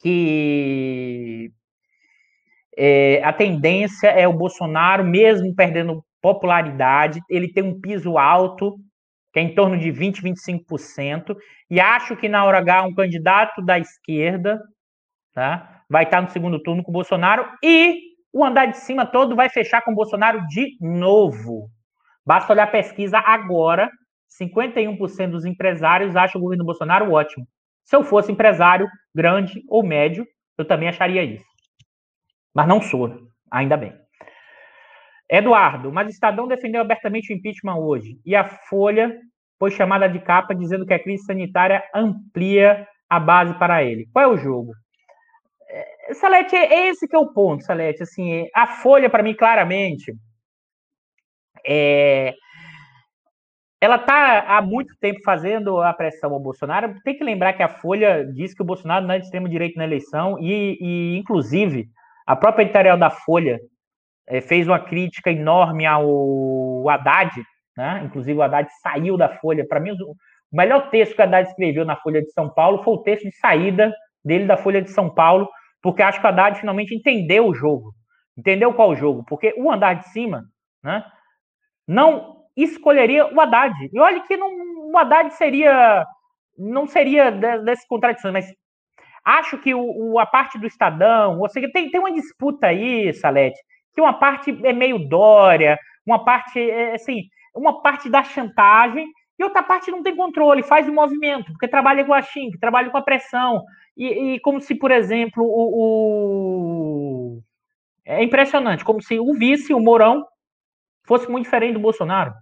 que 0.00 1.50
é, 2.76 3.22
a 3.24 3.32
tendência 3.32 4.08
é 4.08 4.28
o 4.28 4.34
Bolsonaro, 4.34 5.02
mesmo 5.02 5.54
perdendo 5.54 6.04
popularidade, 6.20 7.20
ele 7.30 7.50
tem 7.50 7.64
um 7.64 7.80
piso 7.80 8.18
alto, 8.18 8.76
que 9.32 9.38
é 9.40 9.42
em 9.42 9.54
torno 9.54 9.78
de 9.78 9.90
20, 9.90 10.22
25%, 10.22 11.34
e 11.70 11.80
acho 11.80 12.16
que 12.16 12.28
na 12.28 12.44
hora 12.44 12.58
H 12.58 12.82
um 12.82 12.94
candidato 12.94 13.62
da 13.62 13.78
esquerda 13.78 14.60
tá, 15.32 15.84
vai 15.88 16.04
estar 16.04 16.20
no 16.20 16.28
segundo 16.28 16.62
turno 16.62 16.82
com 16.82 16.90
o 16.90 16.92
Bolsonaro 16.92 17.46
e 17.64 17.98
o 18.30 18.44
andar 18.44 18.66
de 18.66 18.76
cima 18.76 19.06
todo 19.06 19.34
vai 19.34 19.48
fechar 19.48 19.80
com 19.80 19.92
o 19.92 19.94
Bolsonaro 19.94 20.46
de 20.48 20.76
novo. 20.82 21.70
Basta 22.26 22.52
olhar 22.52 22.64
a 22.64 22.66
pesquisa 22.66 23.18
agora 23.18 23.90
51% 24.40 25.30
dos 25.30 25.44
empresários 25.44 26.16
acham 26.16 26.40
o 26.40 26.42
governo 26.42 26.64
Bolsonaro 26.64 27.12
ótimo. 27.12 27.46
Se 27.84 27.96
eu 27.96 28.04
fosse 28.04 28.30
empresário 28.30 28.88
grande 29.14 29.62
ou 29.68 29.82
médio, 29.82 30.26
eu 30.58 30.64
também 30.64 30.88
acharia 30.88 31.22
isso. 31.22 31.44
Mas 32.54 32.68
não 32.68 32.82
sou, 32.82 33.28
ainda 33.50 33.76
bem. 33.76 33.94
Eduardo, 35.30 35.92
mas 35.92 36.06
o 36.06 36.10
Estadão 36.10 36.48
defendeu 36.48 36.80
abertamente 36.80 37.32
o 37.32 37.36
impeachment 37.36 37.76
hoje 37.76 38.18
e 38.24 38.34
a 38.34 38.48
Folha 38.48 39.14
foi 39.58 39.70
chamada 39.70 40.08
de 40.08 40.18
capa 40.20 40.54
dizendo 40.54 40.86
que 40.86 40.94
a 40.94 41.02
crise 41.02 41.24
sanitária 41.24 41.82
amplia 41.94 42.86
a 43.08 43.20
base 43.20 43.54
para 43.58 43.82
ele. 43.82 44.06
Qual 44.12 44.24
é 44.24 44.28
o 44.28 44.36
jogo? 44.36 44.72
É, 45.68 46.14
Salete, 46.14 46.56
é 46.56 46.88
esse 46.88 47.06
que 47.06 47.14
é 47.14 47.18
o 47.18 47.32
ponto, 47.32 47.64
Salete. 47.64 48.02
Assim, 48.02 48.46
a 48.54 48.66
Folha, 48.66 49.10
para 49.10 49.22
mim, 49.22 49.34
claramente, 49.34 50.14
é, 51.66 52.34
ela 53.80 53.96
está 53.96 54.40
há 54.40 54.60
muito 54.60 54.94
tempo 55.00 55.20
fazendo 55.24 55.80
a 55.80 55.92
pressão 55.92 56.32
ao 56.32 56.40
Bolsonaro. 56.40 56.94
Tem 57.04 57.16
que 57.16 57.22
lembrar 57.22 57.52
que 57.52 57.62
a 57.62 57.68
Folha 57.68 58.24
diz 58.24 58.52
que 58.52 58.62
o 58.62 58.64
Bolsonaro 58.64 59.06
não 59.06 59.14
é 59.14 59.18
de 59.18 59.24
extremo 59.24 59.48
direito 59.48 59.76
na 59.76 59.84
eleição 59.84 60.36
e, 60.40 60.76
e 60.80 61.18
inclusive, 61.18 61.88
a 62.26 62.34
própria 62.34 62.64
editorial 62.64 62.98
da 62.98 63.08
Folha 63.08 63.60
é, 64.26 64.40
fez 64.40 64.66
uma 64.66 64.80
crítica 64.80 65.30
enorme 65.30 65.86
ao 65.86 66.88
Haddad, 66.88 67.32
né? 67.76 68.02
Inclusive, 68.04 68.38
o 68.38 68.42
Haddad 68.42 68.68
saiu 68.82 69.16
da 69.16 69.28
Folha. 69.28 69.66
Para 69.66 69.80
mim, 69.80 69.92
o 69.92 70.16
melhor 70.52 70.90
texto 70.90 71.14
que 71.14 71.20
o 71.20 71.24
Haddad 71.24 71.48
escreveu 71.48 71.84
na 71.84 71.96
Folha 71.96 72.20
de 72.20 72.32
São 72.32 72.50
Paulo 72.50 72.82
foi 72.82 72.94
o 72.94 73.02
texto 73.02 73.24
de 73.24 73.36
saída 73.36 73.94
dele 74.24 74.46
da 74.46 74.56
Folha 74.56 74.82
de 74.82 74.90
São 74.90 75.08
Paulo, 75.08 75.48
porque 75.80 76.02
acho 76.02 76.20
que 76.20 76.26
o 76.26 76.28
Haddad 76.28 76.58
finalmente 76.58 76.94
entendeu 76.94 77.46
o 77.46 77.54
jogo. 77.54 77.94
Entendeu 78.36 78.74
qual 78.74 78.90
o 78.90 78.96
jogo? 78.96 79.24
Porque 79.28 79.54
o 79.56 79.70
andar 79.70 79.94
de 79.94 80.08
cima, 80.08 80.44
né? 80.82 81.04
Não 81.86 82.37
escolheria 82.64 83.26
o 83.26 83.40
Haddad. 83.40 83.74
E 83.92 83.98
olha 83.98 84.20
que 84.20 84.36
não, 84.36 84.48
o 84.92 84.98
Haddad 84.98 85.34
seria 85.34 86.06
não 86.58 86.86
seria 86.86 87.30
dessas 87.30 87.86
contradições, 87.86 88.32
mas 88.32 88.54
acho 89.24 89.58
que 89.58 89.72
o, 89.74 89.80
o, 89.80 90.18
a 90.18 90.26
parte 90.26 90.58
do 90.58 90.66
Estadão, 90.66 91.38
ou 91.38 91.48
seja, 91.48 91.70
tem, 91.72 91.90
tem 91.90 92.00
uma 92.00 92.12
disputa 92.12 92.66
aí, 92.66 93.12
Salete, 93.14 93.60
que 93.94 94.00
uma 94.00 94.18
parte 94.18 94.58
é 94.64 94.72
meio 94.72 94.98
Dória, 94.98 95.78
uma 96.04 96.24
parte, 96.24 96.58
é, 96.58 96.94
assim, 96.94 97.22
uma 97.54 97.80
parte 97.80 98.10
da 98.10 98.24
chantagem, 98.24 99.06
e 99.38 99.44
outra 99.44 99.62
parte 99.62 99.90
não 99.90 100.02
tem 100.02 100.16
controle, 100.16 100.64
faz 100.64 100.88
o 100.88 100.92
movimento, 100.92 101.52
porque 101.52 101.68
trabalha 101.68 102.04
com 102.04 102.12
a 102.12 102.20
Xing, 102.20 102.50
trabalha 102.58 102.90
com 102.90 102.96
a 102.96 103.02
pressão. 103.02 103.62
E, 103.96 104.34
e 104.34 104.40
como 104.40 104.60
se, 104.60 104.74
por 104.74 104.90
exemplo, 104.90 105.44
o, 105.44 107.36
o, 107.36 107.42
É 108.04 108.22
impressionante, 108.22 108.84
como 108.84 109.00
se 109.00 109.18
o 109.18 109.32
vice, 109.34 109.72
o 109.72 109.78
Mourão, 109.78 110.26
fosse 111.06 111.30
muito 111.30 111.44
diferente 111.44 111.74
do 111.74 111.80
Bolsonaro. 111.80 112.32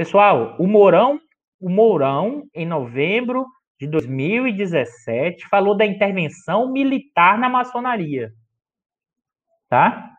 Pessoal, 0.00 0.56
o 0.58 0.66
Mourão, 0.66 1.20
o 1.60 1.68
Mourão, 1.68 2.44
em 2.54 2.64
novembro 2.64 3.44
de 3.78 3.86
2017, 3.86 5.46
falou 5.46 5.76
da 5.76 5.84
intervenção 5.84 6.72
militar 6.72 7.38
na 7.38 7.50
maçonaria. 7.50 8.30
Tá? 9.68 10.10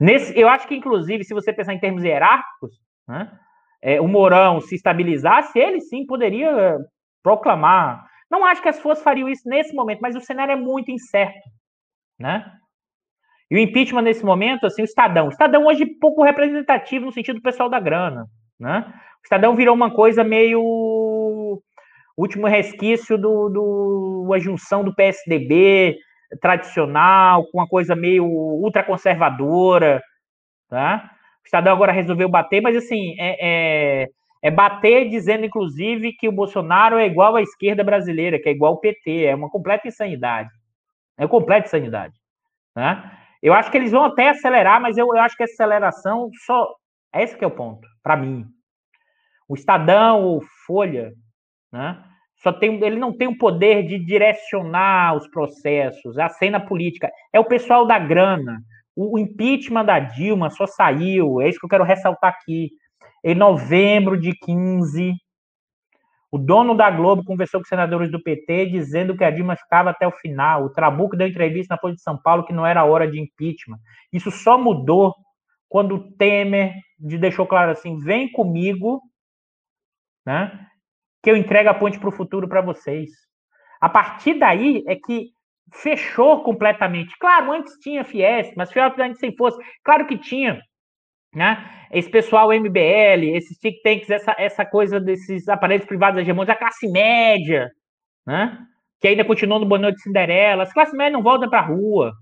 Nesse, 0.00 0.34
eu 0.40 0.48
acho 0.48 0.66
que, 0.66 0.74
inclusive, 0.74 1.22
se 1.22 1.34
você 1.34 1.52
pensar 1.52 1.74
em 1.74 1.78
termos 1.78 2.02
hierárquicos, 2.02 2.80
né, 3.06 3.30
é, 3.82 4.00
o 4.00 4.08
Mourão 4.08 4.58
se 4.58 4.76
estabilizasse, 4.76 5.58
ele 5.58 5.82
sim 5.82 6.06
poderia 6.06 6.78
proclamar. 7.22 8.02
Não 8.30 8.42
acho 8.42 8.62
que 8.62 8.70
as 8.70 8.80
forças 8.80 9.04
fariam 9.04 9.28
isso 9.28 9.46
nesse 9.46 9.74
momento, 9.74 10.00
mas 10.00 10.16
o 10.16 10.20
cenário 10.22 10.52
é 10.52 10.56
muito 10.56 10.90
incerto. 10.90 11.46
Né? 12.18 12.50
E 13.50 13.56
o 13.56 13.58
impeachment 13.58 14.00
nesse 14.00 14.24
momento, 14.24 14.64
assim, 14.64 14.80
o 14.80 14.86
Estadão. 14.86 15.26
O 15.26 15.30
Estadão 15.30 15.66
hoje 15.66 15.82
é 15.82 15.98
pouco 16.00 16.24
representativo 16.24 17.04
no 17.04 17.12
sentido 17.12 17.36
do 17.36 17.42
pessoal 17.42 17.68
da 17.68 17.78
grana. 17.78 18.26
Né? 18.60 18.84
O 18.86 19.24
Estadão 19.24 19.56
virou 19.56 19.74
uma 19.74 19.90
coisa 19.90 20.22
meio 20.22 20.60
último 22.16 22.46
resquício 22.46 23.16
do, 23.16 23.48
do 23.48 24.32
a 24.34 24.38
junção 24.38 24.84
do 24.84 24.94
PSDB 24.94 25.96
tradicional 26.40 27.44
com 27.46 27.58
uma 27.58 27.66
coisa 27.66 27.96
meio 27.96 28.24
ultraconservadora, 28.24 30.00
tá? 30.68 31.10
O 31.42 31.46
Estadão 31.46 31.72
agora 31.72 31.90
resolveu 31.90 32.28
bater, 32.28 32.60
mas 32.60 32.76
assim, 32.76 33.16
é, 33.18 34.02
é, 34.02 34.08
é, 34.42 34.50
bater 34.50 35.08
dizendo, 35.08 35.44
inclusive, 35.44 36.12
que 36.12 36.28
o 36.28 36.32
Bolsonaro 36.32 36.98
é 36.98 37.06
igual 37.06 37.34
à 37.34 37.42
esquerda 37.42 37.82
brasileira, 37.82 38.38
que 38.38 38.48
é 38.48 38.52
igual 38.52 38.74
ao 38.74 38.80
PT, 38.80 39.24
é 39.24 39.34
uma 39.34 39.50
completa 39.50 39.88
insanidade. 39.88 40.50
É 41.18 41.22
uma 41.24 41.28
completa 41.28 41.66
insanidade. 41.66 42.14
Né? 42.76 43.10
Eu 43.42 43.52
acho 43.54 43.70
que 43.70 43.76
eles 43.76 43.90
vão 43.90 44.04
até 44.04 44.28
acelerar, 44.28 44.80
mas 44.80 44.96
eu, 44.96 45.06
eu 45.08 45.20
acho 45.20 45.36
que 45.36 45.42
essa 45.42 45.54
aceleração 45.54 46.30
só. 46.46 46.68
Esse 47.12 47.42
é 47.42 47.46
o 47.46 47.50
ponto, 47.50 47.88
para 48.02 48.16
mim. 48.16 48.44
O 49.48 49.54
Estadão 49.54 50.22
ou 50.22 50.42
Folha, 50.66 51.12
né? 51.72 52.02
Só 52.36 52.52
tem, 52.52 52.82
ele 52.82 52.96
não 52.96 53.14
tem 53.14 53.28
o 53.28 53.36
poder 53.36 53.86
de 53.86 53.98
direcionar 53.98 55.14
os 55.14 55.28
processos, 55.28 56.18
a 56.18 56.28
cena 56.28 56.58
política. 56.58 57.10
É 57.32 57.38
o 57.38 57.44
pessoal 57.44 57.86
da 57.86 57.98
grana. 57.98 58.62
O, 58.96 59.16
o 59.16 59.18
impeachment 59.18 59.84
da 59.84 59.98
Dilma 59.98 60.48
só 60.48 60.66
saiu, 60.66 61.40
é 61.40 61.48
isso 61.48 61.58
que 61.58 61.66
eu 61.66 61.70
quero 61.70 61.84
ressaltar 61.84 62.30
aqui. 62.30 62.70
Em 63.22 63.34
novembro 63.34 64.18
de 64.18 64.32
15, 64.32 65.12
o 66.32 66.38
dono 66.38 66.74
da 66.74 66.90
Globo 66.90 67.24
conversou 67.24 67.60
com 67.60 67.64
os 67.64 67.68
senadores 67.68 68.10
do 68.10 68.22
PT 68.22 68.66
dizendo 68.66 69.16
que 69.16 69.24
a 69.24 69.30
Dilma 69.30 69.56
ficava 69.56 69.90
até 69.90 70.06
o 70.06 70.12
final. 70.12 70.64
O 70.64 70.70
Trabuco 70.70 71.16
deu 71.16 71.26
entrevista 71.26 71.74
na 71.74 71.80
Folha 71.80 71.94
de 71.94 72.02
São 72.02 72.16
Paulo 72.16 72.44
que 72.44 72.52
não 72.52 72.64
era 72.64 72.84
hora 72.84 73.10
de 73.10 73.20
impeachment. 73.20 73.78
Isso 74.12 74.30
só 74.30 74.56
mudou 74.56 75.14
quando 75.68 75.96
o 75.96 76.12
Temer 76.12 76.72
deixou 77.00 77.46
claro 77.46 77.72
assim: 77.72 77.98
vem 77.98 78.30
comigo, 78.30 79.00
né? 80.26 80.66
que 81.22 81.30
eu 81.30 81.36
entrego 81.36 81.68
a 81.68 81.74
ponte 81.74 81.98
para 81.98 82.08
o 82.08 82.12
futuro 82.12 82.48
para 82.48 82.60
vocês. 82.60 83.10
A 83.80 83.88
partir 83.88 84.34
daí 84.34 84.84
é 84.86 84.96
que 84.96 85.30
fechou 85.72 86.42
completamente. 86.42 87.16
Claro, 87.18 87.52
antes 87.52 87.74
tinha 87.78 88.04
Fiesp, 88.04 88.54
mas 88.56 88.72
Fiesp 88.72 88.98
antes 89.00 89.20
sem 89.20 89.34
força. 89.36 89.58
Claro 89.84 90.06
que 90.06 90.18
tinha. 90.18 90.60
Né? 91.34 91.86
Esse 91.92 92.10
pessoal 92.10 92.52
MBL, 92.52 93.36
esses 93.36 93.56
think 93.58 93.80
tanks, 93.82 94.10
essa, 94.10 94.34
essa 94.36 94.64
coisa 94.64 94.98
desses 95.00 95.48
aparelhos 95.48 95.86
privados 95.86 96.20
hegemônicos, 96.20 96.54
a 96.54 96.58
classe 96.58 96.90
média, 96.90 97.70
né? 98.26 98.58
que 99.00 99.08
ainda 99.08 99.24
continua 99.24 99.58
no 99.58 99.66
Bono 99.66 99.92
de 99.92 100.02
Cinderela. 100.02 100.64
As 100.64 100.72
classes 100.72 100.94
médias 100.94 101.12
não 101.12 101.22
voltam 101.22 101.48
para 101.48 101.60
a 101.60 101.66
rua. 101.66 102.12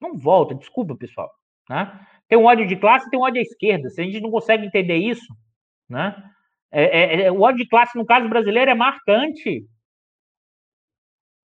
Não 0.00 0.16
volta, 0.16 0.54
desculpa, 0.54 0.96
pessoal. 0.96 1.30
Né? 1.68 2.00
Tem 2.32 2.38
um 2.38 2.46
ódio 2.46 2.66
de 2.66 2.76
classe 2.76 3.10
tem 3.10 3.20
um 3.20 3.24
ódio 3.24 3.40
à 3.40 3.42
esquerda. 3.42 3.90
Se 3.90 4.00
a 4.00 4.04
gente 4.04 4.22
não 4.22 4.30
consegue 4.30 4.64
entender 4.64 4.96
isso, 4.96 5.36
né? 5.86 6.16
É, 6.70 6.84
é, 6.84 7.22
é, 7.24 7.30
o 7.30 7.42
ódio 7.42 7.58
de 7.58 7.68
classe, 7.68 7.98
no 7.98 8.06
caso 8.06 8.26
brasileiro, 8.26 8.70
é 8.70 8.74
marcante. 8.74 9.66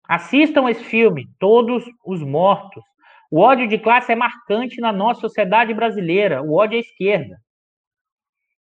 Assistam 0.08 0.66
esse 0.70 0.82
filme, 0.82 1.28
Todos 1.38 1.84
os 2.02 2.22
Mortos. 2.22 2.82
O 3.30 3.38
ódio 3.38 3.68
de 3.68 3.76
classe 3.76 4.12
é 4.12 4.16
marcante 4.16 4.80
na 4.80 4.90
nossa 4.90 5.20
sociedade 5.20 5.74
brasileira, 5.74 6.40
o 6.40 6.54
ódio 6.54 6.78
à 6.78 6.80
esquerda. 6.80 7.38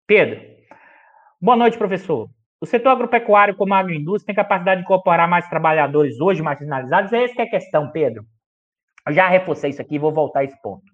Pedro, 0.06 0.40
boa 1.40 1.56
noite, 1.56 1.76
professor. 1.76 2.30
O 2.60 2.66
setor 2.66 2.90
agropecuário, 2.90 3.56
como 3.56 3.74
a 3.74 3.78
agroindústria, 3.78 4.26
tem 4.26 4.44
capacidade 4.44 4.80
de 4.80 4.84
incorporar 4.84 5.28
mais 5.28 5.48
trabalhadores 5.48 6.20
hoje 6.20 6.40
marginalizados? 6.40 7.12
É 7.12 7.24
essa 7.24 7.34
que 7.34 7.42
é 7.42 7.46
a 7.46 7.50
questão, 7.50 7.90
Pedro. 7.90 8.24
Eu 9.08 9.12
já 9.12 9.26
reforcei 9.26 9.70
isso 9.70 9.82
aqui, 9.82 9.98
vou 9.98 10.12
voltar 10.12 10.38
a 10.38 10.44
esse 10.44 10.62
ponto. 10.62 10.84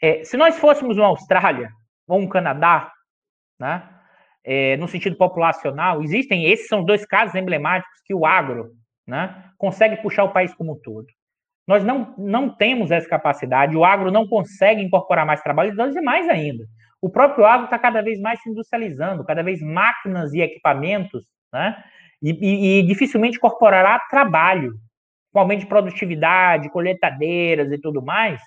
É, 0.00 0.22
se 0.24 0.36
nós 0.36 0.58
fôssemos 0.58 0.96
uma 0.96 1.08
Austrália 1.08 1.70
ou 2.06 2.20
um 2.20 2.28
Canadá, 2.28 2.90
né, 3.58 3.88
é, 4.44 4.76
no 4.76 4.88
sentido 4.88 5.16
populacional, 5.16 6.02
existem, 6.02 6.46
esses 6.46 6.68
são 6.68 6.84
dois 6.84 7.04
casos 7.04 7.34
emblemáticos 7.34 8.00
que 8.04 8.14
o 8.14 8.24
agro 8.24 8.70
né, 9.06 9.44
consegue 9.58 9.96
puxar 9.96 10.24
o 10.24 10.32
país 10.32 10.54
como 10.54 10.72
um 10.72 10.80
todo. 10.80 11.06
Nós 11.66 11.84
não, 11.84 12.14
não 12.16 12.48
temos 12.48 12.90
essa 12.90 13.08
capacidade, 13.08 13.76
o 13.76 13.84
agro 13.84 14.10
não 14.10 14.26
consegue 14.26 14.82
incorporar 14.82 15.26
mais 15.26 15.42
trabalhadores 15.42 15.94
e 15.94 16.00
mais 16.00 16.28
ainda. 16.28 16.64
O 17.00 17.10
próprio 17.10 17.44
agro 17.44 17.64
está 17.64 17.78
cada 17.78 18.00
vez 18.00 18.18
mais 18.20 18.40
se 18.40 18.48
industrializando, 18.48 19.24
cada 19.24 19.42
vez 19.42 19.60
máquinas 19.60 20.32
e 20.32 20.40
equipamentos, 20.40 21.24
né, 21.52 21.76
e, 22.22 22.30
e, 22.30 22.80
e 22.80 22.82
dificilmente 22.86 23.36
incorporará 23.36 23.98
trabalho, 24.08 24.74
com 25.32 25.40
aumento 25.40 25.60
de 25.60 25.66
produtividade, 25.66 26.70
colheitadeiras 26.70 27.70
e 27.70 27.78
tudo 27.78 28.02
mais. 28.02 28.40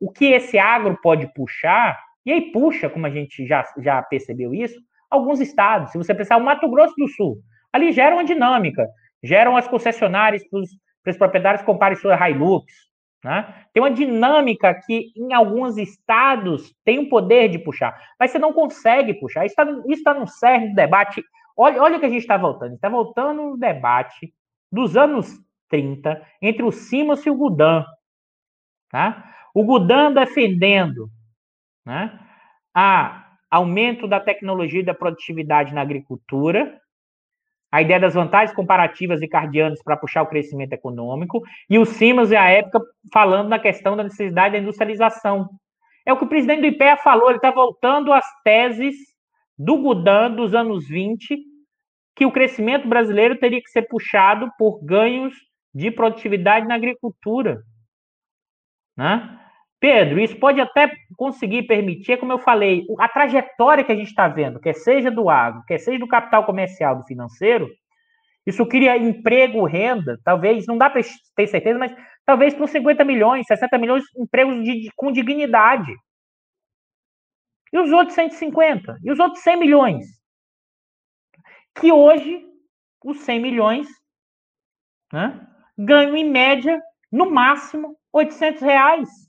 O 0.00 0.10
que 0.10 0.26
esse 0.26 0.58
agro 0.58 0.98
pode 1.02 1.32
puxar, 1.34 1.98
e 2.24 2.32
aí 2.32 2.52
puxa, 2.52 2.88
como 2.88 3.06
a 3.06 3.10
gente 3.10 3.46
já, 3.46 3.64
já 3.78 4.02
percebeu 4.02 4.54
isso, 4.54 4.78
alguns 5.10 5.40
estados. 5.40 5.92
Se 5.92 5.98
você 5.98 6.14
pensar 6.14 6.36
o 6.36 6.44
Mato 6.44 6.68
Grosso 6.68 6.94
do 6.96 7.08
Sul, 7.08 7.38
ali 7.72 7.92
gera 7.92 8.14
uma 8.14 8.24
dinâmica, 8.24 8.86
geram 9.22 9.56
as 9.56 9.66
concessionárias 9.66 10.42
para 10.48 11.10
os 11.10 11.16
proprietários 11.16 11.62
comprarem 11.62 11.96
sua 11.96 12.28
Hilux. 12.28 12.88
Né? 13.24 13.64
Tem 13.72 13.82
uma 13.82 13.90
dinâmica 13.90 14.72
que 14.86 15.12
em 15.16 15.32
alguns 15.32 15.76
estados 15.76 16.72
tem 16.84 17.00
o 17.00 17.08
poder 17.08 17.48
de 17.48 17.58
puxar, 17.58 18.00
mas 18.18 18.30
você 18.30 18.38
não 18.38 18.52
consegue 18.52 19.14
puxar. 19.14 19.44
Isso 19.44 19.56
está 19.86 20.14
tá 20.14 20.20
no 20.20 20.26
cerne 20.28 20.68
do 20.68 20.74
debate. 20.74 21.22
Olha, 21.56 21.82
olha 21.82 21.98
que 21.98 22.06
a 22.06 22.08
gente 22.08 22.20
está 22.20 22.36
voltando. 22.36 22.74
Está 22.74 22.88
voltando 22.88 23.42
no 23.42 23.56
debate 23.56 24.32
dos 24.70 24.96
anos 24.96 25.36
30 25.68 26.24
entre 26.40 26.62
o 26.62 26.70
Simas 26.70 27.24
e 27.26 27.30
o 27.30 27.34
Gudan. 27.34 27.84
Tá? 28.90 29.34
O 29.58 29.64
Gudan 29.64 30.12
defendendo 30.12 31.10
né, 31.84 32.16
a 32.72 33.26
aumento 33.50 34.06
da 34.06 34.20
tecnologia 34.20 34.82
e 34.82 34.84
da 34.84 34.94
produtividade 34.94 35.74
na 35.74 35.80
agricultura, 35.80 36.80
a 37.68 37.82
ideia 37.82 37.98
das 37.98 38.14
vantagens 38.14 38.54
comparativas 38.54 39.20
e 39.20 39.26
cardianas 39.26 39.82
para 39.82 39.96
puxar 39.96 40.22
o 40.22 40.28
crescimento 40.28 40.74
econômico, 40.74 41.42
e 41.68 41.76
o 41.76 41.84
Simas, 41.84 42.30
à 42.30 42.48
época, 42.48 42.80
falando 43.12 43.48
na 43.48 43.58
questão 43.58 43.96
da 43.96 44.04
necessidade 44.04 44.52
da 44.52 44.60
industrialização. 44.60 45.48
É 46.06 46.12
o 46.12 46.16
que 46.16 46.24
o 46.24 46.28
presidente 46.28 46.60
do 46.60 46.68
IPEA 46.68 46.96
falou, 46.98 47.28
ele 47.28 47.38
está 47.38 47.50
voltando 47.50 48.12
às 48.12 48.26
teses 48.44 48.94
do 49.58 49.76
Gudan 49.76 50.36
dos 50.36 50.54
anos 50.54 50.86
20, 50.86 51.36
que 52.14 52.24
o 52.24 52.30
crescimento 52.30 52.86
brasileiro 52.86 53.36
teria 53.36 53.60
que 53.60 53.70
ser 53.70 53.88
puxado 53.88 54.52
por 54.56 54.84
ganhos 54.84 55.34
de 55.74 55.90
produtividade 55.90 56.64
na 56.68 56.76
agricultura. 56.76 57.60
Né? 58.96 59.37
Pedro, 59.80 60.18
isso 60.18 60.36
pode 60.38 60.60
até 60.60 60.92
conseguir 61.16 61.62
permitir, 61.64 62.18
como 62.18 62.32
eu 62.32 62.38
falei, 62.38 62.84
a 62.98 63.08
trajetória 63.08 63.84
que 63.84 63.92
a 63.92 63.94
gente 63.94 64.08
está 64.08 64.26
vendo, 64.26 64.58
quer 64.58 64.74
seja 64.74 65.10
do 65.10 65.30
agro, 65.30 65.62
quer 65.66 65.78
seja 65.78 65.98
do 65.98 66.08
capital 66.08 66.44
comercial, 66.44 66.96
do 66.96 67.04
financeiro, 67.04 67.70
isso 68.44 68.66
cria 68.66 68.96
emprego, 68.96 69.64
renda, 69.66 70.18
talvez, 70.24 70.66
não 70.66 70.78
dá 70.78 70.88
para 70.88 71.02
ter 71.36 71.46
certeza, 71.46 71.78
mas 71.78 71.94
talvez 72.24 72.54
por 72.54 72.66
50 72.66 73.04
milhões, 73.04 73.46
60 73.46 73.76
milhões, 73.76 74.04
empregos 74.16 74.64
de, 74.64 74.90
com 74.96 75.12
dignidade. 75.12 75.94
E 77.70 77.78
os 77.78 77.92
outros 77.92 78.14
150? 78.14 78.98
E 79.04 79.12
os 79.12 79.18
outros 79.18 79.42
100 79.42 79.56
milhões? 79.58 80.06
Que 81.78 81.92
hoje, 81.92 82.42
os 83.04 83.20
100 83.20 83.38
milhões 83.38 83.86
né, 85.12 85.46
ganham, 85.76 86.16
em 86.16 86.24
média, 86.24 86.80
no 87.12 87.30
máximo, 87.30 87.98
800 88.12 88.62
reais. 88.62 89.27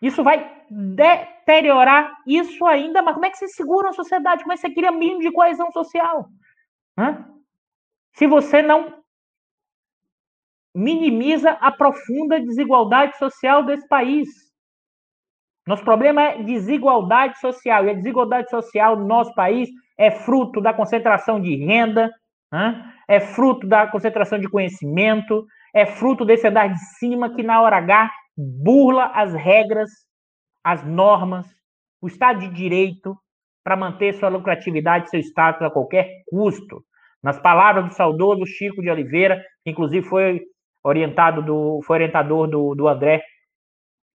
Isso 0.00 0.22
vai 0.22 0.62
deteriorar 0.70 2.16
isso 2.26 2.64
ainda 2.66 3.02
mais. 3.02 3.14
Como 3.14 3.26
é 3.26 3.30
que 3.30 3.38
você 3.38 3.48
segura 3.48 3.90
a 3.90 3.92
sociedade? 3.92 4.42
Como 4.42 4.52
é 4.52 4.56
que 4.56 4.60
você 4.60 4.70
cria 4.70 4.92
mínimo 4.92 5.20
de 5.20 5.32
coesão 5.32 5.72
social? 5.72 6.28
Hã? 6.96 7.26
Se 8.14 8.26
você 8.26 8.62
não 8.62 8.98
minimiza 10.74 11.50
a 11.60 11.72
profunda 11.72 12.40
desigualdade 12.40 13.16
social 13.18 13.64
desse 13.64 13.88
país. 13.88 14.28
Nosso 15.66 15.84
problema 15.84 16.22
é 16.22 16.42
desigualdade 16.42 17.38
social. 17.40 17.84
E 17.84 17.90
a 17.90 17.94
desigualdade 17.94 18.48
social 18.48 18.96
no 18.96 19.06
nosso 19.06 19.34
país 19.34 19.68
é 19.98 20.10
fruto 20.10 20.60
da 20.60 20.72
concentração 20.72 21.40
de 21.40 21.56
renda, 21.56 22.12
é 23.08 23.18
fruto 23.18 23.66
da 23.66 23.86
concentração 23.88 24.38
de 24.38 24.48
conhecimento, 24.48 25.44
é 25.74 25.84
fruto 25.84 26.24
desse 26.24 26.46
andar 26.46 26.68
de 26.68 26.78
cima 26.98 27.34
que, 27.34 27.42
na 27.42 27.60
hora 27.60 27.78
H, 27.78 28.10
burla 28.38 29.06
as 29.14 29.34
regras, 29.34 29.90
as 30.62 30.84
normas, 30.84 31.46
o 32.00 32.06
Estado 32.06 32.38
de 32.38 32.48
Direito, 32.50 33.16
para 33.64 33.76
manter 33.76 34.14
sua 34.14 34.28
lucratividade, 34.28 35.10
seu 35.10 35.18
status 35.20 35.62
a 35.62 35.70
qualquer 35.70 36.22
custo. 36.30 36.84
Nas 37.20 37.40
palavras 37.40 37.86
do 37.86 37.94
saudoso 37.94 38.46
Chico 38.46 38.80
de 38.80 38.88
Oliveira, 38.88 39.44
que 39.64 39.70
inclusive 39.70 40.06
foi 40.06 40.40
orientado 40.84 41.42
do, 41.42 41.80
foi 41.82 41.96
orientador 41.96 42.46
do, 42.46 42.74
do 42.76 42.86
André, 42.86 43.20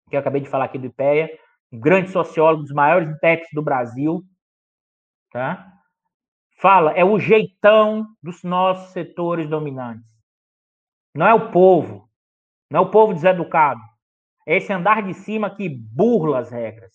que 0.09 0.15
eu 0.15 0.19
acabei 0.21 0.41
de 0.41 0.49
falar 0.49 0.65
aqui 0.65 0.77
do 0.77 0.87
IPEA, 0.87 1.29
um 1.71 1.79
grande 1.79 2.09
sociólogo, 2.09 2.63
dos 2.63 2.71
maiores 2.71 3.09
intérpretes 3.09 3.53
do 3.53 3.61
Brasil, 3.61 4.23
tá? 5.31 5.69
Fala, 6.61 6.91
é 6.93 7.03
o 7.03 7.19
jeitão 7.19 8.07
dos 8.21 8.41
nossos 8.43 8.93
setores 8.93 9.49
dominantes. 9.49 10.05
Não 11.13 11.27
é 11.27 11.33
o 11.33 11.51
povo, 11.51 12.09
não 12.71 12.79
é 12.79 12.83
o 12.83 12.89
povo 12.89 13.13
deseducado. 13.13 13.81
É 14.45 14.57
esse 14.57 14.71
andar 14.71 15.03
de 15.03 15.13
cima 15.13 15.49
que 15.49 15.69
burla 15.69 16.39
as 16.39 16.51
regras, 16.51 16.91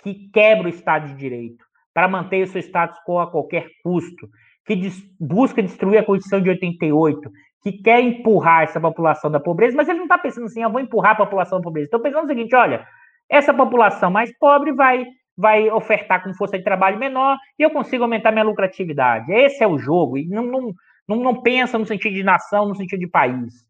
que 0.00 0.28
quebra 0.30 0.66
o 0.66 0.70
Estado 0.70 1.08
de 1.08 1.14
Direito, 1.14 1.64
para 1.92 2.08
manter 2.08 2.42
o 2.42 2.46
seu 2.46 2.60
status 2.60 2.98
quo 3.06 3.18
a 3.18 3.30
qualquer 3.30 3.68
custo, 3.82 4.28
que 4.66 4.76
busca 5.18 5.62
destruir 5.62 5.98
a 5.98 6.04
Constituição 6.04 6.40
de 6.40 6.50
88, 6.50 7.30
que 7.62 7.72
quer 7.72 8.00
empurrar 8.00 8.62
essa 8.62 8.80
população 8.80 9.30
da 9.30 9.40
pobreza, 9.40 9.76
mas 9.76 9.88
ele 9.88 9.98
não 9.98 10.04
está 10.04 10.18
pensando 10.18 10.46
assim, 10.46 10.62
eu 10.62 10.70
vou 10.70 10.80
empurrar 10.80 11.12
a 11.12 11.16
população 11.16 11.58
da 11.58 11.64
pobreza. 11.64 11.86
Estão 11.86 12.00
pensando 12.00 12.24
o 12.24 12.28
seguinte, 12.28 12.54
olha, 12.54 12.86
essa 13.28 13.52
população 13.52 14.10
mais 14.10 14.36
pobre 14.38 14.72
vai, 14.72 15.04
vai 15.36 15.70
ofertar 15.70 16.22
com 16.22 16.34
força 16.34 16.58
de 16.58 16.64
trabalho 16.64 16.98
menor 16.98 17.36
e 17.58 17.62
eu 17.62 17.70
consigo 17.70 18.04
aumentar 18.04 18.30
minha 18.30 18.44
lucratividade. 18.44 19.32
Esse 19.32 19.64
é 19.64 19.66
o 19.66 19.78
jogo, 19.78 20.18
e 20.18 20.26
não, 20.26 20.44
não, 20.44 20.74
não, 21.08 21.16
não 21.16 21.42
pensa 21.42 21.78
no 21.78 21.86
sentido 21.86 22.14
de 22.14 22.22
nação, 22.22 22.68
no 22.68 22.76
sentido 22.76 23.00
de 23.00 23.08
país. 23.08 23.66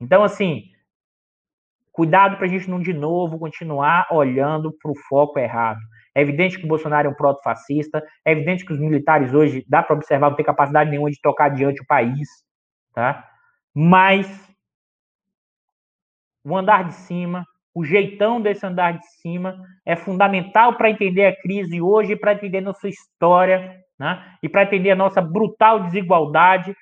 Então, 0.00 0.22
assim, 0.22 0.64
cuidado 1.98 2.36
para 2.36 2.46
a 2.46 2.48
gente 2.48 2.70
não 2.70 2.78
de 2.78 2.94
novo 2.94 3.40
continuar 3.40 4.06
olhando 4.12 4.72
para 4.80 4.90
o 4.92 4.94
foco 5.08 5.36
errado. 5.36 5.80
É 6.14 6.22
evidente 6.22 6.56
que 6.56 6.64
o 6.64 6.68
Bolsonaro 6.68 7.08
é 7.08 7.10
um 7.10 7.14
proto-fascista, 7.14 8.00
é 8.24 8.30
evidente 8.30 8.64
que 8.64 8.72
os 8.72 8.78
militares 8.78 9.34
hoje, 9.34 9.64
dá 9.68 9.82
para 9.82 9.96
observar, 9.96 10.30
não 10.30 10.36
tem 10.36 10.46
capacidade 10.46 10.88
nenhuma 10.88 11.10
de 11.10 11.20
tocar 11.20 11.46
adiante 11.46 11.82
o 11.82 11.86
país 11.86 12.28
tá? 12.98 13.24
Mas 13.74 14.26
o 16.44 16.56
andar 16.56 16.84
de 16.84 16.94
cima, 16.94 17.44
o 17.74 17.84
jeitão 17.84 18.40
desse 18.40 18.66
andar 18.66 18.98
de 18.98 19.06
cima 19.20 19.56
é 19.86 19.94
fundamental 19.94 20.76
para 20.76 20.90
entender 20.90 21.26
a 21.26 21.40
crise 21.40 21.80
hoje, 21.80 22.16
para 22.16 22.32
entender 22.32 22.60
nossa 22.60 22.88
história, 22.88 23.76
né? 23.98 24.36
E 24.42 24.48
para 24.48 24.64
entender 24.64 24.90
a 24.90 24.96
nossa 24.96 25.20
brutal 25.20 25.80
desigualdade, 25.80 26.74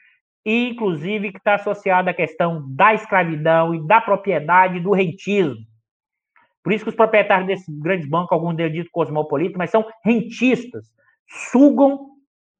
e 0.47 0.68
inclusive 0.68 1.32
que 1.32 1.39
está 1.39 1.56
associada 1.56 2.12
à 2.12 2.14
questão 2.14 2.64
da 2.73 2.94
escravidão 2.94 3.74
e 3.74 3.85
da 3.85 4.01
propriedade, 4.01 4.78
do 4.78 4.93
rentismo. 4.93 5.56
Por 6.62 6.73
isso 6.73 6.85
que 6.85 6.90
os 6.90 6.97
proprietários 6.97 7.48
desses 7.48 7.78
grandes 7.81 8.09
bancos, 8.09 8.31
alguns 8.31 8.55
deles 8.55 8.73
dito 8.73 8.90
cosmopolitas, 8.93 9.56
mas 9.56 9.70
são 9.70 9.85
rentistas, 10.05 10.86
sugam 11.51 12.10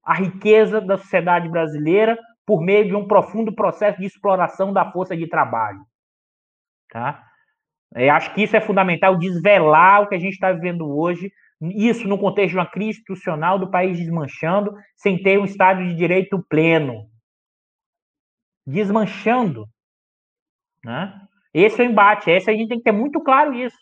a 0.05 0.15
riqueza 0.15 0.81
da 0.81 0.99
sociedade 0.99 1.49
brasileira 1.49 2.19
por 2.45 2.61
meio 2.61 2.87
de 2.87 2.95
um 2.95 3.07
profundo 3.07 3.55
processo 3.55 4.01
de 4.01 4.07
exploração 4.07 4.73
da 4.73 4.91
força 4.91 5.17
de 5.17 5.29
trabalho. 5.29 5.81
Tá? 6.91 7.23
Eu 7.95 8.13
acho 8.13 8.35
que 8.35 8.43
isso 8.43 8.57
é 8.57 8.61
fundamental, 8.61 9.17
desvelar 9.17 10.03
o 10.03 10.09
que 10.09 10.17
a 10.17 10.19
gente 10.19 10.35
está 10.35 10.53
vivendo 10.53 10.89
hoje, 10.89 11.31
isso 11.61 12.07
no 12.09 12.19
contexto 12.19 12.51
de 12.51 12.59
uma 12.59 12.67
crise 12.67 12.99
institucional 12.99 13.59
do 13.59 13.71
país 13.71 13.97
desmanchando, 13.97 14.75
sem 14.97 15.23
ter 15.23 15.39
um 15.39 15.45
Estado 15.45 15.85
de 15.85 15.95
Direito 15.95 16.45
pleno. 16.49 17.09
Desmanchando. 18.67 19.69
Né? 20.85 21.21
Esse 21.55 21.83
é 21.83 21.87
o 21.87 21.91
embate, 21.91 22.31
esse 22.31 22.51
a 22.51 22.53
gente 22.53 22.69
tem 22.69 22.79
que 22.79 22.85
ter 22.85 22.93
muito 22.93 23.21
claro 23.21 23.55
isso. 23.55 23.77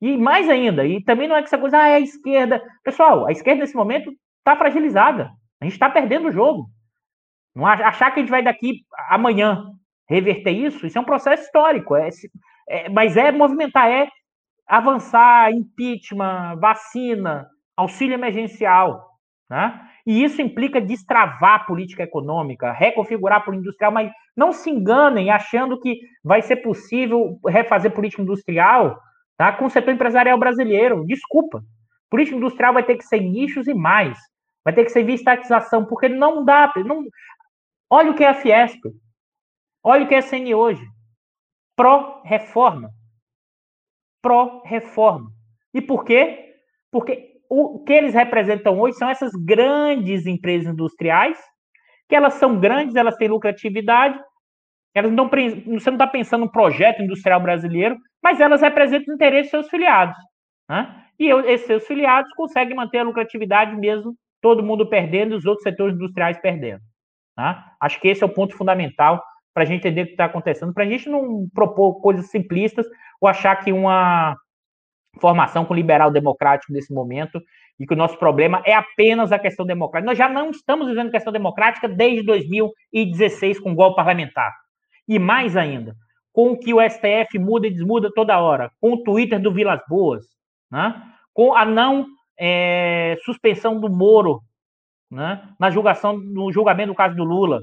E 0.00 0.16
mais 0.16 0.48
ainda, 0.48 0.84
e 0.84 1.02
também 1.02 1.28
não 1.28 1.36
é 1.36 1.40
que 1.40 1.46
essa 1.46 1.58
coisa, 1.58 1.78
ah, 1.78 1.88
é 1.88 1.94
a 1.94 2.00
esquerda. 2.00 2.60
Pessoal, 2.82 3.26
a 3.26 3.30
esquerda 3.30 3.60
nesse 3.60 3.76
momento 3.76 4.12
está 4.38 4.56
fragilizada. 4.56 5.30
A 5.60 5.64
gente 5.64 5.74
está 5.74 5.88
perdendo 5.88 6.28
o 6.28 6.32
jogo. 6.32 6.68
Não 7.54 7.64
achar 7.66 8.10
que 8.10 8.18
a 8.18 8.22
gente 8.22 8.30
vai 8.30 8.42
daqui 8.42 8.80
amanhã 9.08 9.64
reverter 10.08 10.50
isso, 10.50 10.84
isso 10.86 10.98
é 10.98 11.00
um 11.00 11.04
processo 11.04 11.44
histórico. 11.44 11.94
É, 11.94 12.08
é, 12.68 12.88
mas 12.88 13.16
é 13.16 13.30
movimentar, 13.30 13.88
é 13.88 14.08
avançar, 14.66 15.52
impeachment, 15.52 16.56
vacina, 16.58 17.46
auxílio 17.76 18.14
emergencial. 18.14 19.11
Né? 19.52 19.86
E 20.06 20.24
isso 20.24 20.40
implica 20.40 20.80
destravar 20.80 21.56
a 21.56 21.64
política 21.64 22.02
econômica, 22.02 22.72
reconfigurar 22.72 23.36
a 23.36 23.40
política 23.42 23.68
industrial, 23.68 23.92
mas 23.92 24.10
não 24.34 24.50
se 24.50 24.70
enganem 24.70 25.30
achando 25.30 25.78
que 25.78 26.00
vai 26.24 26.40
ser 26.40 26.56
possível 26.56 27.38
refazer 27.46 27.90
política 27.90 28.22
industrial 28.22 28.98
tá, 29.36 29.52
com 29.52 29.66
o 29.66 29.70
setor 29.70 29.92
empresarial 29.92 30.38
brasileiro. 30.38 31.04
Desculpa. 31.04 31.62
Política 32.08 32.38
industrial 32.38 32.72
vai 32.72 32.82
ter 32.82 32.96
que 32.96 33.04
ser 33.04 33.20
nichos 33.20 33.68
e 33.68 33.74
mais. 33.74 34.18
Vai 34.64 34.72
ter 34.72 34.84
que 34.84 34.90
ser 34.90 35.04
via 35.04 35.16
estatização, 35.16 35.84
porque 35.84 36.08
não 36.08 36.42
dá. 36.42 36.72
Não, 36.86 37.04
Olha 37.90 38.10
o 38.10 38.14
que 38.14 38.24
é 38.24 38.28
a 38.28 38.34
Fiesp. 38.34 38.80
Olha 39.84 40.06
o 40.06 40.08
que 40.08 40.14
é 40.14 40.18
a 40.18 40.22
CN 40.22 40.54
hoje. 40.54 40.82
Pró-reforma. 41.76 42.90
Pró-reforma. 44.22 45.30
E 45.74 45.82
por 45.82 46.06
quê? 46.06 46.54
Porque 46.90 47.31
o 47.54 47.84
que 47.84 47.92
eles 47.92 48.14
representam 48.14 48.80
hoje 48.80 48.96
são 48.96 49.10
essas 49.10 49.32
grandes 49.34 50.26
empresas 50.26 50.72
industriais, 50.72 51.38
que 52.08 52.16
elas 52.16 52.34
são 52.34 52.58
grandes, 52.58 52.96
elas 52.96 53.14
têm 53.16 53.28
lucratividade, 53.28 54.18
elas 54.94 55.12
não, 55.12 55.28
você 55.28 55.90
não 55.90 55.96
está 55.96 56.06
pensando 56.06 56.46
no 56.46 56.50
projeto 56.50 57.02
industrial 57.02 57.40
brasileiro, 57.40 57.98
mas 58.22 58.40
elas 58.40 58.62
representam 58.62 59.12
o 59.12 59.14
interesse 59.14 59.42
dos 59.42 59.50
seus 59.50 59.68
filiados. 59.68 60.16
Né? 60.66 61.04
E 61.18 61.28
esses 61.50 61.66
seus 61.66 61.86
filiados 61.86 62.32
conseguem 62.32 62.74
manter 62.74 63.00
a 63.00 63.04
lucratividade 63.04 63.76
mesmo, 63.76 64.14
todo 64.40 64.62
mundo 64.62 64.88
perdendo 64.88 65.34
e 65.34 65.36
os 65.36 65.44
outros 65.44 65.62
setores 65.62 65.94
industriais 65.94 66.38
perdendo. 66.40 66.80
Tá? 67.36 67.74
Acho 67.78 68.00
que 68.00 68.08
esse 68.08 68.22
é 68.22 68.26
o 68.26 68.32
ponto 68.32 68.56
fundamental 68.56 69.22
para 69.52 69.64
a 69.64 69.66
gente 69.66 69.80
entender 69.80 70.02
o 70.02 70.06
que 70.06 70.12
está 70.12 70.24
acontecendo, 70.24 70.72
para 70.72 70.84
a 70.84 70.88
gente 70.88 71.06
não 71.06 71.46
propor 71.52 72.00
coisas 72.00 72.30
simplistas 72.30 72.86
ou 73.20 73.28
achar 73.28 73.56
que 73.56 73.70
uma 73.72 74.36
formação 75.20 75.64
com 75.64 75.74
liberal 75.74 76.10
democrático 76.10 76.72
nesse 76.72 76.92
momento 76.92 77.40
e 77.78 77.86
que 77.86 77.94
o 77.94 77.96
nosso 77.96 78.18
problema 78.18 78.62
é 78.64 78.74
apenas 78.74 79.32
a 79.32 79.38
questão 79.38 79.66
democrática. 79.66 80.10
Nós 80.10 80.18
já 80.18 80.28
não 80.28 80.50
estamos 80.50 80.86
vivendo 80.88 81.10
questão 81.10 81.32
democrática 81.32 81.88
desde 81.88 82.22
2016 82.24 83.60
com 83.60 83.72
o 83.72 83.74
golpe 83.74 83.96
parlamentar. 83.96 84.52
E 85.08 85.18
mais 85.18 85.56
ainda, 85.56 85.94
com 86.32 86.52
o 86.52 86.58
que 86.58 86.72
o 86.72 86.80
STF 86.80 87.38
muda 87.38 87.66
e 87.66 87.70
desmuda 87.70 88.10
toda 88.14 88.40
hora, 88.40 88.70
com 88.80 88.92
o 88.92 89.02
Twitter 89.02 89.40
do 89.40 89.52
Vilas 89.52 89.80
Boas, 89.88 90.24
né? 90.70 91.02
com 91.34 91.54
a 91.54 91.64
não 91.64 92.06
é, 92.38 93.16
suspensão 93.24 93.80
do 93.80 93.90
Moro 93.90 94.40
né, 95.10 95.46
na 95.60 95.70
julgação, 95.70 96.16
no 96.16 96.50
julgamento 96.50 96.92
do 96.92 96.96
caso 96.96 97.14
do 97.14 97.24
Lula. 97.24 97.62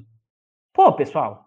Pô, 0.74 0.94
pessoal, 0.94 1.46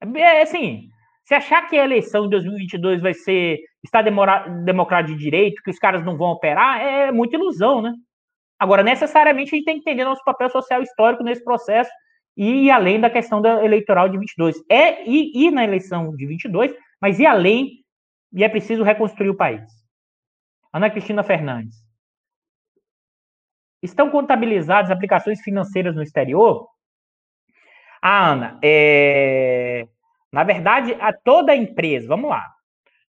é, 0.00 0.20
é 0.20 0.42
assim, 0.42 0.88
se 1.24 1.34
achar 1.34 1.68
que 1.68 1.78
a 1.78 1.84
eleição 1.84 2.24
de 2.24 2.30
2022 2.30 3.00
vai 3.00 3.14
ser 3.14 3.58
está 3.82 4.02
democrático 4.02 5.16
de 5.16 5.22
direito, 5.22 5.62
que 5.62 5.70
os 5.70 5.78
caras 5.78 6.04
não 6.04 6.16
vão 6.16 6.28
operar, 6.28 6.80
é 6.80 7.12
muita 7.12 7.36
ilusão, 7.36 7.82
né? 7.82 7.92
Agora, 8.58 8.82
necessariamente, 8.82 9.54
a 9.54 9.56
gente 9.56 9.64
tem 9.64 9.74
que 9.74 9.80
entender 9.80 10.04
nosso 10.04 10.24
papel 10.24 10.48
social 10.48 10.82
histórico 10.82 11.22
nesse 11.22 11.44
processo 11.44 11.90
e 12.36 12.70
além 12.70 13.00
da 13.00 13.10
questão 13.10 13.40
da 13.40 13.64
eleitoral 13.64 14.08
de 14.08 14.18
22. 14.18 14.56
É 14.70 15.08
ir, 15.08 15.32
ir 15.34 15.50
na 15.50 15.64
eleição 15.64 16.14
de 16.16 16.26
22, 16.26 16.74
mas 17.00 17.18
ir 17.18 17.26
além 17.26 17.84
e 18.32 18.42
é 18.42 18.48
preciso 18.48 18.82
reconstruir 18.82 19.28
o 19.28 19.36
país. 19.36 19.62
Ana 20.72 20.90
Cristina 20.90 21.22
Fernandes. 21.22 21.76
Estão 23.82 24.10
contabilizadas 24.10 24.90
aplicações 24.90 25.40
financeiras 25.42 25.94
no 25.94 26.02
exterior? 26.02 26.66
Ah, 28.00 28.32
Ana, 28.32 28.58
é... 28.62 29.86
na 30.34 30.44
verdade, 30.44 30.96
a 31.00 31.12
toda 31.12 31.54
empresa, 31.54 32.08
vamos 32.08 32.28
lá, 32.28 32.46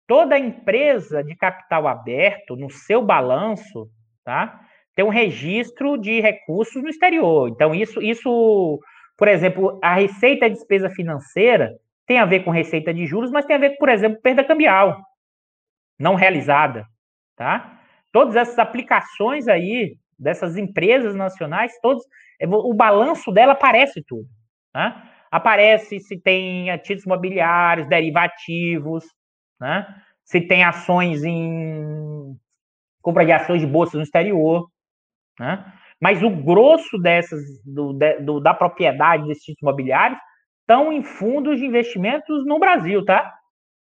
toda 0.08 0.40
empresa 0.40 1.24
de 1.24 1.36
capital 1.36 1.88
aberto, 1.88 2.56
no 2.56 2.70
seu 2.70 3.02
balanço, 3.02 3.90
tá? 4.24 4.60
Tem 4.96 5.06
um 5.06 5.10
registro 5.10 5.98
de 5.98 6.20
recursos 6.20 6.82
no 6.82 6.90
exterior. 6.90 7.50
Então, 7.50 7.76
isso, 7.76 8.02
isso, 8.02 8.80
por 9.18 9.28
exemplo, 9.28 9.80
a 9.84 9.94
receita 9.94 10.48
e 10.48 10.50
despesa 10.50 10.90
financeira 10.90 11.74
tem 12.06 12.18
a 12.18 12.26
ver 12.26 12.44
com 12.44 12.50
receita 12.50 12.94
de 12.94 13.06
juros, 13.06 13.32
mas 13.32 13.46
tem 13.46 13.56
a 13.56 13.60
ver 13.60 13.78
por 13.78 13.90
exemplo, 13.90 14.20
perda 14.22 14.44
cambial 14.44 15.00
não 16.00 16.16
realizada, 16.16 16.88
tá? 17.36 17.80
todas 18.12 18.36
essas 18.36 18.58
aplicações 18.58 19.48
aí, 19.48 19.98
dessas 20.18 20.58
empresas 20.58 21.16
nacionais, 21.16 21.74
todos, 21.82 22.04
o 22.41 22.74
balanço 22.74 23.32
dela 23.32 23.54
aparece 23.54 24.04
tudo. 24.06 24.28
Né? 24.74 25.10
Aparece 25.32 26.00
se 26.00 26.20
tem 26.20 26.76
títulos 26.80 27.06
imobiliários, 27.06 27.88
derivativos, 27.88 29.06
né? 29.60 29.86
se 30.24 30.42
tem 30.42 30.64
ações 30.64 31.24
em 31.24 32.36
compra 33.02 33.26
de 33.26 33.32
ações 33.32 33.62
de 33.62 33.68
bolsa 33.68 33.98
no 33.98 34.04
exterior. 34.04 34.70
Né? 35.40 35.74
Mas 36.00 36.24
o 36.24 36.30
grosso 36.30 36.98
dessas 36.98 37.42
do, 37.66 37.98
do, 38.22 38.40
da 38.40 38.54
propriedade 38.54 39.28
desses 39.28 39.44
títulos 39.44 39.62
imobiliários 39.62 40.20
estão 40.62 40.92
em 40.92 41.04
fundos 41.04 41.58
de 41.60 41.66
investimentos 41.66 42.46
no 42.46 42.60
Brasil, 42.60 43.04
tá? 43.04 43.36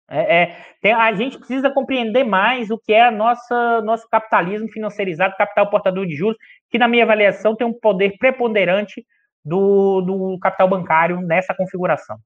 É, 0.08 0.44
é, 0.44 0.58
tem, 0.82 0.94
a 0.94 1.12
gente 1.14 1.38
precisa 1.38 1.72
compreender 1.72 2.24
mais 2.24 2.70
o 2.70 2.78
que 2.78 2.94
é 2.94 3.08
a 3.08 3.12
nossa 3.12 3.82
nosso 3.82 4.08
capitalismo 4.08 4.70
financeirizado, 4.70 5.36
capital 5.36 5.68
portador 5.70 6.06
de 6.06 6.16
juros, 6.16 6.38
que 6.70 6.78
na 6.78 6.88
minha 6.88 7.04
avaliação 7.04 7.56
tem 7.56 7.66
um 7.66 7.74
poder 7.74 8.16
preponderante 8.20 9.04
do, 9.46 10.02
do 10.02 10.40
capital 10.40 10.68
bancário 10.68 11.22
nessa 11.22 11.54
configuração. 11.54 12.18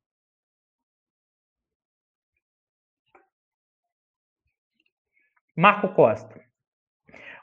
Marco 5.55 5.89
Costa. 5.89 6.39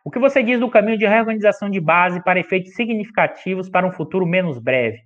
O 0.02 0.10
que 0.10 0.18
você 0.18 0.42
diz 0.42 0.58
do 0.58 0.70
caminho 0.70 0.96
de 0.96 1.06
reorganização 1.06 1.68
de 1.68 1.80
base 1.80 2.22
para 2.22 2.40
efeitos 2.40 2.72
significativos 2.74 3.68
para 3.68 3.86
um 3.86 3.92
futuro 3.92 4.24
menos 4.24 4.58
breve? 4.58 5.00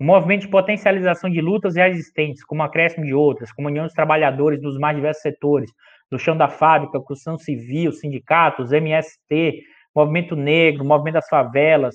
Um 0.00 0.06
movimento 0.06 0.42
de 0.42 0.48
potencialização 0.48 1.28
de 1.28 1.40
lutas 1.40 1.74
já 1.74 1.88
existentes, 1.88 2.42
como 2.42 2.62
acréscimo 2.62 3.04
de 3.04 3.12
outras, 3.12 3.52
como 3.52 3.68
união 3.68 3.84
dos 3.84 3.92
trabalhadores 3.92 4.60
dos 4.62 4.78
mais 4.78 4.96
diversos 4.96 5.22
setores, 5.22 5.70
do 6.10 6.18
chão 6.18 6.36
da 6.36 6.48
fábrica, 6.48 7.00
construção 7.00 7.36
civil, 7.36 7.92
sindicatos, 7.92 8.72
MST, 8.72 9.60
movimento 9.94 10.34
negro, 10.34 10.84
movimento 10.84 11.14
das 11.14 11.28
favelas, 11.28 11.94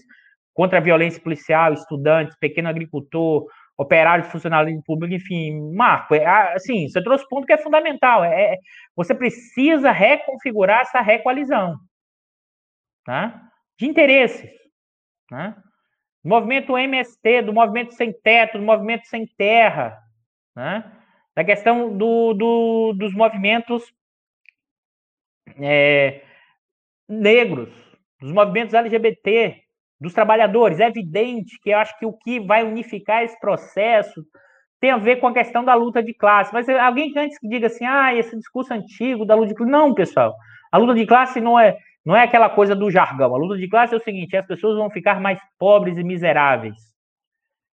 contra 0.54 0.80
a 0.80 0.82
violência 0.82 1.22
policial, 1.22 1.74
estudantes, 1.74 2.38
pequeno 2.38 2.70
agricultor, 2.70 3.46
operários, 3.78 4.28
funcionalismo 4.28 4.84
público, 4.84 5.14
enfim, 5.14 5.72
Marco, 5.74 6.14
é, 6.14 6.26
assim, 6.54 6.90
você 6.90 7.02
trouxe 7.02 7.24
um 7.24 7.30
ponto 7.30 7.48
que 7.48 7.54
é 7.54 7.58
fundamental, 7.58 8.26
é, 8.26 8.56
é 8.56 8.58
você 8.94 9.16
precisa 9.16 9.90
reconfigurar 9.90 10.82
essa 10.82 11.00
recoalizão, 11.00 11.78
tá? 13.06 13.42
de 13.78 13.88
interesses, 13.88 14.52
né? 15.32 15.56
do 16.22 16.30
movimento 16.30 16.78
MST, 16.78 17.44
do 17.44 17.54
movimento 17.54 17.94
sem 17.94 18.12
teto, 18.12 18.58
do 18.58 18.66
movimento 18.66 19.08
sem 19.08 19.26
terra, 19.26 19.98
né? 20.54 20.92
da 21.34 21.46
questão 21.46 21.98
do, 21.98 22.34
do 22.34 22.94
dos 22.98 23.14
movimentos 23.14 23.94
é, 25.58 26.22
negros, 27.08 27.70
dos 28.20 28.34
movimentos 28.34 28.74
LGBT, 28.74 29.64
dos 30.00 30.14
trabalhadores. 30.14 30.80
É 30.80 30.88
evidente 30.88 31.60
que 31.62 31.72
eu 31.72 31.78
acho 31.78 31.98
que 31.98 32.06
o 32.06 32.14
que 32.14 32.40
vai 32.40 32.64
unificar 32.64 33.24
esse 33.24 33.40
processo 33.40 34.24
tem 34.80 34.92
a 34.92 34.98
ver 34.98 35.18
com 35.18 35.28
a 35.28 35.34
questão 35.34 35.64
da 35.64 35.74
luta 35.74 36.02
de 36.02 36.14
classe. 36.14 36.54
Mas 36.54 36.70
alguém 36.70 37.12
que 37.12 37.20
antes 37.20 37.38
que 37.38 37.48
diga 37.48 37.68
assim, 37.68 37.86
ah, 37.86 38.16
esse 38.16 38.36
discurso 38.38 38.74
antigo 38.74 39.26
da 39.26 39.36
luta 39.36 39.50
de 39.50 39.56
classe. 39.56 39.72
Não, 39.72 39.94
pessoal. 39.94 40.36
A 40.72 40.78
luta 40.78 40.94
de 40.94 41.06
classe 41.06 41.42
não 41.42 41.60
é 41.60 41.78
não 42.06 42.16
é 42.16 42.24
aquela 42.24 42.50
coisa 42.50 42.76
do 42.76 42.90
jargão. 42.90 43.36
A 43.36 43.38
luta 43.38 43.58
de 43.58 43.68
classe 43.68 43.94
é 43.94 43.98
o 43.98 44.04
seguinte: 44.04 44.36
as 44.36 44.46
pessoas 44.46 44.78
vão 44.78 44.90
ficar 44.90 45.20
mais 45.20 45.40
pobres 45.58 45.98
e 45.98 46.04
miseráveis. 46.04 46.76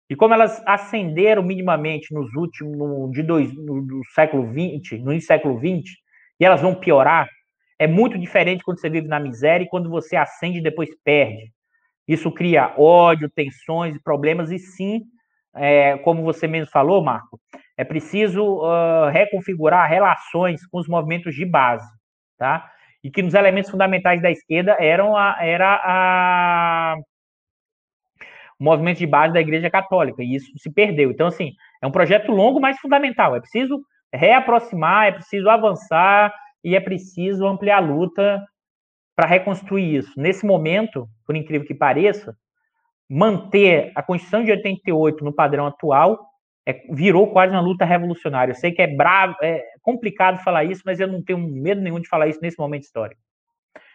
E 0.08 0.16
como 0.16 0.34
elas 0.34 0.62
ascenderam 0.66 1.42
minimamente 1.42 2.12
nos 2.12 2.32
últimos, 2.34 2.76
no, 2.76 3.10
de 3.10 3.22
dois, 3.22 3.54
no, 3.54 3.80
no 3.80 4.04
século 4.14 4.46
XX, 4.46 5.00
no 5.00 5.14
do 5.14 5.20
século 5.20 5.58
XX, 5.58 5.90
e 6.38 6.44
elas 6.44 6.60
vão 6.60 6.74
piorar, 6.74 7.28
é 7.78 7.86
muito 7.86 8.18
diferente 8.18 8.62
quando 8.62 8.80
você 8.80 8.90
vive 8.90 9.08
na 9.08 9.18
miséria 9.18 9.64
e 9.64 9.68
quando 9.68 9.88
você 9.88 10.16
ascende 10.16 10.58
e 10.58 10.62
depois 10.62 10.90
perde. 11.02 11.52
Isso 12.06 12.30
cria 12.30 12.74
ódio, 12.78 13.30
tensões 13.30 13.94
e 13.94 14.02
problemas, 14.02 14.50
e 14.50 14.58
sim, 14.58 15.02
é, 15.54 15.96
como 15.98 16.22
você 16.22 16.46
mesmo 16.46 16.70
falou, 16.70 17.02
Marco, 17.02 17.40
é 17.76 17.84
preciso 17.84 18.44
uh, 18.44 19.08
reconfigurar 19.10 19.88
relações 19.88 20.66
com 20.66 20.78
os 20.78 20.88
movimentos 20.88 21.34
de 21.34 21.44
base, 21.44 21.88
tá? 22.38 22.70
e 23.04 23.10
que 23.10 23.22
nos 23.22 23.34
elementos 23.34 23.70
fundamentais 23.70 24.22
da 24.22 24.30
esquerda 24.30 24.78
eram 24.80 25.14
a, 25.14 25.36
era 25.40 25.78
a, 25.84 26.96
o 28.58 28.64
movimento 28.64 28.96
de 28.96 29.06
base 29.06 29.34
da 29.34 29.42
Igreja 29.42 29.68
Católica, 29.68 30.22
e 30.22 30.34
isso 30.34 30.50
se 30.56 30.72
perdeu. 30.72 31.10
Então, 31.10 31.26
assim, 31.26 31.52
é 31.82 31.86
um 31.86 31.90
projeto 31.90 32.32
longo, 32.32 32.58
mas 32.58 32.78
fundamental. 32.78 33.36
É 33.36 33.40
preciso 33.40 33.84
reaproximar, 34.12 35.08
é 35.08 35.12
preciso 35.12 35.50
avançar 35.50 36.34
e 36.64 36.74
é 36.74 36.80
preciso 36.80 37.46
ampliar 37.46 37.76
a 37.76 37.80
luta 37.80 38.42
para 39.14 39.26
reconstruir 39.26 39.96
isso. 39.96 40.12
Nesse 40.16 40.44
momento, 40.44 41.08
por 41.26 41.36
incrível 41.36 41.66
que 41.66 41.74
pareça, 41.74 42.36
manter 43.08 43.92
a 43.94 44.02
Constituição 44.02 44.44
de 44.44 44.50
88 44.50 45.24
no 45.24 45.32
padrão 45.32 45.66
atual 45.66 46.18
é, 46.66 46.82
virou 46.90 47.30
quase 47.30 47.52
uma 47.52 47.60
luta 47.60 47.84
revolucionária. 47.84 48.52
Eu 48.52 48.56
sei 48.56 48.72
que 48.72 48.82
é 48.82 48.86
bravo, 48.86 49.36
é 49.42 49.62
complicado 49.82 50.42
falar 50.42 50.64
isso, 50.64 50.82
mas 50.84 50.98
eu 50.98 51.06
não 51.06 51.22
tenho 51.22 51.38
medo 51.38 51.80
nenhum 51.80 52.00
de 52.00 52.08
falar 52.08 52.26
isso 52.26 52.40
nesse 52.40 52.58
momento 52.58 52.84
histórico. 52.84 53.20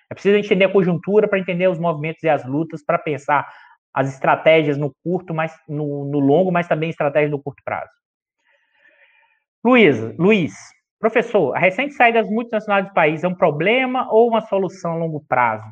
É 0.09 0.13
preciso 0.13 0.37
entender 0.37 0.65
a 0.65 0.71
conjuntura 0.71 1.27
para 1.27 1.39
entender 1.39 1.67
os 1.67 1.79
movimentos 1.79 2.23
e 2.23 2.29
as 2.29 2.45
lutas, 2.45 2.83
para 2.83 2.97
pensar 2.97 3.47
as 3.93 4.13
estratégias 4.13 4.77
no 4.77 4.93
curto, 5.03 5.33
mas 5.33 5.53
no, 5.67 6.05
no, 6.05 6.19
longo, 6.19 6.51
mas 6.51 6.67
também 6.67 6.89
estratégias 6.89 7.31
no 7.31 7.41
curto 7.41 7.61
prazo. 7.63 7.91
Luiz, 9.63 9.99
Luiz, 10.17 10.53
professor, 10.99 11.55
a 11.55 11.59
recente 11.59 11.93
saída 11.93 12.21
das 12.21 12.29
multinacionais 12.29 12.87
do 12.87 12.93
país 12.93 13.23
é 13.23 13.27
um 13.27 13.35
problema 13.35 14.07
ou 14.11 14.27
uma 14.27 14.41
solução 14.41 14.93
a 14.93 14.97
longo 14.97 15.23
prazo? 15.27 15.65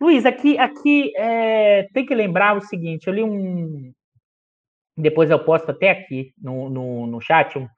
Luiz, 0.00 0.26
aqui, 0.26 0.58
aqui 0.58 1.12
é, 1.16 1.88
tem 1.92 2.04
que 2.04 2.14
lembrar 2.14 2.56
o 2.56 2.60
seguinte: 2.60 3.06
eu 3.06 3.14
li 3.14 3.22
um, 3.22 3.92
depois 4.96 5.30
eu 5.30 5.38
posto 5.38 5.70
até 5.70 5.90
aqui 5.90 6.32
no, 6.36 6.68
no, 6.68 7.06
no 7.06 7.20
chat 7.20 7.56
um, 7.58 7.68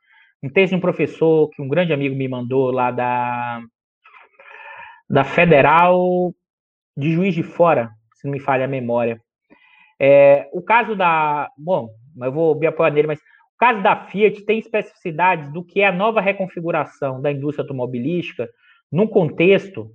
um 0.43 0.49
texto 0.49 0.71
de 0.71 0.77
um 0.77 0.81
professor 0.81 1.51
que 1.51 1.61
um 1.61 1.69
grande 1.69 1.93
amigo 1.93 2.17
me 2.17 2.29
mandou 2.29 2.71
lá 2.71 2.91
da, 2.91 3.61
da 5.09 5.25
Federal 5.25 6.35
de 6.97 7.13
Juiz 7.13 7.35
de 7.35 7.43
Fora, 7.43 7.91
se 8.15 8.27
não 8.27 8.33
me 8.33 8.41
falha 8.41 8.65
a 8.65 8.69
memória. 8.69 9.21
É, 10.01 10.49
o 10.53 10.63
caso 10.63 10.97
da. 10.97 11.51
Bom, 11.59 11.91
eu 12.23 12.33
vou 12.33 12.59
me 12.59 12.67
apoiar 12.67 12.91
nele, 12.91 13.09
mas 13.09 13.21
caso 13.61 13.83
da 13.83 14.07
Fiat 14.07 14.43
tem 14.47 14.59
especificidades 14.59 15.53
do 15.53 15.63
que 15.63 15.83
é 15.83 15.87
a 15.87 15.93
nova 15.93 16.19
reconfiguração 16.19 17.21
da 17.21 17.31
indústria 17.31 17.63
automobilística 17.63 18.49
num 18.91 19.07
contexto, 19.07 19.95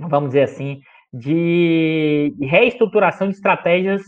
vamos 0.00 0.30
dizer 0.30 0.44
assim, 0.44 0.80
de 1.12 2.34
reestruturação 2.40 3.28
de 3.28 3.34
estratégias 3.34 4.02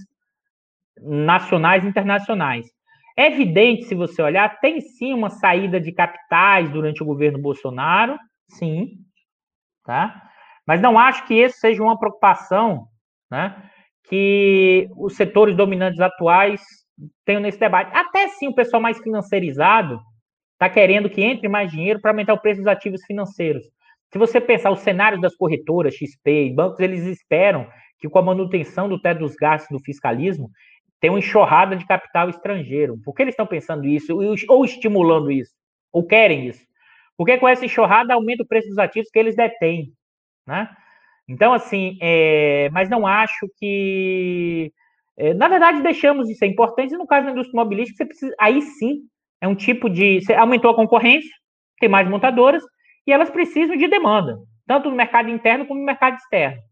nacionais 1.03 1.85
e 1.85 1.89
internacionais. 1.89 2.67
É 3.15 3.27
evidente, 3.27 3.85
se 3.85 3.95
você 3.95 4.23
olhar, 4.23 4.59
tem 4.61 4.81
sim 4.81 5.13
uma 5.13 5.29
saída 5.29 5.79
de 5.79 5.93
capitais 5.93 6.71
durante 6.71 7.03
o 7.03 7.07
governo 7.07 7.39
Bolsonaro, 7.39 8.19
sim, 8.49 8.97
tá? 9.85 10.31
Mas 10.67 10.81
não 10.81 10.99
acho 10.99 11.27
que 11.27 11.35
isso 11.35 11.59
seja 11.59 11.83
uma 11.83 11.99
preocupação, 11.99 12.87
né? 13.31 13.71
Que 14.05 14.89
os 14.97 15.15
setores 15.15 15.55
dominantes 15.55 16.01
atuais 16.01 16.63
tenham 17.25 17.41
nesse 17.41 17.59
debate. 17.59 17.91
Até 17.95 18.29
sim, 18.29 18.49
o 18.49 18.55
pessoal 18.55 18.83
mais 18.83 18.99
financeirizado 18.99 20.01
está 20.55 20.69
querendo 20.69 21.09
que 21.09 21.23
entre 21.23 21.49
mais 21.49 21.71
dinheiro 21.71 22.01
para 22.01 22.11
aumentar 22.11 22.35
o 22.35 22.41
preço 22.41 22.61
dos 22.61 22.67
ativos 22.67 23.03
financeiros. 23.05 23.65
Se 24.13 24.19
você 24.19 24.41
pensar 24.41 24.71
os 24.71 24.81
cenários 24.81 25.21
das 25.21 25.37
corretoras, 25.37 25.95
XP 25.95 26.47
e 26.47 26.55
bancos, 26.55 26.81
eles 26.81 27.05
esperam 27.05 27.67
que 27.99 28.09
com 28.09 28.19
a 28.19 28.23
manutenção 28.23 28.89
do 28.89 29.01
teto 29.01 29.21
dos 29.21 29.37
gastos 29.37 29.71
do 29.71 29.85
fiscalismo, 29.85 30.51
tem 31.01 31.11
uma 31.11 31.19
enxurrada 31.19 31.77
de 31.77 31.87
capital 31.87 32.29
estrangeiro. 32.29 32.99
Por 33.05 33.15
que 33.15 33.23
eles 33.23 33.33
estão 33.33 33.47
pensando 33.47 33.87
isso? 33.87 34.19
Ou 34.49 34.65
estimulando 34.65 35.31
isso? 35.31 35.53
Ou 35.93 36.07
querem 36.07 36.47
isso? 36.49 36.65
Porque 37.17 37.39
com 37.39 37.49
essa 37.49 37.65
enxurrada 37.65 38.15
aumenta 38.15 38.43
o 38.43 38.47
preço 38.47 38.69
dos 38.69 38.79
ativos 38.79 39.11
que 39.11 39.19
eles 39.19 39.37
detêm. 39.37 39.93
Né? 40.47 40.69
Então, 41.29 41.53
assim, 41.53 41.97
é, 42.01 42.69
mas 42.71 42.89
não 42.89 43.07
acho 43.07 43.49
que. 43.57 44.73
É, 45.21 45.35
na 45.35 45.49
verdade, 45.49 45.83
deixamos 45.83 46.29
de 46.29 46.35
ser 46.35 46.47
importantes, 46.47 46.95
e 46.95 46.97
no 46.97 47.07
caso 47.07 47.27
da 47.27 47.33
indústria 47.33 47.61
automobilística, 47.61 47.99
você 47.99 48.07
precisa. 48.07 48.35
Aí 48.41 48.63
sim, 48.63 49.03
é 49.39 49.47
um 49.47 49.55
tipo 49.55 49.91
de. 49.91 50.23
Você 50.23 50.33
aumentou 50.33 50.71
a 50.71 50.75
concorrência, 50.75 51.31
tem 51.79 51.91
mais 51.91 52.09
montadoras, 52.09 52.63
e 53.07 53.13
elas 53.13 53.29
precisam 53.29 53.77
de 53.77 53.87
demanda, 53.87 54.39
tanto 54.67 54.89
no 54.89 54.97
mercado 54.97 55.29
interno 55.29 55.67
como 55.67 55.79
no 55.79 55.85
mercado 55.85 56.17
externo. 56.17 56.63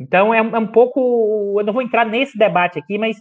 Então, 0.00 0.32
é, 0.32 0.38
é 0.38 0.58
um 0.58 0.66
pouco. 0.66 1.56
Eu 1.60 1.64
não 1.66 1.74
vou 1.74 1.82
entrar 1.82 2.06
nesse 2.06 2.38
debate 2.38 2.78
aqui, 2.78 2.96
mas 2.96 3.18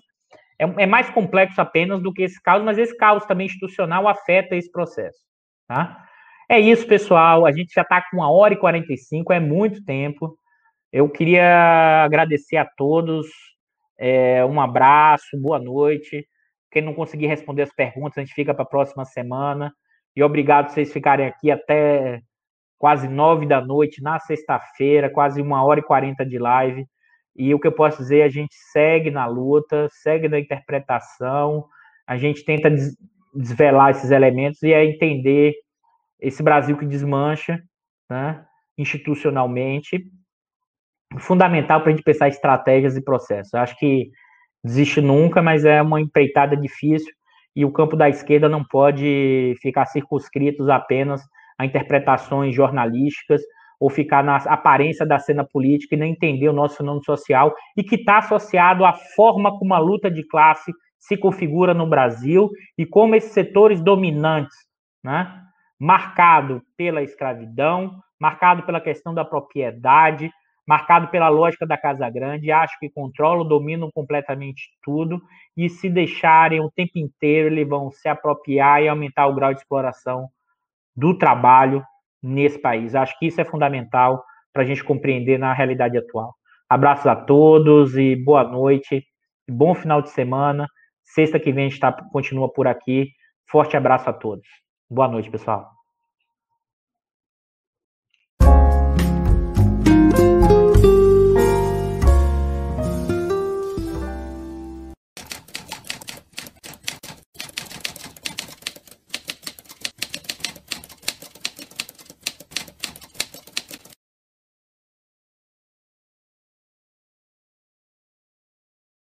é, 0.57 0.83
é, 0.83 0.85
mais 0.85 1.09
complexo 1.09 1.59
apenas 1.59 2.01
do 2.01 2.13
que 2.13 2.23
esse 2.23 2.41
caos, 2.41 2.63
mas 2.63 2.77
esse 2.77 2.95
caos 2.95 3.25
também 3.25 3.47
institucional 3.47 4.07
afeta 4.07 4.55
esse 4.55 4.71
processo. 4.71 5.19
Tá? 5.67 6.05
É 6.49 6.57
isso, 6.57 6.87
pessoal. 6.87 7.45
A 7.45 7.51
gente 7.51 7.73
já 7.73 7.81
está 7.81 8.01
com 8.01 8.15
uma 8.15 8.31
hora 8.31 8.53
e 8.53 8.57
45, 8.57 9.33
é 9.33 9.41
muito 9.41 9.83
tempo. 9.83 10.37
Eu 10.89 11.09
queria 11.09 12.05
agradecer 12.05 12.55
a 12.55 12.65
todos. 12.65 13.27
É, 13.97 14.43
um 14.45 14.59
abraço, 14.59 15.39
boa 15.39 15.59
noite. 15.59 16.27
Quem 16.71 16.81
não 16.81 16.93
conseguir 16.93 17.27
responder 17.27 17.63
as 17.63 17.73
perguntas, 17.73 18.17
a 18.17 18.21
gente 18.21 18.33
fica 18.33 18.53
para 18.53 18.63
a 18.63 18.67
próxima 18.67 19.05
semana. 19.05 19.73
E 20.15 20.23
obrigado 20.23 20.69
vocês 20.69 20.91
ficarem 20.91 21.25
aqui 21.25 21.51
até 21.51 22.21
quase 22.77 23.07
nove 23.07 23.45
da 23.45 23.61
noite, 23.61 24.01
na 24.01 24.19
sexta-feira, 24.19 25.09
quase 25.09 25.41
uma 25.41 25.63
hora 25.63 25.79
e 25.79 25.83
quarenta 25.83 26.25
de 26.25 26.37
live. 26.37 26.85
E 27.35 27.53
o 27.53 27.59
que 27.59 27.67
eu 27.67 27.71
posso 27.71 27.99
dizer, 27.99 28.23
a 28.23 28.29
gente 28.29 28.53
segue 28.71 29.09
na 29.09 29.25
luta, 29.25 29.87
segue 29.89 30.27
na 30.27 30.39
interpretação, 30.39 31.65
a 32.05 32.17
gente 32.17 32.43
tenta 32.43 32.69
desvelar 33.33 33.91
esses 33.91 34.11
elementos 34.11 34.61
e 34.61 34.71
é 34.71 34.85
entender 34.85 35.53
esse 36.19 36.43
Brasil 36.43 36.77
que 36.77 36.85
desmancha, 36.85 37.61
né, 38.09 38.45
institucionalmente, 38.77 40.03
fundamental 41.19 41.81
para 41.81 41.91
a 41.91 41.95
gente 41.95 42.03
pensar 42.03 42.27
estratégias 42.27 42.95
e 42.95 43.03
processos. 43.03 43.53
Eu 43.53 43.59
acho 43.59 43.77
que 43.77 44.09
desiste 44.63 45.01
nunca, 45.01 45.41
mas 45.41 45.65
é 45.65 45.81
uma 45.81 45.99
empreitada 45.99 46.55
difícil 46.55 47.13
e 47.55 47.63
o 47.63 47.71
campo 47.71 47.95
da 47.95 48.09
esquerda 48.09 48.49
não 48.49 48.63
pode 48.63 49.55
ficar 49.61 49.85
circunscritos 49.85 50.69
apenas 50.69 51.21
a 51.57 51.65
interpretações 51.65 52.55
jornalísticas 52.55 53.41
ou 53.79 53.89
ficar 53.89 54.23
na 54.23 54.37
aparência 54.37 55.05
da 55.05 55.19
cena 55.19 55.43
política 55.43 55.93
e 55.93 55.97
não 55.97 56.05
entender 56.05 56.47
o 56.47 56.53
nosso 56.53 56.77
fenômeno 56.77 57.03
social 57.03 57.53
e 57.77 57.83
que 57.83 57.95
está 57.95 58.19
associado 58.19 58.85
à 58.85 58.93
forma 58.93 59.57
como 59.57 59.73
a 59.73 59.79
luta 59.79 60.09
de 60.09 60.23
classe 60.27 60.71
se 60.97 61.17
configura 61.17 61.73
no 61.73 61.85
Brasil 61.85 62.49
e 62.77 62.85
como 62.85 63.13
esses 63.13 63.33
setores 63.33 63.81
dominantes, 63.81 64.55
né, 65.03 65.41
marcado 65.77 66.61
pela 66.77 67.03
escravidão, 67.03 67.99
marcado 68.19 68.63
pela 68.63 68.79
questão 68.79 69.13
da 69.13 69.25
propriedade, 69.25 70.31
marcado 70.67 71.09
pela 71.09 71.29
lógica 71.29 71.65
da 71.65 71.77
Casa 71.77 72.09
Grande, 72.09 72.51
acho 72.51 72.77
que 72.79 72.89
controlam, 72.89 73.47
dominam 73.47 73.91
completamente 73.91 74.69
tudo, 74.81 75.21
e 75.55 75.69
se 75.69 75.89
deixarem 75.89 76.61
o 76.61 76.71
tempo 76.71 76.97
inteiro, 76.97 77.49
eles 77.49 77.67
vão 77.67 77.91
se 77.91 78.07
apropriar 78.07 78.81
e 78.81 78.87
aumentar 78.87 79.27
o 79.27 79.35
grau 79.35 79.53
de 79.53 79.59
exploração 79.59 80.29
do 80.95 81.17
trabalho 81.17 81.83
nesse 82.21 82.59
país. 82.59 82.95
Acho 82.95 83.17
que 83.19 83.27
isso 83.27 83.41
é 83.41 83.45
fundamental 83.45 84.23
para 84.53 84.63
a 84.63 84.65
gente 84.65 84.83
compreender 84.83 85.37
na 85.37 85.53
realidade 85.53 85.97
atual. 85.97 86.33
Abraços 86.69 87.07
a 87.07 87.15
todos 87.15 87.97
e 87.97 88.15
boa 88.15 88.43
noite, 88.43 89.03
bom 89.49 89.75
final 89.75 90.01
de 90.01 90.09
semana. 90.09 90.67
Sexta 91.03 91.39
que 91.39 91.51
vem 91.51 91.65
a 91.65 91.69
gente 91.69 91.79
tá, 91.79 91.91
continua 92.11 92.51
por 92.51 92.67
aqui. 92.67 93.09
Forte 93.49 93.75
abraço 93.75 94.09
a 94.09 94.13
todos. 94.13 94.47
Boa 94.89 95.07
noite, 95.07 95.29
pessoal. 95.29 95.82